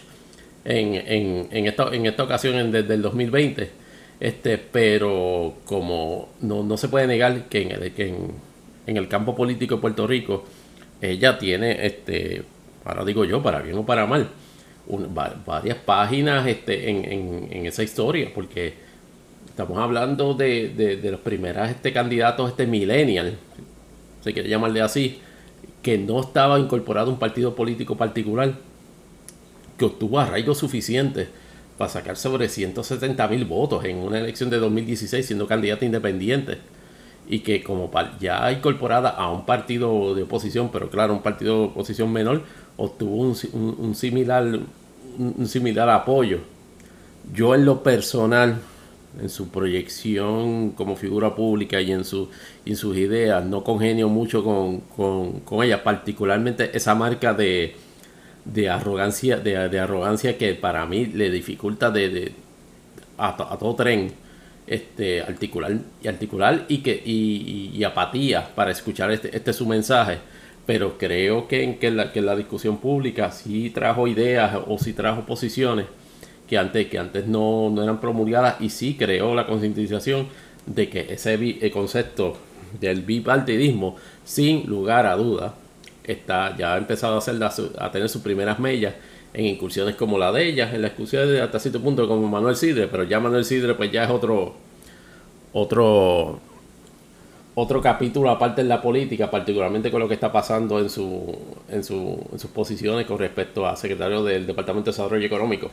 en, 0.64 0.94
en, 0.94 1.48
en, 1.50 1.66
esta, 1.66 1.94
en 1.94 2.06
esta 2.06 2.24
ocasión 2.24 2.72
desde 2.72 2.94
el 2.94 3.02
2020. 3.02 3.70
Este, 4.18 4.58
pero 4.58 5.54
como 5.64 6.30
no, 6.40 6.62
no 6.62 6.76
se 6.76 6.88
puede 6.88 7.06
negar 7.06 7.48
que 7.48 7.62
en 7.62 7.70
el, 7.72 7.92
que 7.92 8.14
en, 8.86 8.96
el 8.96 9.08
campo 9.08 9.36
político 9.36 9.76
de 9.76 9.80
Puerto 9.80 10.06
Rico 10.06 10.44
ella 11.02 11.38
tiene, 11.38 11.84
este, 11.86 12.42
ahora 12.84 13.04
digo 13.04 13.24
yo, 13.24 13.42
para 13.42 13.60
bien 13.60 13.76
o 13.76 13.84
para 13.84 14.06
mal, 14.06 14.30
varias 15.44 15.76
páginas 15.78 16.46
este, 16.46 16.88
en, 16.88 17.48
en, 17.50 17.66
esa 17.66 17.82
historia, 17.82 18.30
porque 18.34 18.85
estamos 19.57 19.78
hablando 19.78 20.35
de, 20.35 20.69
de, 20.69 21.11
los 21.11 21.20
primeros 21.20 21.70
este, 21.70 21.91
candidatos 21.91 22.51
este 22.51 22.66
millennial, 22.66 23.39
se 24.23 24.35
quiere 24.35 24.51
llamarle 24.51 24.83
así, 24.83 25.19
que 25.81 25.97
no 25.97 26.20
estaba 26.20 26.59
incorporado 26.59 27.09
a 27.09 27.15
un 27.15 27.19
partido 27.19 27.55
político 27.55 27.97
particular 27.97 28.53
que 29.78 29.87
obtuvo 29.87 30.20
arraigo 30.20 30.55
suficiente 30.55 31.28
para 31.78 31.89
sacar 31.89 32.19
sobre 32.19 32.51
170 32.51 33.27
mil 33.28 33.47
votos 33.47 33.83
en 33.87 33.97
una 33.97 34.19
elección 34.19 34.51
de 34.51 34.59
2016 34.59 35.24
siendo 35.24 35.47
candidata 35.47 35.87
independiente 35.87 36.59
y 37.27 37.39
que 37.39 37.62
como 37.65 37.91
ya 38.20 38.53
incorporada 38.53 39.09
a 39.09 39.31
un 39.31 39.47
partido 39.47 40.15
de 40.15 40.24
oposición, 40.24 40.69
pero 40.70 40.91
claro, 40.91 41.15
un 41.15 41.23
partido 41.23 41.61
de 41.61 41.66
oposición 41.69 42.12
menor, 42.12 42.43
obtuvo 42.77 43.16
un, 43.23 43.95
similar, 43.95 44.61
un, 45.19 45.47
similar 45.47 45.89
apoyo. 45.89 46.41
Yo 47.33 47.55
en 47.55 47.65
lo 47.65 47.83
personal, 47.83 48.61
en 49.20 49.28
su 49.28 49.48
proyección 49.48 50.70
como 50.70 50.97
figura 50.97 51.34
pública 51.34 51.80
y 51.80 51.93
en, 51.93 52.05
su, 52.05 52.28
en 52.64 52.76
sus 52.76 52.97
ideas, 52.97 53.44
no 53.44 53.64
congenio 53.64 54.09
mucho 54.09 54.44
con, 54.44 54.80
con, 54.80 55.40
con 55.40 55.64
ella, 55.64 55.82
particularmente 55.82 56.76
esa 56.76 56.94
marca 56.94 57.34
de, 57.34 57.74
de 58.44 58.68
arrogancia, 58.70 59.38
de, 59.38 59.78
arrogancia 59.78 60.38
que 60.38 60.55
para 60.55 60.86
mí 60.86 61.06
le 61.06 61.30
dificulta 61.30 61.90
de, 61.90 62.32
a, 63.18 63.56
todo 63.59 63.74
tren 63.74 64.12
este 64.66 65.22
articular 65.22 65.78
y 66.02 66.09
articular 66.09 66.64
y 66.68 66.78
que 66.78 67.01
y, 67.05 67.82
apatía 67.84 68.48
para 68.55 68.70
escuchar 68.70 69.10
este, 69.10 69.36
este 69.36 69.52
su 69.52 69.66
mensaje. 69.66 70.18
Pero 70.66 70.98
creo 70.98 71.47
que 71.47 71.62
en 71.62 71.78
que 71.78 71.93
la, 71.93 72.12
que 72.12 72.20
la 72.20 72.34
discusión 72.34 72.78
pública 72.78 73.30
sí 73.30 73.70
trajo 73.70 74.09
ideas 74.09 74.59
o 74.66 74.78
sí 74.78 74.93
trajo 74.93 75.24
posiciones 75.24 75.86
que 76.48 76.59
antes 76.59 76.86
que 76.89 76.98
antes 76.98 77.27
no, 77.27 77.70
no 77.70 77.82
eran 77.82 78.01
promulgadas 78.01 78.60
y 78.60 78.70
sí 78.70 78.97
creó 78.97 79.35
la 79.35 79.47
concientización 79.47 80.28
de 80.66 80.89
que 80.89 81.12
ese 81.12 81.70
concepto 81.70 82.36
del 82.81 83.02
bipartidismo 83.02 83.97
sin 84.24 84.66
lugar 84.66 85.06
a 85.06 85.16
dudas 85.16 85.52
está, 86.05 86.56
ya 86.56 86.74
ha 86.74 86.78
empezado 86.78 87.14
a, 87.14 87.18
hacer 87.18 87.36
a 87.78 87.90
tener 87.90 88.09
sus 88.09 88.23
primeras 88.23 88.59
mellas 88.59 88.94
en 89.35 89.47
incursiones 89.47 89.97
como 89.97 90.18
la 90.18 90.32
de 90.32 90.48
ella, 90.48 90.74
en 90.74 90.82
la 90.82 90.89
excursión 90.89 91.28
de 91.28 91.43
hasta 91.43 91.59
cierto 91.59 91.81
punto 91.81 92.09
como 92.09 92.27
Manuel 92.27 92.56
Sidre, 92.56 92.89
pero 92.89 93.05
ya 93.05 93.20
Manuel 93.20 93.44
Sidre 93.44 93.74
pues 93.74 93.93
ya 93.93 94.05
es 94.05 94.10
otro 94.10 94.55
otro 95.52 96.40
otro 97.55 97.81
capítulo 97.81 98.31
aparte 98.31 98.60
en 98.60 98.68
la 98.68 98.82
política, 98.82 99.31
particularmente 99.31 99.90
con 99.90 100.01
lo 100.01 100.09
que 100.09 100.14
está 100.14 100.31
pasando 100.31 100.78
en, 100.78 100.90
su, 100.90 101.35
en, 101.70 101.82
su, 101.82 102.18
en 102.31 102.39
sus 102.39 102.51
posiciones 102.51 103.06
con 103.06 103.18
respecto 103.18 103.66
a 103.66 103.74
secretario 103.77 104.23
del 104.23 104.47
Departamento 104.47 104.90
de 104.90 104.97
Desarrollo 104.97 105.24
Económico. 105.24 105.70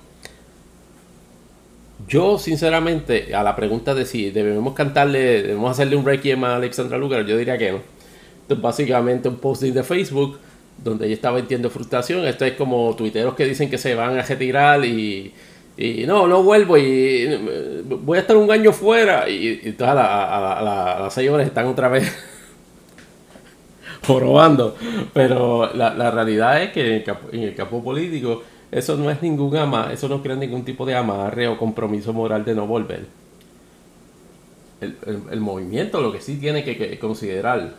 Yo, 2.14 2.38
sinceramente, 2.38 3.34
a 3.34 3.42
la 3.42 3.56
pregunta 3.56 3.96
de 3.96 4.06
si 4.06 4.30
debemos 4.30 4.76
cantarle, 4.76 5.42
debemos 5.42 5.72
hacerle 5.72 5.96
un 5.96 6.06
requiem 6.06 6.44
a 6.44 6.58
Alexandra 6.58 6.96
Lugar, 6.96 7.26
yo 7.26 7.36
diría 7.36 7.58
que 7.58 7.72
no 7.72 7.80
básicamente 8.62 9.28
un 9.30 9.38
posting 9.38 9.74
de 9.74 9.84
Facebook 9.84 10.38
donde 10.78 11.08
ella 11.08 11.16
estaba 11.16 11.40
entiendo 11.40 11.72
frustración. 11.72 12.24
Esto 12.28 12.46
es 12.46 12.54
como 12.54 12.96
tuiteros 12.96 13.34
que 13.34 13.46
dicen 13.46 13.68
que 13.68 13.80
se 13.80 13.96
van 13.96 14.20
a 14.20 14.22
retirar 14.22 14.86
y, 14.86 15.34
no, 16.06 16.28
no 16.28 16.44
vuelvo 16.44 16.78
y 16.78 17.82
voy 17.84 18.20
a 18.20 18.22
estar 18.22 18.38
un 18.38 18.52
año 18.52 18.72
fuera 18.74 19.28
y, 19.28 19.62
y 19.64 19.72
todas 19.72 19.96
a, 19.98 21.00
las 21.02 21.18
horas 21.18 21.48
están 21.48 21.66
otra 21.66 21.88
vez 21.88 22.16
probando. 24.06 24.76
Pero 25.14 25.74
la, 25.74 25.96
la, 25.96 26.12
realidad 26.12 26.62
es 26.62 26.72
que 26.74 27.04
en 27.32 27.42
el, 27.42 27.56
campo, 27.56 27.84
político 27.84 28.44
eso 28.74 28.98
no 28.98 29.10
es 29.10 29.22
ningún 29.22 29.56
ama, 29.58 29.92
eso 29.92 30.08
no 30.08 30.22
crea 30.22 30.36
ningún 30.36 30.66
tipo 30.66 30.86
de 30.86 30.96
amarre 30.96 31.48
o 31.48 31.58
compromiso 31.58 32.14
moral 32.14 32.44
de 32.46 32.56
no 32.56 32.68
volver. 32.68 33.06
El, 34.82 34.98
el, 35.32 35.40
movimiento 35.40 36.02
lo 36.02 36.12
que 36.12 36.20
sí 36.20 36.36
tiene 36.38 36.64
que 36.64 37.00
considerar 37.00 37.74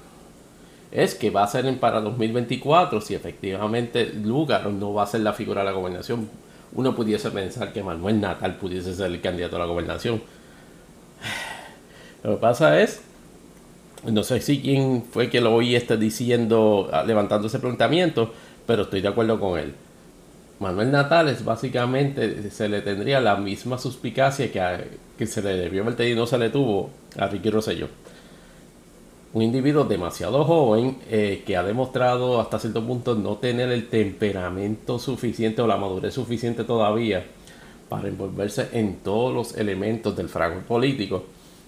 es 0.95 1.16
que 1.16 1.31
va 1.31 1.43
a 1.43 1.49
ser 1.49 1.66
en 1.66 1.79
para 1.79 2.01
2024 2.01 3.01
si 3.01 3.15
efectivamente 3.15 4.07
Lugar 4.07 4.66
no 4.69 4.95
va 4.95 5.03
a 5.03 5.07
ser 5.07 5.21
la 5.21 5.33
figura 5.33 5.62
de 5.62 5.66
la 5.66 5.73
gobernación. 5.73 6.31
Uno 6.73 6.95
pudiese 6.95 7.31
pensar 7.31 7.73
que 7.73 7.83
Manuel 7.83 8.21
Natal 8.21 8.57
pudiese 8.57 8.95
ser 8.95 9.07
el 9.07 9.21
candidato 9.21 9.57
a 9.57 9.59
la 9.59 9.65
gobernación. 9.65 10.23
Lo 12.23 12.37
que 12.37 12.41
pasa 12.41 12.81
es, 12.81 13.03
no 14.05 14.23
sé 14.23 14.41
si 14.41 14.61
quién 14.61 15.05
fue 15.11 15.31
que 15.31 15.41
lo 15.41 15.53
oí 15.55 15.75
esté 15.75 15.97
diciendo, 15.97 16.89
ah, 16.93 17.03
levantando 17.05 17.49
ese 17.49 17.59
planteamiento, 17.59 18.33
pero 18.66 18.83
estoy 18.83 19.01
de 19.01 19.09
acuerdo 19.09 19.39
con 19.41 19.59
él. 19.59 19.75
Manuel 20.61 20.91
Natal 20.91 21.29
es 21.29 21.45
básicamente, 21.45 22.51
se 22.51 22.69
le 22.69 22.81
tendría 22.81 23.21
la 23.21 23.37
misma 23.37 23.79
suspicacia 23.79 24.53
que, 24.53 24.61
que 25.19 25.27
se 25.27 25.43
le 25.43 25.57
debió 25.57 25.83
haber 25.83 25.97
tenido 25.97 26.17
y 26.17 26.21
no 26.21 26.27
se 26.27 26.39
le 26.39 26.51
tuvo 26.51 26.91
a 27.19 27.27
Ricky 27.27 27.51
Rosselló. 27.51 27.89
Un 29.33 29.43
individuo 29.43 29.83
demasiado 29.83 30.45
joven 30.45 30.99
eh, 31.11 31.43
que 31.45 31.57
ha 31.57 31.65
demostrado 31.65 32.41
hasta 32.41 32.61
cierto 32.61 32.87
punto 32.87 33.17
no 33.17 33.37
tener 33.39 33.73
el 33.73 33.89
temperamento 33.89 35.01
suficiente 35.01 35.61
o 35.61 35.67
la 35.67 35.77
madurez 35.77 36.15
suficiente 36.15 36.63
todavía 36.63 37.25
para 37.89 38.07
envolverse 38.07 38.69
en 38.73 38.99
todos 38.99 39.35
los 39.35 39.57
elementos 39.57 40.17
del 40.17 40.29
fragor 40.29 40.63
político 40.63 41.25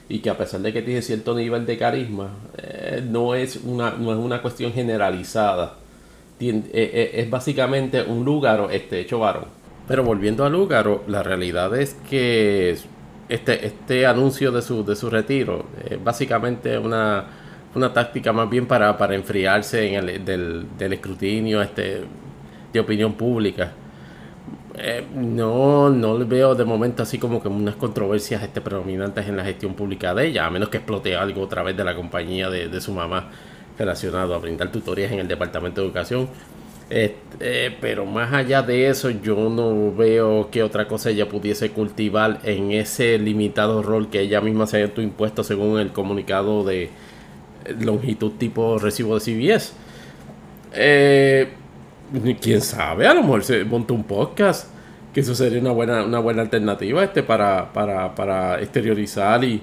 y 0.09 0.21
que 0.21 0.31
a 0.31 0.39
pesar 0.39 0.61
de 0.61 0.73
que 0.73 0.83
tiene 0.83 1.03
cierto 1.03 1.35
nivel 1.35 1.67
de 1.67 1.77
carisma 1.77 2.31
eh, 2.57 3.03
no, 3.05 3.35
es 3.35 3.57
una, 3.57 3.91
no 3.91 4.13
es 4.13 4.19
una 4.19 4.41
cuestión 4.41 4.73
generalizada 4.73 5.75
es 6.39 7.31
básicamente 7.31 8.03
un 8.03 8.25
lugar 8.25 8.69
este 8.71 9.01
hecho 9.01 9.19
varón 9.19 9.47
pero 9.89 10.03
volviendo 10.03 10.45
a 10.45 10.49
Lugaro, 10.49 11.05
la 11.07 11.23
realidad 11.23 11.75
es 11.77 11.95
que 12.11 12.77
este, 13.29 13.67
este 13.67 14.07
anuncio 14.07 14.51
de 14.51 14.61
su, 14.61 14.85
de 14.85 14.97
su 14.97 15.09
retiro 15.09 15.67
es 15.89 16.03
básicamente 16.03 16.77
una 16.77 17.27
una 17.77 17.93
táctica 17.93 18.33
más 18.33 18.49
bien 18.49 18.67
para, 18.67 18.97
para 18.97 19.15
enfriarse 19.15 19.87
en 19.87 20.09
el, 20.09 20.25
del, 20.25 20.67
del 20.79 20.95
escrutinio 20.95 21.61
este, 21.61 22.05
de 22.73 22.81
opinión 22.81 23.13
pública. 23.13 23.73
Eh, 24.79 25.05
no, 25.15 25.91
no 25.91 26.19
veo 26.27 26.55
de 26.55 26.65
momento 26.65 27.03
así 27.03 27.19
como 27.19 27.43
que 27.43 27.49
unas 27.49 27.77
controversias 27.77 28.43
este, 28.43 28.63
predominantes 28.63 29.29
en 29.29 29.37
la 29.37 29.45
gestión 29.45 29.75
pública 29.75 30.15
de 30.15 30.27
ella, 30.27 30.47
a 30.47 30.51
menos 30.51 30.71
que 30.71 30.79
explote 30.79 31.17
algo 31.17 31.43
otra 31.43 31.63
vez 31.63 31.77
de 31.77 31.85
la 31.85 31.95
compañía 31.95 32.49
de, 32.49 32.69
de 32.69 32.81
su 32.81 32.93
mamá 32.93 33.31
relacionado 33.79 34.35
a 34.35 34.39
brindar 34.39 34.73
tutorías 34.73 35.13
en 35.13 35.19
el 35.21 35.29
Departamento 35.29 35.81
de 35.81 35.87
Educación. 35.87 36.29
Este, 36.89 37.73
pero 37.81 38.07
más 38.07 38.33
allá 38.33 38.63
de 38.63 38.89
eso, 38.89 39.11
yo 39.11 39.51
no 39.51 39.93
veo 39.93 40.51
que 40.51 40.63
otra 40.63 40.87
cosa 40.87 41.11
ella 41.11 41.29
pudiese 41.29 41.71
cultivar 41.71 42.39
en 42.45 42.71
ese 42.71 43.19
limitado 43.19 43.83
rol 43.83 44.09
que 44.09 44.21
ella 44.21 44.41
misma 44.41 44.67
se 44.67 44.83
ha 44.83 45.01
impuesto 45.03 45.43
según 45.43 45.81
el 45.81 45.91
comunicado 45.93 46.63
de, 46.63 46.91
longitud 47.81 48.33
tipo 48.39 48.79
recibo 48.79 49.19
de 49.19 49.21
CBS. 49.21 49.73
Eh, 50.73 51.49
quién 52.41 52.61
sabe, 52.61 53.07
a 53.07 53.15
lo 53.15 53.23
mejor 53.23 53.45
se 53.45 53.65
monta 53.65 53.93
un 53.93 54.05
podcast, 54.05 54.69
que 55.13 55.21
eso 55.21 55.35
sería 55.35 55.61
una 55.61 55.73
buena, 55.73 56.05
una 56.05 56.19
buena 56.21 56.43
alternativa 56.43 57.03
este 57.03 57.23
para, 57.23 57.73
para, 57.73 58.61
exteriorizar 58.61 59.43
y, 59.45 59.63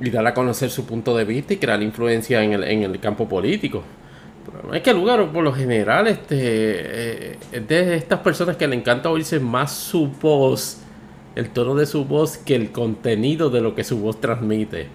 y, 0.00 0.10
dar 0.10 0.26
a 0.26 0.34
conocer 0.34 0.70
su 0.70 0.86
punto 0.86 1.16
de 1.16 1.24
vista 1.24 1.54
y 1.54 1.56
crear 1.56 1.82
influencia 1.82 2.42
en 2.42 2.52
el, 2.52 2.64
en 2.64 2.82
el 2.82 3.00
campo 3.00 3.28
político. 3.28 3.82
Pero 4.46 4.68
no 4.68 4.74
es 4.74 4.82
que 4.82 4.94
lugar, 4.94 5.30
por 5.30 5.44
lo 5.44 5.52
general, 5.52 6.06
este, 6.06 6.36
eh, 6.36 7.36
es 7.52 7.68
de 7.68 7.96
estas 7.96 8.20
personas 8.20 8.56
que 8.56 8.66
le 8.66 8.76
encanta 8.76 9.10
oírse 9.10 9.40
más 9.40 9.72
su 9.72 10.08
voz, 10.08 10.78
el 11.34 11.50
tono 11.50 11.74
de 11.74 11.86
su 11.86 12.04
voz, 12.04 12.38
que 12.38 12.54
el 12.54 12.72
contenido 12.72 13.50
de 13.50 13.60
lo 13.60 13.74
que 13.74 13.84
su 13.84 13.98
voz 13.98 14.20
transmite. 14.20 14.88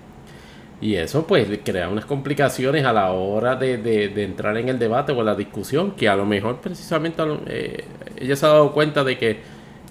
Y 0.83 0.95
eso 0.95 1.25
pues 1.25 1.47
crea 1.63 1.87
unas 1.87 2.05
complicaciones 2.05 2.83
a 2.83 2.91
la 2.91 3.11
hora 3.11 3.55
de, 3.55 4.11
entrar 4.21 4.57
en 4.57 4.67
el 4.67 4.79
debate 4.79 5.13
o 5.13 5.23
la 5.23 5.33
discusión, 5.33 5.91
que 5.91 6.09
a 6.09 6.15
lo 6.15 6.25
mejor 6.25 6.59
precisamente 6.59 7.23
eh, 7.45 7.85
ella 8.17 8.35
se 8.35 8.45
ha 8.45 8.49
dado 8.49 8.73
cuenta 8.73 9.03
de 9.05 9.17
que, 9.17 9.37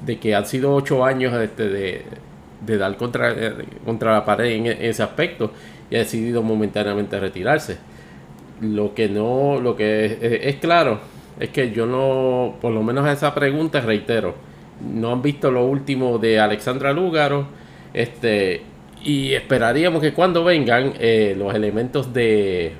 de 0.04 0.18
que 0.18 0.34
han 0.34 0.44
sido 0.44 0.74
ocho 0.74 1.02
años 1.02 1.32
este, 1.32 1.68
de, 1.70 2.04
dar 2.66 2.96
contra, 2.96 3.32
eh, 3.32 3.52
contra 3.84 4.12
la 4.12 4.24
pared 4.24 4.52
en, 4.52 4.66
ese 4.66 5.02
aspecto 5.02 5.52
y 5.90 5.96
ha 5.96 6.00
decidido 6.00 6.42
momentáneamente 6.42 7.18
retirarse. 7.18 7.78
Lo 8.60 8.94
que 8.94 9.08
no, 9.08 9.60
lo 9.60 9.76
que 9.76 10.40
es, 10.42 10.56
claro 10.56 11.00
es 11.40 11.48
que 11.50 11.72
yo 11.72 11.86
no, 11.86 12.56
por 12.60 12.72
lo 12.72 12.82
menos 12.82 13.04
a 13.06 13.12
esa 13.12 13.34
pregunta 13.34 13.80
reitero, 13.80 14.34
no 14.80 15.12
han 15.12 15.22
visto 15.22 15.50
lo 15.50 15.66
último 15.66 16.18
de 16.18 16.38
Alexandra 16.38 16.92
Lúgaro, 16.92 17.46
este, 17.92 18.62
y 19.04 19.32
esperaríamos 19.32 20.00
que 20.00 20.12
cuando 20.12 20.44
vengan 20.44 20.94
eh, 20.98 21.34
los 21.36 21.54
elementos 21.54 22.12
de 22.12 22.72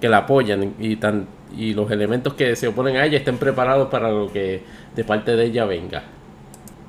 que 0.00 0.08
la 0.08 0.18
apoyan 0.18 0.74
y, 0.78 0.96
tan, 0.96 1.26
y 1.56 1.72
los 1.72 1.90
elementos 1.90 2.34
que 2.34 2.56
se 2.56 2.68
oponen 2.68 2.96
a 2.96 3.06
ella 3.06 3.18
estén 3.18 3.38
preparados 3.38 3.88
para 3.88 4.10
lo 4.10 4.30
que 4.30 4.62
de 4.94 5.04
parte 5.04 5.34
de 5.34 5.46
ella 5.46 5.64
venga. 5.64 6.02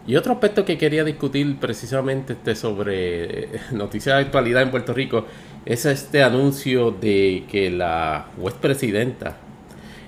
Y 0.07 0.15
otro 0.15 0.33
aspecto 0.33 0.65
que 0.65 0.77
quería 0.77 1.03
discutir 1.03 1.57
precisamente 1.57 2.33
este 2.33 2.55
sobre 2.55 3.55
eh, 3.55 3.59
noticias 3.71 4.17
de 4.17 4.23
actualidad 4.23 4.61
en 4.61 4.71
Puerto 4.71 4.93
Rico 4.93 5.25
es 5.65 5.85
este 5.85 6.21
anuncio 6.21 6.91
de 6.91 7.45
que 7.49 7.71
la 7.71 8.27
juez 8.39 8.53
presidenta, 8.53 9.37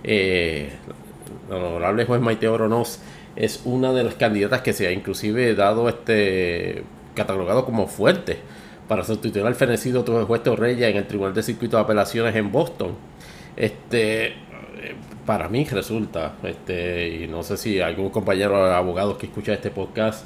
eh, 0.03 0.69
la 1.49 1.55
honorable 1.55 2.05
juez 2.05 2.21
Maite 2.21 2.47
Oronoz, 2.47 2.99
es 3.35 3.61
una 3.65 3.91
de 3.91 4.03
las 4.03 4.15
candidatas 4.15 4.61
que 4.61 4.73
se 4.73 4.87
ha 4.87 4.91
inclusive 4.91 5.55
dado 5.55 5.89
este 5.89 6.83
catalogado 7.15 7.65
como 7.65 7.87
fuerte 7.87 8.37
para 8.87 9.03
sustituir 9.03 9.45
al 9.45 9.55
fenecido 9.55 10.03
juez 10.25 10.43
Torreya 10.43 10.89
en 10.89 10.97
el 10.97 11.07
Tribunal 11.07 11.33
de 11.33 11.43
Circuito 11.43 11.77
de 11.77 11.83
Apelaciones 11.83 12.35
en 12.35 12.51
Boston. 12.51 12.95
Este, 13.55 14.35
para 15.25 15.49
mí 15.49 15.65
resulta, 15.65 16.35
este, 16.43 17.23
y 17.23 17.27
no 17.27 17.43
sé 17.43 17.57
si 17.57 17.79
algún 17.79 18.09
compañero 18.09 18.65
de 18.65 18.73
abogados 18.73 19.17
que 19.17 19.27
escucha 19.27 19.53
este 19.53 19.71
podcast 19.71 20.25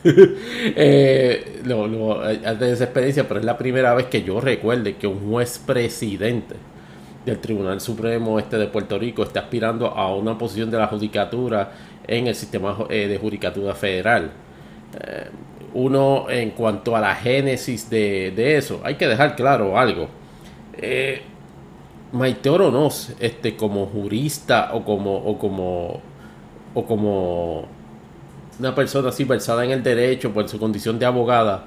eh, 0.04 1.60
lo, 1.64 2.20
de 2.20 2.72
esa 2.72 2.84
experiencia, 2.84 3.26
pero 3.26 3.40
es 3.40 3.46
la 3.46 3.58
primera 3.58 3.94
vez 3.94 4.06
que 4.06 4.22
yo 4.22 4.40
recuerde 4.40 4.96
que 4.96 5.06
un 5.06 5.30
juez 5.30 5.58
presidente 5.58 6.54
del 7.26 7.38
Tribunal 7.38 7.80
Supremo 7.80 8.38
este 8.38 8.56
de 8.58 8.68
Puerto 8.68 8.98
Rico 8.98 9.22
está 9.22 9.40
aspirando 9.40 9.88
a 9.88 10.14
una 10.14 10.38
posición 10.38 10.70
de 10.70 10.78
la 10.78 10.86
judicatura 10.86 11.72
en 12.06 12.26
el 12.26 12.34
sistema 12.34 12.76
eh, 12.88 13.06
de 13.06 13.18
judicatura 13.18 13.74
federal. 13.74 14.30
Eh, 15.00 15.26
uno 15.74 16.30
en 16.30 16.50
cuanto 16.50 16.96
a 16.96 17.00
la 17.00 17.14
génesis 17.14 17.90
de, 17.90 18.56
eso, 18.56 18.80
hay 18.82 18.94
que 18.94 19.06
dejar 19.06 19.36
claro 19.36 19.78
algo. 19.78 20.08
Eh, 20.76 21.22
Maite 22.12 22.48
Oronoz, 22.48 23.10
este, 23.20 23.56
como 23.56 23.86
jurista 23.86 24.70
o 24.72 24.84
como, 24.84 25.16
o 25.16 25.38
como, 25.38 26.00
o 26.74 26.84
como 26.86 27.64
una 28.58 28.74
persona 28.74 29.10
así 29.10 29.24
versada 29.24 29.64
en 29.64 29.70
el 29.72 29.82
derecho 29.82 30.32
por 30.32 30.48
su 30.48 30.58
condición 30.58 30.98
de 30.98 31.06
abogada, 31.06 31.64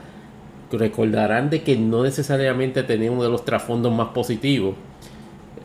recordarán 0.71 1.49
de 1.49 1.61
que 1.63 1.77
no 1.77 2.03
necesariamente 2.03 2.83
tenía 2.83 3.11
uno 3.11 3.23
de 3.23 3.29
los 3.29 3.45
trasfondos 3.45 3.93
más 3.93 4.09
positivos. 4.09 4.75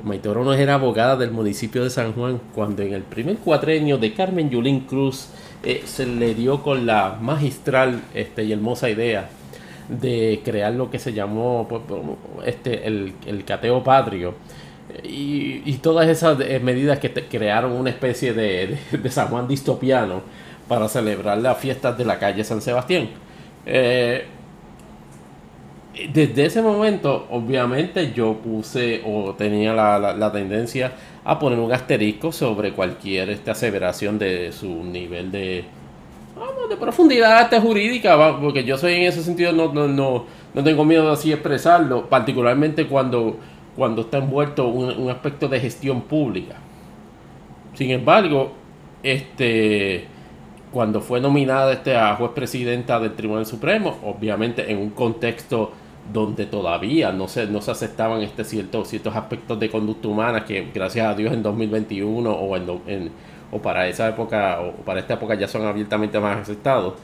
Maite 0.05 0.29
Oronoz 0.29 0.59
era 0.59 0.75
abogada 0.75 1.17
del 1.17 1.31
municipio 1.31 1.83
de 1.83 1.91
San 1.91 2.13
Juan 2.13 2.41
cuando 2.55 2.83
en 2.83 2.93
el 2.93 3.03
primer 3.03 3.39
cuatrenio 3.39 3.99
de 3.99 4.13
Carmen 4.13 4.51
Yulín 4.51 4.81
Cruz 4.81 5.29
eh, 5.65 5.83
se 5.85 6.07
le 6.07 6.35
dio 6.35 6.63
con 6.63 6.87
la 6.87 7.19
magistral 7.21 8.03
este, 8.15 8.45
y 8.45 8.53
hermosa 8.53 8.91
idea 8.91 9.29
de 9.89 10.41
crear 10.45 10.73
lo 10.73 10.91
que 10.91 10.99
se 10.99 11.13
llamó 11.13 11.67
pues, 11.69 11.83
este, 12.45 12.87
el, 12.87 13.45
cateo 13.45 13.83
patrio. 13.83 14.35
Y, 15.03 15.73
todas 15.83 16.09
esas 16.09 16.39
eh, 16.41 16.61
medidas 16.61 16.99
que 16.99 17.11
crearon 17.13 17.73
una 17.73 17.91
especie 17.91 18.33
de, 18.33 18.79
San 19.11 19.29
Juan 19.29 19.47
distopiano 19.47 20.23
para 20.69 20.89
celebrar 20.89 21.39
las 21.39 21.59
fiestas 21.59 21.97
de 21.99 22.05
la 22.05 22.19
calle 22.19 22.45
San 22.45 22.61
Sebastián. 22.61 23.09
Eh, 23.67 24.27
desde 26.13 26.47
ese 26.47 26.63
momento, 26.63 27.27
obviamente, 27.31 28.13
yo 28.13 28.35
puse 28.35 29.03
o 29.05 29.35
tenía 29.35 29.73
la, 29.73 30.33
tendencia 30.33 30.93
a 31.25 31.39
poner 31.39 31.59
un 31.59 31.73
asterisco 31.73 32.33
sobre 32.33 32.73
cualquier 32.73 33.31
esta 33.31 33.53
aseveración 33.53 34.19
de 34.19 34.53
su 34.53 34.85
nivel 34.85 35.33
de, 35.33 35.65
de 36.69 36.77
profundidad 36.77 37.51
jurídica, 37.61 38.39
porque 38.41 38.65
yo 38.65 38.77
soy 38.77 38.95
en 38.95 39.03
ese 39.05 39.23
sentido, 39.23 39.53
no, 39.53 39.73
no, 39.73 39.89
no, 39.89 40.27
no 40.55 40.65
tengo 40.65 40.85
miedo 40.85 41.07
de 41.07 41.13
así 41.13 41.33
expresarlo, 41.33 42.09
particularmente 42.09 42.87
cuando, 42.87 43.39
cuando 43.77 44.03
está 44.03 44.19
envuelto 44.19 44.67
un, 44.69 45.11
aspecto 45.11 45.49
de 45.49 45.61
gestión 45.61 46.03
pública. 46.03 46.57
Sin 47.75 47.91
embargo, 47.91 48.53
este 49.03 50.07
cuando 50.73 51.01
fue 51.01 51.21
nominada 51.21 51.73
este 51.73 51.97
a 51.97 52.17
juez 52.17 52.33
presidenta 52.35 52.99
del 52.99 53.15
Tribunal 53.15 53.47
Supremo, 53.47 53.99
obviamente 54.05 54.71
en 54.71 54.79
un 54.79 54.91
contexto 54.91 55.73
donde 56.13 56.47
todavía 56.47 57.13
no 57.13 57.29
se, 57.29 57.47
no 57.47 57.61
se 57.61 57.71
aceptaban 57.71 58.23
este 58.23 58.45
ciertos 58.45 58.89
ciertos 58.89 59.15
aspectos 59.15 59.59
de 59.59 59.71
conducta 59.71 60.09
humana 60.09 60.45
que 60.45 60.69
gracias 60.73 61.07
a 61.07 61.15
Dios 61.15 61.33
en 61.33 61.43
2021 61.43 62.31
o, 62.31 62.57
en, 62.57 63.11
o 63.51 63.59
para 63.59 63.89
esa 63.89 64.09
época 64.09 64.61
o 64.61 64.73
para 64.85 65.01
esta 65.01 65.15
época 65.15 65.35
ya 65.35 65.49
son 65.49 65.67
abiertamente 65.67 66.19
más 66.19 66.39
aceptados. 66.39 66.95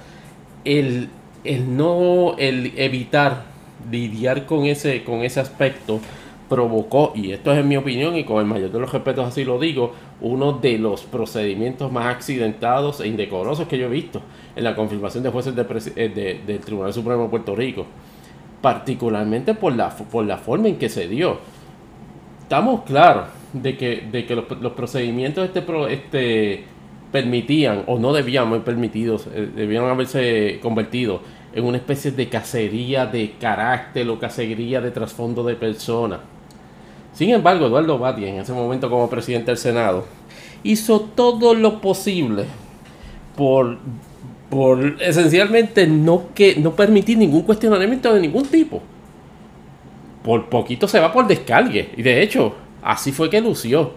El, 0.64 1.08
el 1.44 1.76
no 1.76 2.36
el 2.38 2.72
evitar 2.76 3.44
lidiar 3.90 4.46
con 4.46 4.64
ese 4.64 5.02
con 5.04 5.22
ese 5.22 5.40
aspecto 5.40 6.00
provocó, 6.48 7.12
y 7.14 7.32
esto 7.32 7.52
es 7.52 7.58
en 7.58 7.68
mi 7.68 7.76
opinión 7.76 8.16
y 8.16 8.24
con 8.24 8.38
el 8.38 8.46
mayor 8.46 8.70
de 8.70 8.78
los 8.78 8.92
respetos 8.92 9.26
así 9.26 9.44
lo 9.44 9.58
digo, 9.58 9.92
uno 10.20 10.52
de 10.52 10.78
los 10.78 11.02
procedimientos 11.02 11.90
más 11.90 12.06
accidentados 12.06 13.00
e 13.00 13.08
indecorosos 13.08 13.66
que 13.68 13.78
yo 13.78 13.86
he 13.86 13.90
visto 13.90 14.20
en 14.54 14.64
la 14.64 14.74
confirmación 14.74 15.22
de 15.22 15.30
jueces 15.30 15.54
eh, 15.96 16.42
del 16.46 16.60
Tribunal 16.60 16.92
Supremo 16.92 17.24
de 17.24 17.28
Puerto 17.28 17.56
Rico 17.56 17.86
particularmente 18.62 19.54
por 19.54 19.74
la, 19.74 19.90
por 19.90 20.24
la 20.24 20.38
forma 20.38 20.68
en 20.68 20.78
que 20.78 20.88
se 20.88 21.08
dio. 21.08 21.38
Estamos 22.40 22.82
claros 22.82 23.28
de 23.52 23.76
que, 23.76 24.08
de 24.10 24.24
que 24.24 24.36
los, 24.36 24.72
procedimientos 24.72 25.44
este, 25.44 25.92
este 25.92 26.64
permitían 27.10 27.82
o 27.86 27.98
no 27.98 28.14
debían 28.14 28.46
haber 28.46 28.62
permitidos, 28.62 29.26
eh, 29.34 29.50
debían 29.54 29.84
haberse 29.84 30.58
convertido 30.62 31.20
en 31.52 31.64
una 31.64 31.76
especie 31.76 32.12
de 32.12 32.28
cacería 32.30 33.04
de 33.04 33.32
carácter 33.38 34.08
o 34.08 34.18
cacería 34.18 34.80
de 34.80 34.90
trasfondo 34.90 35.42
de 35.44 35.56
persona. 35.56 36.20
Sin 37.12 37.30
embargo, 37.30 37.66
Eduardo 37.66 37.98
Batia, 37.98 38.28
en 38.28 38.36
ese 38.36 38.52
momento 38.52 38.88
como 38.88 39.10
presidente 39.10 39.50
del 39.50 39.58
Senado, 39.58 40.06
hizo 40.62 41.00
todo 41.00 41.54
lo 41.54 41.80
posible 41.80 42.46
por 43.36 43.78
por 44.52 44.96
esencialmente 45.00 45.86
no, 45.86 46.24
que, 46.34 46.56
no 46.56 46.76
permitir 46.76 47.16
ningún 47.16 47.40
cuestionamiento 47.40 48.12
de 48.12 48.20
ningún 48.20 48.44
tipo. 48.44 48.82
Por 50.22 50.50
poquito 50.50 50.86
se 50.86 51.00
va 51.00 51.10
por 51.10 51.26
descargue. 51.26 51.88
Y 51.96 52.02
de 52.02 52.20
hecho, 52.20 52.54
así 52.82 53.12
fue 53.12 53.30
que 53.30 53.40
lució. 53.40 53.92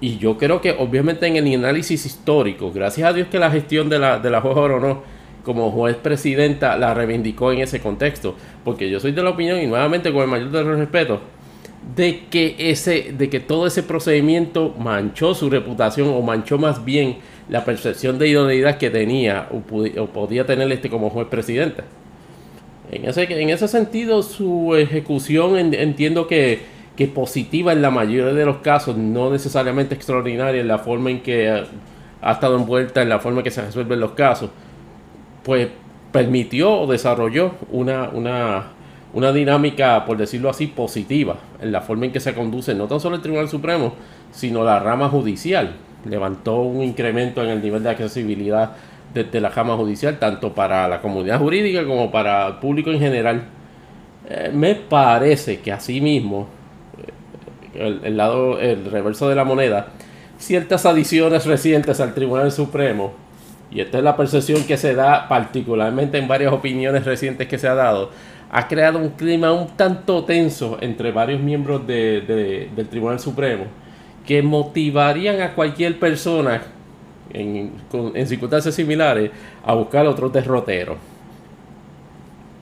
Y 0.00 0.16
yo 0.16 0.38
creo 0.38 0.62
que 0.62 0.70
obviamente 0.70 1.26
en 1.26 1.36
el 1.36 1.54
análisis 1.62 2.06
histórico, 2.06 2.72
gracias 2.72 3.10
a 3.10 3.12
Dios 3.12 3.28
que 3.28 3.38
la 3.38 3.50
gestión 3.50 3.90
de 3.90 3.98
la, 3.98 4.18
de 4.18 4.30
la 4.30 4.40
juez 4.40 4.56
como 5.44 5.70
juez 5.70 5.96
presidenta 5.96 6.78
la 6.78 6.94
reivindicó 6.94 7.52
en 7.52 7.58
ese 7.58 7.78
contexto. 7.78 8.36
Porque 8.64 8.88
yo 8.88 9.00
soy 9.00 9.12
de 9.12 9.22
la 9.22 9.28
opinión, 9.28 9.60
y 9.60 9.66
nuevamente 9.66 10.10
con 10.14 10.22
el 10.22 10.28
mayor 10.28 10.50
de 10.50 10.64
los 10.64 10.78
respetos, 10.78 11.20
de 11.96 12.24
que, 12.30 12.56
ese, 12.58 13.12
de 13.16 13.28
que 13.28 13.40
todo 13.40 13.66
ese 13.66 13.82
procedimiento 13.82 14.74
manchó 14.78 15.34
su 15.34 15.50
reputación 15.50 16.08
o 16.08 16.22
manchó 16.22 16.58
más 16.58 16.84
bien 16.84 17.18
la 17.48 17.64
percepción 17.64 18.18
de 18.18 18.28
idoneidad 18.28 18.78
que 18.78 18.90
tenía 18.90 19.48
o, 19.50 20.06
podía 20.06 20.46
tener 20.46 20.70
este 20.72 20.88
como 20.88 21.10
juez 21.10 21.28
presidente. 21.28 21.82
En 22.90 23.04
ese, 23.06 23.22
en 23.22 23.50
ese 23.50 23.68
sentido, 23.68 24.22
su 24.22 24.74
ejecución 24.74 25.56
entiendo 25.56 26.26
que, 26.26 26.60
que, 26.96 27.06
positiva 27.06 27.72
en 27.72 27.82
la 27.82 27.90
mayoría 27.90 28.32
de 28.32 28.46
los 28.46 28.58
casos, 28.58 28.96
no 28.96 29.30
necesariamente 29.30 29.94
extraordinaria 29.94 30.60
en 30.60 30.68
la 30.68 30.78
forma 30.78 31.10
en 31.10 31.20
que 31.20 31.50
ha, 31.50 32.32
estado 32.32 32.56
envuelta, 32.56 33.02
en 33.02 33.08
la 33.08 33.20
forma 33.20 33.40
en 33.40 33.44
que 33.44 33.50
se 33.50 33.62
resuelven 33.62 34.00
los 34.00 34.12
casos, 34.12 34.50
pues 35.42 35.68
permitió 36.12 36.72
o 36.72 36.86
desarrolló 36.86 37.52
una, 37.70 38.08
una, 38.10 38.68
una 39.14 39.32
dinámica, 39.32 40.04
por 40.04 40.16
decirlo 40.16 40.50
así, 40.50 40.66
positiva 40.66 41.36
en 41.60 41.72
la 41.72 41.80
forma 41.80 42.06
en 42.06 42.12
que 42.12 42.20
se 42.20 42.34
conduce 42.34 42.74
no 42.74 42.86
tan 42.86 43.00
solo 43.00 43.16
el 43.16 43.22
Tribunal 43.22 43.48
Supremo, 43.48 43.94
sino 44.32 44.64
la 44.64 44.80
rama 44.80 45.08
judicial 45.08 45.74
levantó 46.08 46.60
un 46.60 46.82
incremento 46.82 47.42
en 47.42 47.50
el 47.50 47.62
nivel 47.62 47.82
de 47.82 47.90
accesibilidad 47.90 48.72
desde 49.12 49.40
la 49.40 49.50
Jama 49.50 49.76
Judicial, 49.76 50.18
tanto 50.18 50.52
para 50.52 50.88
la 50.88 51.00
comunidad 51.00 51.38
jurídica 51.38 51.84
como 51.84 52.10
para 52.10 52.48
el 52.48 52.54
público 52.54 52.90
en 52.90 52.98
general. 52.98 53.44
Eh, 54.28 54.50
me 54.52 54.74
parece 54.74 55.60
que 55.60 55.70
asimismo, 55.70 56.48
eh, 57.74 58.00
el, 58.02 58.16
lado, 58.16 58.58
el 58.60 58.84
reverso 58.86 59.28
de 59.28 59.36
la 59.36 59.44
moneda, 59.44 59.88
ciertas 60.38 60.84
adiciones 60.84 61.46
recientes 61.46 62.00
al 62.00 62.14
Tribunal 62.14 62.50
Supremo, 62.50 63.12
y 63.70 63.80
esta 63.80 63.98
es 63.98 64.04
la 64.04 64.16
percepción 64.16 64.64
que 64.64 64.76
se 64.76 64.94
da 64.94 65.28
particularmente 65.28 66.18
en 66.18 66.28
varias 66.28 66.52
opiniones 66.52 67.04
recientes 67.04 67.48
que 67.48 67.58
se 67.58 67.68
ha 67.68 67.74
dado, 67.74 68.10
ha 68.54 68.68
creado 68.68 68.98
un 68.98 69.10
clima 69.10 69.52
un 69.52 69.68
tanto 69.76 70.24
tenso 70.24 70.78
entre 70.80 71.10
varios 71.10 71.40
miembros 71.40 71.86
del 71.86 72.88
Tribunal 72.88 73.18
Supremo 73.18 73.64
que 74.24 74.42
motivarían 74.42 75.40
a 75.42 75.54
cualquier 75.54 75.98
persona 75.98 76.62
en, 77.30 77.72
circunstancias 78.26 78.74
similares 78.74 79.30
a 79.64 79.74
buscar 79.74 80.06
otro 80.06 80.28
derrotero. 80.28 80.96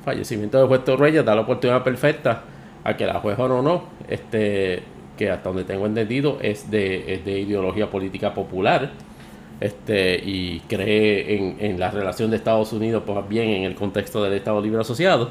Fallecimiento 0.04 0.58
de 0.58 0.66
juez 0.66 0.84
Torreyes 0.84 1.24
da 1.24 1.34
la 1.34 1.42
oportunidad 1.42 1.84
perfecta 1.84 2.42
a 2.82 2.96
que 2.96 3.06
la 3.06 3.20
juez 3.20 3.38
no, 3.38 3.62
no, 3.62 3.84
este, 4.08 4.82
que 5.16 5.30
hasta 5.30 5.50
donde 5.50 5.64
tengo 5.64 5.86
entendido 5.86 6.38
es 6.40 6.70
de 6.70 7.20
ideología 7.46 7.88
política 7.90 8.34
popular 8.34 8.90
este, 9.62 10.16
y 10.16 10.60
cree 10.68 11.56
en, 11.60 11.78
la 11.78 11.88
relación 11.90 12.30
de 12.30 12.36
Estados 12.36 12.72
Unidos, 12.72 13.04
pues 13.06 13.28
bien 13.28 13.48
en 13.50 13.62
el 13.62 13.76
contexto 13.76 14.20
del 14.24 14.32
Estado 14.32 14.60
Libre 14.60 14.80
Asociado. 14.80 15.30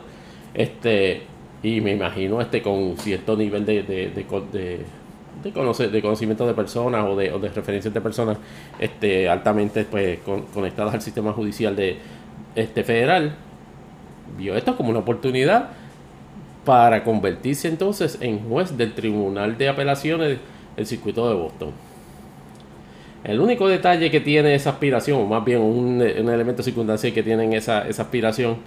Este, 0.53 1.21
y 1.63 1.81
me 1.81 1.91
imagino 1.91 2.41
este 2.41 2.61
con 2.61 2.97
cierto 2.97 3.35
nivel 3.35 3.65
de, 3.65 3.83
de, 3.83 4.09
de, 4.09 4.85
de, 5.43 6.01
conocimiento 6.01 6.45
de 6.45 6.53
personas 6.53 7.05
o 7.05 7.15
de, 7.15 7.31
o 7.31 7.39
de 7.39 7.49
referencias 7.49 7.93
de 7.93 8.01
personas 8.01 8.37
este, 8.79 9.29
altamente 9.29 9.85
pues, 9.85 10.19
conectadas 10.53 10.93
al 10.93 11.01
sistema 11.01 11.33
judicial 11.33 11.75
de 11.75 11.97
este 12.55 12.83
federal, 12.83 13.35
vio 14.37 14.55
esto 14.55 14.75
como 14.75 14.89
una 14.89 14.99
oportunidad 14.99 15.69
para 16.65 17.03
convertirse 17.03 17.67
entonces 17.67 18.17
en 18.21 18.39
juez 18.39 18.77
del 18.77 18.93
Tribunal 18.93 19.57
de 19.57 19.69
Apelaciones 19.69 20.37
del 20.75 20.85
Circuito 20.85 21.27
de 21.29 21.35
Boston. 21.35 21.71
El 23.23 23.39
único 23.39 23.67
detalle 23.67 24.09
que 24.09 24.19
tiene 24.19 24.55
esa 24.55 24.71
aspiración, 24.71 25.21
o 25.21 25.25
más 25.25 25.45
bien 25.45 25.61
un, 25.61 26.01
elemento 26.01 26.63
circunstancial 26.63 27.13
que 27.13 27.21
tiene 27.21 27.55
esa, 27.55 27.87
esa 27.87 28.03
aspiración, 28.03 28.57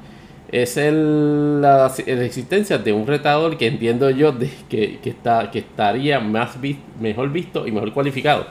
es 0.48 0.76
el, 0.76 1.60
la, 1.60 1.86
existencia 1.86 2.78
de 2.78 2.92
un 2.92 3.06
retador 3.06 3.56
que 3.56 3.66
entiendo 3.66 4.10
yo 4.10 4.32
de, 4.32 4.50
que, 4.68 4.98
está, 5.04 5.50
que 5.50 5.60
estaría 5.60 6.20
más 6.20 6.56
mejor 7.00 7.30
visto 7.32 7.66
y 7.66 7.72
mejor 7.72 7.92
cualificado. 7.92 8.46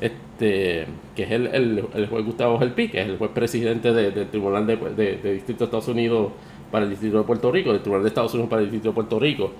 Este, 0.00 0.86
que 1.14 1.22
es 1.22 1.30
el, 1.30 1.46
el, 1.94 2.06
juez 2.08 2.24
Gustavo 2.24 2.58
Gelpi, 2.58 2.88
que 2.88 3.02
es 3.02 3.08
el 3.08 3.18
juez 3.18 3.30
presidente 3.30 3.92
del 3.92 4.28
Tribunal 4.28 4.66
de, 4.66 4.76
de, 4.76 5.34
Distrito 5.34 5.60
de 5.60 5.64
Estados 5.66 5.88
Unidos 5.88 6.32
para 6.70 6.84
el 6.84 6.90
Distrito 6.90 7.18
de 7.18 7.24
Puerto 7.24 7.52
Rico, 7.52 7.72
del 7.72 7.82
Tribunal 7.82 8.02
de 8.02 8.08
Estados 8.08 8.32
Unidos 8.34 8.50
para 8.50 8.62
el 8.62 8.70
Distrito 8.70 8.88
de 8.88 8.94
Puerto 8.94 9.20
Rico. 9.20 9.52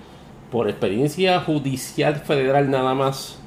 Por 0.51 0.69
experiencia 0.69 1.39
judicial 1.39 2.15
federal 2.17 2.69
nada 2.69 2.93
más, 2.93 3.39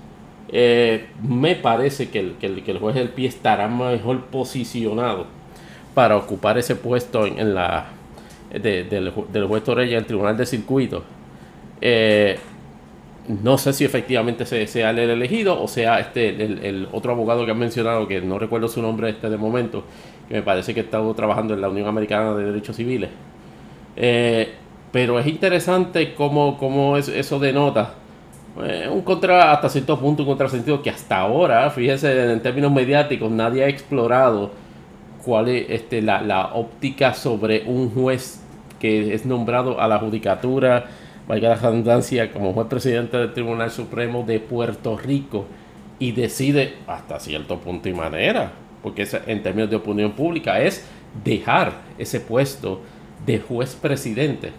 eh, 0.49 1.07
me 1.23 1.57
parece 1.57 2.09
que 2.09 2.21
el, 2.21 2.37
que, 2.37 2.47
el, 2.47 2.63
que 2.63 2.71
el 2.71 2.79
juez 2.79 2.95
del 2.95 3.11
pie 3.11 3.29
estará 3.29 3.69
mejor 3.69 4.25
posicionado 4.27 5.27
para 5.97 6.17
ocupar 6.17 6.59
ese 6.59 6.77
puesto 6.77 7.27
en, 7.27 7.55
la 7.55 7.87
del, 8.51 9.11
juez 9.11 9.65
Torrella 9.65 9.99
el 9.99 10.07
Tribunal 10.07 10.37
de 10.37 10.47
Circuito. 10.47 11.03
Eh, 11.81 12.39
no 13.29 13.59
sé 13.59 13.73
si 13.73 13.85
efectivamente 13.85 14.47
sea 14.47 14.91
el 14.91 14.99
elegido 14.99 15.61
o 15.61 15.67
sea 15.67 15.99
este 15.99 16.29
el, 16.29 16.89
otro 16.93 17.13
abogado 17.13 17.45
que 17.45 17.51
han 17.51 17.59
mencionado, 17.59 18.07
que 18.07 18.21
no 18.21 18.39
recuerdo 18.39 18.69
su 18.69 18.81
nombre 18.81 19.11
este 19.11 19.29
de 19.29 19.37
momento, 19.37 19.85
que 20.29 20.35
me 20.35 20.43
parece 20.43 20.75
que 20.75 20.81
está 20.81 21.01
trabajando 21.15 21.55
en 21.55 21.61
la 21.61 21.69
Unión 21.69 21.89
Americana 21.89 22.35
de 22.35 22.45
Derechos 22.45 22.77
Civiles. 22.77 23.11
Eh, 23.97 24.53
pero 24.93 25.19
es 25.19 25.27
interesante 25.27 26.15
cómo, 26.15 26.57
cómo 26.57 26.97
eso 26.97 27.39
denota 27.39 27.95
eh, 28.63 28.89
un 28.91 29.03
contra, 29.03 29.53
hasta 29.53 29.69
cierto 29.69 29.99
punto, 29.99 30.23
un 30.23 30.29
contrasentido 30.29 30.81
que 30.83 30.89
hasta 30.89 31.19
ahora, 31.19 31.69
fíjese, 31.71 32.33
en 32.33 32.41
términos 32.41 32.73
mediáticos, 32.73 33.31
nadie 33.31 33.65
ha 33.65 33.69
explorado 33.69 34.51
cuál 35.27 35.49
es 35.49 35.67
este, 35.69 36.01
la, 36.01 36.23
la 36.23 36.55
óptica 36.55 37.13
sobre 37.13 37.65
un 37.67 37.91
juez 37.91 38.41
que 38.79 39.13
es 39.13 39.27
nombrado 39.27 39.81
a 39.81 39.89
la 39.89 39.99
judicatura, 39.99 40.87
valga 41.27 41.49
la 41.49 41.55
redundancia, 41.57 42.33
como 42.33 42.53
juez 42.53 42.69
presidente 42.69 43.17
del 43.17 43.33
Tribunal 43.33 43.73
Supremo 43.73 44.23
de 44.25 44.39
Puerto 44.39 44.97
Rico 44.97 45.47
y 45.99 46.13
decide 46.13 46.75
hasta 46.87 47.19
cierto 47.19 47.59
punto 47.59 47.89
y 47.89 47.93
manera, 47.93 48.53
porque 48.85 49.09
en 49.27 49.43
términos 49.43 49.69
de 49.69 49.77
opinión 49.77 50.13
pública 50.13 50.61
es 50.61 50.87
dejar 51.25 51.73
ese 51.99 52.21
puesto 52.21 52.81
de 53.27 53.41
juez 53.41 53.75
presidente 53.75 54.53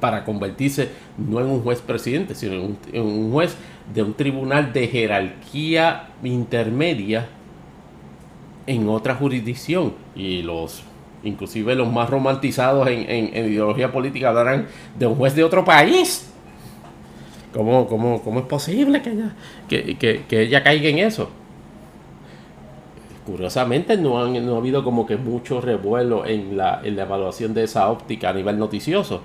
para 0.00 0.24
convertirse 0.24 0.88
no 1.18 1.38
en 1.40 1.46
un 1.46 1.62
juez 1.62 1.82
presidente, 1.82 2.34
sino 2.34 2.54
en 2.54 3.02
un, 3.02 3.30
juez 3.30 3.56
de 3.92 4.02
un 4.02 4.14
tribunal 4.14 4.72
de 4.72 4.88
jerarquía 4.88 6.08
intermedia 6.24 7.28
en 8.66 8.88
otra 8.88 9.14
jurisdicción. 9.14 9.94
Y 10.14 10.42
los, 10.42 10.82
inclusive 11.22 11.74
los 11.74 11.90
más 11.90 12.10
romantizados 12.10 12.88
en, 12.88 13.36
ideología 13.36 13.92
política 13.92 14.28
hablarán 14.28 14.66
de 14.98 15.06
un 15.06 15.16
juez 15.16 15.34
de 15.34 15.44
otro 15.44 15.64
país. 15.64 16.28
¿Cómo, 17.52 17.86
cómo, 17.86 18.38
es 18.38 18.46
posible 18.46 19.02
que 19.02 19.10
ella, 19.10 19.34
que, 19.68 20.24
ella 20.30 20.62
caiga 20.62 20.88
en 20.88 21.00
eso? 21.00 21.28
Curiosamente 23.26 23.96
no, 23.98 24.22
han, 24.22 24.44
no 24.44 24.54
ha 24.54 24.58
habido 24.58 24.82
como 24.82 25.06
que 25.06 25.16
mucho 25.16 25.60
revuelo 25.60 26.24
en 26.26 26.56
la, 26.56 26.80
en 26.82 26.96
la 26.96 27.02
evaluación 27.02 27.52
de 27.54 27.64
esa 27.64 27.88
óptica 27.90 28.30
a 28.30 28.32
nivel 28.32 28.58
noticioso 28.58 29.20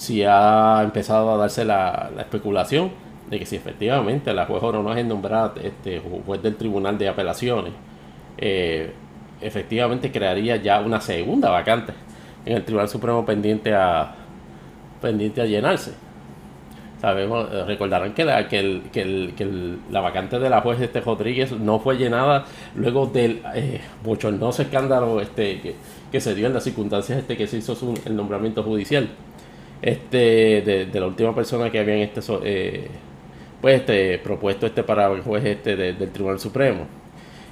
si 0.00 0.24
ha 0.24 0.80
empezado 0.82 1.30
a 1.30 1.36
darse 1.36 1.62
la, 1.62 2.10
especulación 2.18 2.90
de 3.28 3.38
que 3.38 3.44
si 3.44 3.56
efectivamente 3.56 4.32
la 4.32 4.46
juez 4.46 4.62
no 4.62 4.94
es 4.94 5.04
nombrada 5.04 5.52
este, 5.62 6.00
juez 6.26 6.42
del 6.42 6.56
Tribunal 6.56 6.96
de 6.96 7.08
Apelaciones, 7.08 7.72
eh, 8.40 8.92
efectivamente 9.40 10.10
crearía 10.10 10.56
ya 10.56 10.80
una 10.80 11.00
segunda 11.00 11.50
vacante 11.50 11.92
en 12.44 12.56
el 12.56 12.64
Tribunal 12.64 12.88
Supremo 12.88 13.24
pendiente 13.24 13.74
a 13.74 14.14
pendiente 15.00 15.40
a 15.40 15.46
llenarse. 15.46 15.92
Sabemos, 17.00 17.48
eh, 17.50 17.64
recordarán 17.64 18.12
que 18.12 18.24
la, 18.24 18.46
que, 18.46 18.58
el, 18.58 18.82
que, 18.92 19.00
el, 19.00 19.78
la 19.90 20.00
vacante 20.00 20.38
de 20.38 20.50
la 20.50 20.60
juez 20.60 20.80
este 20.80 21.00
Rodríguez 21.00 21.52
no 21.52 21.80
fue 21.80 21.96
llenada 21.96 22.44
luego 22.74 23.06
del 23.06 23.42
eh, 23.54 23.80
bochornoso 24.04 24.62
escándalo 24.62 25.20
este, 25.20 25.74
que, 26.12 26.20
se 26.20 26.34
dio 26.34 26.46
en 26.46 26.52
las 26.52 26.64
circunstancias 26.64 27.18
este 27.18 27.38
que 27.38 27.46
se 27.46 27.56
hizo 27.56 27.74
el 28.04 28.14
nombramiento 28.14 28.62
judicial 28.62 29.08
este 29.80 30.60
de, 30.60 31.00
la 31.00 31.06
última 31.06 31.34
persona 31.34 31.70
que 31.70 31.78
habían 31.78 31.98
este 31.98 32.20
eh, 32.44 32.88
pues 33.62 33.80
este 33.80 34.18
propuesto 34.18 34.66
este 34.66 34.82
para 34.82 35.10
el 35.10 35.22
juez 35.22 35.42
este 35.44 35.76
del 35.76 36.10
Tribunal 36.10 36.38
Supremo. 36.38 36.99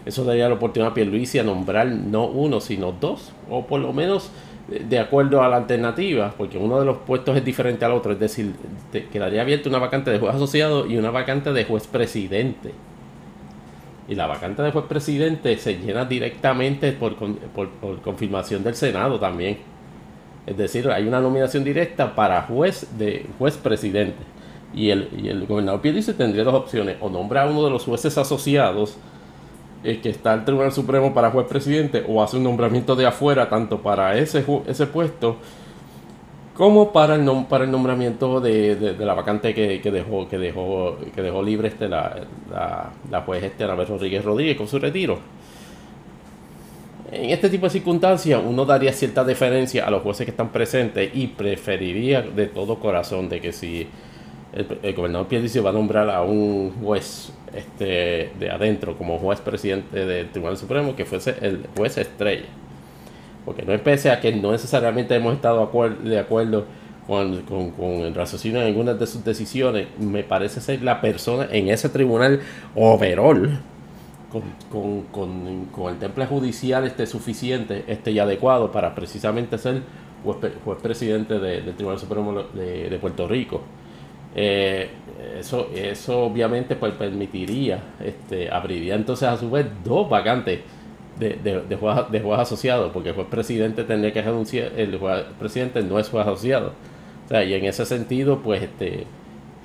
Eso 0.07 0.25
daría 0.25 0.49
la 0.49 0.55
oportunidad 0.55 0.93
a 0.93 0.95
Pierluisi 0.95 1.39
a 1.39 1.43
nombrar 1.43 1.87
no 1.87 2.27
uno, 2.27 2.61
sino 2.61 2.93
dos, 2.93 3.33
o 3.51 3.67
por 3.67 3.81
lo 3.81 3.93
menos 3.93 4.31
de 4.69 4.99
acuerdo 4.99 5.43
a 5.43 5.49
la 5.49 5.57
alternativa, 5.57 6.35
porque 6.37 6.59
uno 6.59 6.79
de 6.79 6.85
los 6.85 6.99
puestos 6.99 7.37
es 7.37 7.45
diferente 7.45 7.85
al 7.85 7.93
otro, 7.93 8.13
es 8.13 8.21
decir, 8.21 8.53
quedaría 9.11 9.41
abierta 9.41 9.69
una 9.69 9.79
vacante 9.79 10.11
de 10.11 10.19
juez 10.19 10.35
asociado 10.35 10.87
y 10.87 10.97
una 10.99 11.11
vacante 11.11 11.53
de 11.53 11.65
juez 11.65 11.87
presidente. 11.87 12.73
Y 14.09 14.15
la 14.15 14.27
vacante 14.27 14.63
de 14.63 14.71
juez 14.71 14.85
presidente 14.87 15.57
se 15.59 15.79
llena 15.79 16.05
directamente 16.05 16.93
por, 16.93 17.15
por 17.17 18.01
confirmación 18.01 18.63
del 18.63 18.75
Senado 18.75 19.19
también. 19.19 19.59
Es 20.47 20.57
decir, 20.57 20.89
hay 20.91 21.07
una 21.07 21.21
nominación 21.21 21.63
directa 21.63 22.15
para 22.15 22.41
juez 22.43 22.87
de 22.97 23.27
juez 23.39 23.59
presidente. 23.59 24.17
Y 24.75 24.89
el, 24.89 25.09
y 25.23 25.29
el 25.29 25.47
gobernador 25.47 25.83
Pierluisi 25.83 26.15
tendría 26.15 26.43
dos 26.43 26.55
opciones. 26.55 26.97
O 27.03 27.11
nombrar 27.11 27.49
a 27.49 27.51
uno 27.51 27.65
de 27.65 27.71
los 27.71 27.85
jueces 27.85 28.17
asociados 28.17 28.97
eh, 29.85 30.01
que 30.01 30.11
está 30.11 30.35
el 30.35 30.45
Tribunal 30.45 30.73
Supremo 30.73 31.15
para 31.15 31.31
juez 31.31 31.47
presidente 31.47 32.05
o 32.09 32.23
hace 32.23 32.37
un 32.37 32.45
nombramiento 32.45 32.97
de 32.97 33.07
afuera 33.07 33.49
tanto 33.49 33.81
para 33.81 34.19
ese, 34.19 34.45
ese 34.67 34.87
puesto 34.87 35.37
como 36.59 36.93
para 36.93 37.15
el, 37.15 37.47
para 37.49 37.63
el 37.63 37.71
nombramiento 37.71 38.41
de, 38.41 38.97
la 38.99 39.15
vacante 39.15 39.55
que, 39.55 39.91
dejó 39.93 40.29
que 40.29 40.39
dejó 40.39 40.97
que 41.15 41.23
dejó 41.23 41.41
libre 41.41 41.69
este 41.69 41.89
la, 41.89 42.17
la, 42.51 42.91
la 43.09 43.21
juez 43.23 43.45
este 43.45 43.65
Rodríguez 43.65 44.25
Rodríguez 44.25 44.57
con 44.57 44.67
su 44.67 44.81
retiro. 44.81 45.21
En 47.13 47.31
este 47.31 47.49
tipo 47.49 47.67
de 47.67 47.71
circunstancias 47.71 48.43
uno 48.45 48.65
daría 48.65 48.93
cierta 48.93 49.23
deferencia 49.23 49.87
a 49.87 49.91
los 49.91 50.03
jueces 50.03 50.25
que 50.25 50.33
están 50.33 50.49
presentes 50.49 51.11
y 51.15 51.29
preferiría 51.29 52.23
de 52.23 52.49
todo 52.49 52.81
corazón 52.81 53.29
de 53.29 53.41
que 53.41 53.53
si 53.53 53.87
el, 54.53 54.95
gobernador 54.95 55.29
Pierluisi 55.29 55.61
va 55.61 55.71
a 55.71 55.73
nombrar 55.73 56.09
a 56.11 56.23
un 56.23 56.73
juez 56.83 57.33
este, 57.55 58.31
de 58.39 58.51
adentro 58.51 58.97
como 58.97 59.19
juez 59.19 59.41
presidente 59.41 60.05
del 60.05 60.31
Tribunal 60.31 60.57
Supremo 60.57 60.97
que 60.97 61.05
fuese 61.05 61.37
el 61.41 61.67
juez 61.77 61.99
estrella. 61.99 62.47
Porque 63.45 63.63
no 63.63 63.73
es 63.73 63.81
pese 63.81 64.11
a 64.11 64.21
que 64.21 64.33
no 64.33 64.53
necesariamente 64.53 65.15
hemos 65.15 65.35
estado 65.35 65.71
de 66.03 66.19
acuerdo 66.19 66.67
con, 67.07 67.41
con, 67.43 67.91
el 68.03 68.15
raciocinio 68.15 68.61
en 68.61 68.67
algunas 68.67 68.99
de 68.99 69.07
sus 69.07 69.25
decisiones, 69.25 69.87
me 69.99 70.23
parece 70.23 70.61
ser 70.61 70.83
la 70.83 71.01
persona 71.01 71.49
en 71.51 71.71
ese 71.71 71.89
tribunal 71.89 72.41
overall 72.75 73.59
con, 74.31 75.03
con, 75.11 75.65
con, 75.67 75.89
el 75.91 75.99
temple 75.99 76.27
judicial 76.27 76.87
este 76.87 77.07
suficiente 77.07 77.85
este 77.89 78.11
y 78.11 78.19
adecuado 78.19 78.71
para 78.71 78.95
precisamente 78.95 79.57
ser 79.57 79.83
juez, 80.23 80.79
presidente 80.83 81.39
del 81.39 81.75
Tribunal 81.75 81.99
Supremo 81.99 82.43
de, 82.53 82.99
Puerto 83.01 83.27
Rico. 83.27 83.63
Eh, 84.35 84.89
eso, 85.39 85.71
eso 85.75 86.21
obviamente 86.25 86.77
pues, 86.77 86.93
permitiría, 86.95 87.83
este, 88.05 88.51
abriría 88.51 88.95
entonces 88.95 89.29
a 89.29 89.37
su 89.37 89.51
vez 89.51 89.67
dos 89.85 90.09
vacantes 90.09 90.61
de, 91.19 91.31
de, 91.43 91.63
de, 91.63 91.77
juez, 91.77 91.97
de 92.11 92.21
juez 92.21 92.41
asociado, 92.41 92.93
porque 92.93 93.11
el 93.11 93.15
juez 93.15 93.27
presidente 93.29 93.85
tendría 93.85 94.13
que 94.13 94.23
renunciar, 94.23 94.73
el 94.77 94.97
juez 94.99 95.25
presidente 95.39 95.83
no 95.83 95.99
es 95.99 96.09
juez 96.09 96.27
asociado. 96.27 96.73
O 97.27 97.29
sea, 97.29 97.45
y 97.45 97.55
en 97.55 97.65
ese 97.65 97.85
sentido, 97.85 98.41
pues, 98.43 98.63
este 98.63 99.07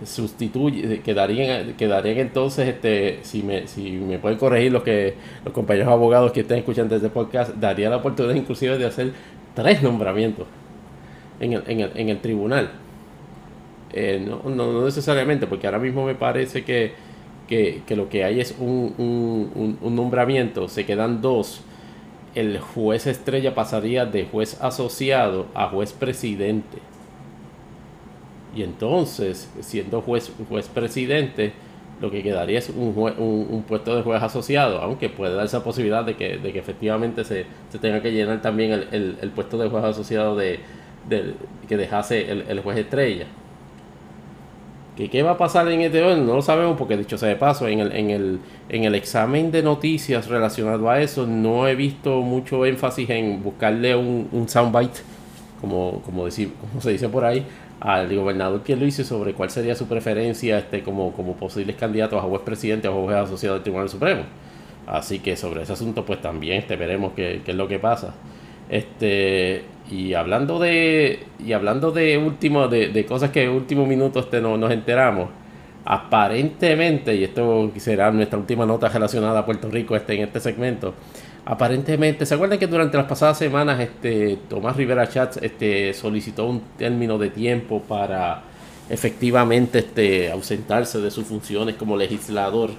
sustituye, 0.05 1.01
quedarían, 1.01 1.73
quedarían 1.75 2.17
entonces, 2.17 2.67
este, 2.67 3.19
si 3.21 3.43
me, 3.43 3.67
si 3.67 3.91
me 3.91 4.19
pueden 4.19 4.37
corregir 4.37 4.71
los 4.71 4.83
que 4.83 5.13
los 5.45 5.53
compañeros 5.53 5.89
abogados 5.89 6.31
que 6.31 6.41
estén 6.41 6.57
escuchando 6.59 6.95
este 6.95 7.09
podcast, 7.09 7.55
daría 7.55 7.89
la 7.89 7.97
oportunidad 7.97 8.35
inclusive 8.35 8.77
de 8.77 8.85
hacer 8.85 9.11
tres 9.53 9.81
nombramientos 9.81 10.47
en 11.39 11.53
el, 11.53 11.63
en 11.67 11.79
el, 11.81 11.91
en 11.95 12.09
el 12.09 12.19
tribunal. 12.19 12.71
Eh, 13.93 14.19
no, 14.25 14.49
no, 14.49 14.85
necesariamente, 14.85 15.45
porque 15.45 15.67
ahora 15.67 15.79
mismo 15.79 16.05
me 16.05 16.15
parece 16.15 16.63
que, 16.63 16.93
que, 17.47 17.83
que 17.85 17.95
lo 17.95 18.09
que 18.09 18.23
hay 18.23 18.39
es 18.39 18.55
un, 18.59 18.95
un, 18.97 19.77
un, 19.79 19.95
nombramiento, 19.95 20.67
se 20.67 20.85
quedan 20.85 21.21
dos. 21.21 21.61
El 22.33 22.59
juez 22.59 23.05
estrella 23.05 23.53
pasaría 23.53 24.07
de 24.07 24.25
juez 24.25 24.59
asociado 24.61 25.45
a 25.53 25.69
juez 25.69 25.93
presidente. 25.93 26.79
Y 28.55 28.63
entonces, 28.63 29.51
siendo 29.61 30.01
juez, 30.01 30.31
juez 30.49 30.67
presidente, 30.67 31.53
lo 32.01 32.09
que 32.09 32.23
quedaría 32.23 32.57
es 32.57 32.69
un, 32.69 32.95
un, 32.97 33.63
puesto 33.63 33.95
de 33.95 34.01
juez 34.01 34.21
asociado, 34.23 34.79
aunque 34.81 35.09
puede 35.09 35.35
dar 35.35 35.45
esa 35.45 35.63
posibilidad 35.63 36.03
de 36.03 36.15
que, 36.15 36.37
de 36.37 36.51
que 36.51 36.59
efectivamente 36.59 37.23
se, 37.23 37.45
se, 37.71 37.77
tenga 37.77 38.01
que 38.01 38.11
llenar 38.11 38.41
también 38.41 38.71
el, 38.71 38.87
el, 38.91 39.17
el 39.21 39.29
puesto 39.29 39.57
de 39.59 39.69
juez 39.69 39.83
asociado 39.83 40.35
de, 40.35 40.59
de 41.07 41.35
que 41.67 41.77
dejase 41.77 42.31
el, 42.31 42.45
el 42.47 42.59
juez 42.61 42.77
estrella. 42.79 43.27
¿Qué, 44.95 45.09
¿Qué 45.09 45.23
va 45.23 45.31
a 45.31 45.37
pasar 45.37 45.67
en 45.71 45.81
este 45.81 46.03
orden? 46.03 46.25
No 46.25 46.35
lo 46.35 46.41
sabemos 46.43 46.77
porque 46.77 46.95
dicho 46.95 47.17
sea 47.17 47.29
de 47.29 47.35
paso, 47.35 47.67
en 47.67 47.79
el, 47.79 47.91
en, 47.93 48.11
el, 48.11 48.39
en 48.69 48.83
el 48.83 48.93
examen 48.93 49.51
de 49.51 49.63
noticias 49.63 50.27
relacionado 50.27 50.87
a 50.87 51.01
eso 51.01 51.25
no 51.25 51.67
he 51.67 51.73
visto 51.73 52.21
mucho 52.21 52.63
énfasis 52.65 53.09
en 53.09 53.41
buscarle 53.41 53.95
un, 53.95 54.29
un 54.31 54.47
soundbite, 54.47 54.99
como, 55.59 56.01
como, 56.05 56.25
decir, 56.25 56.53
como 56.59 56.79
se 56.79 56.91
dice 56.91 57.09
por 57.09 57.25
ahí, 57.25 57.43
al 57.79 58.15
gobernador 58.15 58.61
hizo 58.67 59.03
sobre 59.03 59.33
cuál 59.33 59.49
sería 59.49 59.75
su 59.75 59.87
preferencia 59.87 60.59
este, 60.59 60.83
como, 60.83 61.11
como 61.13 61.33
posibles 61.33 61.75
candidatos 61.75 62.23
a 62.23 62.27
juez 62.27 62.41
presidente 62.43 62.87
o 62.87 63.03
juez 63.03 63.17
asociado 63.17 63.55
del 63.55 63.63
Tribunal 63.63 63.89
Supremo. 63.89 64.23
Así 64.85 65.19
que 65.19 65.35
sobre 65.35 65.63
ese 65.63 65.73
asunto 65.73 66.05
pues 66.05 66.21
también 66.21 66.59
este, 66.59 66.75
veremos 66.75 67.13
qué, 67.15 67.41
qué 67.43 67.51
es 67.51 67.57
lo 67.57 67.67
que 67.67 67.79
pasa. 67.79 68.13
Este, 68.69 69.63
y 69.91 70.13
hablando 70.13 70.59
de. 70.59 71.23
Y 71.45 71.53
hablando 71.53 71.91
de 71.91 72.17
último, 72.17 72.67
de, 72.67 72.89
de 72.89 73.05
cosas 73.05 73.31
que 73.31 73.43
en 73.43 73.51
último 73.51 73.85
minuto 73.85 74.19
este, 74.19 74.41
no, 74.41 74.57
nos 74.57 74.71
enteramos. 74.71 75.29
Aparentemente, 75.85 77.13
y 77.15 77.25
esto 77.25 77.71
será 77.77 78.09
nuestra 78.11 78.39
última 78.39 78.65
nota 78.65 78.87
relacionada 78.87 79.39
a 79.39 79.45
Puerto 79.45 79.69
Rico 79.69 79.95
este, 79.95 80.15
en 80.15 80.21
este 80.23 80.39
segmento. 80.39 80.93
Aparentemente, 81.45 82.25
¿se 82.25 82.35
acuerdan 82.35 82.57
que 82.57 82.67
durante 82.67 82.95
las 82.95 83.05
pasadas 83.05 83.37
semanas 83.37 83.79
este, 83.81 84.37
Tomás 84.47 84.77
Rivera 84.77 85.09
Chats 85.09 85.37
este, 85.41 85.93
solicitó 85.93 86.45
un 86.45 86.61
término 86.77 87.17
de 87.17 87.31
tiempo 87.31 87.81
para 87.81 88.43
efectivamente 88.89 89.79
este, 89.79 90.31
ausentarse 90.31 91.01
de 91.01 91.11
sus 91.11 91.25
funciones 91.25 91.75
como 91.75 91.97
legislador? 91.97 92.69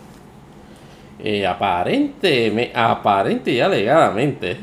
Eh, 1.23 1.47
aparente, 1.47 2.73
aparente 2.75 3.53
y 3.53 3.61
alegadamente, 3.61 4.57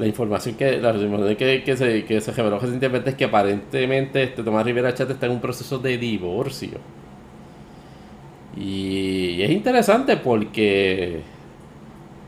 la 0.00 0.06
información 0.06 0.54
que 0.54 0.78
la 0.78 0.94
que, 1.36 1.62
que, 1.62 1.76
se, 1.76 2.04
que 2.06 2.20
se 2.22 2.32
reveló 2.32 2.58
recientemente 2.58 3.10
es 3.10 3.16
que 3.16 3.26
aparentemente 3.26 4.22
este 4.22 4.42
Tomás 4.42 4.64
Rivera 4.64 4.94
Chat 4.94 5.10
está 5.10 5.26
en 5.26 5.32
un 5.32 5.40
proceso 5.40 5.78
de 5.78 5.98
divorcio. 5.98 6.78
Y 8.56 9.42
es 9.42 9.50
interesante 9.50 10.16
porque, 10.16 11.20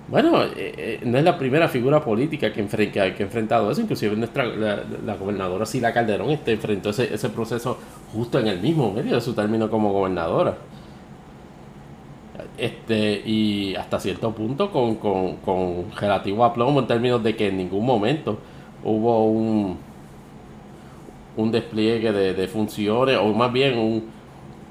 bueno, 0.08 0.44
eh, 0.44 0.50
eh, 0.56 1.00
no 1.04 1.16
es 1.16 1.24
la 1.24 1.38
primera 1.38 1.66
figura 1.68 2.04
política 2.04 2.52
que, 2.52 2.66
que 2.92 3.00
ha 3.00 3.06
enfrentado 3.06 3.70
eso. 3.70 3.80
Inclusive 3.80 4.16
nuestra, 4.16 4.44
la, 4.44 5.16
gobernadora 5.16 5.64
Sila 5.64 5.94
Calderón 5.94 6.30
este, 6.30 6.52
enfrentó 6.52 6.90
ese, 6.90 7.12
ese 7.12 7.30
proceso 7.30 7.78
justo 8.12 8.38
en 8.38 8.48
el 8.48 8.60
mismo 8.60 8.92
medio 8.92 9.14
de 9.14 9.20
su 9.22 9.32
término 9.32 9.70
como 9.70 9.92
gobernadora 9.92 10.56
este 12.58 13.22
y 13.24 13.74
hasta 13.76 13.98
cierto 13.98 14.32
punto 14.32 14.70
con, 14.70 14.96
con, 14.96 15.36
con 15.36 15.90
relativo 15.98 16.44
aplomo 16.44 16.80
en 16.80 16.86
términos 16.86 17.22
de 17.22 17.34
que 17.34 17.48
en 17.48 17.56
ningún 17.56 17.84
momento 17.84 18.38
hubo 18.84 19.26
un, 19.26 19.78
un 21.36 21.50
despliegue 21.50 22.12
de, 22.12 22.48
funciones 22.48 23.18
o 23.18 23.32
más 23.32 23.52
bien 23.52 23.78
un, 23.78 24.04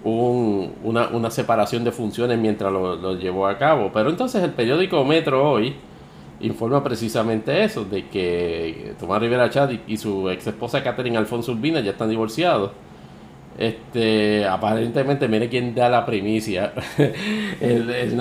un, 0.03 0.73
una, 0.83 1.07
una, 1.09 1.31
separación 1.31 1.83
de 1.83 1.91
funciones 1.91 2.37
mientras 2.37 2.71
lo, 2.71 3.15
llevó 3.15 3.47
a 3.47 3.57
cabo. 3.57 3.91
Pero 3.93 4.09
entonces 4.09 4.43
el 4.43 4.51
periódico 4.51 5.03
Metro 5.03 5.51
hoy 5.51 5.75
informa 6.41 6.83
precisamente 6.83 7.63
eso, 7.63 7.85
de 7.85 8.07
que 8.07 8.95
Tomás 8.99 9.21
Rivera 9.21 9.49
Chad 9.49 9.71
y, 9.71 9.81
y 9.87 9.97
su 9.97 10.29
ex 10.29 10.47
esposa 10.47 10.83
Catherine 10.83 11.17
Alfonso 11.17 11.51
Urbina 11.51 11.79
ya 11.81 11.91
están 11.91 12.09
divorciados 12.09 12.71
este, 13.57 14.45
aparentemente, 14.45 15.27
mire 15.27 15.49
quién 15.49 15.75
da 15.75 15.89
la 15.89 16.05
primicia. 16.05 16.73
el, 16.97 17.89
el 17.89 18.19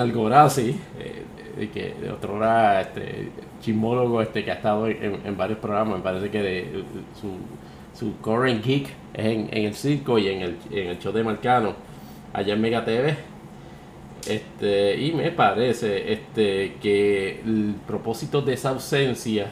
eh, 1.57 1.69
que 1.73 1.93
de 2.01 2.09
otro 2.11 2.35
hora, 2.35 2.81
este, 2.81 3.29
chismólogo 3.61 4.21
este, 4.21 4.43
que 4.43 4.51
ha 4.51 4.55
estado 4.55 4.87
en, 4.87 5.37
varios 5.37 5.59
programas, 5.59 5.97
me 5.97 6.03
parece 6.03 6.29
que 6.29 6.41
de, 6.41 6.83
su, 7.19 7.97
su 7.97 8.17
current 8.17 8.63
geek 8.63 8.87
es 9.13 9.25
en, 9.25 9.49
el 9.51 9.73
circo 9.75 10.17
y 10.17 10.27
en 10.27 10.41
el, 10.41 10.57
en 10.71 10.87
el 10.89 10.99
show 10.99 11.13
de 11.13 11.23
Marcano, 11.23 11.73
allá 12.33 12.53
en 12.53 12.61
Mega 12.61 12.83
TV. 12.83 13.15
Este, 14.27 15.01
y 15.01 15.13
me 15.13 15.31
parece 15.31 16.13
este, 16.13 16.75
que 16.81 17.41
el 17.41 17.75
propósito 17.87 18.41
de 18.41 18.53
esa 18.53 18.69
ausencia 18.69 19.47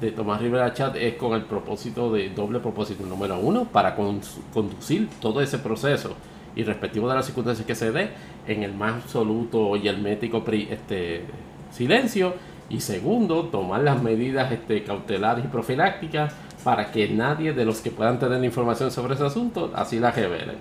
de 0.00 0.12
Tomás 0.12 0.40
Rivera 0.40 0.72
Chat 0.72 0.96
es 0.96 1.14
con 1.14 1.32
el 1.32 1.42
propósito 1.42 2.12
de 2.12 2.30
doble 2.30 2.60
propósito. 2.60 3.04
Número 3.04 3.38
uno, 3.38 3.64
para 3.64 3.94
conducir 3.94 5.08
todo 5.20 5.40
ese 5.40 5.58
proceso 5.58 6.14
y 6.54 6.62
respectivo 6.64 7.08
de 7.08 7.16
las 7.16 7.26
circunstancias 7.26 7.66
que 7.66 7.74
se 7.74 7.92
dé 7.92 8.10
en 8.46 8.62
el 8.62 8.74
más 8.74 9.04
absoluto 9.04 9.76
y 9.76 9.88
hermético 9.88 10.44
este, 10.48 11.24
silencio. 11.70 12.34
Y 12.70 12.80
segundo, 12.80 13.44
tomar 13.44 13.80
las 13.80 14.02
medidas 14.02 14.52
este, 14.52 14.84
cautelares 14.84 15.44
y 15.44 15.48
profilácticas 15.48 16.34
para 16.62 16.90
que 16.92 17.08
nadie 17.08 17.52
de 17.52 17.64
los 17.64 17.80
que 17.80 17.90
puedan 17.90 18.18
tener 18.18 18.42
información 18.44 18.90
sobre 18.90 19.14
ese 19.14 19.24
asunto 19.24 19.70
así 19.74 19.98
la 20.00 20.10
revelen 20.10 20.56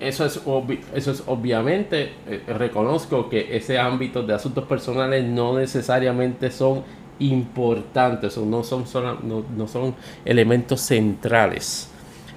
eso 0.00 0.24
es, 0.24 0.40
eso 0.94 1.10
es 1.10 1.22
obviamente, 1.26 2.12
eh, 2.26 2.42
reconozco 2.46 3.28
que 3.28 3.56
ese 3.56 3.78
ámbito 3.78 4.22
de 4.22 4.34
asuntos 4.34 4.64
personales 4.64 5.24
no 5.24 5.58
necesariamente 5.58 6.50
son 6.50 6.82
importantes 7.18 8.36
o 8.38 8.44
no 8.44 8.62
son, 8.64 8.84
no, 9.56 9.68
son 9.68 9.94
elementos 10.24 10.80
centrales 10.80 11.90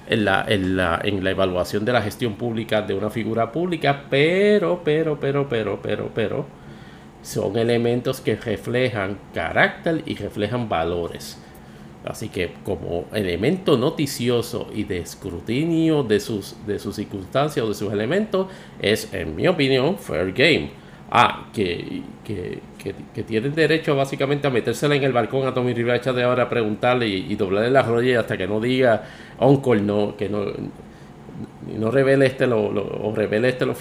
en 0.08 0.24
la, 0.24 0.44
en, 0.48 0.76
la, 0.76 1.00
en 1.02 1.22
la 1.22 1.30
evaluación 1.30 1.84
de 1.84 1.92
la 1.92 2.02
gestión 2.02 2.34
pública 2.34 2.82
de 2.82 2.94
una 2.94 3.10
figura 3.10 3.52
pública, 3.52 4.04
pero, 4.08 4.80
pero, 4.84 5.18
pero, 5.20 5.48
pero, 5.48 5.80
pero, 5.82 6.10
pero, 6.14 6.46
son 7.22 7.56
elementos 7.56 8.20
que 8.20 8.36
reflejan 8.36 9.18
carácter 9.34 10.02
y 10.06 10.14
reflejan 10.14 10.68
valores. 10.68 11.38
Así 12.04 12.28
que 12.28 12.54
como 12.64 13.06
elemento 13.12 13.76
noticioso 13.76 14.70
y 14.74 14.84
de 14.84 14.98
escrutinio 14.98 16.04
de 16.04 16.20
sus, 16.20 16.56
de 16.66 16.78
sus 16.78 16.96
circunstancias 16.96 17.64
o 17.64 17.68
de 17.68 17.74
sus 17.74 17.92
elementos, 17.92 18.46
es, 18.80 19.12
en 19.12 19.34
mi 19.34 19.46
opinión, 19.46 19.98
fair 19.98 20.32
game. 20.32 20.70
Ah, 21.10 21.48
que, 21.52 22.02
que, 22.24 22.60
que, 22.78 23.22
tienen 23.22 23.54
derecho 23.54 23.94
básicamente 23.96 24.46
a 24.46 24.50
metérsela 24.50 24.94
en 24.94 25.04
el 25.04 25.12
balcón 25.12 25.46
a 25.46 25.52
Tommy 25.52 25.74
Rivera 25.74 26.12
de 26.12 26.22
ahora 26.22 26.44
a 26.44 26.48
preguntarle 26.48 27.08
y, 27.08 27.34
doblarle 27.34 27.70
las 27.70 27.86
rodillas 27.86 28.20
hasta 28.20 28.36
que 28.36 28.46
no 28.46 28.60
diga 28.60 29.02
Uncle, 29.38 29.82
no, 29.82 30.16
que 30.16 30.28
no, 30.28 30.44
no 31.76 31.90
revele 31.90 32.26
este 32.26 32.46
lo, 32.46 32.66
o 32.66 33.14
revele 33.14 33.48
este 33.48 33.66
las 33.66 33.78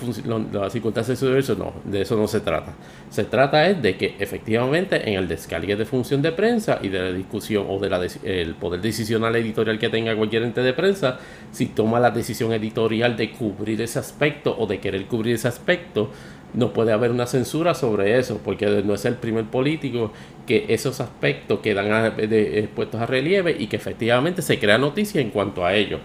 circunstancias 0.73 1.19
de 1.19 1.41
su 1.41 1.55
no, 1.55 1.73
de 1.85 2.01
eso 2.01 2.17
no 2.17 2.27
se 2.27 2.41
trata. 2.41 2.73
Se 3.09 3.23
trata 3.23 3.67
es 3.67 3.81
de 3.81 3.95
que 3.95 4.15
efectivamente 4.19 5.09
en 5.09 5.17
el 5.17 5.27
descargue 5.27 5.75
de 5.75 5.85
función 5.85 6.21
de 6.21 6.31
prensa 6.31 6.79
y 6.81 6.89
de 6.89 6.99
la 6.99 7.11
discusión 7.11 7.65
o 7.69 7.79
del 7.79 7.93
el 8.23 8.55
poder 8.55 8.81
decisional 8.81 9.35
editorial 9.35 9.79
que 9.79 9.89
tenga 9.89 10.15
cualquier 10.15 10.43
ente 10.43 10.61
de 10.61 10.73
prensa, 10.73 11.19
si 11.51 11.67
toma 11.67 11.99
la 11.99 12.11
decisión 12.11 12.51
editorial 12.53 13.15
de 13.15 13.31
cubrir 13.31 13.81
ese 13.81 13.99
aspecto 13.99 14.55
o 14.57 14.67
de 14.67 14.79
querer 14.79 15.05
cubrir 15.05 15.35
ese 15.35 15.47
aspecto, 15.47 16.09
no 16.53 16.73
puede 16.73 16.91
haber 16.91 17.11
una 17.11 17.27
censura 17.27 17.73
sobre 17.73 18.17
eso, 18.17 18.39
porque 18.43 18.83
no 18.83 18.93
es 18.93 19.05
el 19.05 19.15
primer 19.15 19.45
político 19.45 20.11
que 20.45 20.65
esos 20.69 20.99
aspectos 21.01 21.59
quedan 21.59 22.13
expuestos 22.19 23.01
a 23.01 23.05
relieve 23.05 23.55
y 23.57 23.67
que 23.67 23.75
efectivamente 23.75 24.41
se 24.41 24.59
crea 24.59 24.77
noticia 24.77 25.21
en 25.21 25.29
cuanto 25.29 25.65
a 25.65 25.73
ello. 25.73 25.99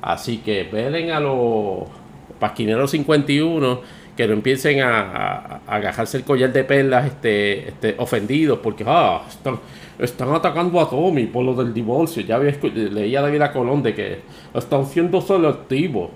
Así 0.00 0.38
que 0.38 0.64
velen 0.64 1.10
a 1.10 1.20
los 1.20 1.84
pasquineros 2.38 2.90
51 2.90 3.80
que 4.16 4.26
no 4.26 4.34
empiecen 4.34 4.80
a, 4.80 5.60
agajarse 5.66 6.18
el 6.18 6.24
collar 6.24 6.52
de 6.52 6.64
perlas 6.64 7.06
este, 7.06 7.68
este, 7.68 7.94
ofendidos 7.98 8.58
porque 8.62 8.84
ah, 8.86 9.22
están, 9.98 10.34
atacando 10.34 10.80
a 10.80 10.88
Tommy 10.88 11.26
por 11.26 11.44
lo 11.44 11.54
del 11.54 11.72
divorcio. 11.72 12.22
Ya 12.22 12.36
había, 12.36 12.54
leía 12.74 13.22
David 13.22 13.42
Colón 13.52 13.82
de 13.82 13.94
que 13.94 14.20
están 14.54 14.86
siendo 14.86 15.20
selectivos 15.20 16.10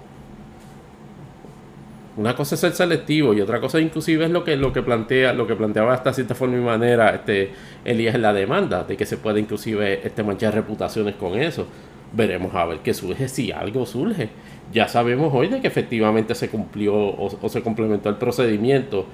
una 2.16 2.34
cosa 2.34 2.54
es 2.54 2.60
ser 2.62 2.72
selectivo 2.72 3.34
y 3.34 3.42
otra 3.42 3.60
cosa 3.60 3.78
inclusive 3.78 4.24
es 4.24 4.30
lo 4.30 4.42
que, 4.42 4.56
lo 4.56 4.72
que 4.72 4.82
plantea, 4.82 5.34
lo 5.34 5.46
que 5.46 5.54
planteaba 5.54 5.92
hasta 5.92 6.14
cierta 6.14 6.34
forma 6.34 6.56
y 6.56 6.60
manera 6.60 7.10
este 7.10 7.50
Elías 7.84 8.14
en 8.14 8.22
la 8.22 8.32
demanda, 8.32 8.84
de 8.84 8.96
que 8.96 9.04
se 9.04 9.18
puede 9.18 9.40
inclusive 9.40 10.06
este, 10.06 10.22
manchar 10.22 10.54
reputaciones 10.54 11.14
con 11.16 11.38
eso. 11.38 11.66
Veremos 12.12 12.54
a 12.54 12.64
ver 12.64 12.78
qué 12.78 12.94
surge 12.94 13.28
si 13.28 13.52
algo 13.52 13.84
surge. 13.84 14.30
Ya 14.72 14.88
sabemos 14.88 15.32
hoy 15.34 15.48
de 15.48 15.60
que 15.60 15.68
efectivamente 15.68 16.34
se 16.34 16.48
cumplió 16.48 16.94
o, 16.94 17.48
se 17.48 17.62
complementó 17.62 18.08
el 18.08 18.16
procedimiento, 18.16 19.04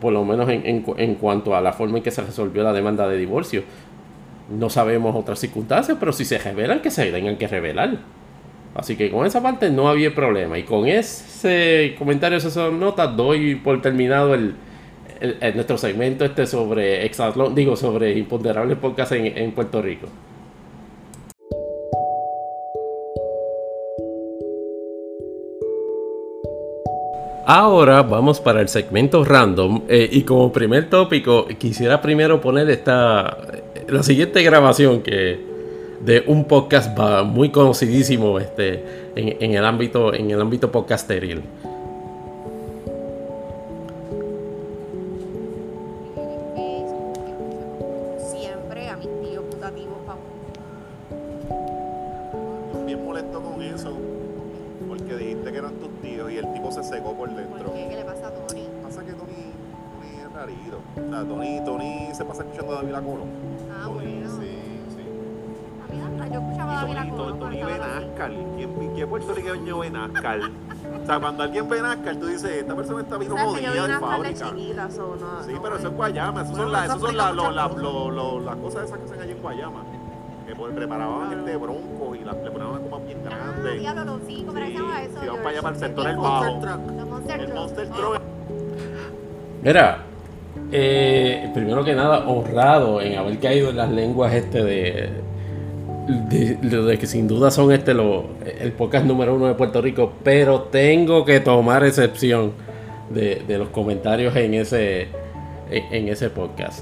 por 0.00 0.12
lo 0.12 0.24
menos 0.24 0.48
en, 0.48 0.84
en 0.96 1.14
cuanto 1.14 1.54
a 1.54 1.60
la 1.60 1.72
forma 1.72 1.98
en 1.98 2.02
que 2.02 2.10
se 2.10 2.22
resolvió 2.22 2.64
la 2.64 2.72
demanda 2.72 3.08
de 3.08 3.16
divorcio. 3.16 3.62
No 4.50 4.68
sabemos 4.68 5.14
otras 5.14 5.38
circunstancias, 5.38 5.96
pero 6.00 6.12
si 6.12 6.24
se 6.24 6.38
revelan, 6.38 6.80
que 6.80 6.90
se 6.90 7.12
tengan 7.12 7.36
que 7.36 7.46
revelar. 7.46 7.98
Así 8.74 8.96
que 8.96 9.10
con 9.10 9.26
esa 9.26 9.42
parte 9.42 9.70
no 9.70 9.88
había 9.88 10.14
problema. 10.14 10.58
Y 10.58 10.62
con 10.62 10.86
ese 10.86 11.94
comentario, 11.98 12.38
esas 12.38 12.72
notas, 12.72 13.16
doy 13.16 13.56
por 13.56 13.82
terminado 13.82 14.34
el, 14.34 14.54
nuestro 15.54 15.76
segmento 15.76 16.24
este 16.24 16.46
sobre 16.46 17.04
Exatlón, 17.04 17.54
digo, 17.54 17.76
sobre 17.76 18.16
imponderables 18.16 18.78
podcast 18.78 19.12
en, 19.12 19.52
Puerto 19.52 19.82
Rico. 19.82 20.06
Ahora 27.46 28.02
vamos 28.02 28.40
para 28.40 28.60
el 28.60 28.68
segmento 28.68 29.24
random 29.24 29.82
eh, 29.88 30.08
y 30.12 30.22
como 30.22 30.52
primer 30.52 30.88
tópico 30.88 31.48
quisiera 31.58 32.00
primero 32.00 32.40
poner 32.40 32.70
esta 32.70 33.36
la 33.88 34.04
siguiente 34.04 34.42
grabación 34.44 35.02
que 35.02 35.49
de 36.00 36.24
un 36.26 36.44
podcast 36.44 36.98
muy 37.24 37.50
conocidísimo 37.50 38.38
este, 38.38 38.84
en, 39.14 39.54
el 39.54 39.64
ámbito, 39.64 40.14
en 40.14 40.30
el 40.30 40.40
ámbito 40.40 40.72
podcasteril. 40.72 41.42
Dices, 72.42 72.56
esta 72.58 72.74
persona 72.74 73.00
está 73.02 73.16
bien 73.18 73.30
¿Sabes 73.36 73.54
que 73.54 73.62
yo 73.62 73.72
vi 73.72 73.78
jodida 73.78 73.94
de 73.94 74.00
fábrica. 74.00 74.48
chiquitas 74.50 74.98
o 74.98 75.16
no? 75.16 75.44
Sí, 75.44 75.52
no 75.52 75.62
pero 75.62 75.76
eso 75.76 75.88
es 75.88 75.94
Guayama, 75.94 76.40
eso 76.42 76.50
Bueno, 76.50 76.62
son 76.64 76.72
las 76.72 76.84
eso 76.86 76.98
son 76.98 77.16
la- 77.16 77.32
lo- 77.32 77.50
la- 77.50 77.62
cosas. 77.68 77.82
lo- 77.82 78.10
lo- 78.10 78.40
las 78.40 78.56
cosas 78.56 78.84
esas 78.84 78.98
que 78.98 79.06
se 79.08 79.12
hacen 79.14 79.22
allí 79.24 79.32
en 79.32 79.42
Guayama. 79.42 79.82
Que 80.46 80.54
por- 80.56 80.70
preparaban 80.72 81.32
este 81.38 81.56
bronco 81.56 82.14
y 82.14 82.24
la, 82.24 82.32
le 82.32 82.50
ponían 82.50 82.70
una 82.70 82.80
coma 82.80 82.98
bien 83.04 83.18
Ah, 83.26 83.52
grande. 83.52 83.78
diablo, 83.78 84.04
lo 84.04 84.18
sí, 84.26 84.42
¿cómo 84.46 84.58
era 84.58 84.66
que 84.66 84.72
se 84.72 84.78
llama 84.78 85.02
eso? 85.02 85.20
Sí, 85.20 85.26
vamos 85.26 85.36
para 85.40 85.50
allá, 85.50 85.62
para 85.62 85.74
el 85.74 85.80
sector 85.80 86.06
El 86.06 86.10
del 86.12 86.20
Monster 86.20 86.50
bajo. 86.50 86.60
Truck. 86.60 86.98
El 86.98 87.06
Monster 87.06 87.40
El 87.40 87.46
Truck. 87.46 87.58
Monster 87.58 87.88
Ah. 87.92 87.96
Truck. 87.96 88.20
Mira, 89.62 89.98
eh, 90.72 91.50
primero 91.54 91.84
que 91.84 91.94
nada, 91.94 92.26
honrado 92.28 93.00
en 93.00 93.18
haber 93.18 93.38
caído 93.38 93.70
en 93.70 93.76
las 93.76 93.90
lenguas 93.90 94.32
este 94.32 94.64
de, 94.64 95.10
de, 96.28 96.56
de- 96.56 96.98
que 96.98 97.06
sin 97.06 97.26
duda 97.28 97.50
son 97.50 97.72
este 97.72 97.94
lo, 97.94 98.24
el 98.60 98.72
podcast 98.72 99.06
número 99.06 99.34
uno 99.34 99.46
de 99.48 99.54
Puerto 99.54 99.80
Rico, 99.80 100.12
pero 100.22 100.62
tengo 100.62 101.24
que 101.24 101.40
tomar 101.40 101.84
excepción 101.84 102.52
de, 103.10 103.42
de 103.46 103.58
los 103.58 103.68
comentarios 103.68 104.34
en 104.36 104.54
ese, 104.54 105.08
en, 105.70 106.08
ese 106.08 106.30
podcast. 106.30 106.80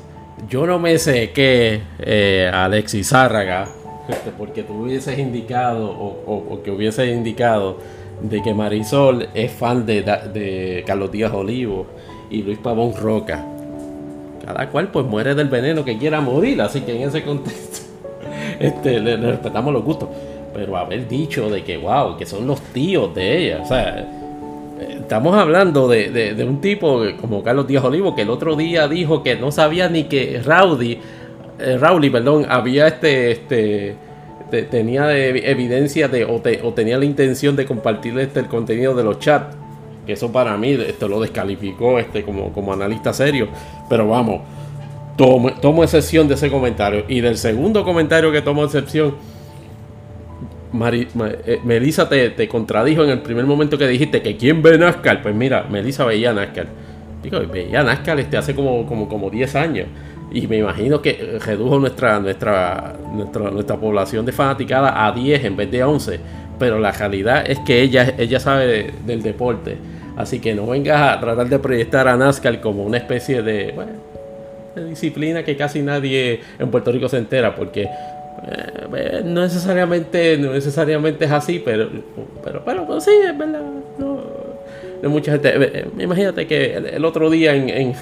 Yo 0.48 0.66
no 0.66 0.78
me 0.78 0.98
sé 0.98 1.30
que 1.32 1.80
eh, 1.98 2.50
Alexis 2.52 3.08
Zárraga, 3.08 3.68
este, 4.08 4.30
porque 4.30 4.62
tú 4.62 4.84
hubieses 4.84 5.18
indicado 5.18 5.90
o, 5.90 6.44
o- 6.54 6.62
que 6.62 6.70
hubieses 6.70 7.08
indicado 7.14 7.78
de 8.22 8.42
que 8.42 8.52
Marisol 8.54 9.28
es 9.34 9.52
fan 9.52 9.84
de, 9.86 10.02
de 10.02 10.82
Carlos 10.86 11.10
Díaz 11.12 11.32
Olivo 11.32 11.86
y 12.30 12.42
Luis 12.42 12.58
Pavón 12.58 12.94
Roca. 12.96 13.44
Cada 14.44 14.68
cual 14.70 14.90
pues 14.90 15.04
muere 15.06 15.34
del 15.34 15.48
veneno 15.48 15.84
que 15.84 15.98
quiera 15.98 16.20
morir, 16.20 16.60
así 16.62 16.80
que 16.80 16.96
en 16.96 17.08
ese 17.08 17.22
contexto 17.22 17.86
este, 18.60 19.00
le, 19.00 19.16
respetamos 19.16 19.72
los 19.72 19.82
gustos. 19.84 20.08
Pero 20.54 20.76
haber 20.76 21.06
dicho 21.08 21.48
de 21.50 21.62
que, 21.62 21.76
wow, 21.76 22.16
que 22.16 22.26
son 22.26 22.46
los 22.46 22.60
tíos 22.72 23.14
de 23.14 23.38
ella, 23.46 23.60
o 23.62 23.66
sea, 23.66 23.98
eh, 24.80 24.96
estamos 25.00 25.34
hablando 25.36 25.86
de, 25.88 26.10
de- 26.10 26.44
un 26.44 26.60
tipo 26.60 27.00
como 27.20 27.42
Carlos 27.42 27.66
Díaz 27.68 27.84
Olivo 27.84 28.14
que 28.16 28.22
el 28.22 28.30
otro 28.30 28.56
día 28.56 28.88
dijo 28.88 29.22
que 29.22 29.36
no 29.36 29.52
sabía 29.52 29.88
ni 29.88 30.04
que 30.04 30.40
Rowdy, 30.44 30.98
eh, 31.60 31.76
Rowley, 31.78 32.10
perdón, 32.10 32.46
había 32.48 32.88
este, 32.88 33.30
este, 33.32 33.94
te- 34.50 34.62
tenía 34.62 35.06
de- 35.06 35.50
evidencia 35.50 36.08
de, 36.08 36.24
o, 36.24 36.40
te- 36.40 36.60
o 36.62 36.72
tenía 36.72 36.96
la 36.98 37.04
intención 37.04 37.54
de 37.54 37.66
compartir 37.66 38.18
este, 38.18 38.40
el 38.40 38.46
contenido 38.46 38.94
de 38.94 39.04
los 39.04 39.18
chats. 39.18 39.54
Que 40.06 40.14
eso 40.14 40.32
para 40.32 40.56
mí 40.56 40.70
esto 40.70 41.06
lo 41.06 41.20
descalificó 41.20 41.98
este, 41.98 42.22
como, 42.22 42.50
como 42.54 42.72
analista 42.72 43.12
serio. 43.12 43.48
Pero 43.90 44.08
vamos, 44.08 44.40
tomo, 45.18 45.52
tomo 45.60 45.84
excepción 45.84 46.26
de 46.28 46.34
ese 46.34 46.50
comentario. 46.50 47.04
Y 47.08 47.20
del 47.20 47.36
segundo 47.36 47.84
comentario 47.84 48.32
que 48.32 48.40
tomo 48.40 48.64
excepción, 48.64 49.16
Mari- 50.72 51.08
Ma- 51.14 51.30
eh, 51.46 51.60
Melissa 51.64 52.08
te, 52.08 52.48
contradijo 52.48 53.02
en 53.04 53.10
el 53.10 53.20
primer 53.20 53.44
momento 53.46 53.76
que 53.78 53.86
dijiste 53.88 54.22
que 54.22 54.36
quién 54.36 54.62
ve 54.62 54.78
NASCAR. 54.78 55.22
Pues 55.22 55.34
mira, 55.34 55.66
Melissa 55.70 56.04
veía 56.04 56.32
NASCAR. 56.32 56.66
Digo, 57.22 57.40
veía 57.52 57.82
NASCAR 57.82 58.20
este, 58.20 58.36
hace 58.36 58.54
como, 58.54 58.86
como, 58.86 59.08
como 59.08 59.28
10 59.30 59.54
años. 59.56 59.86
Y 60.30 60.46
me 60.46 60.58
imagino 60.58 61.00
que 61.00 61.38
redujo 61.44 61.78
nuestra, 61.78 62.20
nuestra, 62.20 62.94
nuestra, 63.14 63.50
nuestra 63.50 63.76
población 63.76 64.26
de 64.26 64.32
fanaticada 64.32 65.06
a 65.06 65.12
10 65.12 65.44
en 65.44 65.56
vez 65.56 65.70
de 65.70 65.82
11. 65.82 66.20
Pero 66.58 66.78
la 66.78 66.92
realidad 66.92 67.50
es 67.50 67.58
que 67.60 67.80
ella, 67.80 68.14
ella 68.18 68.38
sabe 68.38 68.66
de- 68.66 68.92
del 69.06 69.22
deporte. 69.22 69.78
Así 70.16 70.40
que 70.40 70.54
no 70.54 70.66
vengas 70.66 71.00
a 71.16 71.20
tratar 71.20 71.48
de 71.48 71.58
proyectar 71.60 72.08
a 72.08 72.16
NASCAR 72.16 72.60
como 72.60 72.82
una 72.84 72.98
especie 72.98 73.40
de, 73.40 73.72
de 74.78 74.88
disciplina 74.90 75.44
que 75.44 75.56
casi 75.56 75.82
nadie 75.82 76.40
en 76.58 76.70
Puerto 76.70 76.92
Rico 76.92 77.08
se 77.08 77.18
entera. 77.18 77.54
Porque 77.54 77.82
eh, 77.82 77.88
eh, 78.96 79.22
no 79.24 79.42
necesariamente 79.42 80.38
no 80.38 80.52
necesariamente 80.52 81.24
es 81.24 81.30
así, 81.30 81.60
pero 81.64 81.88
pero, 82.44 82.62
pero, 82.64 83.00
sí, 83.00 83.10
es 83.26 83.36
verdad. 83.36 83.62
No, 83.98 84.20
mucha 85.08 85.32
gente. 85.32 85.48
eh, 85.48 85.70
eh, 85.74 85.86
Imagínate 85.98 86.46
que 86.46 86.74
el, 86.76 87.04
otro 87.04 87.30
día 87.30 87.54
en, 87.54 87.94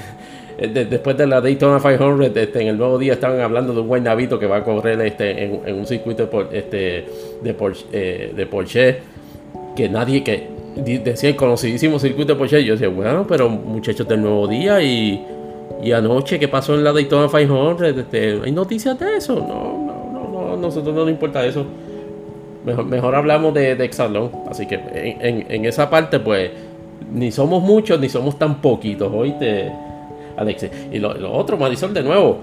de- 0.58 0.84
después 0.86 1.16
de 1.16 1.26
la 1.26 1.40
Daytona 1.40 1.78
500, 1.80 2.36
este, 2.36 2.62
en 2.62 2.68
el 2.68 2.78
nuevo 2.78 2.98
día 2.98 3.14
estaban 3.14 3.40
hablando 3.40 3.74
de 3.74 3.80
un 3.80 3.88
buen 3.88 4.04
navito 4.04 4.38
que 4.38 4.46
va 4.46 4.58
a 4.58 4.64
correr 4.64 5.00
este, 5.02 5.44
en, 5.44 5.74
un 5.74 5.86
circuito 5.86 6.28
por, 6.30 6.54
este, 6.54 7.04
de, 7.42 7.54
Porsche, 7.54 7.88
de 8.34 9.00
que 9.76 9.88
nadie 9.88 10.24
que 10.24 10.48
decía 11.04 11.30
el 11.30 11.36
conocidísimo 11.36 11.98
circuito 11.98 12.32
de 12.34 12.38
Porsche. 12.38 12.64
Yo 12.64 12.72
decía, 12.74 12.88
bueno, 12.88 13.26
pero 13.28 13.48
muchachos 13.48 14.08
del 14.08 14.22
nuevo 14.22 14.46
día 14.48 14.82
y, 14.82 15.22
y 15.82 15.92
anoche, 15.92 16.38
¿qué 16.38 16.48
pasó 16.48 16.74
en 16.74 16.84
la 16.84 16.92
Daytona 16.92 17.28
500? 17.28 17.82
Este, 17.82 18.40
¿Hay 18.44 18.52
noticias 18.52 18.98
de 18.98 19.16
eso? 19.16 19.34
No, 19.36 19.78
no, 19.86 20.10
no, 20.12 20.48
no, 20.50 20.56
nosotros 20.56 20.94
no 20.94 21.02
nos 21.02 21.10
importa 21.10 21.44
eso. 21.44 21.64
Mejor, 22.64 22.84
mejor 22.86 23.14
hablamos 23.14 23.54
de, 23.54 23.76
de 23.76 23.84
Exalón. 23.84 24.30
Así 24.50 24.66
que 24.66 24.74
en, 24.74 25.20
en- 25.24 25.46
en 25.48 25.64
esa 25.66 25.88
parte, 25.88 26.18
pues, 26.18 26.50
ni 27.12 27.30
somos 27.30 27.62
muchos 27.62 28.00
ni 28.00 28.08
somos 28.08 28.38
tan 28.38 28.56
poquitos, 28.60 29.12
oíste, 29.12 29.70
Alexis. 30.36 30.70
Y 30.90 30.98
lo, 30.98 31.14
lo 31.14 31.32
otro, 31.32 31.56
Marisol, 31.56 31.94
de 31.94 32.02
nuevo, 32.02 32.38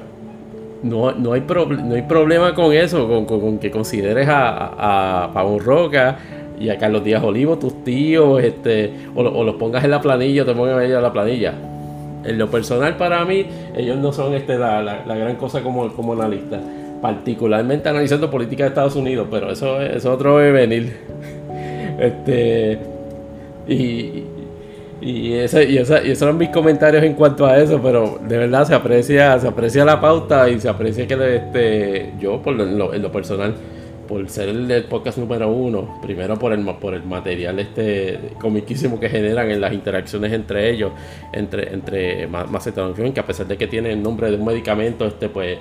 no, 0.83 1.11
no, 1.13 1.33
hay, 1.33 1.41
no 1.47 1.95
hay 1.95 2.01
problema 2.03 2.53
con 2.53 2.71
eso, 2.73 3.07
con, 3.07 3.25
con- 3.25 3.57
que 3.59 3.71
consideres 3.71 4.27
a, 4.29 5.23
a, 5.25 5.33
Pavón 5.33 5.59
Roca 5.59 6.17
y 6.59 6.69
a 6.69 6.77
Carlos 6.77 7.03
Díaz 7.03 7.23
Olivo, 7.23 7.57
tus 7.57 7.83
tíos, 7.83 8.41
este, 8.43 8.93
o, 9.15 9.21
o 9.21 9.43
los 9.43 9.55
pongas 9.55 9.83
en 9.83 9.91
la 9.91 9.99
planilla 9.99 10.43
o 10.43 10.45
te 10.45 10.53
pongan 10.53 10.81
ellos 10.81 10.97
en 10.97 11.03
la 11.03 11.11
planilla. 11.11 11.53
En 12.25 12.37
lo 12.37 12.49
personal, 12.49 12.95
para 12.97 13.23
mí, 13.25 13.45
ellos 13.75 13.97
no 13.97 14.11
son 14.13 14.33
este, 14.33 14.57
la, 14.57 15.03
gran 15.05 15.35
cosa 15.35 15.61
como, 15.61 15.93
como 15.93 16.13
analista, 16.13 16.59
particularmente 17.01 17.89
analizando 17.89 18.29
política 18.31 18.63
de 18.63 18.69
Estados 18.69 18.95
Unidos, 18.95 19.27
pero 19.29 19.51
eso, 19.51 19.81
es- 19.81 20.05
otro 20.05 20.35
venir. 20.35 20.97
Este, 21.99 22.79
y, 23.67 24.23
y, 25.01 25.33
ese, 25.33 25.69
y, 25.69 25.77
esa- 25.77 26.03
y 26.03 26.11
esos 26.11 26.23
eran 26.23 26.37
mis 26.37 26.49
comentarios 26.49 27.03
en 27.03 27.13
cuanto 27.13 27.45
a 27.45 27.57
eso, 27.59 27.79
pero 27.81 28.17
de 28.27 28.37
verdad 28.37 28.65
se 28.65 28.73
aprecia, 28.73 29.37
se 29.39 29.47
aprecia 29.47 29.85
la 29.85 30.01
pauta 30.01 30.49
y 30.49 30.59
se 30.59 30.67
aprecia 30.69 31.05
que 31.07 31.35
este, 31.35 32.13
yo 32.19 32.41
por 32.41 32.55
lo, 32.55 32.93
en 32.93 33.01
lo 33.01 33.11
personal, 33.11 33.53
por 34.13 34.29
ser 34.29 34.49
el, 34.49 34.83
podcast 34.83 35.17
número 35.17 35.49
uno, 35.49 35.97
primero 35.99 36.37
por 36.37 36.53
el, 36.53 36.63
por 36.75 36.93
el 36.93 37.03
material 37.03 37.57
este 37.57 38.19
comiquísimo 38.39 38.99
que 38.99 39.09
generan 39.09 39.49
en 39.49 39.59
las 39.59 39.73
interacciones 39.73 40.31
entre 40.31 40.69
ellos, 40.69 40.91
entre, 41.31 41.73
entre 41.73 42.27
Ma- 42.27 42.43
Macetadofión, 42.43 43.11
que 43.11 43.19
a 43.19 43.25
pesar 43.25 43.47
de 43.47 43.57
que 43.57 43.65
tiene 43.65 43.91
el 43.91 44.03
nombre 44.03 44.29
de 44.29 44.37
un 44.37 44.45
medicamento, 44.45 45.07
este 45.07 45.29
pues 45.29 45.57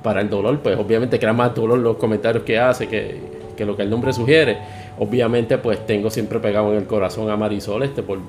para 0.00 0.20
el 0.20 0.30
dolor, 0.30 0.60
pues 0.60 0.78
obviamente 0.78 1.18
crea 1.18 1.32
más 1.32 1.52
dolor 1.52 1.80
los 1.80 1.96
comentarios 1.96 2.44
que 2.44 2.56
hace 2.56 2.86
que, 2.86 3.16
que 3.56 3.64
lo 3.64 3.76
que 3.76 3.82
el 3.82 3.90
nombre 3.90 4.12
sugiere. 4.12 4.56
Obviamente, 5.00 5.58
pues 5.58 5.84
tengo 5.84 6.08
siempre 6.08 6.38
pegado 6.38 6.70
en 6.70 6.78
el 6.78 6.84
corazón 6.86 7.30
a 7.30 7.36
Marisol, 7.36 7.82
este, 7.82 8.04
por, 8.04 8.20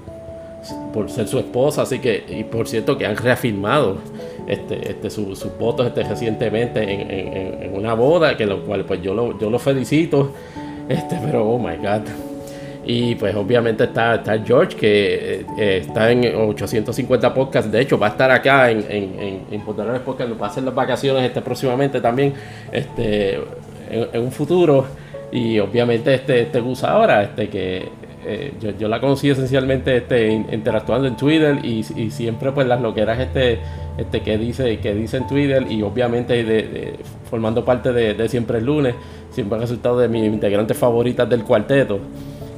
por 0.91 1.11
ser 1.11 1.27
su 1.27 1.37
esposa, 1.37 1.83
así 1.83 1.99
que, 1.99 2.25
y 2.27 2.43
por 2.43 2.67
cierto 2.67 2.97
que 2.97 3.05
han 3.05 3.17
reafirmado 3.17 3.97
este, 4.47 4.89
este, 4.91 5.09
su- 5.09 5.35
sus 5.35 5.57
votos 5.57 5.87
este, 5.87 6.03
recientemente 6.03 6.81
en, 6.83 7.01
en- 7.11 7.63
en- 7.63 7.73
una 7.75 7.93
boda, 7.93 8.35
que 8.37 8.45
lo 8.45 8.63
cual 8.63 8.83
pues 8.85 9.01
yo 9.01 9.13
lo, 9.13 9.37
yo 9.39 9.49
lo 9.49 9.57
felicito, 9.59 10.33
este, 10.89 11.17
pero 11.23 11.47
oh 11.49 11.57
my 11.57 11.77
god. 11.77 12.01
Y 12.83 13.13
pues 13.15 13.35
obviamente 13.35 13.83
está, 13.83 14.15
está 14.15 14.39
George, 14.43 14.75
que 14.75 15.35
eh, 15.41 15.45
eh, 15.59 15.77
está 15.85 16.11
en 16.11 16.25
850 16.35 17.31
podcasts. 17.33 17.71
De 17.71 17.79
hecho, 17.79 17.97
va 17.99 18.07
a 18.07 18.09
estar 18.09 18.31
acá 18.31 18.71
en, 18.71 18.79
en, 18.89 19.19
en, 19.19 19.41
en 19.51 19.61
Ponderales 19.61 20.01
Podcast. 20.01 20.31
Va 20.41 20.47
a 20.47 20.49
hacer 20.49 20.63
las 20.63 20.73
vacaciones 20.73 21.23
este, 21.23 21.41
próximamente 21.41 22.01
también, 22.01 22.33
este, 22.71 23.35
en, 23.35 24.07
en 24.13 24.21
un 24.21 24.31
futuro. 24.31 24.85
Y 25.31 25.59
obviamente 25.59 26.13
este, 26.13 26.41
este 26.41 26.59
Gus 26.59 26.83
ahora, 26.83 27.21
este, 27.23 27.49
que 27.49 27.87
eh, 28.25 28.53
yo, 28.79 28.87
la 28.87 28.99
conocí 28.99 29.29
esencialmente 29.29 29.97
este, 29.97 30.29
in- 30.31 30.45
interactuando 30.51 31.07
en 31.07 31.15
Twitter 31.15 31.59
y, 31.63 31.83
siempre 32.11 32.51
pues 32.51 32.67
las 32.67 32.81
loqueras 32.81 33.19
este, 33.19 33.59
este, 33.97 34.21
que, 34.21 34.37
dice, 34.37 34.77
que 34.79 34.93
dice 34.93 35.17
en 35.17 35.27
Twitter 35.27 35.65
y 35.69 35.81
obviamente 35.81 36.95
formando 37.29 37.63
parte 37.65 37.91
de, 37.93 38.29
Siempre 38.29 38.59
el 38.59 38.65
Lunes, 38.65 38.95
siempre 39.31 39.57
ha 39.57 39.61
resultado 39.61 39.99
de 39.99 40.07
mis 40.07 40.23
integrantes 40.25 40.77
favoritas 40.77 41.29
del 41.29 41.43
cuarteto. 41.43 41.99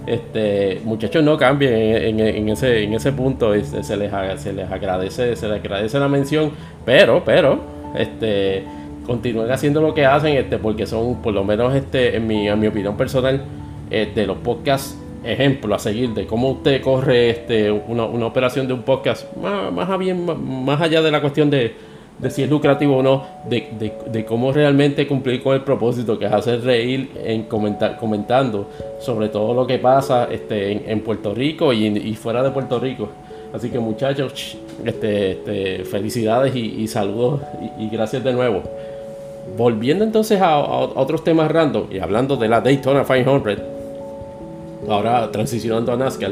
Este 0.06 0.82
muchachos 0.84 1.24
no 1.24 1.38
cambien 1.38 1.74
en, 1.74 2.50
ese 2.50 2.84
en 2.84 2.94
ese 2.94 3.14
punto 3.14 3.54
este, 3.54 3.84
se 3.84 3.96
les 3.96 4.12
se 4.36 4.52
les 4.52 4.70
agradece 4.70 5.38
se 5.38 5.48
les 5.48 5.60
agradece 5.62 5.98
la 5.98 6.10
mención 6.10 6.52
pero 6.86 7.24
pero 7.24 7.62
este 7.98 8.64
continúen 9.08 9.50
haciendo 9.50 9.80
lo 9.82 9.94
que 9.94 10.06
hacen 10.06 10.36
este 10.36 10.58
porque 10.58 10.86
son 10.86 11.22
por 11.22 11.34
lo 11.34 11.46
menos 11.46 11.74
este 11.74 12.18
en 12.18 12.28
mi 12.28 12.50
en 12.50 12.60
mi 12.60 12.68
opinión 12.68 12.98
personal 12.98 13.44
eh, 13.90 14.12
de 14.14 14.28
los 14.28 14.36
podcasts 14.40 14.98
ejemplo 15.24 15.74
a 15.76 15.80
seguir 15.80 16.10
de 16.14 16.26
cómo 16.26 16.50
usted 16.52 16.82
corre 16.82 17.30
este 17.30 17.72
una, 17.72 18.06
una 18.06 18.26
operación 18.26 18.68
de 18.68 18.74
un 18.74 18.84
podcast 18.84 19.36
más, 19.38 19.72
más, 19.72 19.98
bien- 20.00 20.26
más- 20.66 20.82
allá 20.82 21.02
de 21.02 21.12
la 21.12 21.22
cuestión 21.22 21.50
de 21.50 21.94
de 22.20 22.30
si 22.30 22.44
es 22.44 22.50
lucrativo 22.50 22.98
o 22.98 23.04
no, 23.04 23.24
de, 23.50 23.92
de- 24.12 24.24
cómo 24.24 24.52
realmente 24.54 25.08
cumplir 25.08 25.42
con 25.42 25.56
el 25.56 25.62
propósito, 25.62 26.18
que 26.18 26.26
es 26.26 26.32
hacer 26.32 26.62
reír 26.64 27.10
en 27.26 27.44
comentar, 27.44 27.98
comentando 27.98 28.70
sobre 29.00 29.30
todo 29.30 29.54
lo 29.56 29.66
que 29.66 29.80
pasa 29.80 30.28
este, 30.32 30.92
en, 30.92 31.02
Puerto 31.02 31.34
Rico 31.34 31.74
y, 31.74 32.14
fuera 32.14 32.44
de 32.44 32.52
Puerto 32.52 32.80
Rico. 32.80 33.10
Así 33.52 33.70
que 33.72 33.80
muchachos, 33.80 34.32
ch, 34.34 34.58
este, 34.86 35.32
este, 35.32 35.86
felicidades 35.86 36.56
y, 36.56 36.88
saludos 36.88 37.42
y, 37.80 37.86
y 37.86 37.90
gracias 37.90 38.24
de 38.24 38.32
nuevo. 38.32 38.62
Volviendo 39.58 40.04
entonces 40.06 40.40
a, 40.40 40.54
a 40.54 40.60
otros 40.62 41.24
temas 41.24 41.52
random 41.52 41.88
y 41.92 41.98
hablando 42.00 42.38
de 42.38 42.48
la 42.48 42.62
Daytona 42.62 43.04
500, 43.04 43.58
ahora 44.90 45.32
transicionando 45.32 45.92
a 45.92 45.98
NASCAR, 45.98 46.32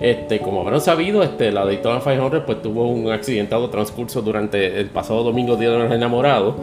este, 0.00 0.40
como 0.40 0.60
habrán 0.60 0.80
sabido, 0.80 1.22
este, 1.22 1.50
la 1.50 1.64
Daytona 1.64 2.00
500 2.00 2.42
pues 2.44 2.60
tuvo 2.62 2.86
un 2.88 3.10
accidentado 3.10 3.70
transcurso 3.70 4.20
durante 4.22 4.78
el 4.80 4.86
pasado 4.90 5.22
domingo 5.22 5.56
Día 5.56 5.70
de 5.70 5.78
los 5.78 5.92
Enamorados, 5.92 6.54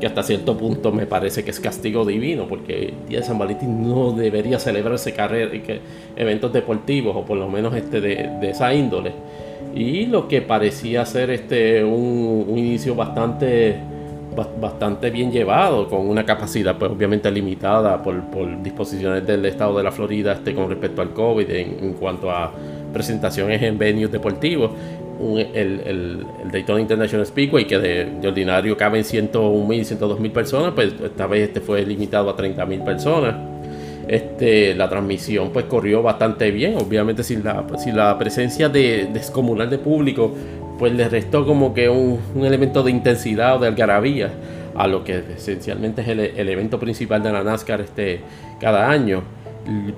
que 0.00 0.06
hasta 0.06 0.22
cierto 0.22 0.56
punto 0.56 0.90
me 0.92 1.06
parece 1.06 1.44
que 1.44 1.50
es 1.50 1.60
castigo 1.60 2.04
divino, 2.04 2.46
porque 2.48 2.86
el 2.88 3.08
Día 3.08 3.18
de 3.20 3.24
San 3.24 3.38
Valentín 3.38 3.86
no 3.86 4.12
debería 4.12 4.58
celebrarse 4.58 5.12
carreras, 5.12 5.52
que, 5.62 5.78
eventos 6.16 6.52
deportivos, 6.52 7.14
o 7.16 7.24
por 7.24 7.36
lo 7.36 7.48
menos 7.48 7.74
este, 7.76 8.00
de, 8.00 8.28
de 8.40 8.50
esa 8.50 8.72
índole. 8.74 9.12
Y 9.74 10.06
lo 10.06 10.26
que 10.26 10.40
parecía 10.42 11.04
ser 11.06 11.30
este, 11.30 11.84
un, 11.84 12.46
un 12.48 12.58
inicio 12.58 12.94
bastante 12.96 13.76
ba- 13.76 13.99
bastante 14.60 15.10
bien 15.10 15.30
llevado, 15.32 15.88
con 15.88 16.08
una 16.08 16.24
capacidad 16.24 16.76
pues 16.78 16.90
obviamente 16.90 17.30
limitada 17.30 18.02
por, 18.02 18.62
disposiciones 18.62 19.26
del 19.26 19.44
estado 19.46 19.76
de 19.76 19.82
la 19.82 19.90
Florida 19.92 20.32
este, 20.32 20.54
con 20.54 20.68
respecto 20.68 21.02
al 21.02 21.10
COVID 21.10 21.50
en, 21.50 21.92
cuanto 21.94 22.30
a 22.30 22.52
presentaciones 22.92 23.60
en 23.62 23.78
venues 23.78 24.10
deportivos. 24.10 24.70
El, 25.20 25.80
el- 25.84 26.26
Daytona 26.50 26.80
International 26.80 27.26
Speedway, 27.26 27.66
que 27.66 27.78
de, 27.78 28.06
de 28.20 28.28
ordinario 28.28 28.74
caben 28.76 29.04
101 29.04 29.66
mil, 29.68 29.84
102 29.84 30.18
mil 30.18 30.32
personas, 30.32 30.72
pues 30.74 30.94
esta 31.04 31.26
vez 31.26 31.48
este 31.48 31.60
fue 31.60 31.84
limitado 31.84 32.30
a 32.30 32.36
30 32.36 32.64
mil 32.66 32.80
personas. 32.82 33.34
Este, 34.08 34.74
la 34.74 34.88
transmisión 34.88 35.50
pues 35.50 35.66
corrió 35.66 36.02
bastante 36.02 36.50
bien, 36.50 36.76
obviamente 36.76 37.22
sin 37.22 37.44
la, 37.44 37.64
sin 37.78 37.96
la 37.96 38.18
presencia 38.18 38.68
de, 38.68 39.08
descomunal 39.12 39.68
de 39.70 39.78
público, 39.78 40.34
pues 40.80 40.94
le 40.94 41.10
restó 41.10 41.44
como 41.44 41.74
que 41.74 41.90
un, 41.90 42.18
un 42.34 42.46
elemento 42.46 42.82
de 42.82 42.90
intensidad 42.90 43.56
o 43.56 43.58
de 43.58 43.68
algarabía 43.68 44.30
a 44.74 44.86
lo 44.86 45.04
que 45.04 45.22
esencialmente 45.36 46.00
es 46.00 46.08
el, 46.08 46.20
el 46.20 46.48
evento 46.48 46.80
principal 46.80 47.22
de 47.22 47.30
la 47.30 47.44
NASCAR 47.44 47.82
este, 47.82 48.20
cada 48.58 48.88
año. 48.88 49.22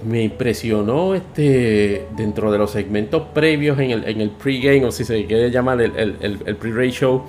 Me 0.05 0.25
impresionó 0.25 1.15
este 1.15 2.07
dentro 2.17 2.51
de 2.51 2.59
los 2.59 2.73
segmentos 2.73 3.23
previos 3.33 3.79
en 3.79 3.93
el, 3.93 4.05
en 4.09 4.21
el 4.21 4.31
pregame, 4.31 4.85
o 4.85 4.91
si 4.91 5.05
se 5.05 5.25
quiere 5.25 5.53
llamar 5.53 5.81
el, 5.81 5.97
el, 5.97 6.17
el, 6.21 6.39
el 6.45 6.57
pre-race 6.57 6.91
show, 6.91 7.23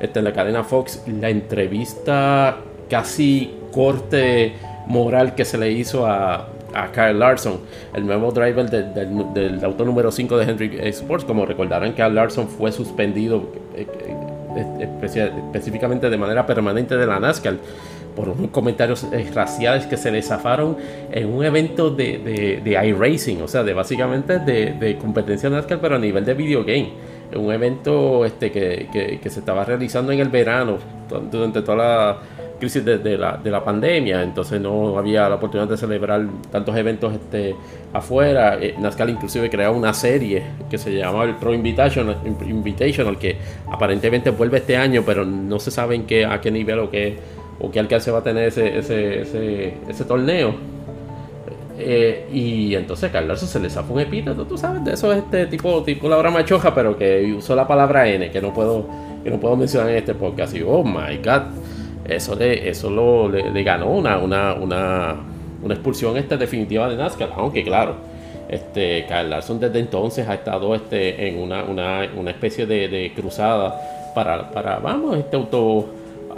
este, 0.00 0.20
en 0.20 0.24
la 0.24 0.32
cadena 0.32 0.64
Fox, 0.64 1.02
la 1.20 1.28
entrevista 1.28 2.56
casi 2.88 3.52
corte 3.70 4.54
moral 4.86 5.34
que 5.34 5.44
se 5.44 5.58
le 5.58 5.70
hizo 5.70 6.06
a, 6.06 6.48
a 6.74 6.90
Kyle 6.92 7.18
Larson, 7.18 7.60
el 7.94 8.06
nuevo 8.06 8.32
driver 8.32 8.68
de- 8.68 8.82
del- 8.92 9.32
del 9.34 9.64
auto 9.64 9.84
número 9.84 10.10
5 10.10 10.36
de 10.36 10.44
Hendrick 10.50 10.74
Sports. 10.86 11.24
Como 11.24 11.46
recordarán, 11.46 11.92
Kyle 11.94 12.12
Larson 12.14 12.48
fue 12.48 12.72
suspendido 12.72 13.44
eh, 13.76 13.86
eh, 14.06 14.88
específicamente 15.48 16.10
de 16.10 16.16
manera 16.16 16.46
permanente 16.46 16.96
de 16.96 17.06
la 17.06 17.18
NASCAR 17.18 17.54
por 18.14 18.28
unos 18.28 18.50
comentarios 18.50 19.04
eh, 19.12 19.28
raciales 19.34 19.86
que 19.86 19.96
se 19.96 20.10
le 20.12 20.22
zafaron 20.22 20.76
en 21.10 21.32
un 21.32 21.44
evento 21.44 21.90
de, 21.90 22.18
de, 22.18 22.60
de 22.62 22.86
iRacing, 22.88 23.42
o 23.42 23.48
sea, 23.48 23.64
de 23.64 23.74
básicamente 23.74 24.38
de, 24.38 24.72
de 24.72 24.96
competencia 24.98 25.50
NASCAR, 25.50 25.80
pero 25.80 25.96
a 25.96 25.98
nivel 25.98 26.24
de 26.24 26.34
videogame. 26.34 26.90
Un 27.34 27.50
evento 27.52 28.24
este, 28.24 28.52
que, 28.52 28.88
que- 28.92 29.18
que 29.20 29.30
se 29.30 29.40
estaba 29.40 29.64
realizando 29.64 30.12
en 30.12 30.20
el 30.20 30.28
verano, 30.28 30.78
durante 31.32 31.62
toda 31.62 31.76
la 31.76 32.18
crisis 32.58 32.84
de, 32.84 33.18
la, 33.18 33.36
de 33.36 33.50
la 33.50 33.64
pandemia, 33.64 34.22
entonces 34.22 34.60
no 34.60 34.96
había 34.98 35.28
la 35.28 35.36
oportunidad 35.36 35.68
de 35.68 35.76
celebrar 35.76 36.26
tantos 36.50 36.76
eventos 36.76 37.12
este, 37.12 37.54
afuera. 37.92 38.58
Eh, 38.60 38.74
inclusive 39.08 39.50
creó 39.50 39.72
una 39.72 39.92
serie 39.92 40.42
que 40.70 40.78
se 40.78 40.94
llamaba 40.94 41.24
el 41.24 41.36
Pro 41.36 41.52
Invitational, 41.52 42.16
Invitational 42.48 43.18
que 43.18 43.36
aparentemente 43.70 44.30
vuelve 44.30 44.58
este 44.58 44.76
año, 44.76 45.02
pero 45.04 45.24
no 45.24 45.58
se 45.58 45.70
sabe 45.70 45.94
en 45.94 46.04
qué, 46.04 46.24
a 46.24 46.40
qué 46.40 46.50
nivel 46.50 46.78
o 46.78 46.90
qué, 46.90 47.18
o 47.60 47.70
qué 47.70 47.80
alcance 47.80 48.10
va 48.10 48.18
a 48.18 48.22
tener 48.22 48.48
ese, 48.48 48.78
ese, 48.78 49.20
ese, 49.22 49.74
ese 49.88 50.04
torneo. 50.04 50.54
Eh, 51.76 52.28
y 52.32 52.74
entonces 52.76 53.10
Carlos 53.10 53.40
se 53.40 53.58
le 53.58 53.68
zafó 53.68 53.94
un 53.94 54.00
epíteto, 54.00 54.46
tú 54.46 54.56
sabes, 54.56 54.84
de 54.84 54.92
eso 54.92 55.12
este 55.12 55.46
tipo, 55.46 55.82
tipo 55.82 56.08
Laura 56.08 56.30
Machoja, 56.30 56.72
pero 56.72 56.96
que 56.96 57.34
usó 57.36 57.56
la 57.56 57.66
palabra 57.66 58.08
N, 58.08 58.30
que 58.30 58.40
no 58.40 58.54
puedo, 58.54 58.86
que 59.24 59.30
no 59.30 59.40
puedo 59.40 59.56
mencionar 59.56 59.90
en 59.90 59.96
este 59.96 60.14
podcast. 60.14 60.54
Y 60.54 60.62
oh 60.62 60.84
my 60.84 61.16
god, 61.16 61.42
eso 62.04 62.34
le, 62.34 62.68
eso 62.68 62.90
lo, 62.90 63.28
le, 63.28 63.50
le 63.50 63.62
ganó 63.62 63.90
una, 63.90 64.18
una, 64.18 64.54
una, 64.54 65.14
una 65.62 65.74
expulsión 65.74 66.16
este 66.16 66.36
definitiva 66.36 66.88
de 66.88 66.96
NASCAR, 66.96 67.30
aunque 67.36 67.62
claro, 67.64 67.94
este 68.48 69.06
Kyle 69.08 69.30
Larson 69.30 69.58
desde 69.58 69.78
entonces 69.80 70.28
ha 70.28 70.34
estado 70.34 70.74
este, 70.74 71.28
en 71.28 71.38
una, 71.38 71.64
una, 71.64 72.06
una 72.16 72.30
especie 72.30 72.66
de, 72.66 73.12
cruzada 73.16 74.12
para, 74.14 74.50
para, 74.50 74.78
vamos, 74.78 75.16
este 75.16 75.36
auto 75.36 75.88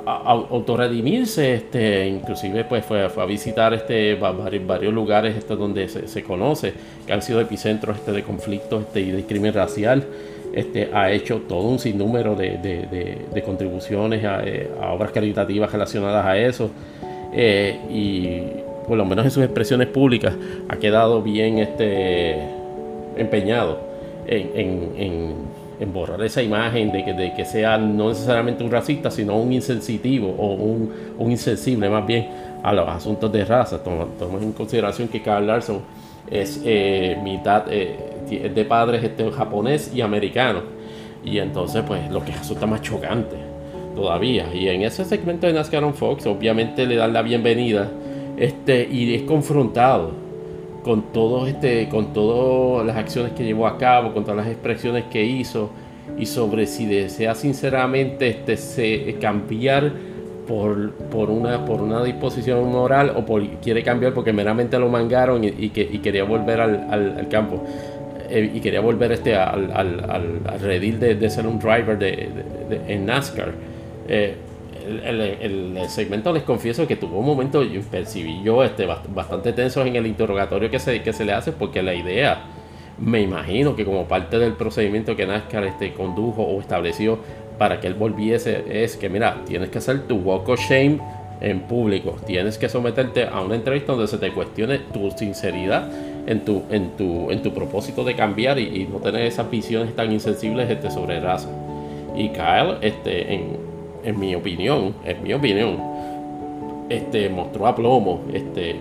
autorredimirse, 0.06 1.54
este, 1.54 2.06
inclusive 2.06 2.64
pues 2.64 2.84
fue, 2.84 3.08
fue 3.08 3.24
a 3.24 3.26
visitar 3.26 3.74
este 3.74 4.14
va- 4.14 4.30
varios, 4.30 4.64
varios 4.66 4.94
lugares 4.94 5.36
este, 5.36 5.56
donde 5.56 5.88
se, 5.88 6.06
se 6.06 6.22
conoce 6.22 6.72
que 7.06 7.12
han 7.12 7.22
sido 7.22 7.40
epicentros 7.40 7.96
este, 7.96 8.12
de 8.12 8.22
conflictos 8.22 8.82
este, 8.82 9.00
y 9.00 9.10
de 9.10 9.24
crimen 9.24 9.52
racial. 9.52 10.04
Este, 10.52 10.88
ha 10.92 11.10
hecho 11.10 11.42
todo 11.48 11.68
un 11.68 11.78
sinnúmero 11.78 12.34
de, 12.34 12.58
de- 12.58 13.18
de- 13.32 13.42
contribuciones 13.42 14.24
a, 14.24 14.42
eh, 14.44 14.70
a 14.80 14.92
obras 14.92 15.10
caritativas 15.12 15.70
relacionadas 15.70 16.24
a 16.24 16.38
eso. 16.38 16.70
Eh, 17.32 17.76
y 17.90 18.86
por 18.88 18.96
lo 18.96 19.04
menos 19.04 19.24
en 19.26 19.30
sus 19.30 19.44
expresiones 19.44 19.88
públicas 19.88 20.34
ha 20.68 20.76
quedado 20.76 21.20
bien 21.22 21.58
este, 21.58 22.36
empeñado 23.16 23.78
en, 24.26 24.50
en- 24.54 24.90
en- 25.80 25.92
borrar 25.92 26.22
esa 26.22 26.42
imagen 26.42 26.90
de 26.90 27.04
que, 27.04 27.12
de 27.12 27.34
que 27.34 27.44
sea 27.44 27.76
no 27.76 28.08
necesariamente 28.08 28.64
un 28.64 28.70
racista, 28.70 29.10
sino 29.10 29.36
un 29.36 29.52
insensitivo 29.52 30.34
o 30.38 30.54
un, 30.54 30.90
un 31.18 31.30
insensible 31.30 31.90
más 31.90 32.06
bien 32.06 32.28
a 32.62 32.72
los 32.72 32.88
asuntos 32.88 33.30
de 33.30 33.44
raza. 33.44 33.82
Tomamos 33.84 34.42
en 34.42 34.52
consideración 34.52 35.08
que 35.08 35.20
Carl 35.20 35.46
Larson 35.46 35.80
es 36.30 36.62
eh, 36.64 37.18
mitad 37.22 37.70
es 38.34 38.52
de 38.54 38.64
padres 38.64 39.04
este, 39.04 39.30
japonés 39.30 39.92
y 39.94 40.00
americano. 40.00 40.60
Y 41.24 41.38
entonces, 41.38 41.84
pues, 41.86 42.10
lo 42.10 42.24
que 42.24 42.32
resulta 42.32 42.66
más 42.66 42.82
chocante 42.82 43.36
todavía. 43.94 44.52
Y 44.54 44.68
en 44.68 44.82
ese 44.82 45.04
segmento 45.04 45.46
de 45.46 45.52
NASCAR 45.54 45.82
on 45.84 45.94
Fox, 45.94 46.26
obviamente 46.26 46.84
le 46.86 46.96
dan 46.96 47.12
la 47.12 47.22
bienvenida 47.22 47.88
este, 48.36 48.86
y 48.90 49.14
es 49.14 49.22
confrontado 49.22 50.10
con 50.84 51.12
todo 51.12 51.46
este, 51.46 51.88
con 51.88 52.12
todas 52.12 52.86
las 52.86 52.96
acciones 52.96 53.32
que 53.32 53.44
llevó 53.44 53.66
a 53.66 53.78
cabo, 53.78 54.12
con 54.12 54.22
todas 54.24 54.36
las 54.36 54.48
expresiones 54.48 55.04
que 55.10 55.24
hizo 55.24 55.70
y 56.18 56.26
sobre 56.26 56.66
si 56.66 56.86
desea 56.86 57.34
sinceramente 57.34 58.28
este, 58.28 58.56
se, 58.56 59.14
cambiar 59.20 59.90
por, 60.46 60.92
por, 60.92 61.30
una, 61.30 61.64
por 61.64 61.80
una 61.80 62.04
disposición 62.04 62.70
moral 62.70 63.12
o 63.16 63.24
por, 63.26 63.44
quiere 63.60 63.82
cambiar 63.82 64.12
porque 64.14 64.32
meramente 64.32 64.78
lo 64.78 64.88
mangaron 64.88 65.42
y, 65.42 65.70
que, 65.70 65.88
quería 66.00 66.22
volver 66.22 66.60
al- 66.60 66.86
al 66.90 67.28
campo. 67.28 67.64
Eh, 68.28 68.50
y 68.54 68.60
quería 68.60 68.80
volver 68.80 69.12
este 69.12 69.36
al, 69.36 69.70
al, 69.72 70.10
al, 70.10 70.40
al 70.46 70.60
redil 70.60 70.98
de, 71.00 71.14
de, 71.14 71.30
ser 71.30 71.46
un 71.46 71.58
driver 71.58 71.98
de, 71.98 72.28
de, 72.68 72.94
en 72.94 73.06
NASCAR. 73.06 73.52
Eh, 74.08 74.34
el, 74.86 75.20
el, 75.20 75.76
el, 75.76 75.88
segmento 75.88 76.32
les 76.32 76.44
confieso 76.44 76.86
que 76.86 76.96
tuvo 76.96 77.18
un 77.18 77.26
momento, 77.26 77.62
yo 77.62 77.80
percibí 77.82 78.40
yo 78.44 78.62
este, 78.62 78.86
bastante 78.86 79.52
tensos 79.52 79.84
en 79.86 79.96
el 79.96 80.06
interrogatorio 80.06 80.70
que 80.70 80.78
se, 80.78 81.02
que 81.02 81.12
se 81.12 81.24
le 81.24 81.32
hace 81.32 81.52
porque 81.52 81.82
la 81.82 81.94
idea, 81.94 82.44
me 82.98 83.20
imagino 83.20 83.74
que 83.74 83.84
como 83.84 84.06
parte 84.06 84.38
del 84.38 84.52
procedimiento 84.52 85.16
que 85.16 85.26
NASCAR 85.26 85.64
este, 85.64 85.92
condujo 85.92 86.42
o 86.42 86.60
estableció 86.60 87.18
para 87.58 87.80
que 87.80 87.88
él 87.88 87.94
volviese 87.94 88.64
es 88.70 88.96
que 88.96 89.08
mira, 89.08 89.42
tienes 89.46 89.70
que 89.70 89.78
hacer 89.78 90.06
tu 90.06 90.16
walk 90.16 90.48
of 90.48 90.60
shame 90.60 91.00
en 91.40 91.60
público, 91.60 92.16
tienes 92.26 92.56
que 92.56 92.68
someterte 92.68 93.26
a 93.26 93.40
una 93.40 93.56
entrevista 93.56 93.92
donde 93.92 94.08
se 94.08 94.18
te 94.18 94.32
cuestione 94.32 94.78
tu 94.78 95.10
sinceridad 95.10 95.90
en 96.26 96.44
tu, 96.44 96.62
en 96.70 96.90
tu, 96.96 97.30
en 97.30 97.42
tu 97.42 97.52
propósito 97.52 98.04
de 98.04 98.14
cambiar 98.14 98.58
y, 98.58 98.82
y 98.82 98.88
no 98.90 98.98
tener 98.98 99.22
esas 99.22 99.50
visiones 99.50 99.94
tan 99.94 100.12
insensibles 100.12 100.68
este, 100.70 100.90
sobre 100.90 101.20
raza. 101.20 101.48
Y 102.16 102.30
Kyle, 102.30 102.78
este, 102.80 103.34
en, 103.34 103.56
en 104.04 104.18
mi 104.18 104.34
opinión, 104.34 104.94
en 105.04 105.22
mi 105.22 105.32
opinión, 105.32 105.78
este, 106.88 107.28
mostró 107.28 107.66
a 107.66 107.74
plomo, 107.74 108.20
este, 108.32 108.76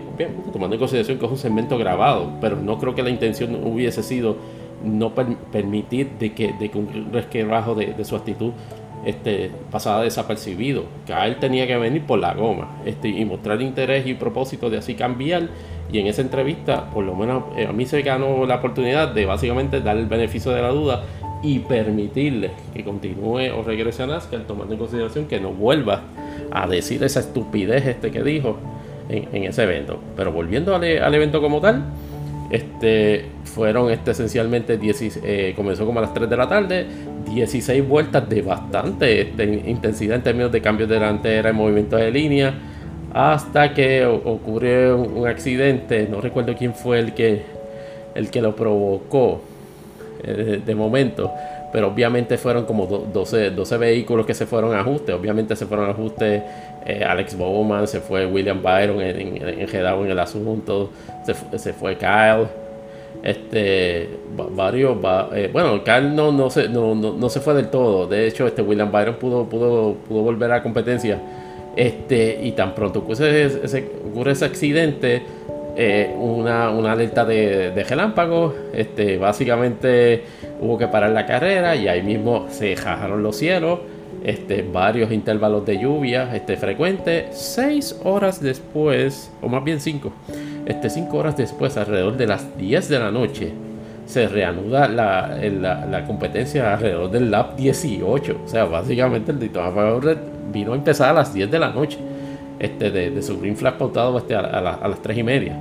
tomando 0.52 0.74
en 0.76 0.80
consideración 0.80 1.18
que 1.18 1.26
es 1.26 1.30
un 1.30 1.38
segmento 1.38 1.76
grabado, 1.78 2.30
pero 2.40 2.56
no 2.56 2.78
creo 2.78 2.94
que 2.94 3.02
la 3.02 3.10
intención 3.10 3.54
hubiese 3.64 4.02
sido 4.02 4.36
no 4.84 5.14
per 5.14 5.36
permitir 5.50 6.10
de 6.18 6.32
que, 6.32 6.52
de 6.52 6.68
que 6.68 6.78
un 6.78 7.08
resquebrajo 7.12 7.74
de, 7.74 7.94
de, 7.94 8.04
su 8.04 8.14
actitud 8.14 8.52
este, 9.04 9.50
pasara 9.70 10.02
desapercibido. 10.02 10.84
Él 11.24 11.36
tenía 11.36 11.66
que 11.66 11.76
venir 11.76 12.02
por 12.02 12.18
la 12.18 12.34
goma 12.34 12.78
este, 12.84 13.08
y 13.08 13.24
mostrar 13.24 13.60
interés 13.62 14.06
y 14.06 14.14
propósito 14.14 14.70
de 14.70 14.78
así 14.78 14.94
cambiar. 14.94 15.48
Y 15.92 15.98
en 15.98 16.06
esa 16.06 16.22
entrevista, 16.22 16.90
por 16.90 17.04
lo 17.04 17.14
menos 17.14 17.44
eh, 17.56 17.66
a 17.66 17.72
mí 17.72 17.86
se 17.86 18.02
ganó 18.02 18.46
la 18.46 18.56
oportunidad 18.56 19.08
de 19.14 19.26
básicamente 19.26 19.80
dar 19.80 19.96
el 19.96 20.06
beneficio 20.06 20.52
de 20.52 20.62
la 20.62 20.68
duda 20.68 21.04
y 21.42 21.60
permitirle 21.60 22.50
que 22.74 22.82
continúe 22.82 23.50
o 23.56 23.62
regrese 23.62 24.02
a 24.02 24.06
NASCAR 24.06 24.42
tomando 24.46 24.74
en 24.74 24.78
consideración 24.78 25.26
que 25.26 25.38
no 25.38 25.50
vuelva 25.52 26.02
a 26.50 26.66
decir 26.66 27.02
esa 27.04 27.20
estupidez 27.20 27.86
este 27.86 28.10
que 28.10 28.22
dijo 28.22 28.56
en, 29.08 29.28
en 29.32 29.44
ese 29.44 29.62
evento. 29.62 30.00
Pero 30.16 30.32
volviendo 30.32 30.74
al, 30.74 30.82
al, 30.84 31.14
evento 31.14 31.40
como 31.40 31.60
tal, 31.60 31.84
este 32.50 33.26
fueron 33.44 33.90
este 33.90 34.10
esencialmente 34.10 34.76
10, 34.76 35.20
eh, 35.22 35.52
comenzó 35.56 35.86
como 35.86 35.98
a 36.00 36.02
las 36.02 36.14
3 36.14 36.28
de 36.28 36.36
la 36.36 36.48
tarde, 36.48 36.86
16 37.32 37.86
vueltas 37.86 38.28
de 38.28 38.42
bastante 38.42 39.22
este, 39.22 39.44
intensidad 39.66 40.16
en 40.16 40.22
términos 40.22 40.52
de 40.52 40.60
cambios 40.60 40.88
de 40.88 40.96
delantera 40.96 41.50
y 41.50 41.52
movimientos 41.52 42.00
de 42.00 42.10
línea 42.10 42.54
hasta 43.16 43.72
que 43.72 44.04
ocurrió 44.04 44.98
un 44.98 45.26
accidente, 45.26 46.06
no 46.06 46.20
recuerdo 46.20 46.54
quién 46.54 46.74
fue 46.74 46.98
el 46.98 47.14
que 47.14 47.44
el 48.14 48.30
que 48.30 48.42
lo 48.42 48.54
provocó 48.54 49.40
eh, 50.22 50.60
de 50.64 50.74
momento, 50.74 51.32
pero 51.72 51.88
obviamente 51.88 52.36
fueron 52.36 52.66
como 52.66 52.86
12, 52.86 53.52
12 53.52 53.78
vehículos 53.78 54.26
que 54.26 54.34
se 54.34 54.44
fueron 54.44 54.74
a 54.74 54.80
ajuste. 54.80 55.14
Obviamente 55.14 55.56
se 55.56 55.64
fueron 55.64 55.86
a 55.86 55.92
ajuste. 55.92 56.42
Eh, 56.84 57.04
Alex 57.04 57.36
Bowman, 57.36 57.88
se 57.88 58.00
fue 58.00 58.26
William 58.26 58.62
Byron 58.62 59.00
en, 59.00 59.36
en, 59.42 59.60
en 59.60 60.10
el 60.10 60.18
asunto, 60.18 60.90
se, 61.24 61.58
se 61.58 61.72
fue 61.72 61.96
Kyle. 61.96 62.46
Este, 63.22 64.10
varios, 64.54 64.96
eh, 65.32 65.48
bueno, 65.50 65.82
Kyle 65.82 66.14
no, 66.14 66.30
no, 66.32 66.50
se, 66.50 66.68
no, 66.68 66.94
no, 66.94 67.14
no, 67.14 67.28
se 67.30 67.40
fue 67.40 67.54
del 67.54 67.68
todo. 67.68 68.06
De 68.06 68.26
hecho, 68.26 68.46
este 68.46 68.60
William 68.60 68.92
Byron 68.92 69.16
pudo, 69.16 69.44
pudo, 69.46 69.94
pudo 70.06 70.22
volver 70.22 70.52
a 70.52 70.62
competencia. 70.62 71.18
Este, 71.76 72.40
y 72.42 72.52
tan 72.52 72.74
pronto 72.74 73.00
ocurre 73.00 73.44
ese, 73.44 73.90
ocurre 74.10 74.32
ese 74.32 74.46
accidente, 74.46 75.22
eh, 75.76 76.10
una, 76.18 76.70
una, 76.70 76.92
alerta 76.92 77.24
de, 77.24 77.70
de 77.70 77.84
relámpago. 77.84 78.54
Este, 78.72 79.18
básicamente 79.18 80.24
hubo 80.60 80.78
que 80.78 80.88
parar 80.88 81.10
la 81.10 81.26
carrera 81.26 81.76
y 81.76 81.86
ahí 81.86 82.02
mismo 82.02 82.46
se 82.50 82.74
jajaron 82.76 83.22
los 83.22 83.36
cielos. 83.36 83.80
Este, 84.24 84.62
varios 84.62 85.12
intervalos 85.12 85.64
de 85.66 85.78
lluvia 85.78 86.34
este, 86.34 86.56
frecuentes. 86.56 87.26
Seis 87.36 87.96
horas 88.02 88.40
después, 88.40 89.30
o 89.40 89.48
más 89.48 89.62
bien 89.62 89.78
cinco, 89.80 90.12
cinco 90.88 91.18
horas 91.18 91.36
después, 91.36 91.76
alrededor 91.76 92.16
de 92.16 92.26
las 92.26 92.56
10 92.58 92.88
de 92.88 92.98
la 92.98 93.10
noche, 93.10 93.52
se 94.06 94.26
reanuda 94.26 94.88
la, 94.88 95.38
la, 95.88 96.04
competencia 96.06 96.74
alrededor 96.74 97.10
del 97.10 97.30
lap 97.30 97.56
18. 97.56 98.40
O 98.44 98.48
sea, 98.48 98.64
básicamente 98.64 99.30
el 99.32 99.38
Daytona 99.38 99.70
vino 100.52 100.72
a 100.72 100.76
empezar 100.76 101.10
a 101.10 101.12
las 101.12 101.32
10 101.32 101.50
de 101.50 101.58
la 101.58 101.70
noche 101.70 101.98
este, 102.58 102.90
de, 102.90 103.10
de 103.10 103.22
su 103.22 103.38
green 103.40 103.56
flag 103.56 103.76
pautado 103.76 104.16
este, 104.18 104.34
a, 104.34 104.40
a, 104.40 104.60
la, 104.60 104.74
a, 104.74 104.88
las 104.88 105.02
3 105.02 105.18
y 105.18 105.22
media. 105.22 105.56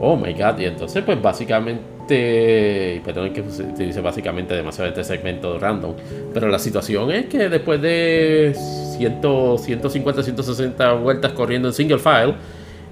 Oh 0.00 0.16
my 0.16 0.32
god, 0.32 0.58
y 0.58 0.64
entonces 0.64 1.02
pues 1.04 1.20
básicamente, 1.20 3.00
perdón 3.04 3.32
que 3.32 3.42
se 3.48 3.64
utilice 3.64 4.00
básicamente 4.00 4.54
demasiado 4.54 4.88
este 4.90 5.04
segmento 5.04 5.58
random, 5.58 5.94
pero 6.32 6.48
la 6.48 6.58
situación 6.58 7.10
es 7.10 7.26
que 7.26 7.48
después 7.48 7.80
de 7.82 8.54
100, 8.96 9.20
150, 9.58 10.22
160 10.22 10.92
vueltas 10.94 11.32
corriendo 11.32 11.68
en 11.68 11.74
single 11.74 11.98
file, 11.98 12.34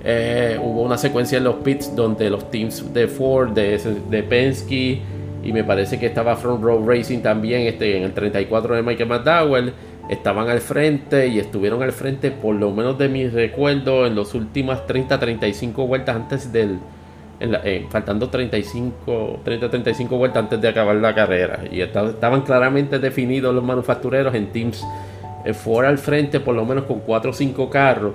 eh, 0.05 0.59
hubo 0.62 0.82
una 0.82 0.98
secuencia 0.98 1.39
en 1.39 1.44
los 1.44 1.57
pits 1.57 1.94
donde 1.94 2.31
los 2.31 2.51
teams 2.51 2.93
de 2.93 3.09
Ford, 3.09 3.51
de, 3.51 3.78
de 4.11 4.23
Penske 4.23 5.01
y 5.43 5.53
me 5.53 5.65
parece 5.65 5.98
que 5.98 6.07
estaba 6.07 6.36
Front 6.36 6.62
Row 6.62 6.85
Racing 6.89 7.20
también 7.20 7.62
este, 7.62 7.97
en 7.97 8.03
el 8.05 8.12
34 8.12 8.77
de 8.77 8.82
Michael 8.82 9.09
McDowell 9.09 9.73
estaban 10.09 10.49
al 10.49 10.61
frente 10.61 11.27
y 11.28 11.39
estuvieron 11.39 11.83
al 11.83 11.93
frente 11.93 12.31
por 12.31 12.55
lo 12.55 12.70
menos 12.70 12.99
de 12.99 13.09
mi 13.09 13.28
recuerdo 13.28 14.07
en 14.07 14.16
las 14.16 14.35
últimas 14.35 14.87
30-35 14.87 15.87
vueltas 15.87 16.16
antes 16.16 16.53
del 16.53 16.78
en 17.39 17.53
la, 17.53 17.61
eh, 17.65 17.87
faltando 17.91 18.31
35 18.31 19.41
30-35 19.45 20.09
vueltas 20.09 20.45
antes 20.45 20.61
de 20.61 20.69
acabar 20.69 20.97
la 20.97 21.15
carrera. 21.15 21.61
Y 21.70 21.81
estaban 21.81 22.43
claramente 22.43 22.99
definidos 22.99 23.55
los 23.55 23.65
manufactureros 23.65 24.35
en 24.35 24.53
teams 24.53 24.85
eh, 25.45 25.53
fuera 25.53 25.89
al 25.89 25.99
frente 25.99 26.41
por 26.41 26.55
lo 26.55 26.65
menos 26.65 26.85
con 26.85 27.01
4 27.01 27.31
o 27.31 27.35
5 27.35 27.70
carros. 27.70 28.15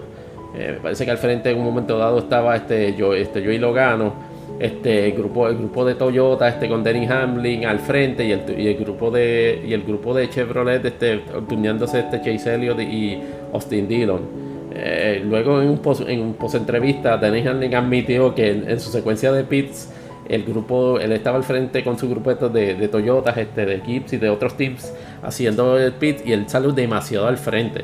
Eh, 0.56 0.74
me 0.76 0.80
parece 0.80 1.06
que 1.06 1.12
al 1.12 1.18
frente 1.18 1.52
en 1.52 1.60
un 1.60 1.66
momento 1.66 1.98
dado 1.98 2.20
estaba 2.20 2.56
este 2.56 2.96
yo 2.96 3.14
este 3.14 3.44
Joey 3.44 3.58
Logano 3.58 4.31
este 4.62 5.08
el 5.08 5.14
grupo 5.14 5.48
el 5.48 5.58
grupo 5.58 5.84
de 5.84 5.96
Toyota 5.96 6.48
este 6.48 6.70
con 6.70 6.84
Denny 6.84 7.08
Hamlin 7.08 7.66
al 7.66 7.80
frente 7.80 8.24
y 8.26 8.32
el, 8.32 8.76
grupo 8.76 9.10
de 9.10 9.64
y 9.68 9.74
el 9.74 9.82
grupo 9.82 10.14
de 10.14 10.30
Chevrolet 10.30 10.86
este 10.86 11.24
este 11.24 12.22
Chase 12.22 12.56
Elliott 12.56 12.80
y 12.80 13.18
Austin 13.54 13.88
Dillon. 13.88 14.52
Eh, 14.74 15.22
luego 15.26 15.62
en 15.62 15.70
un 15.70 15.80
post, 15.80 16.08
en 16.08 16.22
un 16.22 16.34
post 16.36 16.56
entrevista 16.56 17.18
Denny 17.18 17.46
Hamlin 17.46 17.74
admitió 17.76 18.36
que 18.36 18.52
en, 18.52 18.70
en, 18.70 18.80
su 18.80 18.92
secuencia 18.92 19.32
de 19.32 19.44
pits 19.44 19.90
el 20.30 20.44
grupo 20.44 21.00
él 21.00 21.12
estaba 21.12 21.38
al 21.38 21.44
frente 21.44 21.84
con 21.84 21.98
su 21.98 22.08
grupo 22.08 22.34
de, 22.34 22.76
de 22.76 22.88
Toyotas 22.88 23.36
este 23.38 23.66
de 23.66 23.82
Gibbs 23.82 24.14
y 24.14 24.18
de 24.18 24.30
otros 24.30 24.56
teams 24.56 24.94
haciendo 25.24 25.78
el 25.78 25.94
pit 25.94 26.20
y 26.24 26.34
él 26.34 26.46
salió 26.48 26.72
demasiado 26.72 27.28
al 27.28 27.38
frente. 27.38 27.84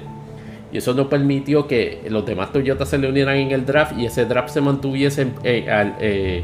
Y 0.72 0.78
eso 0.78 0.94
no 0.94 1.10
permitió 1.10 1.68
que 1.68 2.02
los 2.10 2.26
demás 2.26 2.52
Toyotas 2.52 2.90
se 2.90 2.98
le 2.98 3.10
unieran 3.10 3.38
en 3.38 3.52
el 3.52 3.66
draft 3.66 3.98
y 3.98 4.06
ese 4.06 4.26
draft 4.26 4.50
se 4.50 4.62
mantuviese 4.62 5.28
eh, 5.44 5.70
al, 5.70 5.96
eh, 6.00 6.44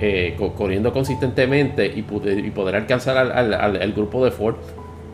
eh, 0.00 0.36
corriendo 0.56 0.92
consistentemente 0.92 1.86
y, 1.86 2.02
poder, 2.02 2.76
alcanzar 2.76 3.16
al, 3.16 3.92
grupo 3.92 4.24
de 4.24 4.30
Ford. 4.30 4.56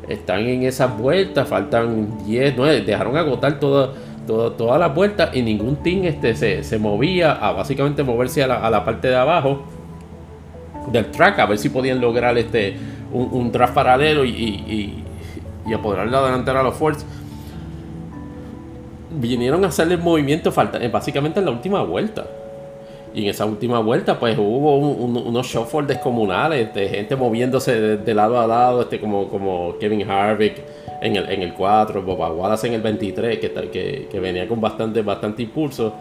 Están 0.09 0.41
en 0.41 0.65
esas 0.65 0.97
vueltas, 0.99 1.49
faltan 1.49 2.25
10, 2.27 2.55
9, 2.57 2.81
dejaron 2.83 3.17
agotar 3.17 3.61
todas 3.61 3.91
toda, 4.27 4.57
toda 4.57 4.79
las 4.79 4.95
vueltas 4.95 5.35
y 5.35 5.43
ningún 5.43 5.77
team 5.77 6.05
este, 6.05 6.35
se, 6.35 6.63
se 6.63 6.79
movía 6.79 7.33
a 7.33 7.53
básicamente 7.53 8.05
moverse 8.05 8.43
a 8.43 8.47
la, 8.47 8.57
a 8.65 8.71
la, 8.71 8.85
parte 8.85 9.09
de 9.09 9.17
abajo 9.17 9.65
del 10.93 11.07
track 11.11 11.41
a 11.41 11.47
ver 11.47 11.59
si 11.59 11.71
podían 11.71 12.01
lograr 12.01 12.39
este 12.39 12.77
un, 13.13 13.29
un 13.33 13.51
draft 13.51 13.75
paralelo 13.75 14.25
y, 14.25 14.31
y, 14.31 15.05
y 15.67 15.73
apoderar 15.73 16.09
a 16.09 16.63
los 16.63 16.75
Fords 16.75 17.05
vinieron 19.21 19.65
a 19.65 19.69
hacer 19.69 19.91
el 19.91 19.99
movimiento 19.99 20.53
falta, 20.53 20.79
básicamente 20.89 21.41
en 21.41 21.47
la 21.47 21.53
última 21.53 21.83
vuelta. 21.83 22.27
Y 23.15 23.25
en 23.25 23.29
esa 23.29 23.45
última 23.45 23.79
vuelta, 23.81 24.19
pues 24.19 24.39
hubo 24.39 24.77
un, 24.77 25.17
un, 25.17 25.27
unos 25.27 25.47
shuffles 25.47 25.87
descomunales 25.87 26.73
de 26.73 26.89
gente 26.89 27.15
moviéndose 27.15 27.99
de, 27.99 28.15
lado 28.15 28.41
a 28.41 28.47
lado, 28.47 28.83
este, 28.83 28.99
como, 28.99 29.29
como 29.29 29.77
Kevin 29.79 30.11
Harvick 30.11 30.63
en 31.03 31.17
el, 31.17 31.29
en 31.31 31.43
el 31.43 31.53
4, 31.53 32.03
Bob 32.03 32.39
Wallace 32.39 32.69
en 32.69 32.75
el 32.75 32.81
23, 32.81 33.39
que, 33.39 33.51
que, 33.71 34.09
que, 34.11 34.21
venía 34.21 34.49
con 34.49 34.61
bastante, 34.61 35.03
bastante 35.03 35.43
impulso. 35.43 35.93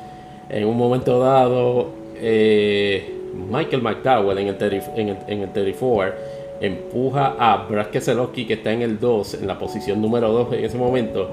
En 0.50 0.66
un 0.66 0.78
momento 0.78 1.20
dado, 1.20 1.90
eh, 2.16 3.14
Michael 3.50 3.82
McDowell 3.82 4.38
en 4.38 4.48
el, 4.48 4.58
30, 4.58 4.92
en 4.96 5.10
el, 5.10 5.18
en 5.28 5.42
el 5.42 5.52
34 5.52 6.42
empuja 6.62 7.36
a 7.40 7.66
Brad 7.68 7.88
Keselowski, 7.88 8.46
que 8.46 8.54
está 8.54 8.72
en 8.72 8.84
el 8.84 9.00
2, 9.00 9.34
en 9.36 9.48
la 9.48 9.58
posición 9.58 10.00
número 10.00 10.32
2 10.32 10.54
en 10.54 10.66
ese 10.66 10.78
momento 10.78 11.30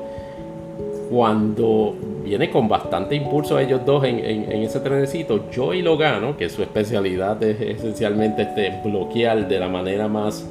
cuando 1.11 1.95
viene 2.25 2.51
con 2.51 2.69
bastante 2.69 3.15
impulso 3.15 3.59
ellos 3.59 3.81
dos 3.85 4.05
en, 4.05 4.19
en, 4.19 4.53
en 4.53 4.63
ese 4.63 4.81
trenecito, 4.81 5.47
Joey 5.55 5.83
Logano, 5.83 6.37
que 6.37 6.49
su 6.49 6.63
especialidad 6.63 7.43
es 7.43 7.61
esencialmente 7.61 8.43
este, 8.43 8.81
bloquear 8.85 9.49
de 9.49 9.59
la 9.59 9.69
manera 9.69 10.09
más, 10.09 10.47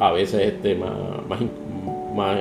a, 0.00 0.12
veces 0.12 0.54
este, 0.54 0.74
más, 0.74 0.90
más, 2.14 2.38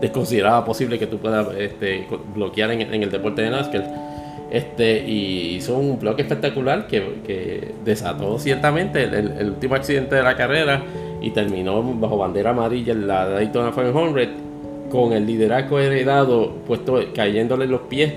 desconsiderada 0.00 0.64
posible 0.64 0.98
que 0.98 1.06
tú 1.06 1.18
puedas 1.18 1.48
este, 1.56 2.06
bloquear 2.34 2.72
en, 2.72 3.02
el 3.02 3.10
deporte 3.10 3.42
de 3.42 3.50
NASCAR. 3.50 4.08
Este, 4.50 5.06
y 5.06 5.56
hizo 5.56 5.76
un 5.76 5.98
blog 6.00 6.18
espectacular 6.18 6.86
que, 6.86 7.74
desató 7.84 8.38
ciertamente 8.38 9.04
el 9.04 9.50
último 9.50 9.74
accidente 9.74 10.16
de 10.16 10.22
la 10.22 10.36
carrera 10.36 10.82
y 11.20 11.30
terminó 11.30 11.82
bajo 11.82 12.16
bandera 12.18 12.50
amarilla 12.50 12.92
en 12.92 13.06
la 13.06 13.26
Daytona 13.28 13.72
500 13.72 14.47
con 14.90 15.12
el 15.12 15.26
liderazgo 15.26 15.78
heredado 15.78 16.52
puesto 16.66 16.98
cayéndole 17.14 17.66
los 17.66 17.82
pies 17.82 18.12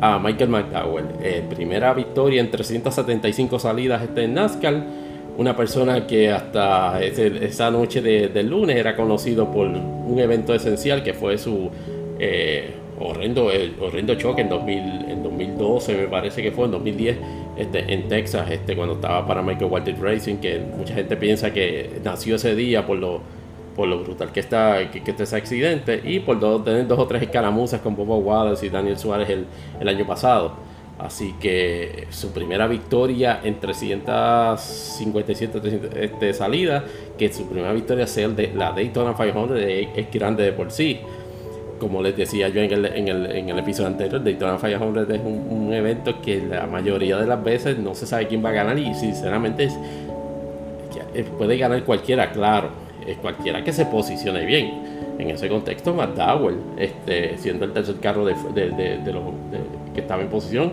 a 0.00 0.18
Michael 0.18 0.50
McDowell. 0.50 1.04
Eh, 1.22 1.42
primera 1.48 1.92
victoria 1.94 2.40
en 2.40 2.50
375 2.50 3.58
salidas 3.58 4.02
este 4.02 4.24
en 4.24 4.34
NASCAR. 4.34 4.84
Una 5.36 5.54
persona 5.56 6.06
que 6.06 6.30
hasta 6.30 7.00
esa 7.02 7.70
noche 7.70 8.02
de- 8.02 8.28
del 8.28 8.48
lunes 8.48 8.76
era 8.76 8.96
conocido 8.96 9.50
por 9.52 9.66
un 9.68 10.18
evento 10.18 10.52
esencial 10.54 11.02
que 11.02 11.14
fue 11.14 11.38
su 11.38 11.70
eh, 12.20 12.70
horrendo, 12.98 13.48
horrendo 13.80 14.16
choque 14.16 14.40
en, 14.42 14.48
2000, 14.48 14.78
en 15.08 15.22
2012, 15.22 15.94
me 15.94 16.08
parece 16.08 16.42
que 16.42 16.50
fue 16.50 16.64
en 16.64 16.72
2010, 16.72 17.16
este, 17.56 17.92
en 17.94 18.08
Texas, 18.08 18.50
este, 18.50 18.74
cuando 18.74 18.94
estaba 18.94 19.24
para 19.24 19.40
Michael 19.40 19.70
Walter 19.70 19.94
Racing, 20.00 20.38
que 20.38 20.58
mucha 20.76 20.94
gente 20.94 21.16
piensa 21.16 21.52
que 21.52 21.88
nació 22.02 22.34
ese 22.34 22.56
día 22.56 22.84
por 22.84 22.98
lo, 22.98 23.20
por 23.78 23.86
lo 23.86 24.00
brutal 24.00 24.32
que 24.32 24.40
está, 24.40 24.90
que, 24.90 25.08
está 25.08 25.22
ese 25.22 25.36
accidente 25.36 26.00
y 26.02 26.18
por 26.18 26.40
dos- 26.40 26.64
tener 26.64 26.88
dos 26.88 26.98
o 26.98 27.06
tres 27.06 27.22
escaramuzas 27.22 27.80
con 27.80 27.94
Bobo 27.94 28.18
Wallace 28.18 28.66
y 28.66 28.70
Daniel 28.70 28.98
Suárez 28.98 29.28
el, 29.78 29.88
año 29.88 30.04
pasado. 30.04 30.54
Así 30.98 31.36
que 31.38 32.08
su 32.10 32.32
primera 32.32 32.66
victoria 32.66 33.38
en 33.44 33.60
357 33.60 35.60
300, 35.60 35.96
este, 35.96 36.34
salidas, 36.34 36.82
que 37.16 37.32
su 37.32 37.46
primera 37.46 37.72
victoria 37.72 38.08
sea 38.08 38.26
el 38.26 38.34
de 38.34 38.52
la 38.52 38.72
Daytona 38.72 39.14
500 39.14 39.60
es, 39.60 40.10
grande 40.12 40.42
de 40.42 40.52
por 40.52 40.72
sí. 40.72 40.98
Como 41.78 42.02
les 42.02 42.16
decía 42.16 42.48
yo 42.48 42.60
en 42.60 42.72
el, 42.72 42.84
en 42.84 43.06
el, 43.06 43.26
en 43.26 43.48
el 43.48 43.60
episodio 43.60 43.90
anterior, 43.90 44.24
Daytona 44.24 44.56
500 44.56 45.08
es 45.08 45.20
un, 45.24 45.72
evento 45.72 46.20
que 46.20 46.40
la 46.40 46.66
mayoría 46.66 47.16
de 47.18 47.28
las 47.28 47.44
veces 47.44 47.78
no 47.78 47.94
se 47.94 48.06
sabe 48.06 48.26
quién 48.26 48.44
va 48.44 48.48
a 48.48 48.54
ganar 48.54 48.76
y 48.76 48.92
sinceramente 48.94 49.68
eh, 51.14 51.24
puede 51.38 51.56
ganar 51.56 51.84
cualquiera, 51.84 52.32
claro, 52.32 52.87
es 53.08 53.16
cualquiera 53.18 53.64
que 53.64 53.72
se 53.72 53.86
posicione 53.86 54.44
bien. 54.44 54.98
En 55.18 55.30
ese 55.30 55.48
contexto, 55.48 55.94
McDowell, 55.94 56.56
este, 56.76 57.36
siendo 57.38 57.64
el 57.64 57.72
tercer 57.72 57.96
carro 57.96 58.24
de, 58.24 58.34
los 58.34 59.22
que 59.94 60.00
estaba 60.00 60.22
en 60.22 60.28
posición, 60.28 60.72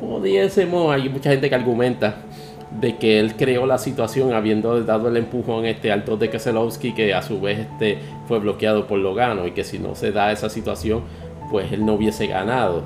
pudiésemos, 0.00 0.92
hay 0.92 1.08
mucha 1.08 1.30
gente 1.30 1.48
que 1.48 1.54
argumenta 1.54 2.16
de 2.80 2.96
que 2.96 3.18
él 3.18 3.36
creó 3.36 3.66
la 3.66 3.78
situación 3.78 4.34
habiendo 4.34 4.82
dado 4.84 5.08
el 5.08 5.16
empujón 5.16 5.64
este 5.64 5.90
alto 5.90 6.18
de 6.18 6.28
Keselowski 6.28 6.92
que 6.92 7.14
a 7.14 7.22
su 7.22 7.40
vez 7.40 7.60
este 7.60 7.98
fue 8.26 8.40
bloqueado 8.40 8.86
por 8.86 8.98
Logano 8.98 9.46
y 9.46 9.52
que 9.52 9.64
si 9.64 9.78
no 9.78 9.94
se 9.94 10.12
da 10.12 10.30
esa 10.32 10.50
situación 10.50 11.02
pues 11.50 11.72
él 11.72 11.86
no 11.86 11.94
hubiese 11.94 12.26
ganado 12.26 12.82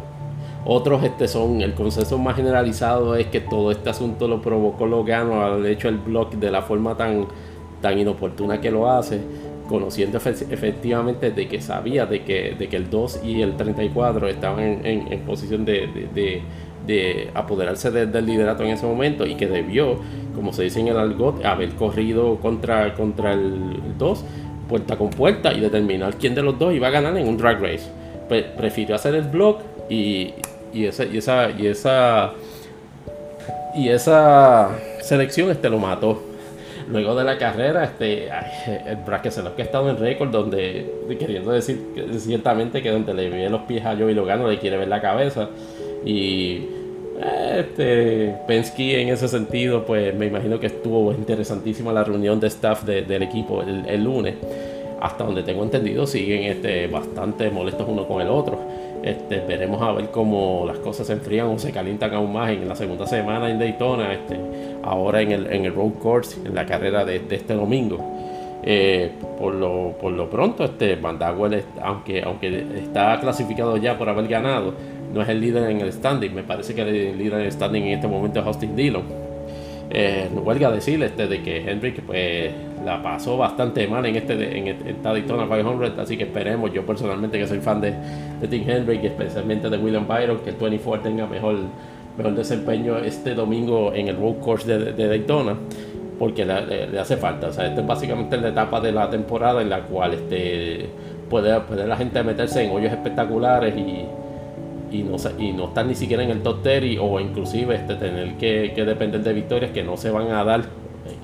otros 0.65 1.03
este 1.03 1.27
son 1.27 1.63
el 1.63 1.75
consenso 1.75 2.17
más 2.17 2.37
generalizado 2.37 3.17
es 3.17 3.27
que 3.27 3.41
todo 3.41 3.73
este 3.73 3.91
asunto 3.91 4.29
lo 4.29 4.41
provocó 4.41 4.87
Logano 4.87 5.45
al 5.45 5.67
hecho 5.67 5.89
el 5.89 5.99
block 5.99 6.35
de 6.35 6.53
la 6.53 6.63
forma 6.63 6.97
tan 6.97 7.27
tan 7.83 7.99
inoportuna 7.99 8.61
que 8.63 8.71
lo 8.71 8.91
hace 8.91 9.21
conociendo 9.69 10.19
efe- 10.19 10.47
efectivamente 10.51 11.31
de 11.31 11.49
que 11.49 11.61
sabía 11.61 12.07
de 12.07 12.23
que, 12.23 12.55
de 12.59 12.69
que 12.69 12.77
el 12.77 12.89
2 12.91 13.21
y 13.25 13.43
el 13.43 13.57
34 13.57 14.29
estaban 14.29 14.61
en, 14.85 15.13
en- 15.13 15.21
posición 15.21 15.65
de, 15.67 15.87
de- 15.89 16.09
de- 16.15 16.43
de 16.87 17.31
apoderarse 17.35 17.91
de- 17.91 18.07
del 18.07 18.27
liderato 18.27 18.65
en 18.65 18.71
ese 18.71 18.87
momento 18.87 19.25
y 19.27 19.35
que 19.37 19.47
debió, 19.47 19.97
como 20.35 20.53
se 20.53 20.65
dice 20.65 20.81
en 20.81 20.89
el 20.89 20.99
argot, 20.99 21.45
haber 21.45 21.71
corrido 21.71 22.37
contra, 22.41 22.95
contra 22.95 23.33
el 23.35 23.53
2 23.99 24.25
puerta 24.69 24.97
con 24.97 25.11
puerta 25.11 25.53
y 25.53 25.61
determinar 25.61 26.15
quién 26.17 26.35
de 26.35 26.43
los 26.43 26.59
dos 26.59 26.73
iba 26.75 26.89
a 26.89 26.91
ganar 26.91 27.17
en 27.17 27.29
un 27.29 27.37
drag 27.37 27.61
race. 27.63 27.89
Pre- 28.29 28.43
prefirió 28.57 28.95
hacer 28.95 29.15
el 29.15 29.25
block 29.25 29.61
y, 29.91 30.33
y, 30.73 30.87
esa, 30.87 31.05
y, 31.05 31.19
esa, 31.19 31.51
y 31.51 31.67
esa 31.67 32.33
y 33.75 33.89
esa 33.89 34.71
selección 35.03 35.51
este 35.51 35.69
lo 35.71 35.79
mató. 35.79 36.21
Luego 36.89 37.15
de 37.15 37.25
la 37.25 37.39
carrera, 37.39 37.85
este, 37.85 38.27
el 38.27 38.97
Brad 39.07 39.21
Keselowski 39.23 39.57
que 39.57 39.63
ha 39.63 39.65
estado 39.67 39.91
en 39.91 39.97
récord 39.99 40.31
donde, 40.31 40.91
queriendo 41.19 41.51
decir 41.53 41.81
ciertamente 42.19 42.83
que 42.83 42.91
donde 42.91 43.15
le 43.15 43.29
ve 43.31 43.49
los 43.51 43.63
pies 43.63 43.85
a 43.85 43.97
Joey 43.97 44.15
Logano 44.15 44.49
le 44.49 44.59
quiere 44.59 44.77
ver 44.77 44.89
la 44.89 45.01
cabeza. 45.01 45.49
Y 46.05 46.67
eh, 47.23 47.61
este, 47.61 48.35
Penske 48.47 49.01
en 49.01 49.09
ese 49.11 49.29
sentido, 49.29 49.85
pues 49.85 50.15
me 50.15 50.27
imagino 50.27 50.59
que 50.59 50.67
estuvo 50.67 51.13
interesantísima 51.13 51.93
la 51.93 52.05
reunión 52.05 52.41
de 52.41 52.49
staff 52.49 52.85
de- 52.85 53.03
del 53.03 53.23
equipo 53.23 53.63
el, 53.63 53.85
el 53.87 54.03
lunes. 54.05 54.35
Hasta 55.01 55.25
donde 55.25 55.43
tengo 55.43 55.65
entendido, 55.65 56.07
siguen 56.07 56.45
este, 56.45 56.87
bastante 56.87 57.51
molestos 57.51 57.87
uno 57.89 58.07
con 58.07 58.21
el 58.23 58.29
otro. 58.29 58.59
Este, 59.03 59.41
veremos 59.41 59.83
a 59.83 59.93
ver 59.93 60.11
cómo 60.11 60.65
las 60.67 60.79
cosas 60.79 61.09
se 61.09 61.15
enfrían 61.15 61.49
o 61.49 61.59
se 61.59 61.73
calientan 61.73 62.15
aún 62.15 62.33
más 62.33 62.51
en 62.51 62.69
la 62.69 62.77
segunda 62.77 63.07
semana 63.07 63.51
en 63.51 63.59
Daytona, 63.59 64.13
este, 64.13 64.37
ahora 64.85 65.21
en 65.23 65.33
el, 65.33 65.53
en 65.53 65.65
el 65.65 65.75
Road 65.75 65.95
Course, 66.01 66.39
en 66.47 66.55
la 66.55 66.65
carrera 66.67 67.05
de, 67.05 67.21
este 67.31 67.55
domingo. 67.55 67.99
Eh, 68.65 69.11
por, 69.41 69.55
lo, 69.55 69.97
por 70.01 70.13
lo 70.13 70.31
pronto, 70.31 70.63
este 70.65 70.95
Van 70.95 71.19
Dagwell, 71.19 71.55
es- 71.55 71.65
aunque, 71.83 72.23
aunque 72.23 72.65
está 72.79 73.19
clasificado 73.21 73.77
ya 73.77 73.99
por 73.99 74.09
haber 74.09 74.29
ganado, 74.29 74.75
no 75.13 75.21
es 75.21 75.29
el 75.29 75.41
líder 75.41 75.69
en 75.69 75.81
el 75.81 75.93
standing. 75.93 76.33
Me 76.33 76.45
parece 76.45 76.73
que 76.73 76.83
el 76.83 77.19
líder 77.19 77.41
en 77.41 77.47
el 77.47 77.53
standing 77.53 77.83
en 77.83 77.95
este 77.95 78.07
momento 78.07 78.39
es 78.39 78.47
Austin 78.47 78.77
Dillon. 78.77 79.03
Eh, 79.91 80.29
no 80.33 80.43
huelga 80.43 80.71
decir 80.71 81.03
este, 81.03 81.27
de 81.27 81.43
que 81.43 81.69
Hendrick 81.71 82.01
pues, 82.03 82.53
la 82.85 83.03
pasó 83.03 83.37
bastante 83.37 83.87
mal 83.87 84.05
en 84.07 84.17
este 84.17 84.59
en 84.59 84.69
esta 84.69 85.13
Daytona 85.13 85.45
500, 85.45 85.99
así 85.99 86.17
que 86.17 86.25
esperemos, 86.25 86.73
yo 86.73 86.85
personalmente 86.85 87.39
que 87.39 87.47
soy 87.47 87.59
fan 87.61 87.81
de, 87.81 87.95
de 88.41 88.49
Tim 88.49 88.69
Hendrick 88.69 89.03
y 89.05 89.07
especialmente 89.07 89.71
de 89.71 89.79
William 89.79 90.07
Byron, 90.07 90.39
que 90.39 90.51
el 90.51 90.57
24 90.57 91.03
tenga 91.03 91.27
mejor, 91.27 91.57
mejor 92.17 92.35
desempeño 92.35 92.99
este 92.99 93.35
domingo 93.35 93.93
en 93.95 94.09
el 94.09 94.17
Road 94.17 94.37
Course 94.41 94.79
de, 94.79 95.09
Daytona, 95.09 95.57
porque 96.19 96.45
le, 96.45 96.99
hace 96.99 97.17
falta. 97.17 97.49
O 97.49 97.53
sea, 97.53 97.67
esta 97.67 97.81
es 97.81 97.87
básicamente 97.87 98.37
la 98.37 98.49
etapa 98.49 98.81
de 98.81 98.93
la 98.93 99.09
temporada 99.11 99.63
en 99.63 99.71
la 99.71 99.83
cual 99.83 100.15
este, 100.15 100.87
puede, 101.31 101.61
puede 101.61 101.87
la 101.87 101.97
gente 101.97 102.23
meterse 102.23 102.63
en 102.65 102.71
hoyos 102.73 102.93
espectaculares 102.93 103.77
y 103.77 104.07
y 104.93 105.03
no, 105.03 105.17
y 105.39 105.53
no 105.53 105.69
estar 105.69 105.87
ni 105.87 105.95
siquiera 105.95 106.23
en 106.23 106.31
el 106.31 106.43
top 106.43 106.63
10 106.63 106.85
y- 106.85 106.99
o 106.99 107.19
inclusive 107.19 107.75
este, 107.75 107.95
tener 107.95 108.35
que, 108.35 108.73
que 108.75 108.85
depender 108.85 109.23
de 109.23 109.33
victorias 109.33 109.71
que 109.71 109.83
no 109.83 109.97
se 109.97 110.11
van 110.11 110.31
a 110.31 110.45
dar 110.45 110.65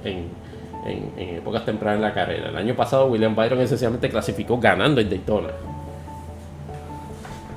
en, 0.04 0.24
en- 0.90 1.36
épocas 1.36 1.64
tempranas 1.64 1.96
en 1.96 2.02
la 2.02 2.12
carrera. 2.14 2.48
El 2.48 2.56
año 2.56 2.74
pasado 2.74 3.06
William 3.06 3.34
Byron 3.36 3.60
esencialmente 3.60 4.08
clasificó 4.08 4.58
ganando 4.58 5.00
en 5.00 5.08
Daytona. 5.10 5.48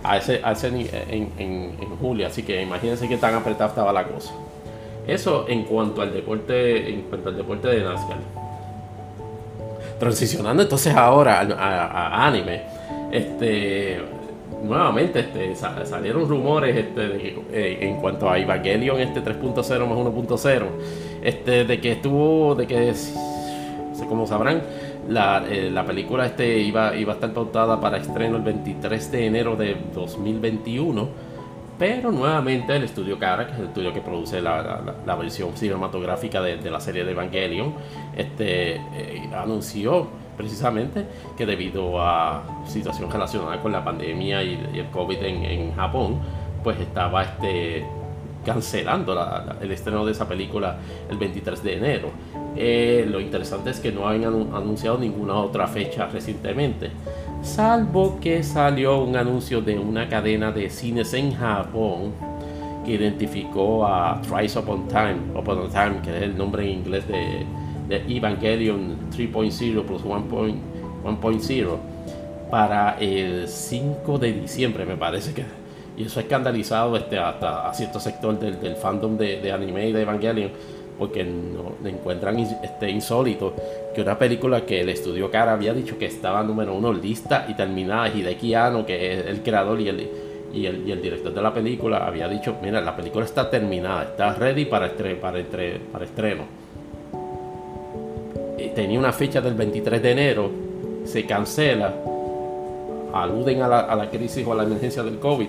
A 0.04 0.18
ese, 0.18 0.42
a 0.44 0.52
ese 0.54 0.68
en, 0.68 0.78
en- 1.38 1.76
en 1.80 1.98
julio, 2.00 2.26
así 2.28 2.42
que 2.44 2.62
imagínense 2.62 3.08
qué 3.08 3.18
tan 3.18 3.36
apretada 3.36 3.70
estaba 3.70 3.94
la 3.94 4.04
cosa. 4.06 4.34
Eso 5.08 5.46
en 5.48 5.64
cuanto 5.64 6.02
al 6.02 6.12
deporte, 6.14 6.90
en 6.94 7.02
cuanto 7.04 7.30
al 7.30 7.38
deporte 7.38 7.68
de 7.68 7.84
NASCAR. 7.84 8.18
Transicionando 10.00 10.64
entonces 10.64 10.96
ahora 10.96 11.42
a, 11.42 12.26
anime, 12.28 12.62
este, 13.12 14.00
nuevamente 14.64 15.20
este, 15.20 15.56
sa- 15.56 15.86
salieron 15.86 16.28
rumores 16.28 16.76
este, 16.76 17.02
de 17.08 17.40
eh, 17.52 17.78
en 17.82 17.98
cuanto 17.98 18.28
a 18.30 18.40
Evangelion 18.40 19.00
este 19.00 19.22
3.0 19.24 19.56
más 19.86 19.98
1.0, 19.98 20.64
este, 21.22 21.66
de 21.66 21.80
que 21.80 21.92
estuvo, 21.94 22.56
de 22.56 22.68
que, 22.68 22.94
como 24.08 24.26
sabrán, 24.28 24.62
la, 25.10 25.44
eh, 25.50 25.70
la 25.72 25.86
película 25.86 26.26
este 26.26 26.60
iba, 26.60 26.96
iba 26.96 27.14
a 27.14 27.16
estar 27.16 27.32
pautada 27.34 27.80
para 27.80 27.98
estreno 27.98 28.38
el 28.38 28.44
23 28.44 29.12
de 29.12 29.26
enero 29.28 29.56
de 29.56 29.76
2021. 29.94 31.32
Pero 31.80 32.12
nuevamente 32.12 32.76
el 32.76 32.84
estudio 32.84 33.18
Cara, 33.18 33.48
que 33.48 33.54
es 33.54 33.60
el 33.60 33.66
estudio 33.66 33.92
que 33.92 34.02
produce 34.02 34.40
la, 34.40 34.62
la- 34.62 34.96
la 35.04 35.16
versión 35.16 35.58
cinematográfica 35.58 36.40
de, 36.40 36.58
de 36.58 36.70
la 36.70 36.80
serie 36.80 37.04
de 37.04 37.12
Evangelion, 37.12 37.74
este, 38.16 38.76
eh, 38.76 39.30
anunció 39.36 40.08
precisamente 40.38 41.06
que 41.36 41.46
debido 41.48 42.00
a 42.00 42.44
situación 42.68 43.12
relacionada 43.12 43.60
con 43.62 43.72
la 43.72 43.84
pandemia 43.84 44.44
y, 44.44 44.60
y 44.76 44.80
el 44.80 44.88
COVID 44.92 45.24
en, 45.24 45.44
en 45.44 45.76
Japón, 45.76 46.20
pues 46.64 46.80
estaba 46.80 47.24
este, 47.24 47.84
cancelando 48.46 49.14
la- 49.14 49.44
la- 49.46 49.56
el 49.62 49.72
estreno 49.72 50.06
de 50.06 50.12
esa 50.14 50.28
película 50.28 50.78
el 51.10 51.18
23 51.18 51.64
de 51.64 51.78
enero. 51.78 52.10
Eh, 52.56 53.06
lo 53.10 53.20
interesante 53.20 53.70
es 53.70 53.80
que 53.80 53.92
no 53.92 54.08
han 54.08 54.22
anu- 54.24 54.56
anunciado 54.56 54.98
ninguna 54.98 55.36
otra 55.36 55.68
fecha 55.68 56.08
recientemente, 56.08 56.90
salvo 57.42 58.20
que 58.20 58.44
salió 58.44 59.00
un 59.04 59.16
anuncio 59.16 59.62
de 59.62 59.78
una 59.80 60.08
cadena 60.10 60.52
de 60.52 60.70
cines 60.70 61.14
en 61.14 61.34
Japón 61.34 62.14
que 62.86 62.94
identificó 62.94 63.86
a 63.86 64.20
Thrice 64.22 64.58
Upon 64.60 64.88
Time, 64.88 65.18
Upon 65.36 65.60
a 65.60 65.70
Time, 65.70 66.02
que 66.04 66.18
es 66.18 66.24
el 66.24 66.38
nombre 66.38 66.64
en 66.64 66.80
inglés 66.80 67.08
de, 67.08 67.46
de 67.88 68.18
Evangelion 68.18 68.98
3.0 69.16 69.84
plus 69.86 70.04
1.0 70.04 70.56
1.0 71.04 71.78
para 72.50 72.98
el 73.00 73.48
5 73.48 74.18
de 74.18 74.34
diciembre, 74.34 74.86
me 74.86 74.98
parece 74.98 75.34
que. 75.34 75.46
Y 75.98 76.04
eso 76.06 76.20
ha 76.20 76.24
escandalizado 76.24 76.96
este, 76.98 77.18
hasta 77.20 77.70
a 77.70 77.74
cierto 77.74 78.00
sector 78.00 78.40
del, 78.40 78.60
del 78.62 78.76
fandom 78.76 79.18
de, 79.18 79.42
de 79.42 79.52
anime 79.52 79.90
y 79.90 79.92
de 79.92 80.02
Evangelion, 80.02 80.52
porque 80.98 81.24
no, 81.24 81.74
le 81.84 81.90
encuentran 81.90 82.38
este, 82.40 82.90
insólito 82.90 83.54
que 83.94 84.02
una 84.02 84.18
película 84.18 84.66
que 84.66 84.82
el 84.82 84.90
estudio 84.90 85.30
Cara 85.30 85.52
había 85.54 85.74
dicho 85.74 85.98
que 85.98 86.06
estaba 86.06 86.44
número 86.44 86.74
uno 86.74 86.94
lista 86.94 87.46
y 87.50 87.54
terminada, 87.56 88.08
Hideki 88.10 88.54
Anno, 88.54 88.86
que 88.86 89.14
es 89.20 89.26
el 89.28 89.42
creador 89.42 89.82
y 89.82 89.90
el, 89.90 90.08
y 90.54 90.66
el, 90.66 90.88
y 90.88 90.92
el 90.92 91.02
director 91.02 91.34
de 91.34 91.42
la 91.42 91.54
película 91.54 92.06
había 92.06 92.28
dicho, 92.28 92.56
mira, 92.62 92.80
la 92.82 92.96
película 92.96 93.26
está 93.26 93.50
terminada, 93.50 94.04
está 94.04 94.34
ready 94.36 94.66
para, 94.66 94.88
estre- 94.96 95.20
para, 95.20 95.40
entre- 95.40 95.80
para 95.92 96.06
estreno. 96.06 96.44
Tenía 98.76 98.98
una 99.00 99.12
fecha 99.12 99.42
del 99.42 99.54
23 99.56 100.02
de 100.02 100.12
enero, 100.12 100.50
se 101.04 101.26
cancela, 101.26 101.94
aluden 103.14 103.62
a 103.62 103.68
la, 103.68 103.80
a 103.82 103.96
la 103.96 104.10
crisis 104.10 104.46
o 104.48 104.54
a 104.54 104.56
la 104.56 104.64
emergencia 104.64 105.04
del 105.04 105.20
COVID. 105.20 105.48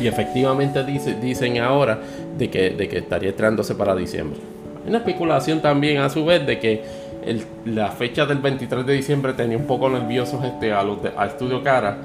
Y 0.00 0.06
efectivamente 0.06 0.82
dice, 0.84 1.14
dicen 1.20 1.58
ahora 1.58 1.98
de 2.36 2.50
que, 2.50 2.70
de 2.70 2.88
que 2.88 2.98
estaría 2.98 3.30
estrenándose 3.30 3.74
para 3.74 3.94
diciembre. 3.94 4.38
Hay 4.82 4.88
una 4.88 4.98
especulación 4.98 5.60
también 5.60 5.98
a 5.98 6.10
su 6.10 6.24
vez 6.24 6.46
de 6.46 6.58
que 6.58 6.82
el- 7.24 7.42
la 7.64 7.90
fecha 7.90 8.26
del 8.26 8.38
23 8.38 8.84
de 8.84 8.92
diciembre 8.94 9.32
tenía 9.32 9.56
un 9.56 9.66
poco 9.66 9.88
nerviosos 9.88 10.44
este, 10.44 10.72
a 10.72 11.26
Estudio 11.26 11.62
Cara. 11.62 11.98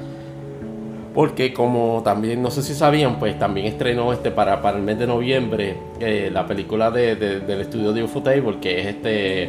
Porque 1.13 1.51
como 1.53 2.01
también, 2.05 2.41
no 2.41 2.51
sé 2.51 2.61
si 2.61 2.73
sabían, 2.75 3.17
pues 3.19 3.37
también 3.39 3.65
estrenó 3.65 4.13
este 4.13 4.29
para, 4.31 4.61
para 4.61 4.77
el 4.77 4.83
mes 4.83 4.99
de 4.99 5.07
noviembre 5.07 5.75
eh, 5.99 6.29
la 6.31 6.45
película 6.45 6.91
de, 6.91 7.15
de- 7.15 7.39
del 7.41 7.61
estudio 7.61 7.91
de 7.91 8.03
Ufotable, 8.03 8.59
que 8.61 8.79
es 8.79 8.85
este 8.85 9.43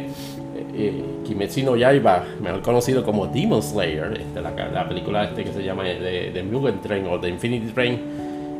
eh, 0.73 1.03
Kimetsu 1.23 1.63
no 1.63 1.75
Yaiba, 1.75 2.23
mejor 2.41 2.61
conocido 2.61 3.03
como 3.03 3.27
Demon 3.27 3.61
Slayer, 3.61 4.11
este, 4.19 4.41
la, 4.41 4.51
la 4.73 4.87
película 4.89 5.25
este 5.25 5.43
que 5.43 5.53
se 5.53 5.63
llama 5.63 5.83
de, 5.83 6.31
de 6.33 6.43
Mugen 6.43 6.81
Train 6.81 7.05
o 7.07 7.17
de 7.19 7.29
Infinity 7.29 7.67
Train. 7.67 7.99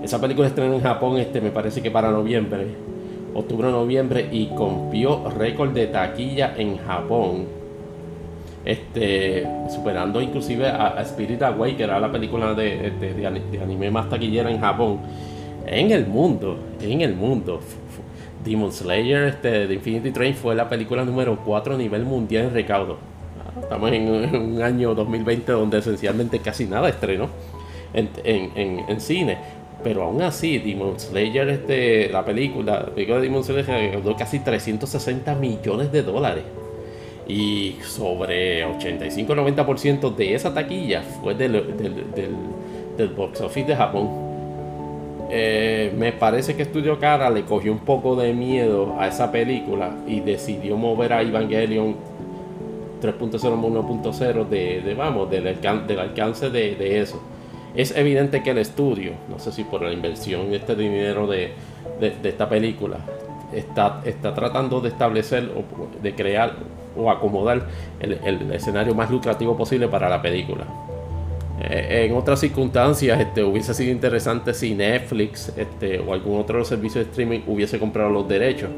Esa 0.04 0.20
película 0.20 0.48
estrenó 0.48 0.74
en 0.76 0.82
Japón, 0.82 1.18
este, 1.18 1.42
me 1.42 1.52
parece 1.52 1.82
que 1.82 1.92
para 1.92 2.10
noviembre, 2.12 2.68
octubre 3.36 3.70
noviembre, 3.70 4.28
y 4.32 4.50
rompió 4.56 5.30
récord 5.38 5.72
de 5.72 5.88
taquilla 5.88 6.54
en 6.58 6.78
Japón 6.78 7.46
este, 8.66 9.48
superando 9.70 10.22
inclusive 10.22 10.68
a, 10.68 10.98
a 10.98 11.02
Spirit 11.02 11.42
Away, 11.42 11.76
que 11.76 11.84
era 11.84 12.00
la 12.00 12.12
película 12.12 12.54
de, 12.54 12.92
de- 13.00 13.14
de 13.14 13.26
ani- 13.28 13.42
de 13.52 13.60
anime 13.62 13.90
más 13.90 14.08
taquillera 14.10 14.52
en 14.52 14.60
Japón, 14.60 15.00
en 15.66 15.92
el 15.92 16.06
mundo, 16.08 16.58
en 16.82 17.02
el 17.02 17.16
mundo. 17.16 17.60
Demon 18.44 18.72
Slayer 18.72 19.24
este, 19.26 19.68
de 19.68 19.74
Infinity 19.76 20.12
Train 20.12 20.34
fue 20.34 20.56
la 20.56 20.68
película 20.68 21.06
número 21.06 21.38
4 21.46 21.76
a 21.76 21.78
nivel 21.78 22.06
mundial 22.06 22.46
en 22.46 22.54
recaudo. 22.54 22.98
Ah, 23.40 23.60
Estamos 23.62 23.92
en 23.92 24.10
un 24.10 24.62
año 24.64 24.96
2020 24.96 25.52
donde 25.52 25.78
esencialmente 25.78 26.40
casi 26.40 26.66
nada 26.66 26.90
estrenó 26.90 27.30
en, 27.94 28.10
en- 28.24 28.52
en- 28.56 28.80
en 28.90 29.00
cine. 29.02 29.38
Pero 29.84 30.04
aún 30.04 30.22
así, 30.22 30.60
Demon 30.60 31.00
Slayer, 31.00 31.50
este, 31.50 32.08
la 32.10 32.24
película, 32.24 32.82
la 32.82 32.86
película 32.94 33.18
de 33.18 33.24
Demon 33.24 33.44
Slayer 33.44 33.66
recaudó 33.66 34.16
casi 34.16 34.40
360 34.40 35.34
millones 35.36 35.92
de 35.92 36.04
dólares. 36.04 36.44
Y 37.28 37.78
sobre 37.84 38.66
85-90% 38.66 40.16
de 40.16 40.36
esa 40.36 40.54
taquilla 40.54 41.02
fue 41.02 41.34
del, 41.34 41.54
del, 41.78 41.94
del- 42.14 43.08
box 43.16 43.42
office 43.42 43.66
de 43.68 43.76
Japón. 43.76 44.10
Eh, 45.32 45.92
me 45.98 46.12
parece 46.12 46.56
que 46.56 46.66
Studio 46.66 47.00
Cara 47.00 47.30
le 47.32 47.44
cogió 47.46 47.72
un 47.72 47.80
poco 47.80 48.16
de 48.16 48.34
miedo 48.34 48.96
a 49.00 49.08
esa 49.08 49.32
película 49.32 49.96
y 50.06 50.20
decidió 50.20 50.78
mover 50.78 51.14
a 51.14 51.22
Evangelion 51.24 51.96
3.0 53.02 53.40
1.0 53.40 54.48
de, 54.50 54.82
de, 54.82 54.94
vamos, 54.94 55.32
del, 55.32 55.48
alcan- 55.48 55.88
del 55.88 56.00
alcance 56.00 56.52
de 56.52 57.00
eso. 57.00 57.20
Es 57.76 57.96
evidente 57.96 58.44
que 58.44 58.52
el 58.52 58.58
estudio, 58.58 59.14
no 59.30 59.40
sé 59.40 59.52
si 59.52 59.64
por 59.64 59.82
la 59.82 59.92
inversión 59.94 60.50
de 60.50 60.58
este 60.58 60.76
dinero 60.76 61.26
de, 61.28 61.52
de- 62.00 62.30
esta 62.30 62.50
película, 62.50 62.98
está, 63.54 64.02
está 64.06 64.34
tratando 64.34 64.82
de 64.82 64.90
establecer 64.90 65.50
o 65.56 65.64
de 66.02 66.14
crear 66.16 66.54
o 66.98 67.10
acomodar 67.10 67.68
el, 68.02 68.20
el 68.26 68.52
escenario 68.52 68.94
más 68.94 69.10
lucrativo 69.10 69.56
posible 69.56 69.88
para 69.88 70.10
la 70.10 70.22
película. 70.22 70.66
Eh, 71.62 72.08
en 72.10 72.16
otras 72.18 72.40
circunstancias 72.40 73.20
este, 73.20 73.44
hubiese 73.44 73.74
sido 73.74 73.92
interesante 73.92 74.54
si 74.54 74.74
Netflix 74.74 75.54
este, 75.56 76.00
o 76.00 76.12
algún 76.12 76.40
otro 76.40 76.66
servicio 76.66 77.02
de 77.04 77.10
streaming 77.10 77.42
hubiese 77.48 77.80
comprado 77.80 78.10
los 78.10 78.28
derechos. 78.28 78.70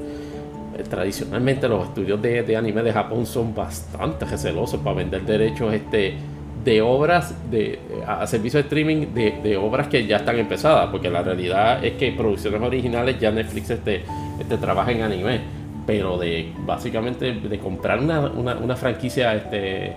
Eh, 0.77 0.83
tradicionalmente 0.87 1.67
los 1.67 1.87
estudios 1.87 2.21
de, 2.21 2.43
de 2.43 2.57
anime 2.57 2.83
de 2.83 2.91
Japón 2.93 3.25
son 3.25 3.55
bastante 3.55 4.25
recelosos 4.25 4.79
para 4.81 4.97
vender 4.97 5.21
derechos 5.23 5.73
este, 5.73 6.15
de 6.63 6.81
obras 6.81 7.35
de, 7.51 7.79
a, 8.07 8.25
servicio 8.27 8.57
de 8.57 8.63
streaming 8.63 9.07
de, 9.13 9.39
de 9.43 9.57
obras 9.57 9.87
que 9.87 10.05
ya 10.05 10.17
están 10.17 10.37
empezadas, 10.39 10.89
porque 10.89 11.09
la 11.09 11.21
realidad 11.21 11.83
es 11.83 11.93
que 11.93 12.11
producciones 12.11 12.61
originales 12.61 13.19
ya 13.19 13.31
Netflix 13.31 13.69
este, 13.69 14.03
este, 14.39 14.57
trabaja 14.57 14.91
en 14.91 15.01
anime, 15.01 15.41
pero 15.85 16.17
de 16.17 16.51
básicamente 16.65 17.33
de 17.33 17.59
comprar 17.59 17.99
una, 17.99 18.21
una, 18.21 18.55
una 18.55 18.75
franquicia 18.75 19.35
este, 19.35 19.93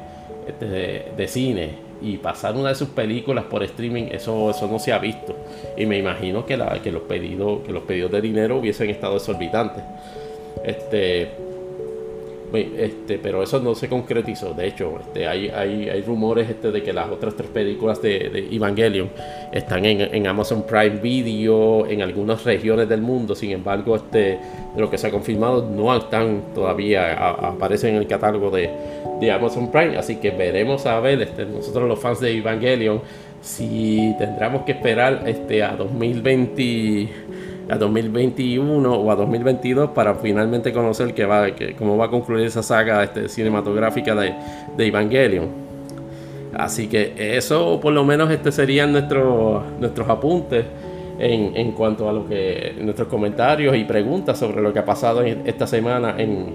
este, 0.46 0.66
de, 0.66 1.12
de 1.16 1.28
cine 1.28 1.86
y 2.02 2.18
pasar 2.18 2.54
una 2.56 2.70
de 2.70 2.74
sus 2.74 2.88
películas 2.88 3.44
por 3.44 3.62
streaming, 3.62 4.08
eso, 4.10 4.50
eso 4.50 4.66
no 4.66 4.78
se 4.78 4.92
ha 4.92 4.98
visto. 4.98 5.36
Y 5.76 5.86
me 5.86 5.98
imagino 5.98 6.44
que, 6.44 6.56
la, 6.56 6.80
que, 6.82 6.92
los 6.92 7.02
pedidos, 7.02 7.60
que 7.64 7.72
los 7.72 7.84
pedidos 7.84 8.10
de 8.10 8.20
dinero 8.20 8.58
hubiesen 8.58 8.90
estado 8.90 9.16
exorbitantes. 9.16 9.82
Este, 10.64 11.45
Oye, 12.56 12.70
Este, 12.78 13.18
pero 13.18 13.42
eso 13.42 13.60
no 13.60 13.74
se 13.74 13.88
concretizó. 13.88 14.54
De 14.54 14.66
hecho, 14.66 14.98
este, 15.00 15.26
hay, 15.26 16.02
rumores 16.06 16.48
este, 16.48 16.70
de 16.70 16.82
que 16.82 16.92
las 16.92 17.10
otras 17.10 17.34
tres 17.36 17.50
películas 17.50 18.00
de, 18.00 18.30
de 18.30 18.48
Evangelion 18.54 19.10
están 19.52 19.84
en, 19.84 20.26
Amazon 20.26 20.64
Prime 20.66 20.98
Video 21.00 21.86
en 21.86 22.00
algunas 22.00 22.44
regiones 22.44 22.88
del 22.88 23.02
mundo. 23.02 23.34
Sin 23.34 23.50
embargo, 23.50 23.96
este, 23.96 24.18
de 24.18 24.38
lo 24.80 24.90
que 24.90 24.96
se 24.96 25.08
ha 25.08 25.10
confirmado, 25.10 25.68
no 25.68 25.94
están 25.94 26.54
todavía, 26.54 27.12
aparecen 27.12 27.94
en 27.94 27.96
el 27.96 28.06
catálogo 28.06 28.50
de, 28.50 28.70
Amazon 29.30 29.70
Prime. 29.70 29.98
Así 29.98 30.16
que 30.16 30.30
veremos 30.30 30.86
a 30.86 30.98
ver, 31.00 31.20
este, 31.20 31.44
nosotros 31.44 31.88
los 31.88 31.98
fans 31.98 32.20
de 32.20 32.38
Evangelion, 32.38 33.02
si 33.42 34.14
tendremos 34.18 34.62
que 34.62 34.72
esperar 34.72 35.24
a 35.24 35.76
2020 35.76 37.08
a 37.68 37.76
2021 37.78 38.92
o 38.94 39.10
a 39.10 39.16
2022 39.16 39.90
para 39.90 40.14
finalmente 40.14 40.72
conocer 40.72 41.14
que 41.14 41.24
va, 41.26 41.50
que, 41.50 41.74
cómo 41.74 41.96
va 41.96 42.06
a 42.06 42.10
concluir 42.10 42.46
esa 42.46 42.62
saga 42.62 43.02
este, 43.02 43.28
cinematográfica 43.28 44.14
de, 44.14 44.34
de 44.76 44.86
Evangelion. 44.86 45.48
Así 46.54 46.86
que 46.86 47.12
eso 47.36 47.78
por 47.80 47.92
lo 47.92 48.04
menos 48.04 48.30
este 48.30 48.50
serían 48.52 48.92
nuestros 48.92 49.62
nuestros 49.78 50.08
apuntes 50.08 50.64
en, 51.18 51.56
en 51.56 51.72
cuanto 51.72 52.08
a 52.08 52.12
lo 52.12 52.26
que 52.28 52.74
nuestros 52.80 53.08
comentarios 53.08 53.76
y 53.76 53.84
preguntas 53.84 54.38
sobre 54.38 54.62
lo 54.62 54.72
que 54.72 54.78
ha 54.78 54.84
pasado 54.84 55.22
en 55.22 55.42
esta 55.46 55.66
semana 55.66 56.14
en, 56.18 56.46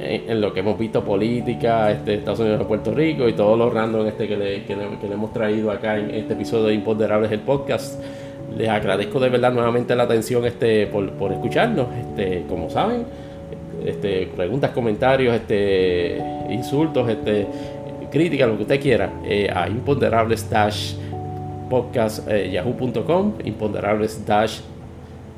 en, 0.00 0.40
lo 0.40 0.52
que 0.52 0.60
hemos 0.60 0.78
visto 0.78 1.02
política, 1.04 1.90
este, 1.92 2.14
Estados 2.14 2.40
Unidos 2.40 2.60
y 2.62 2.64
Puerto 2.64 2.92
Rico 2.92 3.28
y 3.28 3.32
todo 3.34 3.56
lo 3.56 3.70
random 3.70 4.06
este 4.06 4.26
que 4.28 4.36
le, 4.36 4.64
que 4.64 4.76
le- 4.76 4.98
que 5.00 5.08
le 5.08 5.14
hemos 5.14 5.32
traído 5.32 5.70
acá 5.70 5.98
en 5.98 6.10
este 6.10 6.34
episodio 6.34 6.64
de 6.66 6.74
Imponderables 6.74 7.30
el 7.32 7.40
podcast. 7.40 8.02
Les 8.56 8.68
agradezco 8.68 9.18
de 9.20 9.28
verdad 9.28 9.52
nuevamente 9.52 9.94
la 9.94 10.04
atención 10.04 10.44
este, 10.44 10.86
por, 10.86 11.10
por 11.12 11.32
escucharnos. 11.32 11.86
Este, 12.08 12.44
como 12.48 12.70
saben, 12.70 13.04
este, 13.84 14.26
preguntas, 14.36 14.70
comentarios, 14.70 15.34
este, 15.34 16.22
insultos, 16.50 17.08
este, 17.08 17.46
críticas, 18.10 18.48
lo 18.48 18.56
que 18.56 18.62
usted 18.62 18.80
quiera, 18.80 19.10
eh, 19.24 19.50
a 19.52 19.68
imponderables 19.68 20.46
podcast 21.68 22.28
eh, 22.28 22.50
yahoo.com, 22.52 23.32
imponderables 23.44 24.22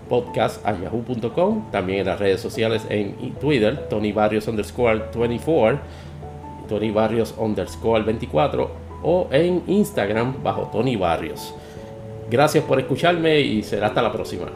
podcast 0.08 0.66
a 0.66 0.72
yahoo.com, 0.72 1.70
también 1.70 2.00
en 2.00 2.06
las 2.06 2.18
redes 2.18 2.40
sociales 2.40 2.84
en 2.90 3.14
Twitter, 3.40 3.88
Tony 3.88 4.12
Barrios 4.12 4.48
underscore 4.48 5.02
24, 5.16 5.78
Tony 6.68 6.90
Barrios 6.90 7.34
underscore 7.38 8.02
24 8.02 8.70
o 9.04 9.28
en 9.30 9.62
Instagram 9.66 10.42
bajo 10.42 10.68
Tony 10.72 10.96
Barrios. 10.96 11.54
Gracias 12.30 12.64
por 12.64 12.80
escucharme 12.80 13.40
y 13.40 13.62
será 13.62 13.88
hasta 13.88 14.02
la 14.02 14.12
próxima. 14.12 14.46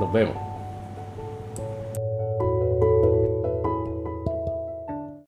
Nos 0.00 0.12
vemos. 0.12 0.51